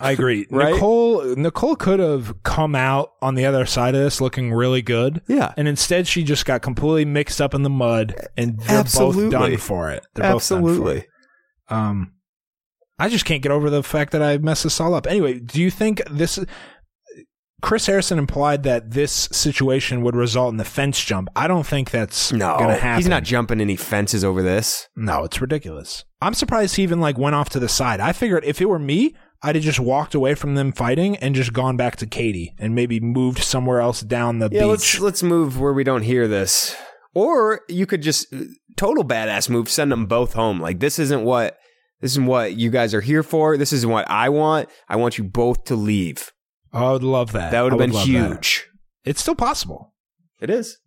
I 0.00 0.10
agree. 0.10 0.46
Right? 0.50 0.74
Nicole 0.74 1.36
Nicole 1.36 1.76
could 1.76 2.00
have 2.00 2.42
come 2.42 2.74
out 2.74 3.12
on 3.22 3.36
the 3.36 3.46
other 3.46 3.64
side 3.64 3.94
of 3.94 4.02
this 4.02 4.20
looking 4.20 4.52
really 4.52 4.82
good. 4.82 5.22
Yeah. 5.28 5.54
And 5.56 5.68
instead 5.68 6.08
she 6.08 6.24
just 6.24 6.44
got 6.44 6.62
completely 6.62 7.04
mixed 7.04 7.40
up 7.40 7.54
in 7.54 7.62
the 7.62 7.70
mud 7.70 8.16
and 8.36 8.58
they're 8.58 8.80
Absolutely. 8.80 9.24
both 9.24 9.32
done 9.32 9.56
for 9.58 9.90
it. 9.90 10.04
They're 10.14 10.32
both 10.32 10.48
done 10.48 10.76
for 10.76 10.92
it. 10.94 11.06
Um 11.68 12.14
I 12.98 13.08
just 13.08 13.24
can't 13.24 13.42
get 13.42 13.52
over 13.52 13.70
the 13.70 13.82
fact 13.82 14.12
that 14.12 14.22
I 14.22 14.38
messed 14.38 14.64
this 14.64 14.80
all 14.80 14.94
up. 14.94 15.06
Anyway, 15.06 15.38
do 15.38 15.60
you 15.62 15.70
think 15.70 16.02
this 16.10 16.38
Chris 17.62 17.86
Harrison 17.86 18.18
implied 18.18 18.64
that 18.64 18.90
this 18.90 19.12
situation 19.32 20.02
would 20.02 20.16
result 20.16 20.50
in 20.50 20.56
the 20.58 20.64
fence 20.64 21.02
jump. 21.02 21.28
I 21.36 21.46
don't 21.46 21.66
think 21.66 21.90
that's 21.90 22.32
No, 22.32 22.56
gonna 22.58 22.74
happen. 22.76 22.98
he's 22.98 23.08
not 23.08 23.22
jumping 23.22 23.60
any 23.60 23.76
fences 23.76 24.24
over 24.24 24.42
this. 24.42 24.88
No, 24.96 25.24
it's 25.24 25.40
ridiculous. 25.40 26.04
I'm 26.20 26.34
surprised 26.34 26.76
he 26.76 26.82
even 26.82 27.00
like 27.00 27.16
went 27.18 27.34
off 27.36 27.48
to 27.50 27.60
the 27.60 27.68
side. 27.68 28.00
I 28.00 28.12
figured 28.12 28.44
if 28.44 28.60
it 28.60 28.68
were 28.68 28.78
me, 28.80 29.14
I'd 29.44 29.54
have 29.54 29.64
just 29.64 29.80
walked 29.80 30.14
away 30.14 30.34
from 30.34 30.54
them 30.56 30.72
fighting 30.72 31.16
and 31.16 31.34
just 31.34 31.52
gone 31.52 31.76
back 31.76 31.96
to 31.96 32.06
Katie 32.06 32.52
and 32.58 32.74
maybe 32.74 33.00
moved 33.00 33.38
somewhere 33.42 33.80
else 33.80 34.00
down 34.00 34.38
the 34.38 34.48
Yeah, 34.52 34.62
beach. 34.62 34.68
let's 34.68 35.00
let's 35.00 35.22
move 35.22 35.58
where 35.60 35.72
we 35.72 35.84
don't 35.84 36.02
hear 36.02 36.26
this. 36.28 36.76
Or 37.14 37.60
you 37.68 37.86
could 37.86 38.02
just 38.02 38.26
total 38.76 39.04
badass 39.04 39.48
move, 39.48 39.68
send 39.68 39.92
them 39.92 40.06
both 40.06 40.32
home. 40.32 40.60
Like 40.60 40.80
this 40.80 40.98
isn't 40.98 41.22
what 41.24 41.58
this 42.00 42.12
isn't 42.12 42.26
what 42.26 42.56
you 42.56 42.70
guys 42.70 42.92
are 42.94 43.00
here 43.00 43.22
for. 43.22 43.56
This 43.56 43.72
isn't 43.72 43.88
what 43.90 44.08
I 44.10 44.28
want. 44.30 44.68
I 44.88 44.96
want 44.96 45.16
you 45.18 45.24
both 45.24 45.64
to 45.64 45.76
leave. 45.76 46.30
Oh, 46.72 46.86
I 46.86 46.92
would 46.92 47.02
love 47.02 47.32
that. 47.32 47.50
That 47.52 47.62
would 47.62 47.72
have 47.72 47.78
been 47.78 47.92
love 47.92 48.06
that. 48.06 48.10
huge. 48.10 48.68
It's 49.04 49.20
still 49.20 49.34
possible. 49.34 49.94
It 50.40 50.50
is. 50.50 50.78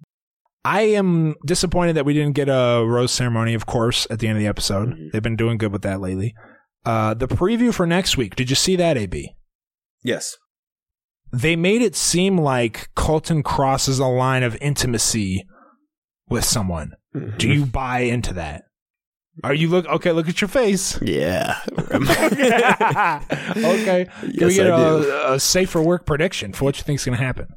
I 0.63 0.81
am 0.81 1.35
disappointed 1.45 1.95
that 1.95 2.05
we 2.05 2.13
didn't 2.13 2.33
get 2.33 2.49
a 2.49 2.83
rose 2.85 3.11
ceremony, 3.11 3.53
of 3.53 3.67
course, 3.67 4.07
at 4.09 4.19
the 4.19 4.27
end 4.27 4.37
of 4.37 4.41
the 4.41 4.47
episode. 4.47 4.89
Mm-hmm. 4.89 5.07
They've 5.13 5.21
been 5.21 5.35
doing 5.35 5.59
good 5.59 5.71
with 5.71 5.83
that 5.83 6.01
lately. 6.01 6.33
Uh, 6.83 7.13
the 7.13 7.27
preview 7.27 7.73
for 7.73 7.85
next 7.85 8.17
week, 8.17 8.35
did 8.35 8.49
you 8.49 8.55
see 8.55 8.75
that, 8.75 8.97
AB? 8.97 9.35
Yes. 10.03 10.37
They 11.31 11.55
made 11.55 11.81
it 11.81 11.95
seem 11.95 12.37
like 12.37 12.89
Colton 12.95 13.43
crosses 13.43 13.99
a 13.99 14.05
line 14.05 14.43
of 14.43 14.57
intimacy 14.61 15.45
with 16.29 16.45
someone. 16.45 16.93
Mm-hmm. 17.15 17.37
Do 17.37 17.51
you 17.51 17.65
buy 17.65 17.99
into 17.99 18.33
that? 18.33 18.63
Are 19.43 19.53
you 19.53 19.69
look 19.69 19.85
okay? 19.87 20.11
Look 20.11 20.29
at 20.29 20.41
your 20.41 20.47
face. 20.47 20.99
Yeah. 21.01 21.59
okay. 21.77 21.99
Can 24.21 24.47
we 24.47 24.55
get 24.55 24.67
a, 24.67 25.33
a 25.33 25.39
safer 25.39 25.81
work 25.81 26.05
prediction 26.05 26.53
for 26.53 26.65
what 26.65 26.77
you 26.77 26.83
think's 26.83 27.05
going 27.05 27.17
to 27.17 27.23
happen? 27.23 27.47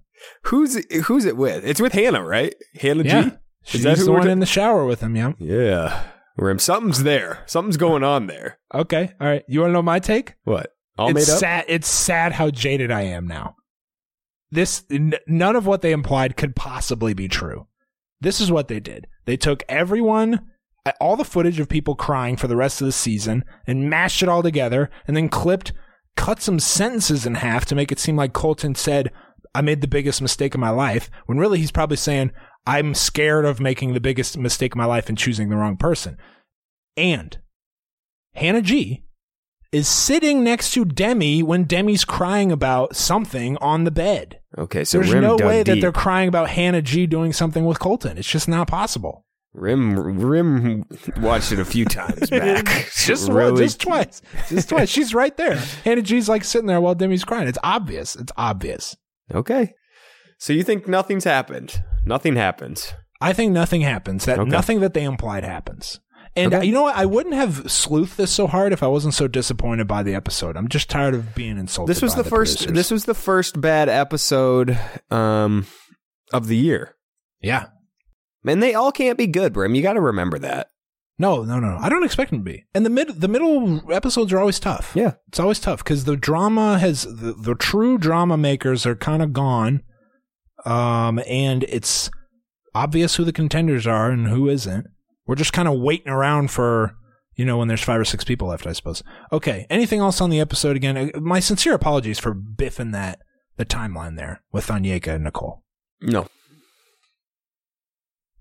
who's 0.44 0.76
who's 1.06 1.24
it 1.24 1.36
with? 1.36 1.64
It's 1.64 1.80
with 1.80 1.92
Hannah, 1.92 2.24
right? 2.24 2.54
Hannah 2.80 3.04
Yeah. 3.04 3.22
G. 3.22 3.30
She's 3.64 3.82
that 3.82 3.98
who 3.98 4.04
the 4.04 4.12
one 4.12 4.28
in 4.28 4.40
the 4.40 4.46
shower 4.46 4.86
with 4.86 5.00
him. 5.00 5.14
Yeah. 5.14 5.32
Yeah. 5.38 6.04
Rim. 6.36 6.58
Something's 6.58 7.02
there. 7.02 7.42
Something's 7.46 7.76
going 7.76 8.02
on 8.02 8.26
there. 8.26 8.58
Okay. 8.72 9.12
All 9.20 9.26
right. 9.26 9.44
You 9.48 9.60
want 9.60 9.70
to 9.70 9.72
know 9.74 9.82
my 9.82 9.98
take? 9.98 10.34
What? 10.44 10.72
All 10.96 11.10
it's 11.10 11.28
made 11.28 11.32
up. 11.32 11.40
sad. 11.40 11.64
It's 11.68 11.88
sad 11.88 12.32
how 12.32 12.50
jaded 12.50 12.90
I 12.90 13.02
am 13.02 13.26
now. 13.26 13.56
This 14.50 14.84
n- 14.90 15.14
none 15.26 15.56
of 15.56 15.66
what 15.66 15.82
they 15.82 15.92
implied 15.92 16.36
could 16.36 16.56
possibly 16.56 17.12
be 17.12 17.28
true. 17.28 17.66
This 18.20 18.40
is 18.40 18.50
what 18.50 18.68
they 18.68 18.80
did. 18.80 19.06
They 19.26 19.36
took 19.36 19.62
everyone, 19.68 20.46
all 21.00 21.16
the 21.16 21.24
footage 21.24 21.60
of 21.60 21.68
people 21.68 21.94
crying 21.94 22.36
for 22.36 22.46
the 22.46 22.56
rest 22.56 22.80
of 22.80 22.86
the 22.86 22.92
season, 22.92 23.44
and 23.66 23.90
mashed 23.90 24.22
it 24.22 24.28
all 24.28 24.42
together, 24.42 24.90
and 25.06 25.16
then 25.16 25.28
clipped, 25.28 25.72
cut 26.16 26.40
some 26.40 26.60
sentences 26.60 27.26
in 27.26 27.36
half 27.36 27.64
to 27.66 27.74
make 27.74 27.92
it 27.92 27.98
seem 27.98 28.16
like 28.16 28.32
Colton 28.32 28.74
said, 28.74 29.10
"I 29.54 29.60
made 29.60 29.80
the 29.80 29.88
biggest 29.88 30.22
mistake 30.22 30.54
of 30.54 30.60
my 30.60 30.70
life," 30.70 31.10
when 31.26 31.38
really 31.38 31.58
he's 31.58 31.70
probably 31.70 31.96
saying, 31.96 32.32
"I'm 32.66 32.94
scared 32.94 33.44
of 33.44 33.60
making 33.60 33.94
the 33.94 34.00
biggest 34.00 34.36
mistake 34.36 34.74
of 34.74 34.78
my 34.78 34.84
life 34.84 35.08
and 35.08 35.16
choosing 35.16 35.48
the 35.48 35.56
wrong 35.56 35.76
person." 35.76 36.16
And 36.96 37.38
Hannah 38.34 38.62
G 38.62 39.04
is 39.70 39.86
sitting 39.86 40.42
next 40.42 40.72
to 40.72 40.84
Demi 40.84 41.42
when 41.42 41.64
Demi's 41.64 42.04
crying 42.04 42.50
about 42.50 42.96
something 42.96 43.56
on 43.58 43.84
the 43.84 43.90
bed. 43.90 44.40
Okay, 44.56 44.82
so 44.84 44.98
There's 44.98 45.12
Rim 45.12 45.22
no 45.22 45.36
way 45.36 45.62
that 45.62 45.80
they're 45.80 45.92
crying 45.92 46.28
about 46.28 46.50
Hannah 46.50 46.82
G 46.82 47.06
doing 47.06 47.32
something 47.32 47.64
with 47.66 47.78
Colton. 47.78 48.16
It's 48.16 48.30
just 48.30 48.48
not 48.48 48.66
possible. 48.66 49.26
Rim 49.58 50.18
Rim 50.18 50.84
watched 51.18 51.52
it 51.52 51.58
a 51.58 51.64
few 51.64 51.84
times 51.84 52.30
back. 52.30 52.90
just 52.96 53.28
really, 53.28 53.52
one, 53.52 53.62
just 53.62 53.80
twice, 53.80 54.22
just 54.48 54.68
twice. 54.68 54.88
She's 54.90 55.12
right 55.14 55.36
there. 55.36 55.56
Hannah 55.84 56.02
G's 56.02 56.28
like 56.28 56.44
sitting 56.44 56.66
there 56.66 56.80
while 56.80 56.94
Demi's 56.94 57.24
crying. 57.24 57.48
It's 57.48 57.58
obvious. 57.62 58.16
It's 58.16 58.32
obvious. 58.36 58.96
okay. 59.34 59.74
So 60.38 60.52
you 60.52 60.62
think 60.62 60.86
nothing's 60.86 61.24
happened? 61.24 61.82
Nothing 62.06 62.36
happens. 62.36 62.94
I 63.20 63.32
think 63.32 63.52
nothing 63.52 63.80
happens. 63.80 64.24
That 64.26 64.38
Okay. 64.38 64.48
nothing 64.48 64.78
that 64.80 64.94
they 64.94 65.02
implied 65.02 65.42
happens. 65.42 65.98
And 66.36 66.54
Okay. 66.54 66.66
you 66.66 66.72
know 66.72 66.82
what? 66.82 66.94
I 66.94 67.04
wouldn't 67.06 67.34
have 67.34 67.64
sleuthed 67.64 68.14
this 68.14 68.30
so 68.30 68.46
hard 68.46 68.72
if 68.72 68.80
I 68.82 68.86
wasn't 68.86 69.14
so 69.14 69.26
disappointed 69.26 69.88
by 69.88 70.04
the 70.04 70.14
episode. 70.14 70.56
I'm 70.56 70.68
just 70.68 70.88
tired 70.88 71.14
of 71.14 71.34
being 71.34 71.58
insulted. 71.58 71.90
This 71.92 72.00
was 72.02 72.14
by 72.14 72.22
the, 72.22 72.30
first. 72.30 72.58
producers. 72.58 72.76
This 72.76 72.90
was 72.92 73.04
the 73.06 73.14
first 73.14 73.60
bad 73.60 73.88
episode 73.88 74.78
um, 75.10 75.66
of 76.32 76.46
the 76.46 76.56
year, 76.56 76.94
yeah. 77.40 77.66
And 78.48 78.62
they 78.62 78.74
all 78.74 78.92
can't 78.92 79.18
be 79.18 79.26
good, 79.26 79.52
Brim. 79.52 79.74
You 79.74 79.82
got 79.82 79.94
to 79.94 80.00
remember 80.00 80.38
that. 80.40 80.68
No, 81.20 81.42
no, 81.42 81.58
no. 81.58 81.76
I 81.80 81.88
don't 81.88 82.04
expect 82.04 82.30
them 82.30 82.40
to 82.40 82.44
be. 82.44 82.64
And 82.74 82.86
the 82.86 82.90
mid, 82.90 83.20
the 83.20 83.26
middle 83.28 83.92
episodes 83.92 84.32
are 84.32 84.38
always 84.38 84.60
tough. 84.60 84.92
Yeah. 84.94 85.14
it's 85.26 85.40
always 85.40 85.58
tough 85.58 85.82
because 85.82 86.04
the 86.04 86.16
drama 86.16 86.78
has 86.78 87.02
the, 87.02 87.32
the 87.32 87.56
true 87.56 87.98
drama 87.98 88.36
makers 88.36 88.86
are 88.86 88.94
kind 88.94 89.22
of 89.22 89.32
gone, 89.32 89.82
um, 90.64 91.20
and 91.26 91.64
it's 91.64 92.10
obvious 92.74 93.16
who 93.16 93.24
the 93.24 93.32
contenders 93.32 93.86
are 93.86 94.10
and 94.10 94.28
who 94.28 94.48
isn't. 94.48 94.86
We're 95.26 95.34
just 95.34 95.52
kind 95.52 95.68
of 95.68 95.78
waiting 95.80 96.08
around 96.08 96.50
for 96.50 96.94
you 97.34 97.44
know 97.44 97.56
when 97.58 97.68
there's 97.68 97.82
five 97.82 98.00
or 98.00 98.04
six 98.04 98.24
people 98.24 98.48
left, 98.48 98.66
I 98.66 98.72
suppose. 98.72 99.02
Okay. 99.32 99.66
Anything 99.70 100.00
else 100.00 100.20
on 100.20 100.30
the 100.30 100.40
episode? 100.40 100.76
Again, 100.76 100.96
Uh, 100.96 101.20
my 101.20 101.40
sincere 101.40 101.74
apologies 101.74 102.18
for 102.18 102.34
biffing 102.34 102.92
that 102.92 103.20
the 103.56 103.64
timeline 103.64 104.16
there 104.16 104.42
with 104.52 104.68
Onyeka 104.68 105.14
and 105.16 105.24
Nicole. 105.24 105.62
No. 106.00 106.28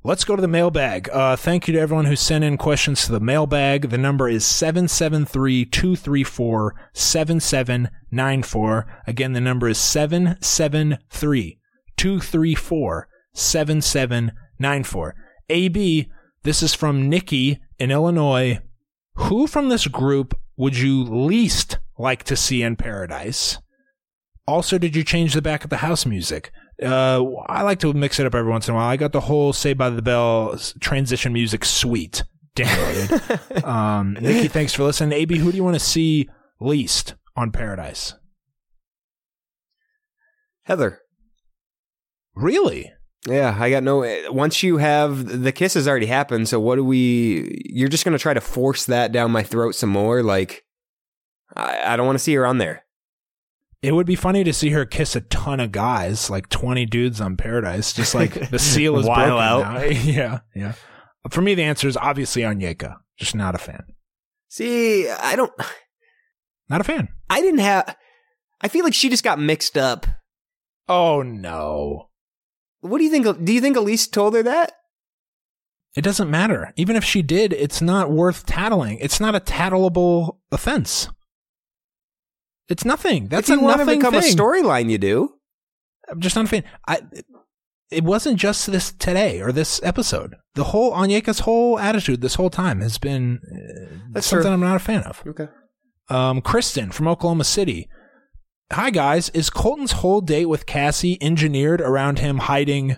Let's 0.08 0.24
go 0.24 0.38
to 0.38 0.42
the 0.42 0.48
mailbag. 0.48 1.10
Uh, 1.10 1.36
thank 1.36 1.68
you 1.68 1.74
to 1.74 1.82
everyone 1.82 2.06
who 2.06 2.16
sent 2.16 2.46
in 2.46 2.56
questions 2.56 3.06
to 3.06 3.12
the 3.12 3.20
mailbag. 3.20 3.90
The 3.90 3.98
number 3.98 4.30
is 4.30 4.46
773 4.46 5.66
234 5.66 6.76
7794. 6.94 9.02
Again, 9.06 9.34
the 9.34 9.42
number 9.42 9.68
is 9.68 9.78
773 9.78 11.60
234 11.98 13.08
7794. 13.34 15.16
AB, 15.50 16.10
this 16.44 16.64
is 16.64 16.74
from 16.74 17.10
Nikki 17.10 17.60
in 17.78 17.92
Illinois. 17.92 18.60
Who 19.16 19.46
from 19.46 19.68
this 19.68 19.88
group 19.88 20.34
would 20.56 20.78
you 20.78 21.04
least 21.04 21.80
like 21.98 22.24
to 22.24 22.38
see 22.38 22.64
in 22.64 22.78
paradise? 22.78 23.58
Also, 24.48 24.78
did 24.78 24.96
you 24.96 25.04
change 25.04 25.34
the 25.34 25.42
back 25.42 25.66
of 25.66 25.70
the 25.70 25.78
house 25.78 26.06
music? 26.06 26.54
Uh, 26.82 27.24
I 27.48 27.64
like 27.64 27.80
to 27.80 27.94
mix 27.94 28.20
it 28.20 28.26
up 28.26 28.36
every 28.36 28.52
once 28.52 28.68
in 28.68 28.74
a 28.74 28.78
while. 28.78 28.88
I 28.88 28.98
got 28.98 29.12
the 29.12 29.22
whole 29.22 29.52
Saved 29.54 29.80
by 29.80 29.90
the 29.90 30.02
Bell 30.02 30.60
transition 30.80 31.34
music 31.34 31.66
suite 31.66 32.24
downloaded. 32.56 33.64
um, 33.68 34.18
Nikki, 34.20 34.48
thanks 34.48 34.74
for 34.74 34.84
listening. 34.84 35.18
AB, 35.18 35.38
who 35.38 35.52
do 35.52 35.58
you 35.58 35.64
want 35.64 35.76
to 35.76 35.80
see 35.80 36.30
least 36.60 37.16
on 37.36 37.52
Paradise? 37.52 38.14
Heather. 40.64 41.02
Really? 42.36 42.92
Yeah, 43.28 43.56
I 43.60 43.70
got 43.70 43.84
no. 43.84 44.06
Once 44.30 44.62
you 44.64 44.78
have 44.78 45.44
the 45.44 45.52
kiss 45.52 45.74
has 45.74 45.88
already 45.88 46.06
happened, 46.06 46.48
so 46.48 46.60
what 46.60 46.76
do 46.76 46.84
we? 46.84 47.62
You're 47.66 47.90
just 47.90 48.06
gonna 48.06 48.20
try 48.20 48.34
to 48.34 48.42
force 48.42 48.86
that 48.86 49.12
down 49.12 49.32
my 49.32 49.44
throat 49.44 49.76
some 49.76 49.90
more? 49.90 50.22
Like, 50.24 50.64
I, 51.56 51.94
I 51.94 51.96
don't 51.98 52.06
want 52.06 52.18
to 52.18 52.24
see 52.24 52.36
her 52.36 52.46
on 52.46 52.58
there. 52.58 52.86
It 53.82 53.92
would 53.94 54.08
be 54.08 54.16
funny 54.16 54.44
to 54.44 54.54
see 54.54 54.70
her 54.72 54.86
kiss 54.86 55.16
a 55.16 55.22
ton 55.22 55.60
of 55.60 55.72
guys, 55.72 56.30
like 56.30 56.50
20 56.50 56.86
dudes 56.88 57.22
on 57.22 57.38
Paradise, 57.38 57.94
just 57.94 58.16
like 58.16 58.50
the 58.50 58.58
seal 58.60 58.98
is 58.98 59.06
While 59.06 59.16
broken 59.28 59.44
out. 59.44 59.74
now. 59.74 59.84
yeah, 59.86 60.40
yeah. 60.56 60.74
For 61.30 61.42
me, 61.42 61.54
the 61.56 61.64
answer 61.64 61.88
is 61.88 61.98
obviously 61.98 62.42
Onyeka. 62.42 62.96
Just 63.18 63.36
not 63.36 63.56
a 63.56 63.60
fan. 63.60 63.84
See, 64.50 65.10
I 65.10 65.36
don't. 65.36 65.52
Not 66.70 66.82
a 66.82 66.84
fan. 66.84 67.08
I 67.30 67.40
didn't 67.40 67.60
have. 67.62 67.96
I 68.60 68.68
feel 68.68 68.84
like 68.84 68.94
she 68.94 69.08
just 69.10 69.24
got 69.24 69.40
mixed 69.40 69.78
up. 69.78 70.06
Oh 70.90 71.22
no. 71.22 72.10
What 72.82 72.98
do 72.98 73.06
you 73.06 73.10
think? 73.10 73.46
Do 73.46 73.54
you 73.54 73.62
think 73.62 73.78
Elyse 73.78 74.12
told 74.12 74.34
her 74.34 74.44
that? 74.44 74.74
It 75.96 76.02
doesn't 76.02 76.30
matter. 76.30 76.74
Even 76.76 76.96
if 76.98 77.06
she 77.06 77.22
did, 77.22 77.54
it's 77.54 77.82
not 77.82 78.12
worth 78.12 78.46
tattling. 78.46 78.98
It's 79.00 79.22
not 79.22 79.34
a 79.34 79.40
tattleable 79.40 80.38
offense. 80.52 81.08
It's 82.70 82.86
nothing. 82.86 83.28
That's 83.28 83.50
if 83.50 83.56
you 83.56 83.62
a 83.62 83.64
want 83.64 83.80
to 83.80 83.86
nothing 83.86 84.00
become 84.00 84.16
a 84.16 84.20
storyline, 84.20 84.90
you 84.90 84.98
do. 84.98 85.34
I'm 86.10 86.20
just 86.20 86.36
not 86.36 86.46
a 86.46 86.48
fan. 86.48 86.64
I. 86.88 87.02
It 87.90 88.04
wasn't 88.04 88.38
just 88.38 88.70
this 88.70 88.92
today 88.92 89.40
or 89.42 89.54
this 89.54 89.82
episode. 89.82 90.36
The 90.56 90.66
whole 90.66 90.92
Onyeka's 90.92 91.40
whole 91.40 91.80
attitude 91.80 92.20
this 92.20 92.36
whole 92.36 92.50
time 92.50 92.82
has 92.82 92.98
been 92.98 93.40
uh, 93.50 93.96
That's 94.12 94.28
something 94.28 94.44
true. 94.44 94.52
I'm 94.52 94.60
not 94.60 94.76
a 94.76 94.80
fan 94.80 95.04
of. 95.04 95.24
Okay. 95.26 95.48
Um, 96.10 96.42
Kristen 96.42 96.92
from 96.92 97.08
Oklahoma 97.08 97.46
City. 97.46 97.88
Hi 98.74 98.90
guys, 98.90 99.30
is 99.30 99.50
Colton's 99.50 99.94
whole 99.94 100.20
date 100.20 100.48
with 100.48 100.66
Cassie 100.66 101.18
engineered 101.22 101.80
around 101.80 102.20
him 102.20 102.40
hiding 102.40 102.98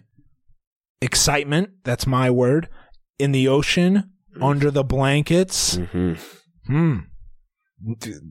excitement? 0.99 1.69
That's 1.83 2.07
my 2.07 2.31
word. 2.31 2.67
In 3.19 3.31
the 3.31 3.47
ocean, 3.47 4.09
under 4.41 4.71
the 4.71 4.83
blankets. 4.83 5.77
Mm-hmm. 5.77 6.13
Hmm. 6.65 6.97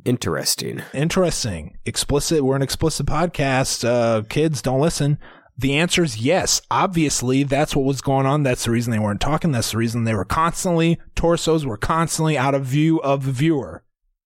Interesting. 0.04 0.82
Interesting. 0.92 1.78
Explicit. 1.84 2.44
We're 2.44 2.56
an 2.56 2.62
explicit 2.62 3.06
podcast. 3.06 3.86
Uh, 3.86 4.22
kids, 4.28 4.60
don't 4.60 4.80
listen. 4.80 5.18
The 5.56 5.76
answer 5.76 6.04
is 6.04 6.18
yes. 6.18 6.60
Obviously, 6.70 7.42
that's 7.42 7.74
what 7.74 7.84
was 7.84 8.00
going 8.00 8.26
on. 8.26 8.42
That's 8.42 8.64
the 8.64 8.70
reason 8.70 8.92
they 8.92 8.98
weren't 8.98 9.20
talking. 9.20 9.50
That's 9.50 9.72
the 9.72 9.78
reason 9.78 10.04
they 10.04 10.14
were 10.14 10.24
constantly, 10.24 11.00
torsos 11.16 11.66
were 11.66 11.76
constantly 11.76 12.38
out 12.38 12.54
of 12.54 12.64
view 12.64 13.00
of 13.00 13.26
the 13.26 13.32
viewer, 13.32 13.82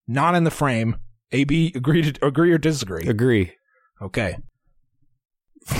not 0.06 0.34
in 0.34 0.44
the 0.44 0.50
frame. 0.50 0.96
AB, 1.30 1.72
agree 1.74 2.12
to 2.12 2.26
agree 2.26 2.52
or 2.52 2.58
disagree? 2.58 3.08
Agree. 3.08 3.52
Okay. 4.02 4.36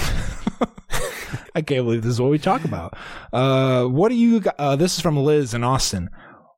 I 1.55 1.61
can't 1.61 1.85
believe 1.85 2.03
this 2.03 2.13
is 2.13 2.21
what 2.21 2.31
we 2.31 2.39
talk 2.39 2.65
about. 2.65 2.97
Uh, 3.31 3.85
what 3.85 4.09
do 4.09 4.15
you? 4.15 4.43
Uh, 4.59 4.77
this 4.77 4.95
is 4.95 5.01
from 5.01 5.19
Liz 5.19 5.53
in 5.53 5.63
Austin. 5.63 6.09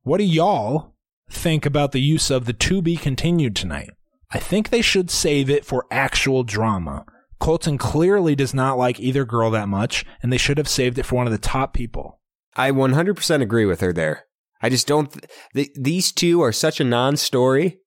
What 0.04 0.18
do 0.18 0.24
y'all 0.24 0.93
think 1.30 1.66
about 1.66 1.92
the 1.92 2.00
use 2.00 2.30
of 2.30 2.44
the 2.44 2.52
to 2.52 2.82
be 2.82 2.96
continued 2.96 3.56
tonight? 3.56 3.90
I 4.30 4.38
think 4.38 4.70
they 4.70 4.82
should 4.82 5.10
save 5.10 5.48
it 5.48 5.64
for 5.64 5.86
actual 5.90 6.42
drama. 6.42 7.04
Colton 7.38 7.78
clearly 7.78 8.34
does 8.34 8.54
not 8.54 8.78
like 8.78 8.98
either 8.98 9.24
girl 9.24 9.50
that 9.50 9.68
much, 9.68 10.04
and 10.22 10.32
they 10.32 10.38
should 10.38 10.58
have 10.58 10.68
saved 10.68 10.98
it 10.98 11.04
for 11.04 11.16
one 11.16 11.26
of 11.26 11.32
the 11.32 11.38
top 11.38 11.74
people. 11.74 12.20
I 12.56 12.70
100% 12.70 13.42
agree 13.42 13.66
with 13.66 13.80
her 13.80 13.92
there. 13.92 14.24
I 14.62 14.70
just 14.70 14.86
don't. 14.86 15.12
Th- 15.12 15.24
th- 15.54 15.70
these 15.74 16.10
two 16.12 16.40
are 16.40 16.52
such 16.52 16.80
a 16.80 16.84
non-story. 16.84 17.80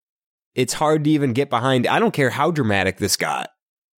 It's 0.54 0.74
hard 0.74 1.04
to 1.04 1.10
even 1.10 1.34
get 1.34 1.50
behind. 1.50 1.88
I 1.88 2.00
don't 2.00 2.14
care 2.14 2.30
how 2.30 2.52
dramatic 2.52 2.98
this 2.98 3.18
got. 3.18 3.50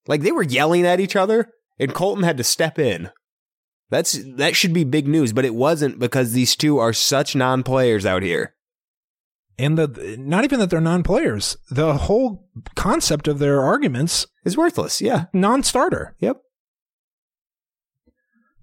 Like 0.08 0.22
they 0.22 0.32
were 0.32 0.44
yelling 0.44 0.86
at 0.86 1.00
each 1.00 1.16
other, 1.16 1.50
and 1.78 1.94
Colton 1.94 2.24
had 2.24 2.38
to 2.38 2.44
step 2.44 2.80
in. 2.80 3.10
That's 3.90 4.20
that 4.36 4.56
should 4.56 4.74
be 4.74 4.84
big 4.84 5.08
news, 5.08 5.34
but 5.34 5.46
it 5.46 5.56
wasn't 5.56 6.00
because 6.00 6.32
these 6.32 6.56
two 6.56 6.78
are 6.78 6.94
such 6.94 7.36
non-players 7.36 8.06
out 8.06 8.24
here. 8.24 8.56
And 9.60 9.78
the 9.78 10.16
not 10.18 10.46
even 10.46 10.60
that 10.60 10.70
they're 10.70 10.80
non-players. 10.80 11.58
The 11.70 11.94
whole 11.96 12.48
concept 12.76 13.28
of 13.28 13.40
their 13.40 13.62
arguments 13.62 14.26
is 14.46 14.56
worthless. 14.56 15.02
Yeah. 15.02 15.26
non-starter. 15.34 16.16
Yep. 16.20 16.38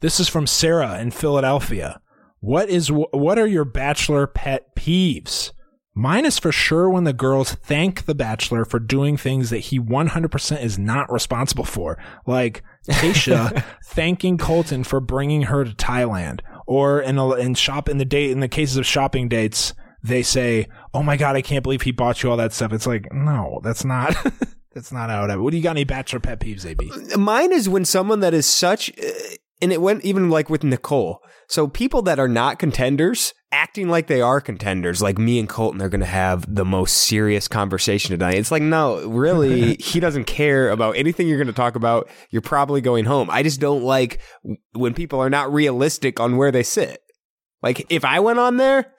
This 0.00 0.18
is 0.18 0.28
from 0.28 0.46
Sarah 0.46 0.98
in 0.98 1.10
Philadelphia. 1.10 2.00
What 2.40 2.70
is 2.70 2.90
what 2.90 3.38
are 3.38 3.46
your 3.46 3.66
bachelor 3.66 4.26
pet 4.26 4.74
peeves? 4.74 5.52
Mine 5.94 6.24
is 6.24 6.38
for 6.38 6.52
sure 6.52 6.88
when 6.88 7.04
the 7.04 7.12
girls 7.12 7.52
thank 7.52 8.04
the 8.04 8.14
bachelor 8.14 8.64
for 8.64 8.78
doing 8.78 9.16
things 9.16 9.48
that 9.50 9.58
he 9.58 9.80
100% 9.80 10.62
is 10.62 10.78
not 10.78 11.10
responsible 11.10 11.64
for. 11.64 11.98
Like 12.26 12.62
Tayshia 12.88 13.64
thanking 13.86 14.38
Colton 14.38 14.84
for 14.84 15.00
bringing 15.00 15.42
her 15.42 15.64
to 15.64 15.72
Thailand 15.72 16.40
or 16.66 17.00
in 17.00 17.18
a, 17.18 17.32
in 17.34 17.54
shop 17.54 17.88
in 17.88 17.98
the 17.98 18.04
date 18.04 18.30
in 18.30 18.40
the 18.40 18.48
cases 18.48 18.76
of 18.76 18.86
shopping 18.86 19.28
dates 19.28 19.74
they 20.06 20.22
say, 20.22 20.68
"Oh 20.96 21.02
my 21.02 21.16
god, 21.16 21.36
I 21.36 21.42
can't 21.42 21.62
believe 21.62 21.82
he 21.82 21.92
bought 21.92 22.22
you 22.22 22.30
all 22.30 22.36
that 22.36 22.52
stuff." 22.52 22.72
It's 22.72 22.86
like, 22.86 23.12
"No, 23.12 23.60
that's 23.62 23.84
not 23.84 24.16
that's 24.74 24.92
not 24.92 25.10
how 25.10 25.24
it 25.24 25.40
What 25.40 25.50
do 25.50 25.56
you 25.56 25.62
got 25.62 25.70
any 25.70 25.84
bachelor 25.84 26.20
pet 26.20 26.40
peeves, 26.40 26.66
AB? 26.66 27.16
Mine 27.16 27.52
is 27.52 27.68
when 27.68 27.84
someone 27.84 28.20
that 28.20 28.34
is 28.34 28.46
such, 28.46 28.90
uh, 28.98 29.10
and 29.60 29.72
it 29.72 29.80
went 29.80 30.04
even 30.04 30.30
like 30.30 30.50
with 30.50 30.64
Nicole. 30.64 31.22
So 31.48 31.68
people 31.68 32.02
that 32.02 32.18
are 32.18 32.28
not 32.28 32.58
contenders 32.58 33.32
acting 33.52 33.88
like 33.88 34.06
they 34.06 34.20
are 34.20 34.40
contenders, 34.40 35.00
like 35.00 35.16
me 35.16 35.38
and 35.38 35.48
Colton 35.48 35.78
they're 35.78 35.88
going 35.88 36.00
to 36.00 36.06
have 36.06 36.52
the 36.52 36.64
most 36.64 36.96
serious 36.96 37.48
conversation 37.48 38.10
tonight. 38.10 38.34
It's 38.34 38.50
like, 38.50 38.62
no, 38.62 39.06
really, 39.06 39.76
he 39.80 40.00
doesn't 40.00 40.24
care 40.24 40.70
about 40.70 40.96
anything 40.96 41.28
you're 41.28 41.38
going 41.38 41.46
to 41.46 41.52
talk 41.52 41.76
about. 41.76 42.10
You're 42.30 42.42
probably 42.42 42.80
going 42.80 43.04
home. 43.04 43.30
I 43.30 43.42
just 43.42 43.60
don't 43.60 43.82
like 43.82 44.20
when 44.72 44.94
people 44.94 45.20
are 45.20 45.30
not 45.30 45.52
realistic 45.52 46.20
on 46.20 46.36
where 46.36 46.50
they 46.50 46.62
sit. 46.62 47.00
Like 47.62 47.86
if 47.88 48.04
I 48.04 48.20
went 48.20 48.38
on 48.38 48.56
there, 48.58 48.92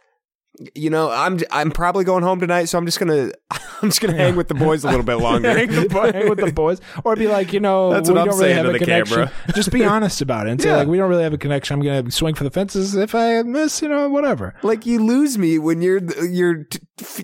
you 0.75 0.89
know, 0.89 1.09
I'm 1.11 1.39
I'm 1.51 1.71
probably 1.71 2.03
going 2.03 2.23
home 2.23 2.39
tonight, 2.39 2.65
so 2.65 2.77
I'm 2.77 2.85
just 2.85 2.99
gonna 2.99 3.31
I'm 3.81 3.89
just 3.89 4.01
gonna 4.01 4.15
hang 4.17 4.35
with 4.35 4.47
the 4.47 4.53
boys 4.55 4.83
a 4.83 4.87
little 4.87 5.03
bit 5.03 5.15
longer. 5.19 5.49
hang, 5.51 5.67
the 5.67 6.11
hang 6.13 6.29
with 6.29 6.39
the 6.39 6.51
boys, 6.51 6.81
or 7.03 7.15
be 7.15 7.27
like, 7.27 7.53
you 7.53 7.59
know, 7.59 7.91
That's 7.91 8.09
we 8.09 8.13
what 8.15 8.21
I'm 8.21 8.27
don't 8.29 8.39
really 8.39 8.53
saying 8.53 8.63
to 8.63 8.69
a 8.69 8.73
the 8.73 8.79
connection. 8.79 9.15
camera. 9.15 9.31
Just 9.53 9.71
be 9.71 9.83
honest 9.85 10.21
about 10.21 10.47
it 10.47 10.51
and 10.51 10.61
say, 10.61 10.69
Yeah. 10.71 10.75
like, 10.77 10.87
we 10.87 10.97
don't 10.97 11.09
really 11.09 11.23
have 11.23 11.33
a 11.33 11.37
connection. 11.37 11.75
I'm 11.75 11.85
gonna 11.85 12.09
swing 12.11 12.33
for 12.35 12.43
the 12.43 12.49
fences 12.51 12.95
if 12.95 13.13
I 13.13 13.41
miss, 13.43 13.81
you 13.81 13.89
know, 13.89 14.09
whatever. 14.09 14.55
Like 14.63 14.85
you 14.85 15.03
lose 15.03 15.37
me 15.37 15.59
when 15.59 15.81
you're 15.81 16.01
you're 16.25 16.67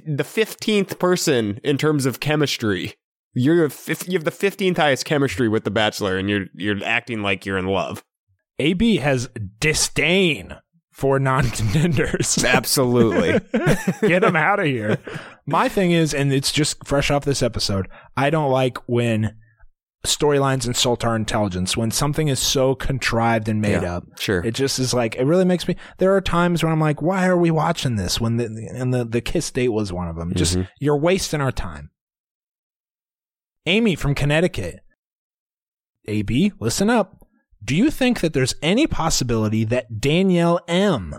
the 0.05 0.23
fifteenth 0.23 0.99
person 0.99 1.59
in 1.63 1.77
terms 1.77 2.05
of 2.05 2.19
chemistry. 2.19 2.93
You're 3.33 3.69
you 4.07 4.13
have 4.13 4.25
the 4.25 4.31
fifteenth 4.31 4.77
highest 4.77 5.05
chemistry 5.05 5.49
with 5.49 5.63
the 5.63 5.71
Bachelor, 5.71 6.17
and 6.17 6.29
you're 6.29 6.45
you're 6.53 6.83
acting 6.83 7.23
like 7.23 7.45
you're 7.47 7.57
in 7.57 7.65
love. 7.65 8.03
AB 8.59 8.97
has 8.97 9.27
disdain 9.59 10.55
for 10.93 11.19
non-contenders. 11.19 12.43
Absolutely. 12.45 13.39
Get 14.07 14.21
them 14.21 14.35
out 14.35 14.59
of 14.59 14.65
here. 14.67 14.97
My 15.45 15.67
thing 15.67 15.91
is, 15.91 16.13
and 16.13 16.31
it's 16.31 16.51
just 16.51 16.85
fresh 16.85 17.09
off 17.11 17.25
this 17.25 17.41
episode, 17.43 17.87
I 18.15 18.29
don't 18.29 18.51
like 18.51 18.77
when 18.87 19.35
storylines 20.05 20.67
insult 20.67 21.03
our 21.05 21.15
intelligence, 21.15 21.75
when 21.75 21.89
something 21.89 22.27
is 22.27 22.39
so 22.39 22.75
contrived 22.75 23.47
and 23.49 23.61
made 23.61 23.81
Yeah, 23.81 23.95
up. 23.97 24.03
sure. 24.19 24.45
It 24.45 24.53
just 24.53 24.77
is 24.77 24.93
like, 24.93 25.15
it 25.15 25.23
really 25.25 25.45
makes 25.45 25.67
me, 25.67 25.75
there 25.97 26.13
are 26.15 26.21
times 26.21 26.61
when 26.63 26.71
I'm 26.71 26.79
like, 26.81 27.01
why 27.01 27.25
are 27.25 27.37
we 27.37 27.51
watching 27.51 27.95
this? 27.95 28.19
When 28.21 28.37
the, 28.37 28.45
and 28.75 28.93
the, 28.93 29.03
the 29.05 29.21
kiss 29.21 29.49
date 29.49 29.69
was 29.69 29.91
one 29.93 30.07
of 30.09 30.15
them. 30.17 30.33
Just, 30.35 30.57
Mhm. 30.57 30.67
you're 30.79 30.97
wasting 30.99 31.41
our 31.41 31.51
time. 31.53 31.89
Amy 33.65 33.95
from 33.95 34.13
Connecticut. 34.13 34.81
AB, 36.05 36.51
listen 36.59 36.89
up. 36.89 37.22
Do 37.63 37.75
you 37.75 37.89
think 37.91 38.19
that 38.21 38.33
there's 38.33 38.55
any 38.61 38.87
possibility 38.87 39.63
that 39.65 39.99
Danielle 40.01 40.59
M, 40.67 41.15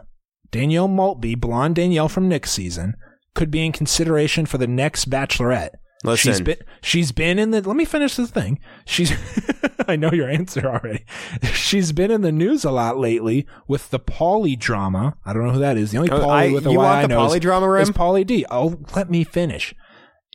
Danielle 0.50 0.88
Maltby, 0.88 1.34
blonde 1.36 1.76
Danielle 1.76 2.08
from 2.08 2.28
Nick's 2.28 2.50
season, 2.52 2.94
could 3.34 3.50
be 3.50 3.64
in 3.64 3.72
consideration 3.72 4.46
for 4.46 4.58
the 4.58 4.66
next 4.66 5.08
Bachelorette? 5.10 5.70
She's 6.16 6.26
Listen. 6.26 6.44
been 6.44 6.56
she's 6.82 7.12
been 7.12 7.38
in 7.38 7.50
the 7.50 7.62
let 7.62 7.76
me 7.76 7.86
finish 7.86 8.16
the 8.16 8.26
thing. 8.26 8.58
She's 8.84 9.10
I 9.88 9.96
know 9.96 10.12
your 10.12 10.28
answer 10.28 10.66
already. 10.66 11.02
She's 11.54 11.92
been 11.92 12.10
in 12.10 12.20
the 12.20 12.30
news 12.32 12.62
a 12.62 12.70
lot 12.70 12.98
lately 12.98 13.46
with 13.66 13.88
the 13.88 13.98
Pauly 13.98 14.58
drama. 14.58 15.16
I 15.24 15.32
don't 15.32 15.46
know 15.46 15.52
who 15.52 15.60
that 15.60 15.78
is. 15.78 15.92
The 15.92 15.98
only 15.98 16.10
Oh, 16.10 16.18
Pauly 16.20 16.52
with 16.52 16.66
a 16.66 16.70
you 16.72 16.76
Y 16.78 16.84
want 16.84 16.98
I 16.98 17.02
the 17.02 17.08
know 17.08 17.20
Pauly 17.26 17.40
drama, 17.40 17.68
Rem? 17.70 17.82
is 17.84 17.90
Pauly 17.90 18.26
D. 18.26 18.44
Oh, 18.50 18.78
let 18.94 19.08
me 19.10 19.24
finish. 19.24 19.74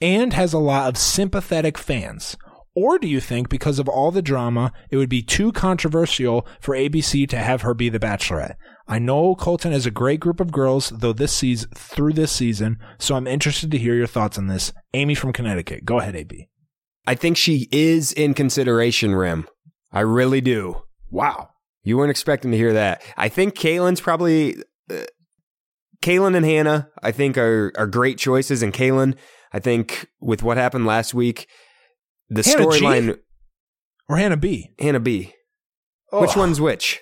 And 0.01 0.33
has 0.33 0.53
a 0.53 0.59
lot 0.59 0.89
of 0.89 0.97
sympathetic 0.97 1.77
fans. 1.77 2.35
Or 2.81 2.97
do 2.97 3.09
you 3.09 3.19
think 3.19 3.49
because 3.49 3.77
of 3.77 3.89
all 3.89 4.09
the 4.09 4.21
drama, 4.21 4.71
it 4.89 4.95
would 4.95 5.09
be 5.09 5.21
too 5.21 5.51
controversial 5.51 6.47
for 6.61 6.73
ABC 6.73 7.27
to 7.27 7.37
have 7.37 7.61
her 7.63 7.73
be 7.73 7.89
the 7.89 7.99
Bachelorette? 7.99 8.55
I 8.87 8.99
know 8.99 9.35
Colton 9.35 9.73
has 9.73 9.85
a 9.85 9.91
great 9.91 10.21
group 10.21 10.39
of 10.39 10.53
girls, 10.53 10.87
though 10.87 11.11
this 11.11 11.33
season 11.33 11.69
through 11.75 12.13
this 12.13 12.31
season, 12.31 12.79
so 12.97 13.15
I'm 13.15 13.27
interested 13.27 13.69
to 13.71 13.77
hear 13.77 13.95
your 13.95 14.07
thoughts 14.07 14.37
on 14.37 14.47
this. 14.47 14.71
Amy 14.93 15.13
from 15.13 15.33
Connecticut, 15.33 15.83
go 15.83 15.99
ahead, 15.99 16.15
AB. 16.15 16.47
I 17.05 17.15
think 17.15 17.35
she 17.35 17.67
is 17.69 18.13
in 18.13 18.33
consideration, 18.33 19.13
Rim. 19.13 19.45
I 19.91 19.99
really 19.99 20.39
do. 20.39 20.83
Wow. 21.11 21.49
You 21.83 21.97
weren't 21.97 22.11
expecting 22.11 22.51
to 22.51 22.57
hear 22.57 22.71
that. 22.71 23.01
I 23.17 23.27
think 23.27 23.55
Caelynn's 23.55 23.99
probably 23.99 24.55
uh, 24.89 25.03
Caelynn 26.01 26.37
and 26.37 26.45
Hannah. 26.45 26.87
I 27.03 27.11
think 27.11 27.37
are 27.37 27.73
are 27.77 27.87
great 27.87 28.17
choices, 28.17 28.63
and 28.63 28.71
Caelynn. 28.71 29.17
I 29.51 29.59
think 29.59 30.07
with 30.21 30.43
what 30.43 30.55
happened 30.55 30.85
last 30.85 31.13
week, 31.13 31.47
the 32.29 32.41
storyline. 32.41 33.17
Or 34.07 34.17
Hannah 34.17 34.37
B. 34.37 34.71
Hannah 34.79 34.99
B. 34.99 35.33
Which 36.11 36.35
one's 36.35 36.59
which? 36.59 36.99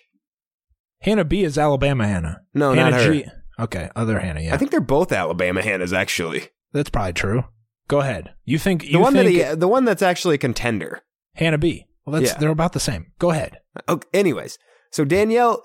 Hannah 1.01 1.23
B 1.23 1.43
is 1.43 1.57
Alabama 1.57 2.05
Hannah. 2.07 2.41
No, 2.53 2.73
Hannah 2.73 2.91
not 2.91 3.01
her. 3.01 3.13
G. 3.13 3.25
Okay, 3.59 3.89
other 3.95 4.19
Hannah, 4.19 4.41
yeah. 4.41 4.53
I 4.53 4.57
think 4.57 4.71
they're 4.71 4.81
both 4.81 5.11
Alabama 5.11 5.61
Hannahs, 5.61 5.93
actually. 5.93 6.49
that's 6.73 6.89
probably 6.89 7.13
true. 7.13 7.45
Go 7.87 8.01
ahead. 8.01 8.33
You 8.43 8.59
think 8.59 8.83
you 8.83 8.91
The 8.93 8.99
one 8.99 9.13
think 9.13 9.37
that 9.37 9.49
he, 9.51 9.55
the 9.55 9.67
one 9.67 9.85
that's 9.85 10.01
actually 10.01 10.35
a 10.35 10.39
contender. 10.39 11.01
Hannah 11.35 11.57
B. 11.57 11.85
Well, 12.05 12.19
that's 12.19 12.33
Yeah. 12.33 12.37
they're 12.39 12.49
about 12.49 12.73
the 12.73 12.79
same. 12.79 13.13
Go 13.19 13.31
ahead. 13.31 13.59
Okay, 13.87 14.07
anyways, 14.13 14.57
so 14.91 15.05
Danielle, 15.05 15.63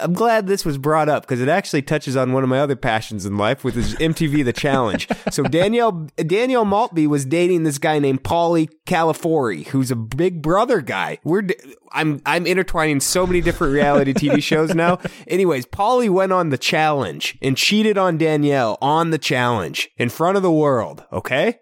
I'm 0.00 0.14
glad 0.14 0.46
this 0.46 0.64
was 0.64 0.78
brought 0.78 1.08
up 1.10 1.24
because 1.24 1.40
it 1.40 1.48
actually 1.48 1.82
touches 1.82 2.16
on 2.16 2.32
one 2.32 2.42
of 2.42 2.48
my 2.48 2.60
other 2.60 2.76
passions 2.76 3.26
in 3.26 3.36
life, 3.36 3.62
which 3.62 3.76
is 3.76 3.94
MTV 3.96 4.42
The 4.44 4.52
Challenge. 4.52 5.06
so 5.30 5.42
Danielle 5.42 6.08
Danielle 6.16 6.64
Maltby 6.64 7.06
was 7.06 7.26
dating 7.26 7.64
this 7.64 7.76
guy 7.78 7.98
named 7.98 8.22
Paulie 8.22 8.70
Calafiore, 8.86 9.66
who's 9.68 9.90
a 9.90 9.96
Big 9.96 10.40
Brother 10.40 10.80
guy. 10.80 11.18
We're 11.24 11.46
I'm 11.92 12.22
I'm 12.24 12.46
intertwining 12.46 13.00
so 13.00 13.26
many 13.26 13.40
different 13.42 13.74
reality 13.74 14.14
TV 14.14 14.42
shows 14.42 14.74
now. 14.74 14.98
Anyways, 15.26 15.66
Paulie 15.66 16.10
went 16.10 16.32
on 16.32 16.48
the 16.48 16.58
challenge 16.58 17.36
and 17.42 17.56
cheated 17.56 17.98
on 17.98 18.16
Danielle 18.16 18.78
on 18.80 19.10
the 19.10 19.18
challenge 19.18 19.90
in 19.98 20.08
front 20.08 20.36
of 20.38 20.42
the 20.42 20.52
world. 20.52 21.04
Okay. 21.12 21.58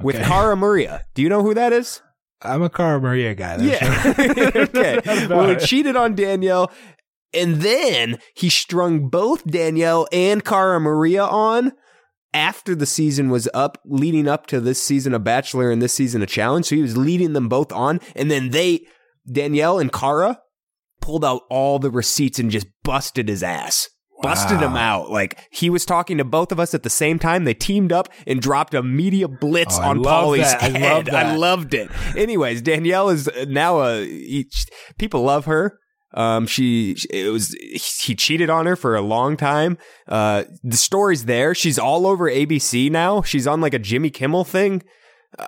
With 0.00 0.16
Okay. 0.16 0.24
Cara 0.24 0.56
Maria. 0.56 1.02
Do 1.14 1.22
you 1.22 1.28
know 1.28 1.42
who 1.42 1.54
that 1.54 1.72
is? 1.72 2.00
I'm 2.42 2.60
a 2.62 2.68
Cara 2.68 3.00
Maria 3.00 3.34
guy. 3.34 3.56
That's 3.56 3.80
Yeah. 3.82 4.54
okay. 5.02 5.26
Well, 5.26 5.50
it. 5.50 5.60
cheated 5.60 5.96
on 5.96 6.14
Danielle, 6.14 6.70
and 7.36 7.56
then 7.56 8.18
he 8.34 8.48
strung 8.48 9.08
both 9.08 9.44
Danielle 9.44 10.06
and 10.12 10.44
Cara 10.44 10.80
Maria 10.80 11.24
on 11.24 11.72
after 12.34 12.74
the 12.74 12.86
season 12.86 13.30
was 13.30 13.48
up, 13.54 13.78
leading 13.86 14.28
up 14.28 14.46
to 14.48 14.60
this 14.60 14.82
season 14.82 15.14
of 15.14 15.24
Bachelor 15.24 15.70
and 15.70 15.80
this 15.80 15.94
season 15.94 16.22
of 16.22 16.28
Challenge. 16.28 16.66
So 16.66 16.76
he 16.76 16.82
was 16.82 16.96
leading 16.96 17.32
them 17.32 17.48
both 17.48 17.72
on, 17.72 18.00
and 18.14 18.30
then 18.30 18.50
they, 18.50 18.80
Danielle 19.30 19.78
and 19.78 19.92
Cara, 19.92 20.40
pulled 21.00 21.24
out 21.24 21.42
all 21.50 21.78
the 21.78 21.90
receipts 21.90 22.38
and 22.38 22.50
just 22.50 22.66
busted 22.82 23.28
his 23.28 23.42
ass. 23.42 23.88
Busted 24.22 24.60
him 24.60 24.76
out. 24.76 25.10
Like 25.10 25.38
he 25.50 25.68
was 25.68 25.84
talking 25.84 26.16
to 26.18 26.24
both 26.24 26.50
of 26.50 26.58
us 26.58 26.72
at 26.74 26.82
the 26.82 26.90
same 26.90 27.18
time. 27.18 27.44
They 27.44 27.52
teamed 27.52 27.92
up 27.92 28.08
and 28.26 28.40
dropped 28.40 28.72
a 28.72 28.82
media 28.82 29.28
blitz 29.28 29.78
Oh, 29.78 29.82
on 29.82 29.98
love 30.02 30.24
Paulie's. 30.24 30.54
I 30.54 30.70
head. 30.70 31.06
love 31.08 31.14
I 31.14 31.36
loved 31.36 31.74
it. 31.74 31.90
Anyways, 32.16 32.62
Danielle 32.62 33.10
is 33.10 33.28
now 33.46 33.82
a 33.82 34.44
people 34.98 35.22
love 35.22 35.44
her. 35.44 35.78
Um, 36.16 36.46
she 36.46 36.96
it 37.10 37.30
was 37.30 37.52
he 37.52 38.14
cheated 38.14 38.50
on 38.50 38.66
her 38.66 38.74
for 38.74 38.96
a 38.96 39.02
long 39.02 39.36
time. 39.36 39.78
Uh, 40.08 40.44
the 40.64 40.76
story's 40.76 41.26
there. 41.26 41.54
She's 41.54 41.78
all 41.78 42.06
over 42.06 42.30
ABC 42.30 42.90
now. 42.90 43.22
She's 43.22 43.46
on 43.46 43.60
like 43.60 43.74
a 43.74 43.78
Jimmy 43.78 44.10
Kimmel 44.10 44.44
thing. 44.44 44.82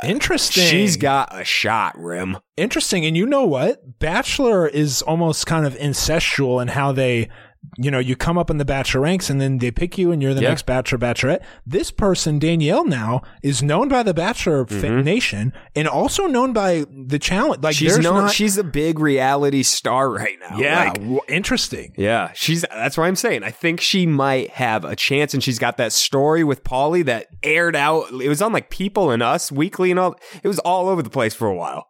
Interesting. 0.03 0.65
She's 0.65 0.97
got 0.97 1.29
a 1.33 1.45
shot, 1.45 1.97
Rim. 1.99 2.39
Interesting. 2.57 3.07
And 3.07 3.17
you 3.17 3.27
know 3.27 3.45
what? 3.45 3.99
Bachelor 3.99 4.69
is 4.69 5.03
almost 5.03 5.47
kind 5.47 5.65
of 5.65 5.75
incestual 5.77 6.61
in 6.61 6.69
how 6.69 6.93
they, 6.93 7.31
you 7.77 7.91
know, 7.91 7.99
you 7.99 8.17
come 8.17 8.39
up 8.39 8.51
in 8.51 8.59
the 8.59 8.65
Bachelor 8.65 9.03
ranks 9.03 9.29
and 9.31 9.41
then 9.41 9.59
they 9.59 9.71
pick 9.71 9.99
you 9.99 10.11
and 10.13 10.23
you're 10.23 10.35
the 10.35 10.43
Yeah. 10.43 10.49
next 10.51 10.67
Bachelor, 10.67 10.99
Bachelorette. 10.99 11.43
This 11.67 11.91
person, 11.91 12.39
Danielle, 12.39 12.85
now 12.85 13.23
is 13.43 13.63
known 13.63 13.89
by 13.89 14.03
the 14.03 14.15
Bachelor 14.15 14.65
mm-hmm. 14.65 14.81
fa- 14.81 15.03
Nation 15.03 15.53
and 15.77 15.87
also 15.89 16.27
known 16.27 16.53
by 16.53 16.85
the 16.91 17.19
challenge. 17.19 17.63
Like, 17.63 17.75
she's 17.77 17.99
known. 17.99 18.23
not- 18.25 18.33
she's 18.33 18.57
a 18.59 18.65
big 18.65 18.99
reality 18.99 19.63
star 19.63 20.11
right 20.11 20.37
now. 20.49 20.59
yeah, 20.59 20.85
Like, 20.85 20.95
w- 20.95 21.21
interesting. 21.29 21.93
Yeah, 21.97 22.31
she's 22.35 22.65
that's 22.71 22.97
what 22.97 23.05
I'm 23.05 23.17
saying. 23.17 23.43
I 23.45 23.51
think 23.51 23.81
she 23.81 24.07
might 24.07 24.51
have 24.51 24.85
a 24.85 24.97
chance, 24.97 25.35
and 25.35 25.43
she's 25.43 25.59
got 25.59 25.77
that 25.79 25.93
story 25.93 26.45
with 26.45 26.65
Paulie 26.65 27.05
that 27.05 27.27
aired 27.43 27.77
out. 27.77 28.11
It 28.13 28.29
was 28.29 28.41
on 28.43 28.53
like 28.53 28.71
People 28.71 29.11
and 29.11 29.23
Us 29.23 29.51
Weekly 29.53 29.91
and 29.91 29.99
all. 30.01 30.15
It 30.43 30.49
was 30.49 30.59
all 30.61 30.89
over 30.89 31.03
the 31.03 31.11
place 31.11 31.35
for 31.35 31.47
a 31.49 31.55
while. 31.55 31.87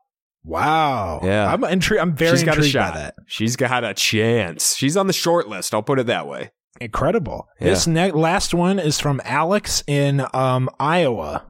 Wow. 0.49 1.20
Yeah. 1.22 1.53
I'm 1.53 1.62
intrigued. 1.64 2.01
I'm 2.01 2.16
very 2.16 2.36
she's 2.38 2.42
got 2.44 2.53
a 2.55 2.57
intrigued 2.57 2.72
shot. 2.72 2.94
by 2.94 3.01
that. 3.01 3.14
She's 3.26 3.55
got 3.57 3.84
a 3.84 3.92
chance. 3.94 4.74
She's 4.76 4.96
on 4.96 5.07
the 5.07 5.12
short 5.12 5.46
list. 5.49 5.74
I'll 5.74 5.82
put 5.82 5.99
it 5.99 6.07
that 6.07 6.26
way. 6.26 6.51
Incredible. 6.80 7.46
Yeah. 7.61 7.68
This 7.70 7.86
ne- 7.86 8.12
last 8.12 8.55
one 8.55 8.78
is 8.78 8.99
from 8.99 9.20
Alex 9.24 9.84
in 9.86 10.24
um, 10.32 10.70
Iowa. 10.80 11.44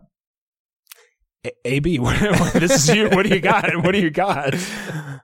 A- 1.46 1.52
AB, 1.64 1.98
what, 2.00 2.52
this 2.54 2.88
is 2.88 2.96
you. 2.96 3.08
What 3.10 3.24
do 3.26 3.34
you 3.34 3.40
got? 3.40 3.84
What 3.84 3.92
do 3.92 4.00
you 4.00 4.10
got? 4.10 4.54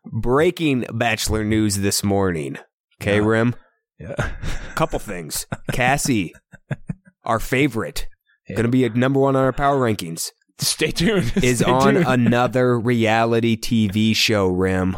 Breaking 0.04 0.84
Bachelor 0.92 1.42
news 1.42 1.78
this 1.78 2.04
morning. 2.04 2.56
Okay, 3.02 3.16
Yeah. 3.16 3.26
Rim. 3.26 3.54
Yeah. 3.98 4.14
Couple 4.74 4.98
things. 4.98 5.46
Cassie, 5.72 6.32
our 7.24 7.38
favorite, 7.40 8.06
Yeah. 8.48 8.56
going 8.56 8.64
to 8.66 8.70
be 8.70 8.84
a 8.84 8.90
number 8.90 9.18
one 9.20 9.34
on 9.36 9.42
our 9.44 9.52
power 9.52 9.78
rankings, 9.80 10.30
Stay 10.58 10.90
tuned. 10.90 11.32
is 11.42 11.58
Stay 11.60 11.70
on 11.70 11.94
tuned. 11.94 12.06
another 12.06 12.78
reality 12.78 13.56
TV 13.56 14.14
show. 14.14 14.46
Rim. 14.46 14.96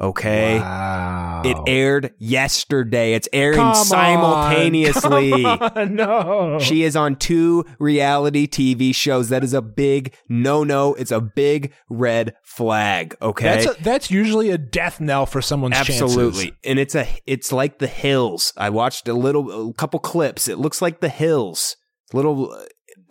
Okay. 0.00 0.58
Wow. 0.58 1.42
It 1.44 1.56
aired 1.68 2.14
yesterday. 2.18 3.14
It's 3.14 3.28
airing 3.32 3.58
Come 3.58 3.68
on. 3.68 3.84
simultaneously. 3.84 5.30
Come 5.42 5.58
on, 5.76 5.94
no. 5.94 6.58
She 6.60 6.82
is 6.82 6.96
on 6.96 7.14
two 7.14 7.64
reality 7.78 8.48
TV 8.48 8.92
shows. 8.92 9.28
That 9.28 9.44
is 9.44 9.54
a 9.54 9.62
big 9.62 10.14
no 10.28 10.64
no. 10.64 10.94
It's 10.94 11.12
a 11.12 11.20
big 11.20 11.72
red 11.88 12.34
flag. 12.42 13.16
Okay. 13.22 13.44
that's 13.44 13.66
a, 13.66 13.82
that's 13.84 14.10
usually 14.10 14.50
a 14.50 14.58
death 14.58 15.00
knell 15.00 15.26
for 15.26 15.40
someone's 15.40 15.76
Absolutely. 15.76 16.46
chances. 16.46 16.58
And 16.64 16.78
it's 16.80 16.96
a 16.96 17.06
it's 17.24 17.52
like 17.52 17.78
the 17.78 17.86
hills. 17.86 18.52
I 18.56 18.70
watched 18.70 19.06
a 19.06 19.14
little 19.14 19.70
a 19.70 19.74
couple 19.74 20.00
clips. 20.00 20.48
It 20.48 20.58
looks 20.58 20.82
like 20.82 21.00
the 21.00 21.08
hills. 21.08 21.76
Little 22.12 22.56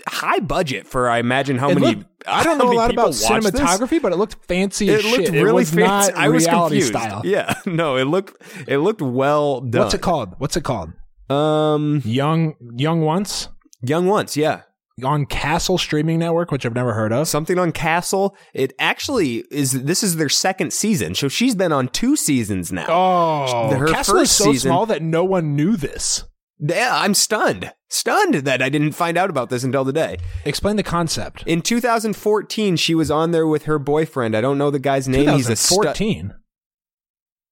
high 0.08 0.40
budget 0.40 0.88
for 0.88 1.10
I 1.10 1.20
imagine 1.20 1.58
how 1.58 1.70
It 1.70 1.76
many 1.80 1.96
looked- 1.96 2.10
I 2.26 2.44
don't 2.44 2.58
know 2.58 2.72
a 2.72 2.74
lot 2.74 2.92
about 2.92 3.08
watch 3.08 3.16
this. 3.20 3.28
cinematography, 3.30 4.02
but 4.02 4.12
it 4.14 4.18
looked 4.18 4.46
fancy 4.46 4.90
It 4.90 5.04
looked 5.04 5.26
shit. 5.28 5.32
really 5.44 5.64
it 5.64 5.68
fancy. 5.68 6.12
not 6.12 6.16
I 6.16 6.30
was 6.30 6.46
reality 6.46 6.80
confused. 6.82 6.88
style. 7.02 7.22
Yeah, 7.26 7.54
no, 7.66 7.98
it 7.98 8.06
looked 8.06 8.42
it 8.68 8.78
looked 8.78 9.02
well 9.02 9.60
done. 9.62 9.82
What's 9.82 9.94
it 9.94 10.02
called? 10.02 10.36
What's 10.38 10.56
it 10.58 10.64
called? 10.64 10.92
Um, 11.30 12.02
Young 12.06 12.56
Young 12.78 13.02
Once 13.02 13.50
Young 13.82 14.08
Once, 14.08 14.38
yeah. 14.38 14.62
on 15.04 15.26
Castle 15.26 15.78
Streaming 15.78 16.20
Network, 16.20 16.52
which 16.52 16.66
I've 16.66 16.76
never 16.76 16.94
heard 16.94 17.12
of. 17.12 17.28
Something 17.28 17.58
on 17.60 17.72
Castle. 17.74 18.36
It 18.54 18.72
actually 18.80 19.44
is. 19.52 19.72
This 19.84 20.04
is 20.04 20.16
their 20.16 20.30
second 20.30 20.72
season, 20.72 21.16
so 21.16 21.28
she's 21.28 21.56
been 21.56 21.72
on 21.74 21.88
two 21.90 22.16
seasons 22.16 22.72
now. 22.72 22.86
Oh, 22.88 23.76
Her 23.76 23.88
Castle 23.88 24.20
is 24.20 24.32
so 24.32 24.46
season- 24.46 24.70
small 24.70 24.86
that 24.86 25.02
no 25.02 25.26
one 25.26 25.56
knew 25.56 25.76
this. 25.76 26.24
Yeah, 26.66 26.96
I'm 26.96 27.14
stunned, 27.14 27.74
stunned 27.90 28.36
that 28.36 28.62
I 28.62 28.70
didn't 28.70 28.94
find 28.94 29.18
out 29.18 29.30
about 29.30 29.50
this 29.50 29.66
until 29.66 29.84
today. 29.84 30.18
Explain 30.46 30.78
the 30.78 30.84
concept. 30.84 31.44
In 31.46 31.62
2014, 31.62 32.78
she 32.78 32.96
was 32.96 33.12
on 33.12 33.32
there 33.32 33.46
with 33.46 33.66
her 33.66 33.78
boyfriend. 33.78 34.36
I 34.36 34.40
don't 34.42 34.58
know 34.58 34.72
the 34.72 34.80
guy's 34.80 35.08
name. 35.10 35.28
He's 35.30 35.50
a 35.50 35.58
stu- 35.58 35.82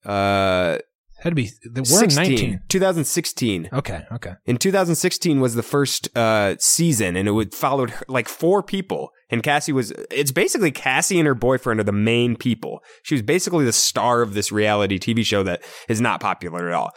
uh, 0.05 0.77
Had 1.19 1.29
to 1.29 1.35
be. 1.35 1.49
We're 1.75 1.83
16. 1.83 2.15
19. 2.15 2.61
2016. 2.69 3.69
Okay. 3.73 4.05
Okay. 4.13 4.33
In 4.45 4.55
2016 4.57 5.41
was 5.41 5.55
the 5.55 5.63
first 5.63 6.15
uh, 6.17 6.55
season, 6.59 7.17
and 7.17 7.27
it 7.27 7.31
would 7.31 7.53
followed 7.53 7.89
her, 7.89 8.05
like 8.07 8.29
four 8.29 8.63
people. 8.63 9.11
And 9.29 9.43
Cassie 9.43 9.73
was. 9.73 9.91
It's 10.09 10.31
basically 10.31 10.71
Cassie 10.71 11.19
and 11.19 11.27
her 11.27 11.35
boyfriend 11.35 11.81
are 11.81 11.83
the 11.85 11.91
main 11.91 12.37
people. 12.37 12.79
She 13.03 13.15
was 13.15 13.21
basically 13.21 13.65
the 13.65 13.73
star 13.73 14.21
of 14.21 14.35
this 14.35 14.53
reality 14.53 14.97
TV 14.97 15.25
show 15.25 15.43
that 15.43 15.61
is 15.89 15.99
not 15.99 16.21
popular 16.21 16.69
at 16.69 16.73
all. 16.73 16.91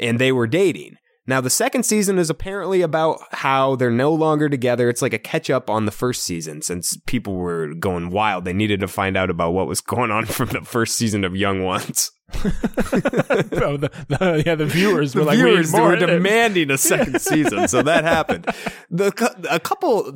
And 0.00 0.18
they 0.18 0.32
were 0.32 0.48
dating. 0.48 0.96
Now 1.26 1.40
the 1.40 1.50
second 1.50 1.84
season 1.84 2.18
is 2.18 2.30
apparently 2.30 2.82
about 2.82 3.20
how 3.30 3.76
they're 3.76 3.90
no 3.90 4.12
longer 4.12 4.48
together. 4.48 4.88
It's 4.88 5.02
like 5.02 5.12
a 5.12 5.18
catch 5.18 5.50
up 5.50 5.70
on 5.70 5.84
the 5.84 5.92
first 5.92 6.24
season 6.24 6.62
since 6.62 6.96
people 7.06 7.34
were 7.34 7.74
going 7.74 8.10
wild. 8.10 8.44
They 8.44 8.52
needed 8.52 8.80
to 8.80 8.88
find 8.88 9.16
out 9.16 9.30
about 9.30 9.52
what 9.52 9.68
was 9.68 9.80
going 9.80 10.10
on 10.10 10.26
from 10.26 10.48
the 10.48 10.62
first 10.62 10.96
season 10.96 11.24
of 11.24 11.36
Young 11.36 11.62
Ones. 11.62 12.10
oh, 12.34 13.76
the, 13.76 13.90
the, 14.08 14.42
yeah, 14.46 14.54
the 14.54 14.66
viewers 14.66 15.12
the 15.12 15.20
were 15.20 15.26
like, 15.26 15.36
viewers 15.36 15.72
we 15.72 15.78
more 15.78 15.90
were 15.90 15.96
demanding 15.96 16.70
a 16.70 16.78
second 16.78 17.20
season, 17.20 17.68
so 17.68 17.82
that 17.82 18.04
happened. 18.04 18.46
The 18.90 19.12
a 19.50 19.60
couple 19.60 20.14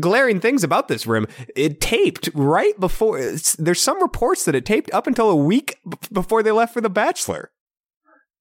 glaring 0.00 0.40
things 0.40 0.64
about 0.64 0.88
this 0.88 1.06
rim. 1.06 1.26
It 1.54 1.80
taped 1.80 2.28
right 2.34 2.78
before. 2.78 3.20
There's 3.58 3.80
some 3.80 4.02
reports 4.02 4.44
that 4.44 4.54
it 4.54 4.66
taped 4.66 4.92
up 4.92 5.06
until 5.06 5.30
a 5.30 5.36
week 5.36 5.78
before 6.12 6.42
they 6.42 6.50
left 6.50 6.74
for 6.74 6.80
The 6.80 6.90
Bachelor. 6.90 7.50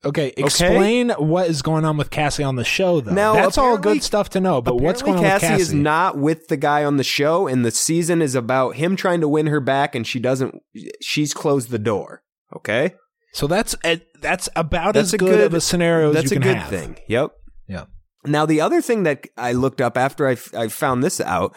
Okay, 0.06 0.32
explain 0.38 1.10
what 1.12 1.48
is 1.50 1.62
going 1.64 1.84
on 1.84 1.98
with 1.98 2.12
Cassie 2.12 2.44
on 2.44 2.56
the 2.56 2.64
show, 2.64 3.02
though. 3.02 3.14
Now, 3.14 3.34
That's 3.34 3.58
all 3.58 3.78
good 3.80 4.04
stuff 4.04 4.30
to 4.32 4.40
know, 4.40 4.62
but 4.62 4.80
what's 4.80 5.02
going 5.02 5.18
on 5.18 5.24
with 5.24 5.32
Cassie 5.32 5.48
Cassie? 5.48 5.62
is 5.62 5.74
not 5.74 6.18
with 6.18 6.48
the 6.50 6.58
guy 6.58 6.84
on 6.84 6.98
the 6.98 7.04
show, 7.04 7.48
and 7.48 7.66
the 7.66 7.72
season 7.72 8.22
is 8.22 8.36
about 8.36 8.76
him 8.76 8.96
trying 8.96 9.22
to 9.22 9.28
win 9.28 9.48
her 9.48 9.60
back, 9.60 9.96
and 9.96 10.06
she 10.06 10.20
doesn't. 10.20 10.56
She's 11.02 11.34
closed 11.34 11.72
the 11.72 11.80
door. 11.80 12.22
Okay, 12.56 12.94
so 13.34 13.48
that's 13.48 13.76
a, 13.84 14.00
that's 14.22 14.48
about 14.56 14.94
That's 14.94 15.10
as 15.10 15.14
a 15.16 15.18
good, 15.18 15.30
good- 15.32 15.42
of 15.48 15.54
a 15.56 15.62
scenario 15.62 16.14
that's 16.14 16.26
as 16.26 16.32
you 16.32 16.38
a 16.38 16.42
can 16.42 16.52
good 16.54 16.58
have. 16.58 16.70
thing. 16.70 16.98
Yep. 17.08 17.32
Yeah. 17.68 17.86
Now, 18.24 18.46
the 18.46 18.62
other 18.62 18.82
thing 18.82 19.04
that 19.04 19.26
I 19.36 19.54
looked 19.54 19.82
up 19.82 19.98
after 19.98 20.28
I, 20.28 20.34
f- 20.34 20.54
I 20.54 20.68
found 20.68 21.04
this 21.04 21.20
out, 21.22 21.56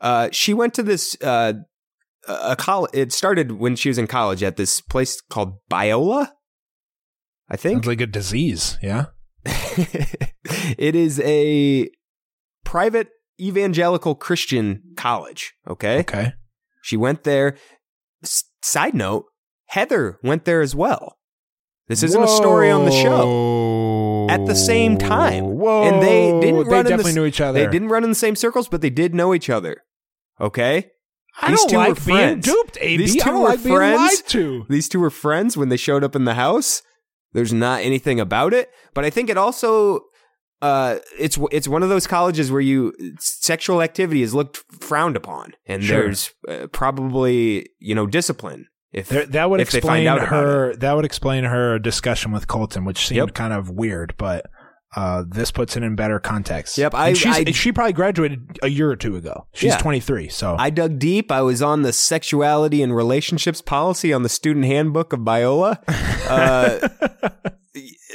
uh, 0.00 0.28
she 0.32 0.54
went 0.54 0.72
to 0.74 0.82
this 0.82 1.16
uh, 1.22 1.52
a 2.26 2.56
college. 2.56 2.90
It 2.94 3.12
started 3.12 3.52
when 3.52 3.76
she 3.76 3.88
was 3.90 3.98
in 3.98 4.06
college 4.06 4.42
at 4.42 4.56
this 4.56 4.80
place 4.80 5.20
called 5.20 5.58
Biola. 5.70 6.30
I 7.48 7.56
think 7.56 7.76
Sounds 7.76 7.86
like 7.86 8.00
a 8.00 8.06
disease. 8.06 8.78
Yeah. 8.82 9.06
it 10.78 10.94
is 10.94 11.20
a 11.20 11.88
private 12.64 13.08
evangelical 13.40 14.14
Christian 14.14 14.82
college. 14.96 15.54
Okay, 15.68 16.00
Okay. 16.00 16.32
she 16.82 16.96
went 16.96 17.24
there. 17.24 17.56
S- 18.22 18.44
side 18.62 18.94
note: 18.94 19.26
Heather 19.66 20.18
went 20.22 20.44
there 20.44 20.60
as 20.60 20.74
well. 20.74 21.18
This 21.88 22.02
isn't 22.02 22.22
a 22.22 22.28
story 22.28 22.70
on 22.70 22.84
the 22.84 22.90
show. 22.92 24.28
at 24.30 24.46
the 24.46 24.54
same 24.54 24.96
time. 24.96 25.44
Whoa. 25.58 25.82
And 25.82 26.00
they 26.02 26.30
didn't 26.40 26.64
They 26.64 26.70
run 26.70 26.78
in 26.80 26.84
the 26.84 26.90
definitely 26.90 27.12
knew 27.14 27.24
each 27.26 27.40
other. 27.40 27.58
They 27.64 27.70
didn't 27.70 27.88
run 27.88 28.04
in 28.04 28.10
the 28.10 28.14
same 28.14 28.36
circles, 28.36 28.68
but 28.68 28.80
they 28.80 28.88
did 28.88 29.14
know 29.14 29.34
each 29.34 29.50
other. 29.50 29.82
Okay? 30.40 30.90
I 31.40 31.50
These 31.50 31.60
don't 31.60 31.68
two 31.70 31.76
were 31.76 31.82
like 31.88 32.04
being 32.06 32.18
friends. 32.18 32.44
duped, 32.46 32.78
AB. 32.80 32.96
These 33.02 33.16
I 33.16 33.24
two 33.24 33.30
don't 33.32 33.42
were 33.42 33.48
like 33.48 33.62
being 33.64 33.76
friends. 33.76 33.98
lied 34.00 34.28
to. 34.28 34.64
These 34.70 34.88
two 34.88 35.00
were 35.00 35.10
friends 35.10 35.56
when 35.56 35.68
they 35.70 35.76
showed 35.76 36.04
up 36.04 36.14
in 36.14 36.24
the 36.24 36.34
house. 36.34 36.82
There's 37.32 37.52
not 37.52 37.82
anything 37.82 38.20
about 38.20 38.52
it, 38.54 38.70
but 38.94 39.04
I 39.04 39.10
think 39.10 39.30
it 39.30 39.36
also 39.36 40.02
uh, 40.60 40.98
it's 41.18 41.38
it's 41.50 41.66
one 41.66 41.82
of 41.82 41.88
those 41.88 42.06
colleges 42.06 42.52
where 42.52 42.60
you 42.60 42.92
sexual 43.18 43.82
activity 43.82 44.22
is 44.22 44.32
looked 44.34 44.58
frowned 44.80 45.16
upon, 45.16 45.54
and 45.66 45.82
Sure. 45.82 46.02
there's 46.04 46.30
uh, 46.48 46.66
probably 46.72 47.68
you 47.80 47.94
know 47.94 48.06
discipline 48.06 48.66
if 48.92 49.08
There, 49.08 49.26
that 49.26 49.50
would 49.50 49.60
if 49.60 49.70
they 49.72 49.78
explain 49.78 50.06
find 50.06 50.20
out 50.20 50.28
her. 50.28 50.76
That 50.76 50.92
would 50.94 51.04
explain 51.04 51.44
her 51.44 51.78
discussion 51.78 52.30
with 52.30 52.46
Colton, 52.46 52.84
which 52.84 53.06
seemed 53.08 53.16
Yep. 53.16 53.34
kind 53.34 53.52
of 53.52 53.70
weird, 53.70 54.14
but 54.18 54.46
uh, 54.94 55.24
this 55.26 55.50
puts 55.50 55.76
it 55.76 55.82
in 55.82 55.94
better 55.96 56.18
context. 56.18 56.76
Yep, 56.78 56.94
I- 56.94 57.08
I- 57.26 57.44
she 57.52 57.72
probably 57.72 57.92
graduated 57.92 58.58
a 58.62 58.68
year 58.68 58.90
or 58.90 58.96
two 58.96 59.16
ago. 59.16 59.46
She's 59.52 59.72
Yeah. 59.72 59.78
23, 59.78 60.28
so 60.28 60.56
I 60.58 60.70
dug 60.70 60.98
deep. 60.98 61.30
I 61.32 61.40
was 61.42 61.62
on 61.62 61.82
the 61.82 61.92
sexuality 61.92 62.82
and 62.82 62.94
relationships 62.94 63.60
policy 63.62 64.12
on 64.12 64.22
the 64.22 64.28
student 64.28 64.66
handbook 64.66 65.12
of 65.12 65.20
Biola. 65.20 65.78
Uh, 66.32 66.88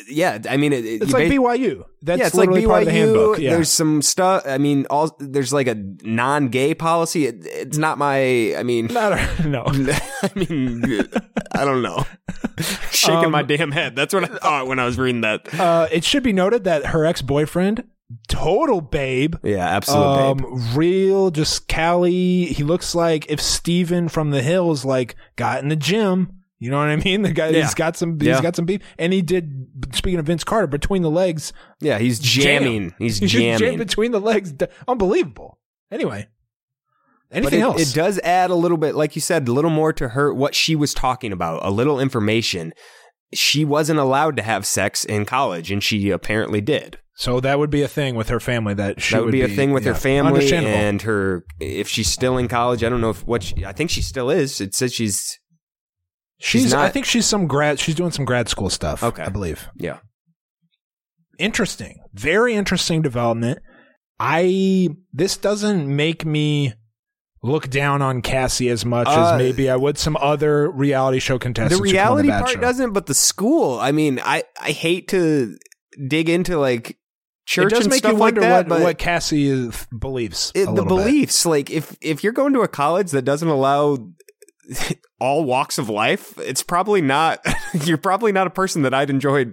yeah, 0.09 0.39
I 0.49 0.57
mean, 0.57 0.73
it, 0.73 0.85
it- 0.85 1.01
it's 1.03 1.11
like 1.13 1.29
ba- 1.29 1.35
BYU. 1.35 1.83
That's 2.01 2.19
yeah, 2.19 2.27
it's 2.27 2.35
like 2.35 2.49
BYU. 2.49 2.67
part 2.67 2.81
of 2.83 2.85
the 2.87 2.91
handbook. 2.93 3.39
Yeah. 3.39 3.51
There's 3.51 3.69
some 3.69 4.01
stuff. 4.01 4.43
I 4.45 4.57
mean, 4.57 4.85
all 4.89 5.15
there's 5.19 5.51
like 5.53 5.67
a 5.67 5.75
non-gay 6.03 6.75
policy. 6.75 7.25
It, 7.27 7.45
it's 7.45 7.77
not 7.77 7.97
my. 7.97 8.55
I 8.55 8.63
mean, 8.63 8.85
Not 8.91 9.13
a- 9.13 9.47
no. 9.47 9.63
I 9.67 10.31
mean, 10.35 10.83
I 11.53 11.65
don't 11.65 11.81
know. 11.81 12.05
Shaking 12.91 13.25
Um, 13.25 13.31
my 13.31 13.43
damn 13.43 13.71
head. 13.71 13.95
That's 13.95 14.13
what 14.13 14.23
I 14.23 14.37
thought 14.37 14.67
when 14.67 14.79
I 14.79 14.85
was 14.85 14.97
reading 14.97 15.21
that. 15.21 15.53
Uh, 15.59 15.87
it 15.91 16.03
should 16.03 16.23
be 16.23 16.33
noted 16.33 16.63
that 16.65 16.87
her 16.87 17.05
ex 17.05 17.21
boyfriend, 17.21 17.83
total 18.27 18.81
babe, 18.81 19.35
Yeah, 19.43 19.67
absolute 19.67 20.35
babe. 20.37 20.45
um, 20.45 20.75
real, 20.75 21.29
just 21.31 21.67
Callie. 21.67 22.45
He 22.45 22.63
looks 22.63 22.95
like 22.95 23.25
if 23.29 23.41
Steven 23.41 24.07
from 24.09 24.31
the 24.31 24.41
Hills 24.41 24.85
like 24.85 25.15
got 25.35 25.61
in 25.61 25.69
the 25.69 25.75
gym. 25.75 26.33
You 26.59 26.71
know 26.71 26.77
what 26.77 26.87
I 26.89 26.95
mean? 26.95 27.21
The 27.23 27.31
guy, 27.33 27.49
Yeah. 27.49 27.61
he's 27.63 27.73
got 27.75 27.95
some, 27.95 28.19
he's 28.19 28.27
Yeah. 28.27 28.41
got 28.41 28.55
some 28.55 28.65
beef, 28.65 28.81
and 28.97 29.13
he 29.13 29.21
did. 29.21 29.67
Speaking 29.93 30.19
of 30.19 30.25
Vince 30.25 30.43
Carter, 30.43 30.67
between 30.67 31.01
the 31.03 31.11
legs, 31.11 31.53
Yeah, 31.79 31.99
he's 31.99 32.19
jam. 32.19 32.63
jamming. 32.63 32.93
He's 32.97 33.17
He 33.19 33.27
just 33.27 33.33
jammed 33.35 33.59
jamming. 33.59 33.77
between 33.77 34.11
the 34.11 34.19
legs. 34.21 34.53
Unbelievable. 34.87 35.59
Anyway, 35.91 36.27
anything 37.31 37.59
it, 37.59 37.63
else? 37.63 37.81
it 37.81 37.95
does 37.95 38.19
add 38.19 38.49
a 38.49 38.55
little 38.55 38.77
bit, 38.77 38.95
like 38.95 39.15
you 39.15 39.21
said, 39.21 39.47
a 39.47 39.51
little 39.51 39.69
more 39.69 39.93
to 39.93 40.09
her 40.09 40.33
what 40.33 40.55
she 40.55 40.75
was 40.75 40.93
talking 40.93 41.31
about, 41.31 41.63
a 41.63 41.69
little 41.71 41.99
information. 41.99 42.73
She 43.33 43.63
wasn't 43.65 43.99
allowed 43.99 44.35
to 44.37 44.41
have 44.43 44.65
sex 44.65 45.03
in 45.03 45.25
college, 45.25 45.71
and 45.71 45.83
she 45.83 46.09
apparently 46.11 46.61
did. 46.61 46.97
so 47.15 47.39
that 47.41 47.57
would 47.59 47.69
be 47.69 47.81
a 47.81 47.87
thing 47.87 48.15
with 48.15 48.29
her 48.29 48.39
family. 48.39 48.73
That 48.73 49.01
she 49.01 49.15
that 49.15 49.23
would 49.25 49.31
be, 49.31 49.41
a 49.41 49.47
thing 49.49 49.71
with 49.73 49.85
yeah, 49.85 49.93
her 49.93 49.99
family 49.99 50.53
and 50.53 51.01
her. 51.01 51.43
If 51.59 51.87
she's 51.89 52.09
still 52.09 52.37
in 52.37 52.47
college, 52.47 52.83
I 52.83 52.89
don't 52.89 53.01
know 53.01 53.09
if 53.09 53.25
what 53.27 53.43
she, 53.43 53.65
I 53.65 53.73
think 53.73 53.89
she 53.89 54.01
still 54.01 54.29
is. 54.29 54.61
It 54.61 54.73
says 54.73 54.93
she's 54.93 55.37
she's. 56.39 56.63
she's 56.63 56.73
I 56.73 56.89
think 56.89 57.05
she's 57.05 57.25
some 57.25 57.47
grad. 57.47 57.79
She's 57.79 57.95
doing 57.95 58.11
some 58.11 58.25
grad 58.25 58.47
school 58.49 58.69
stuff. 58.69 59.03
Okay. 59.03 59.23
I 59.23 59.29
believe. 59.29 59.67
yeah. 59.75 59.99
interesting 61.39 61.99
very 62.13 62.55
interesting 62.55 63.01
development 63.03 63.59
i 64.19 64.89
this 65.13 65.37
doesn't 65.37 65.87
make 65.95 66.25
me 66.25 66.73
look 67.43 67.69
down 67.69 68.01
on 68.01 68.21
cassie 68.23 68.69
as 68.69 68.83
much 68.83 69.07
Uh, 69.07 69.33
as 69.33 69.37
maybe 69.37 69.69
i 69.69 69.75
would 69.75 69.97
some 69.99 70.17
other 70.19 70.69
reality 70.71 71.19
show 71.19 71.37
contestants 71.37 71.79
the 71.79 71.87
who 71.89 71.95
come 71.95 72.13
on 72.13 72.25
reality 72.25 72.29
part 72.29 72.45
Bachelor. 72.45 72.61
doesn't, 72.61 72.93
but 72.93 73.05
the 73.05 73.13
school. 73.13 73.79
I 73.79 73.91
mean, 73.91 74.19
I 74.23 74.43
I 74.59 74.71
hate 74.71 75.07
to 75.09 75.55
dig 76.07 76.27
into 76.29 76.57
like 76.57 76.97
church 77.45 77.71
it 77.71 77.75
does 77.75 77.85
and 77.85 77.91
make 77.91 77.99
stuff 77.99 78.13
you 78.13 78.17
like 78.17 78.21
wonder 78.35 78.41
that, 78.41 78.67
what, 78.67 78.81
what 78.81 78.97
cassie 78.97 79.47
is, 79.47 79.87
believes 79.97 80.51
it, 80.55 80.65
the 80.65 80.71
little 80.71 80.97
bit. 80.97 81.05
beliefs, 81.05 81.45
like 81.45 81.69
if 81.69 81.95
if 82.01 82.23
you're 82.23 82.33
going 82.33 82.53
to 82.53 82.61
a 82.61 82.67
college 82.67 83.11
that 83.11 83.21
doesn't 83.23 83.47
allow 83.47 83.97
all 85.19 85.43
walks 85.45 85.77
of 85.77 85.89
life, 85.89 86.37
it's 86.39 86.63
probably 86.63 87.01
not. 87.01 87.45
you're 87.85 87.97
probably 87.97 88.31
not 88.31 88.47
a 88.47 88.51
person 88.51 88.81
that 88.83 88.93
I'd 88.93 89.09
enjoy 89.09 89.45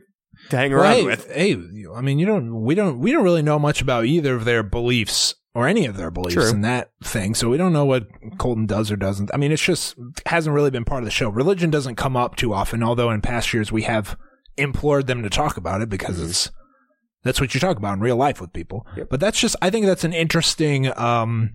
to 0.51 0.57
hang 0.57 0.73
Well, 0.73 0.83
around 0.83 0.95
hey, 0.95 1.05
with. 1.05 1.33
hey, 1.33 1.53
I 1.95 2.01
mean, 2.01 2.19
you 2.19 2.27
don't, 2.27 2.63
we 2.63 2.75
don't, 2.75 2.99
we 2.99 3.13
don't 3.13 3.25
really 3.25 3.43
know 3.43 3.59
much 3.59 3.81
about 3.81 4.05
either 4.07 4.35
of 4.35 4.45
their 4.45 4.63
beliefs 4.63 5.35
or 5.55 5.69
any 5.69 5.87
of 5.87 5.97
their 5.97 6.11
beliefs 6.11 6.35
True. 6.35 6.51
in 6.51 6.63
that 6.63 6.91
thing. 7.03 7.35
So 7.35 7.49
we 7.49 7.57
don't 7.57 7.73
know 7.73 7.85
what 7.85 8.09
Colton 8.39 8.67
does 8.67 8.91
or 8.91 8.97
doesn't. 8.97 9.31
I 9.33 9.37
mean, 9.37 9.53
it's 9.53 9.63
just 9.63 9.95
hasn't 10.27 10.55
really 10.55 10.71
been 10.71 10.85
part 10.85 11.03
of 11.03 11.05
the 11.05 11.11
show. 11.13 11.29
Religion 11.29 11.71
doesn't 11.71 11.95
come 11.95 12.17
up 12.17 12.35
too 12.37 12.53
often, 12.53 12.83
although 12.83 13.11
in 13.11 13.21
past 13.21 13.55
years 13.55 13.71
we 13.71 13.83
have 13.83 14.19
implored 14.57 15.07
them 15.07 15.23
to 15.23 15.31
talk 15.31 15.57
about 15.57 15.81
it 15.81 15.89
because 15.89 16.21
it's 16.21 16.51
that's 17.23 17.41
what 17.41 17.55
you 17.55 17.61
talk 17.61 17.77
about 17.77 17.95
in 17.95 18.01
real 18.01 18.17
life 18.17 18.41
with 18.41 18.53
people. 18.53 18.87
Yep. 18.97 19.09
But 19.11 19.21
that's 19.21 19.41
just, 19.41 19.57
I 19.63 19.71
think 19.71 19.87
that's 19.87 20.05
an 20.05 20.13
interesting 20.13 20.97
um, 20.99 21.55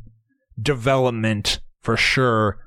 development 0.60 1.60
for 1.82 1.96
sure. 1.96 2.58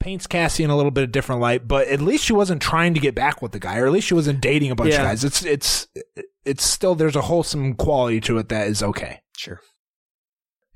Paints 0.00 0.26
Cassie 0.26 0.64
in 0.64 0.70
a 0.70 0.76
little 0.76 0.90
bit 0.90 1.04
of 1.04 1.12
different 1.12 1.40
light, 1.40 1.68
but 1.68 1.86
at 1.88 2.00
least 2.00 2.24
she 2.24 2.32
wasn't 2.32 2.60
trying 2.60 2.94
to 2.94 3.00
get 3.00 3.14
back 3.14 3.40
with 3.40 3.52
the 3.52 3.60
guy, 3.60 3.76
or 3.78 3.86
at 3.86 3.92
least 3.92 4.08
she 4.08 4.14
wasn't 4.14 4.40
dating 4.40 4.70
a 4.72 4.74
bunch 4.74 4.90
Yeah. 4.90 5.02
of 5.02 5.06
guys. 5.08 5.22
It's 5.24 5.44
it's 5.44 5.86
it's 6.44 6.64
still 6.64 6.94
there's 6.94 7.16
a 7.16 7.20
wholesome 7.22 7.74
quality 7.74 8.20
to 8.22 8.38
it 8.38 8.48
that 8.48 8.66
is 8.66 8.82
okay. 8.82 9.20
Sure. 9.36 9.60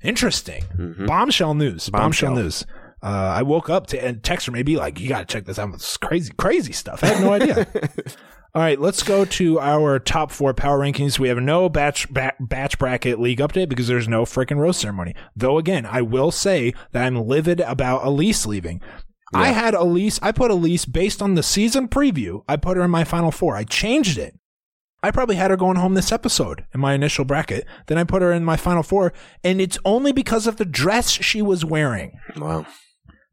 Interesting. 0.03 0.63
Mhm. 0.77 1.07
Bombshell 1.07 1.53
news. 1.55 1.89
Bombshell, 1.89 2.29
Bombshell. 2.29 2.43
news. 2.43 2.65
Uh, 3.03 3.33
I 3.37 3.41
woke 3.43 3.69
up 3.69 3.87
to 3.87 4.03
and 4.03 4.23
text 4.23 4.45
her 4.47 4.51
maybe 4.51 4.77
like, 4.77 4.99
you 4.99 5.09
got 5.09 5.19
to 5.19 5.25
check 5.33 5.45
this 5.45 5.59
out. 5.59 5.73
It's 5.73 5.97
crazy, 5.97 6.31
crazy 6.37 6.73
stuff. 6.73 7.03
I 7.03 7.07
had 7.07 7.21
no 7.23 7.33
idea. 7.33 7.67
All 8.55 8.61
right, 8.61 8.79
let's 8.79 9.03
go 9.03 9.25
to 9.25 9.59
our 9.59 9.99
top 9.99 10.31
four 10.31 10.53
power 10.53 10.79
rankings. 10.79 11.19
We 11.19 11.27
have 11.27 11.37
no 11.39 11.67
batch 11.67 12.09
ba- 12.11 12.33
batch 12.39 12.79
bracket 12.79 13.19
league 13.19 13.39
update 13.39 13.67
because 13.67 13.87
there's 13.87 14.07
no 14.07 14.23
freaking 14.23 14.57
roast 14.57 14.79
ceremony. 14.79 15.13
Though 15.35 15.57
again, 15.57 15.85
I 15.85 16.01
will 16.01 16.31
say 16.31 16.73
that 16.93 17.03
I'm 17.03 17.17
livid 17.27 17.59
about 17.59 18.03
Elyse 18.03 18.47
leaving. 18.47 18.81
I 19.35 19.49
had 19.49 19.73
Elyse. 19.73 20.19
I 20.21 20.31
put 20.31 20.51
Elyse 20.51 20.91
based 20.91 21.21
on 21.21 21.35
the 21.35 21.43
season 21.43 21.87
preview. 21.87 22.43
I 22.47 22.55
put 22.55 22.77
her 22.77 22.83
in 22.83 22.91
my 22.91 23.03
final 23.03 23.31
four. 23.31 23.55
I 23.55 23.63
changed 23.63 24.17
it. 24.17 24.37
I 25.03 25.11
probably 25.11 25.35
had 25.35 25.51
her 25.51 25.57
going 25.57 25.77
home 25.77 25.93
this 25.93 26.11
episode 26.11 26.65
in 26.73 26.79
my 26.79 26.93
initial 26.93 27.25
bracket. 27.25 27.67
Then 27.85 27.97
I 27.99 28.03
put 28.05 28.23
her 28.23 28.31
in 28.31 28.43
my 28.43 28.57
final 28.57 28.81
four, 28.81 29.13
and 29.43 29.61
it's 29.61 29.77
only 29.85 30.11
because 30.11 30.47
of 30.47 30.57
the 30.57 30.65
dress 30.65 31.11
she 31.11 31.43
was 31.43 31.63
wearing. 31.63 32.19
Wow. 32.35 32.65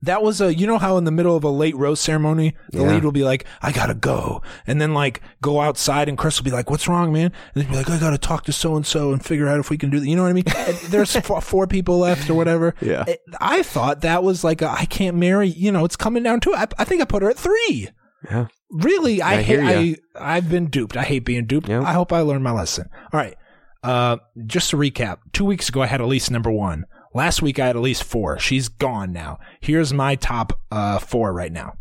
That 0.02 0.20
was 0.22 0.40
a, 0.40 0.52
you 0.52 0.66
know 0.66 0.78
how 0.78 0.96
in 0.96 1.04
the 1.04 1.12
middle 1.12 1.36
of 1.36 1.44
a 1.44 1.48
late 1.48 1.76
rose 1.76 2.00
ceremony, 2.00 2.54
the 2.70 2.80
Yeah. 2.80 2.88
lead 2.88 3.04
will 3.04 3.12
be 3.12 3.22
like, 3.22 3.44
I 3.62 3.70
gotta 3.70 3.94
go. 3.94 4.42
And 4.66 4.80
then 4.80 4.94
like 4.94 5.22
go 5.40 5.60
outside 5.60 6.08
and 6.08 6.18
Chris 6.18 6.38
will 6.40 6.44
be 6.44 6.50
like, 6.50 6.70
what's 6.70 6.88
wrong, 6.88 7.12
man? 7.12 7.32
And 7.54 7.62
then 7.62 7.70
be 7.70 7.76
like, 7.76 7.88
I 7.88 7.98
gotta 8.00 8.18
talk 8.18 8.44
to 8.44 8.52
so 8.52 8.74
and 8.74 8.84
so 8.84 9.12
and 9.12 9.24
figure 9.24 9.46
out 9.46 9.60
if 9.60 9.70
we 9.70 9.78
can 9.78 9.90
do 9.90 10.00
that. 10.00 10.06
You 10.08 10.16
know 10.16 10.22
what 10.24 10.30
I 10.30 10.32
mean? 10.32 10.44
There's 10.90 11.14
four, 11.20 11.40
four 11.40 11.66
people 11.68 11.98
left 11.98 12.28
or 12.28 12.34
whatever. 12.34 12.74
Yeah. 12.80 13.04
I 13.40 13.62
thought 13.62 14.00
that 14.00 14.24
was 14.24 14.42
like, 14.42 14.60
a, 14.60 14.68
I 14.70 14.86
can't 14.86 15.16
marry, 15.16 15.48
you 15.48 15.70
know, 15.70 15.84
it's 15.84 15.96
coming 15.96 16.22
down 16.24 16.40
to 16.40 16.50
it. 16.50 16.56
I, 16.56 16.66
I 16.78 16.84
think 16.84 17.00
I 17.00 17.04
put 17.04 17.22
her 17.22 17.30
at 17.30 17.38
three. 17.38 17.88
Yeah. 18.28 18.46
Really, 18.70 19.20
I, 19.22 19.34
I 19.34 19.42
hear 19.42 19.62
hate, 19.62 19.88
ya. 19.90 20.20
I, 20.20 20.36
I've 20.36 20.48
been 20.50 20.66
duped. 20.66 20.96
I 20.96 21.02
hate 21.04 21.20
being 21.24 21.46
duped. 21.46 21.68
Yep. 21.68 21.82
I 21.84 21.92
hope 21.92 22.12
I 22.12 22.20
learned 22.20 22.42
my 22.42 22.52
lesson. 22.52 22.88
All 23.12 23.20
right. 23.20 23.36
Uh, 23.84 24.16
just 24.46 24.70
to 24.70 24.76
recap, 24.76 25.18
two 25.32 25.44
weeks 25.44 25.68
ago 25.68 25.82
I 25.82 25.86
had 25.86 26.00
Elyse 26.00 26.30
number 26.30 26.50
one. 26.50 26.86
Last 27.14 27.42
week 27.42 27.58
I 27.58 27.66
had 27.66 27.76
at 27.76 27.82
least 27.82 28.04
four. 28.04 28.38
She's 28.38 28.68
gone 28.68 29.12
now. 29.12 29.38
Here's 29.60 29.92
my 29.92 30.14
top 30.14 30.58
uh, 30.70 30.98
four 30.98 31.32
right 31.32 31.52
now. 31.52 31.74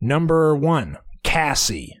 Number 0.00 0.54
one, 0.54 0.98
Cassie. 1.24 1.98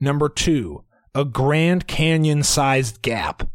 Number 0.00 0.28
two, 0.28 0.84
a 1.14 1.24
Grand 1.24 1.88
Canyon 1.88 2.44
sized 2.44 3.02
gap. 3.02 3.48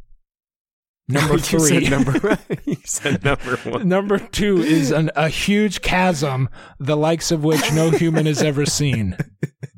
Number 1.08 1.38
three, 1.40 1.88
number. 1.88 2.38
you 2.66 2.78
said 2.86 3.24
number 3.24 3.56
one. 3.58 3.88
Number 3.88 4.20
two 4.20 4.58
is 4.58 4.92
an, 4.92 5.10
a 5.16 5.30
huge 5.30 5.82
chasm, 5.82 6.50
the 6.80 6.98
likes 6.98 7.32
of 7.32 7.44
which 7.44 7.72
no 7.74 7.92
human 7.92 8.26
has 8.26 8.42
ever 8.42 8.66
seen. 8.66 9.18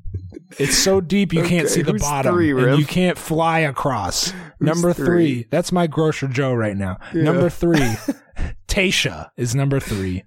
It's 0.58 0.78
so 0.78 1.02
deep 1.02 1.34
you 1.34 1.44
can't 1.44 1.68
see 1.70 1.82
the 1.82 1.94
bottom, 1.94 2.34
three, 2.34 2.52
and 2.52 2.80
you 2.80 2.86
can't 2.86 3.18
fly 3.18 3.60
across. 3.60 4.34
number 4.60 4.94
three? 4.94 5.06
three? 5.06 5.48
that's 5.52 5.72
my 5.72 5.88
grocer 5.88 6.28
Joe 6.28 6.54
right 6.54 6.78
now. 6.78 6.98
Number 7.14 7.50
three, 7.62 7.96
Tayshia 8.68 9.30
is 9.38 9.56
number 9.56 9.80
three. 9.80 10.24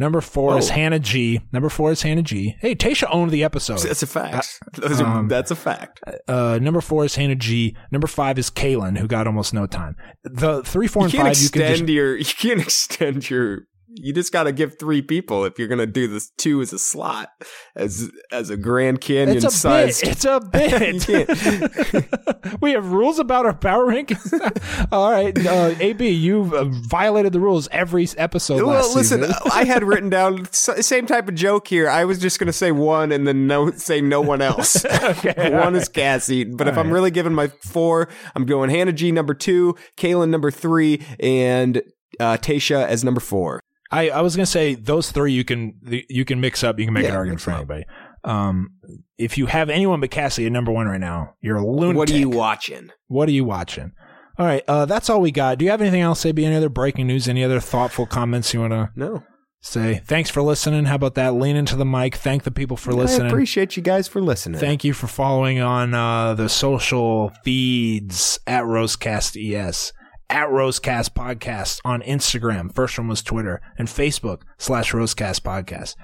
Number 0.00 0.20
four 0.20 0.56
is 0.58 0.70
Oh. 0.70 0.74
Hannah 0.74 1.00
G. 1.00 1.40
Number 1.52 1.68
four 1.68 1.90
is 1.90 2.02
Hannah 2.02 2.22
G. 2.22 2.54
Hey, 2.60 2.76
Tayshia 2.76 3.08
owned 3.10 3.32
the 3.32 3.42
episode. 3.42 3.80
That's 3.80 4.04
a 4.04 4.06
fact. 4.06 4.60
Are, 4.80 5.04
um, 5.04 5.26
that's 5.26 5.50
a 5.50 5.56
fact. 5.56 6.00
Uh, 6.28 6.60
number 6.62 6.80
four 6.80 7.04
is 7.04 7.16
Hannah 7.16 7.34
G. 7.34 7.76
Number 7.90 8.06
five 8.06 8.38
is 8.38 8.48
Caelynn, 8.48 8.96
who 8.98 9.08
got 9.08 9.26
almost 9.26 9.52
no 9.52 9.66
time. 9.66 9.96
The 10.22 10.62
three, 10.62 10.86
four, 10.86 11.02
You 11.02 11.06
and 11.06 11.12
five 11.12 11.36
you 11.42 11.50
can 11.50 11.62
extend 11.62 11.78
just 11.88 11.88
your. 11.88 12.16
You 12.16 12.24
can't 12.24 12.60
extend 12.66 13.28
your 13.28 13.62
You 13.94 14.12
just 14.12 14.32
got 14.32 14.44
to 14.44 14.52
give 14.52 14.78
three 14.78 15.00
people 15.00 15.44
if 15.44 15.58
you're 15.58 15.68
going 15.68 15.78
to 15.78 15.86
do 15.86 16.08
this 16.08 16.30
two 16.36 16.60
as 16.60 16.72
a 16.72 16.78
slot 16.78 17.30
as 17.74 18.10
as 18.30 18.50
a 18.50 18.56
Grand 18.56 19.00
Canyon 19.00 19.38
It's 19.38 19.54
size. 19.54 20.02
It's 20.08 20.24
a 20.24 20.40
bit. 20.40 21.08
we 22.60 22.72
have 22.72 22.92
rules 22.92 23.18
about 23.18 23.46
our 23.46 23.54
power 23.54 23.86
rankings. 23.86 24.88
All 24.92 25.10
right, 25.10 25.36
uh, 25.46 25.74
AB, 25.80 26.08
you've 26.08 26.52
uh, 26.52 26.66
violated 26.88 27.32
the 27.32 27.40
rules 27.40 27.68
every 27.70 28.06
episode. 28.16 28.62
Well, 28.62 28.94
listen. 28.94 29.24
I 29.52 29.64
had 29.64 29.82
written 29.82 30.10
down 30.10 30.46
same 30.52 31.06
type 31.06 31.28
of 31.28 31.34
joke 31.34 31.68
here. 31.68 31.88
I 31.88 32.04
was 32.04 32.18
just 32.18 32.38
going 32.38 32.46
to 32.48 32.52
say 32.52 32.72
one 32.72 33.10
and 33.10 33.26
then 33.26 33.46
no 33.46 33.70
say 33.72 34.00
no 34.00 34.20
one 34.20 34.42
else. 34.42 34.84
okay, 34.84 35.50
one 35.52 35.74
is 35.74 35.88
Cassie, 35.88 36.44
but 36.44 36.68
if 36.68 36.76
I'm 36.76 36.90
really 36.90 37.10
giving 37.10 37.34
my 37.34 37.48
four, 37.48 38.08
I'm 38.34 38.44
going 38.44 38.70
Hannah 38.70 38.92
G 38.92 39.12
number 39.12 39.34
two, 39.34 39.76
Caelynn 39.96 40.28
number 40.28 40.50
three, 40.50 41.04
and 41.20 41.82
uh, 42.20 42.36
Tayshia 42.36 42.86
as 42.86 43.04
number 43.04 43.20
four. 43.20 43.60
I, 43.90 44.10
I 44.10 44.20
was 44.20 44.36
gonna 44.36 44.46
say 44.46 44.74
those 44.74 45.10
three 45.10 45.32
you 45.32 45.44
can 45.44 45.74
you 46.08 46.24
can 46.24 46.40
mix 46.40 46.62
up. 46.62 46.78
You 46.78 46.84
can 46.84 46.94
make 46.94 47.04
Yeah, 47.04 47.10
an 47.10 47.16
argument 47.16 47.40
for 47.40 47.52
anybody. 47.52 47.84
Um, 48.24 48.70
if 49.16 49.38
you 49.38 49.46
have 49.46 49.70
anyone 49.70 50.00
but 50.00 50.10
Cassie 50.10 50.44
at 50.46 50.52
number 50.52 50.70
one 50.72 50.86
right 50.88 51.00
now, 51.00 51.34
you're 51.40 51.56
a 51.56 51.64
lunatic. 51.66 51.96
What 51.96 52.10
are 52.10 52.16
you 52.16 52.28
watching? 52.28 52.90
What 53.06 53.28
are 53.28 53.32
you 53.32 53.44
watching? 53.44 53.92
All 54.38 54.46
right, 54.46 54.62
uh, 54.68 54.84
that's 54.86 55.08
all 55.10 55.20
we 55.20 55.30
got. 55.32 55.58
Do 55.58 55.64
you 55.64 55.70
have 55.72 55.80
anything 55.80 56.00
else, 56.02 56.24
AB? 56.24 56.44
Any 56.44 56.54
other 56.54 56.68
breaking 56.68 57.06
news? 57.06 57.26
Any 57.28 57.42
other 57.42 57.58
thoughtful 57.60 58.06
comments 58.06 58.54
you 58.54 58.60
want 58.60 58.72
to 58.72 58.90
No, 58.94 59.24
say? 59.60 60.00
Thanks 60.04 60.30
for 60.30 60.42
listening. 60.42 60.84
How 60.84 60.94
about 60.94 61.14
that? 61.16 61.34
Lean 61.34 61.56
into 61.56 61.74
the 61.74 61.84
mic. 61.84 62.14
Thank 62.14 62.44
the 62.44 62.52
people 62.52 62.76
for 62.76 62.92
I 62.92 62.94
listening. 62.94 63.26
appreciate 63.32 63.76
you 63.76 63.82
guys 63.82 64.06
for 64.06 64.20
listening. 64.20 64.60
Thank 64.60 64.84
you 64.84 64.92
for 64.92 65.08
following 65.08 65.60
on 65.60 65.92
uh, 65.94 66.34
the 66.34 66.48
social 66.48 67.32
feeds 67.44 68.38
at 68.46 68.62
Rosecast 68.64 69.36
ES, 69.36 69.92
at 70.30 70.48
Rosecast 70.48 71.10
Podcast 71.10 71.80
on 71.84 72.02
Instagram. 72.02 72.74
First 72.74 72.98
one 72.98 73.08
was 73.08 73.22
Twitter 73.22 73.60
and 73.76 73.88
Facebook 73.88 74.42
slash 74.58 74.92
Rosecast 74.92 75.40
Podcast. 75.40 75.94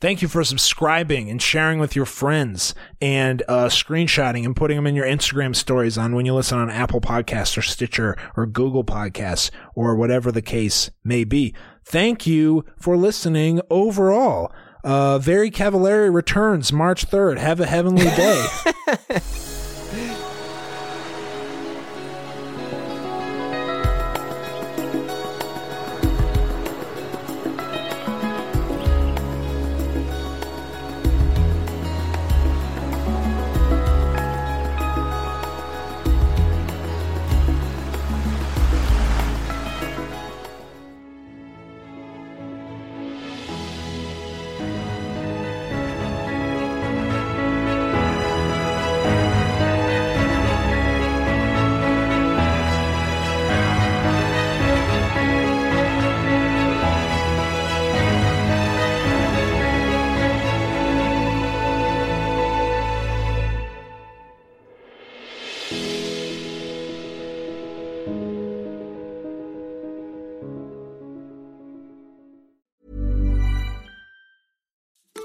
Thank 0.00 0.20
you 0.20 0.26
for 0.26 0.42
subscribing 0.42 1.30
and 1.30 1.40
sharing 1.40 1.78
with 1.78 1.94
your 1.94 2.06
friends 2.06 2.74
and 3.00 3.40
uh, 3.46 3.66
screenshotting 3.66 4.44
and 4.44 4.56
putting 4.56 4.76
them 4.76 4.88
in 4.88 4.96
your 4.96 5.06
Instagram 5.06 5.54
stories 5.54 5.96
on 5.96 6.16
when 6.16 6.26
you 6.26 6.34
listen 6.34 6.58
on 6.58 6.70
Apple 6.70 7.00
Podcasts 7.00 7.56
or 7.56 7.62
Stitcher 7.62 8.16
or 8.36 8.44
Google 8.46 8.82
Podcasts 8.82 9.52
or 9.76 9.94
whatever 9.94 10.32
the 10.32 10.42
case 10.42 10.90
may 11.04 11.22
be. 11.22 11.54
Thank 11.84 12.26
you 12.26 12.64
for 12.80 12.96
listening 12.96 13.60
overall. 13.70 14.52
Uh, 14.82 15.20
Very 15.20 15.52
Cavallari 15.52 16.12
returns 16.12 16.72
March 16.72 17.06
3rd. 17.06 17.38
Have 17.38 17.60
a 17.60 17.66
heavenly 17.66 18.06
day. 18.06 18.46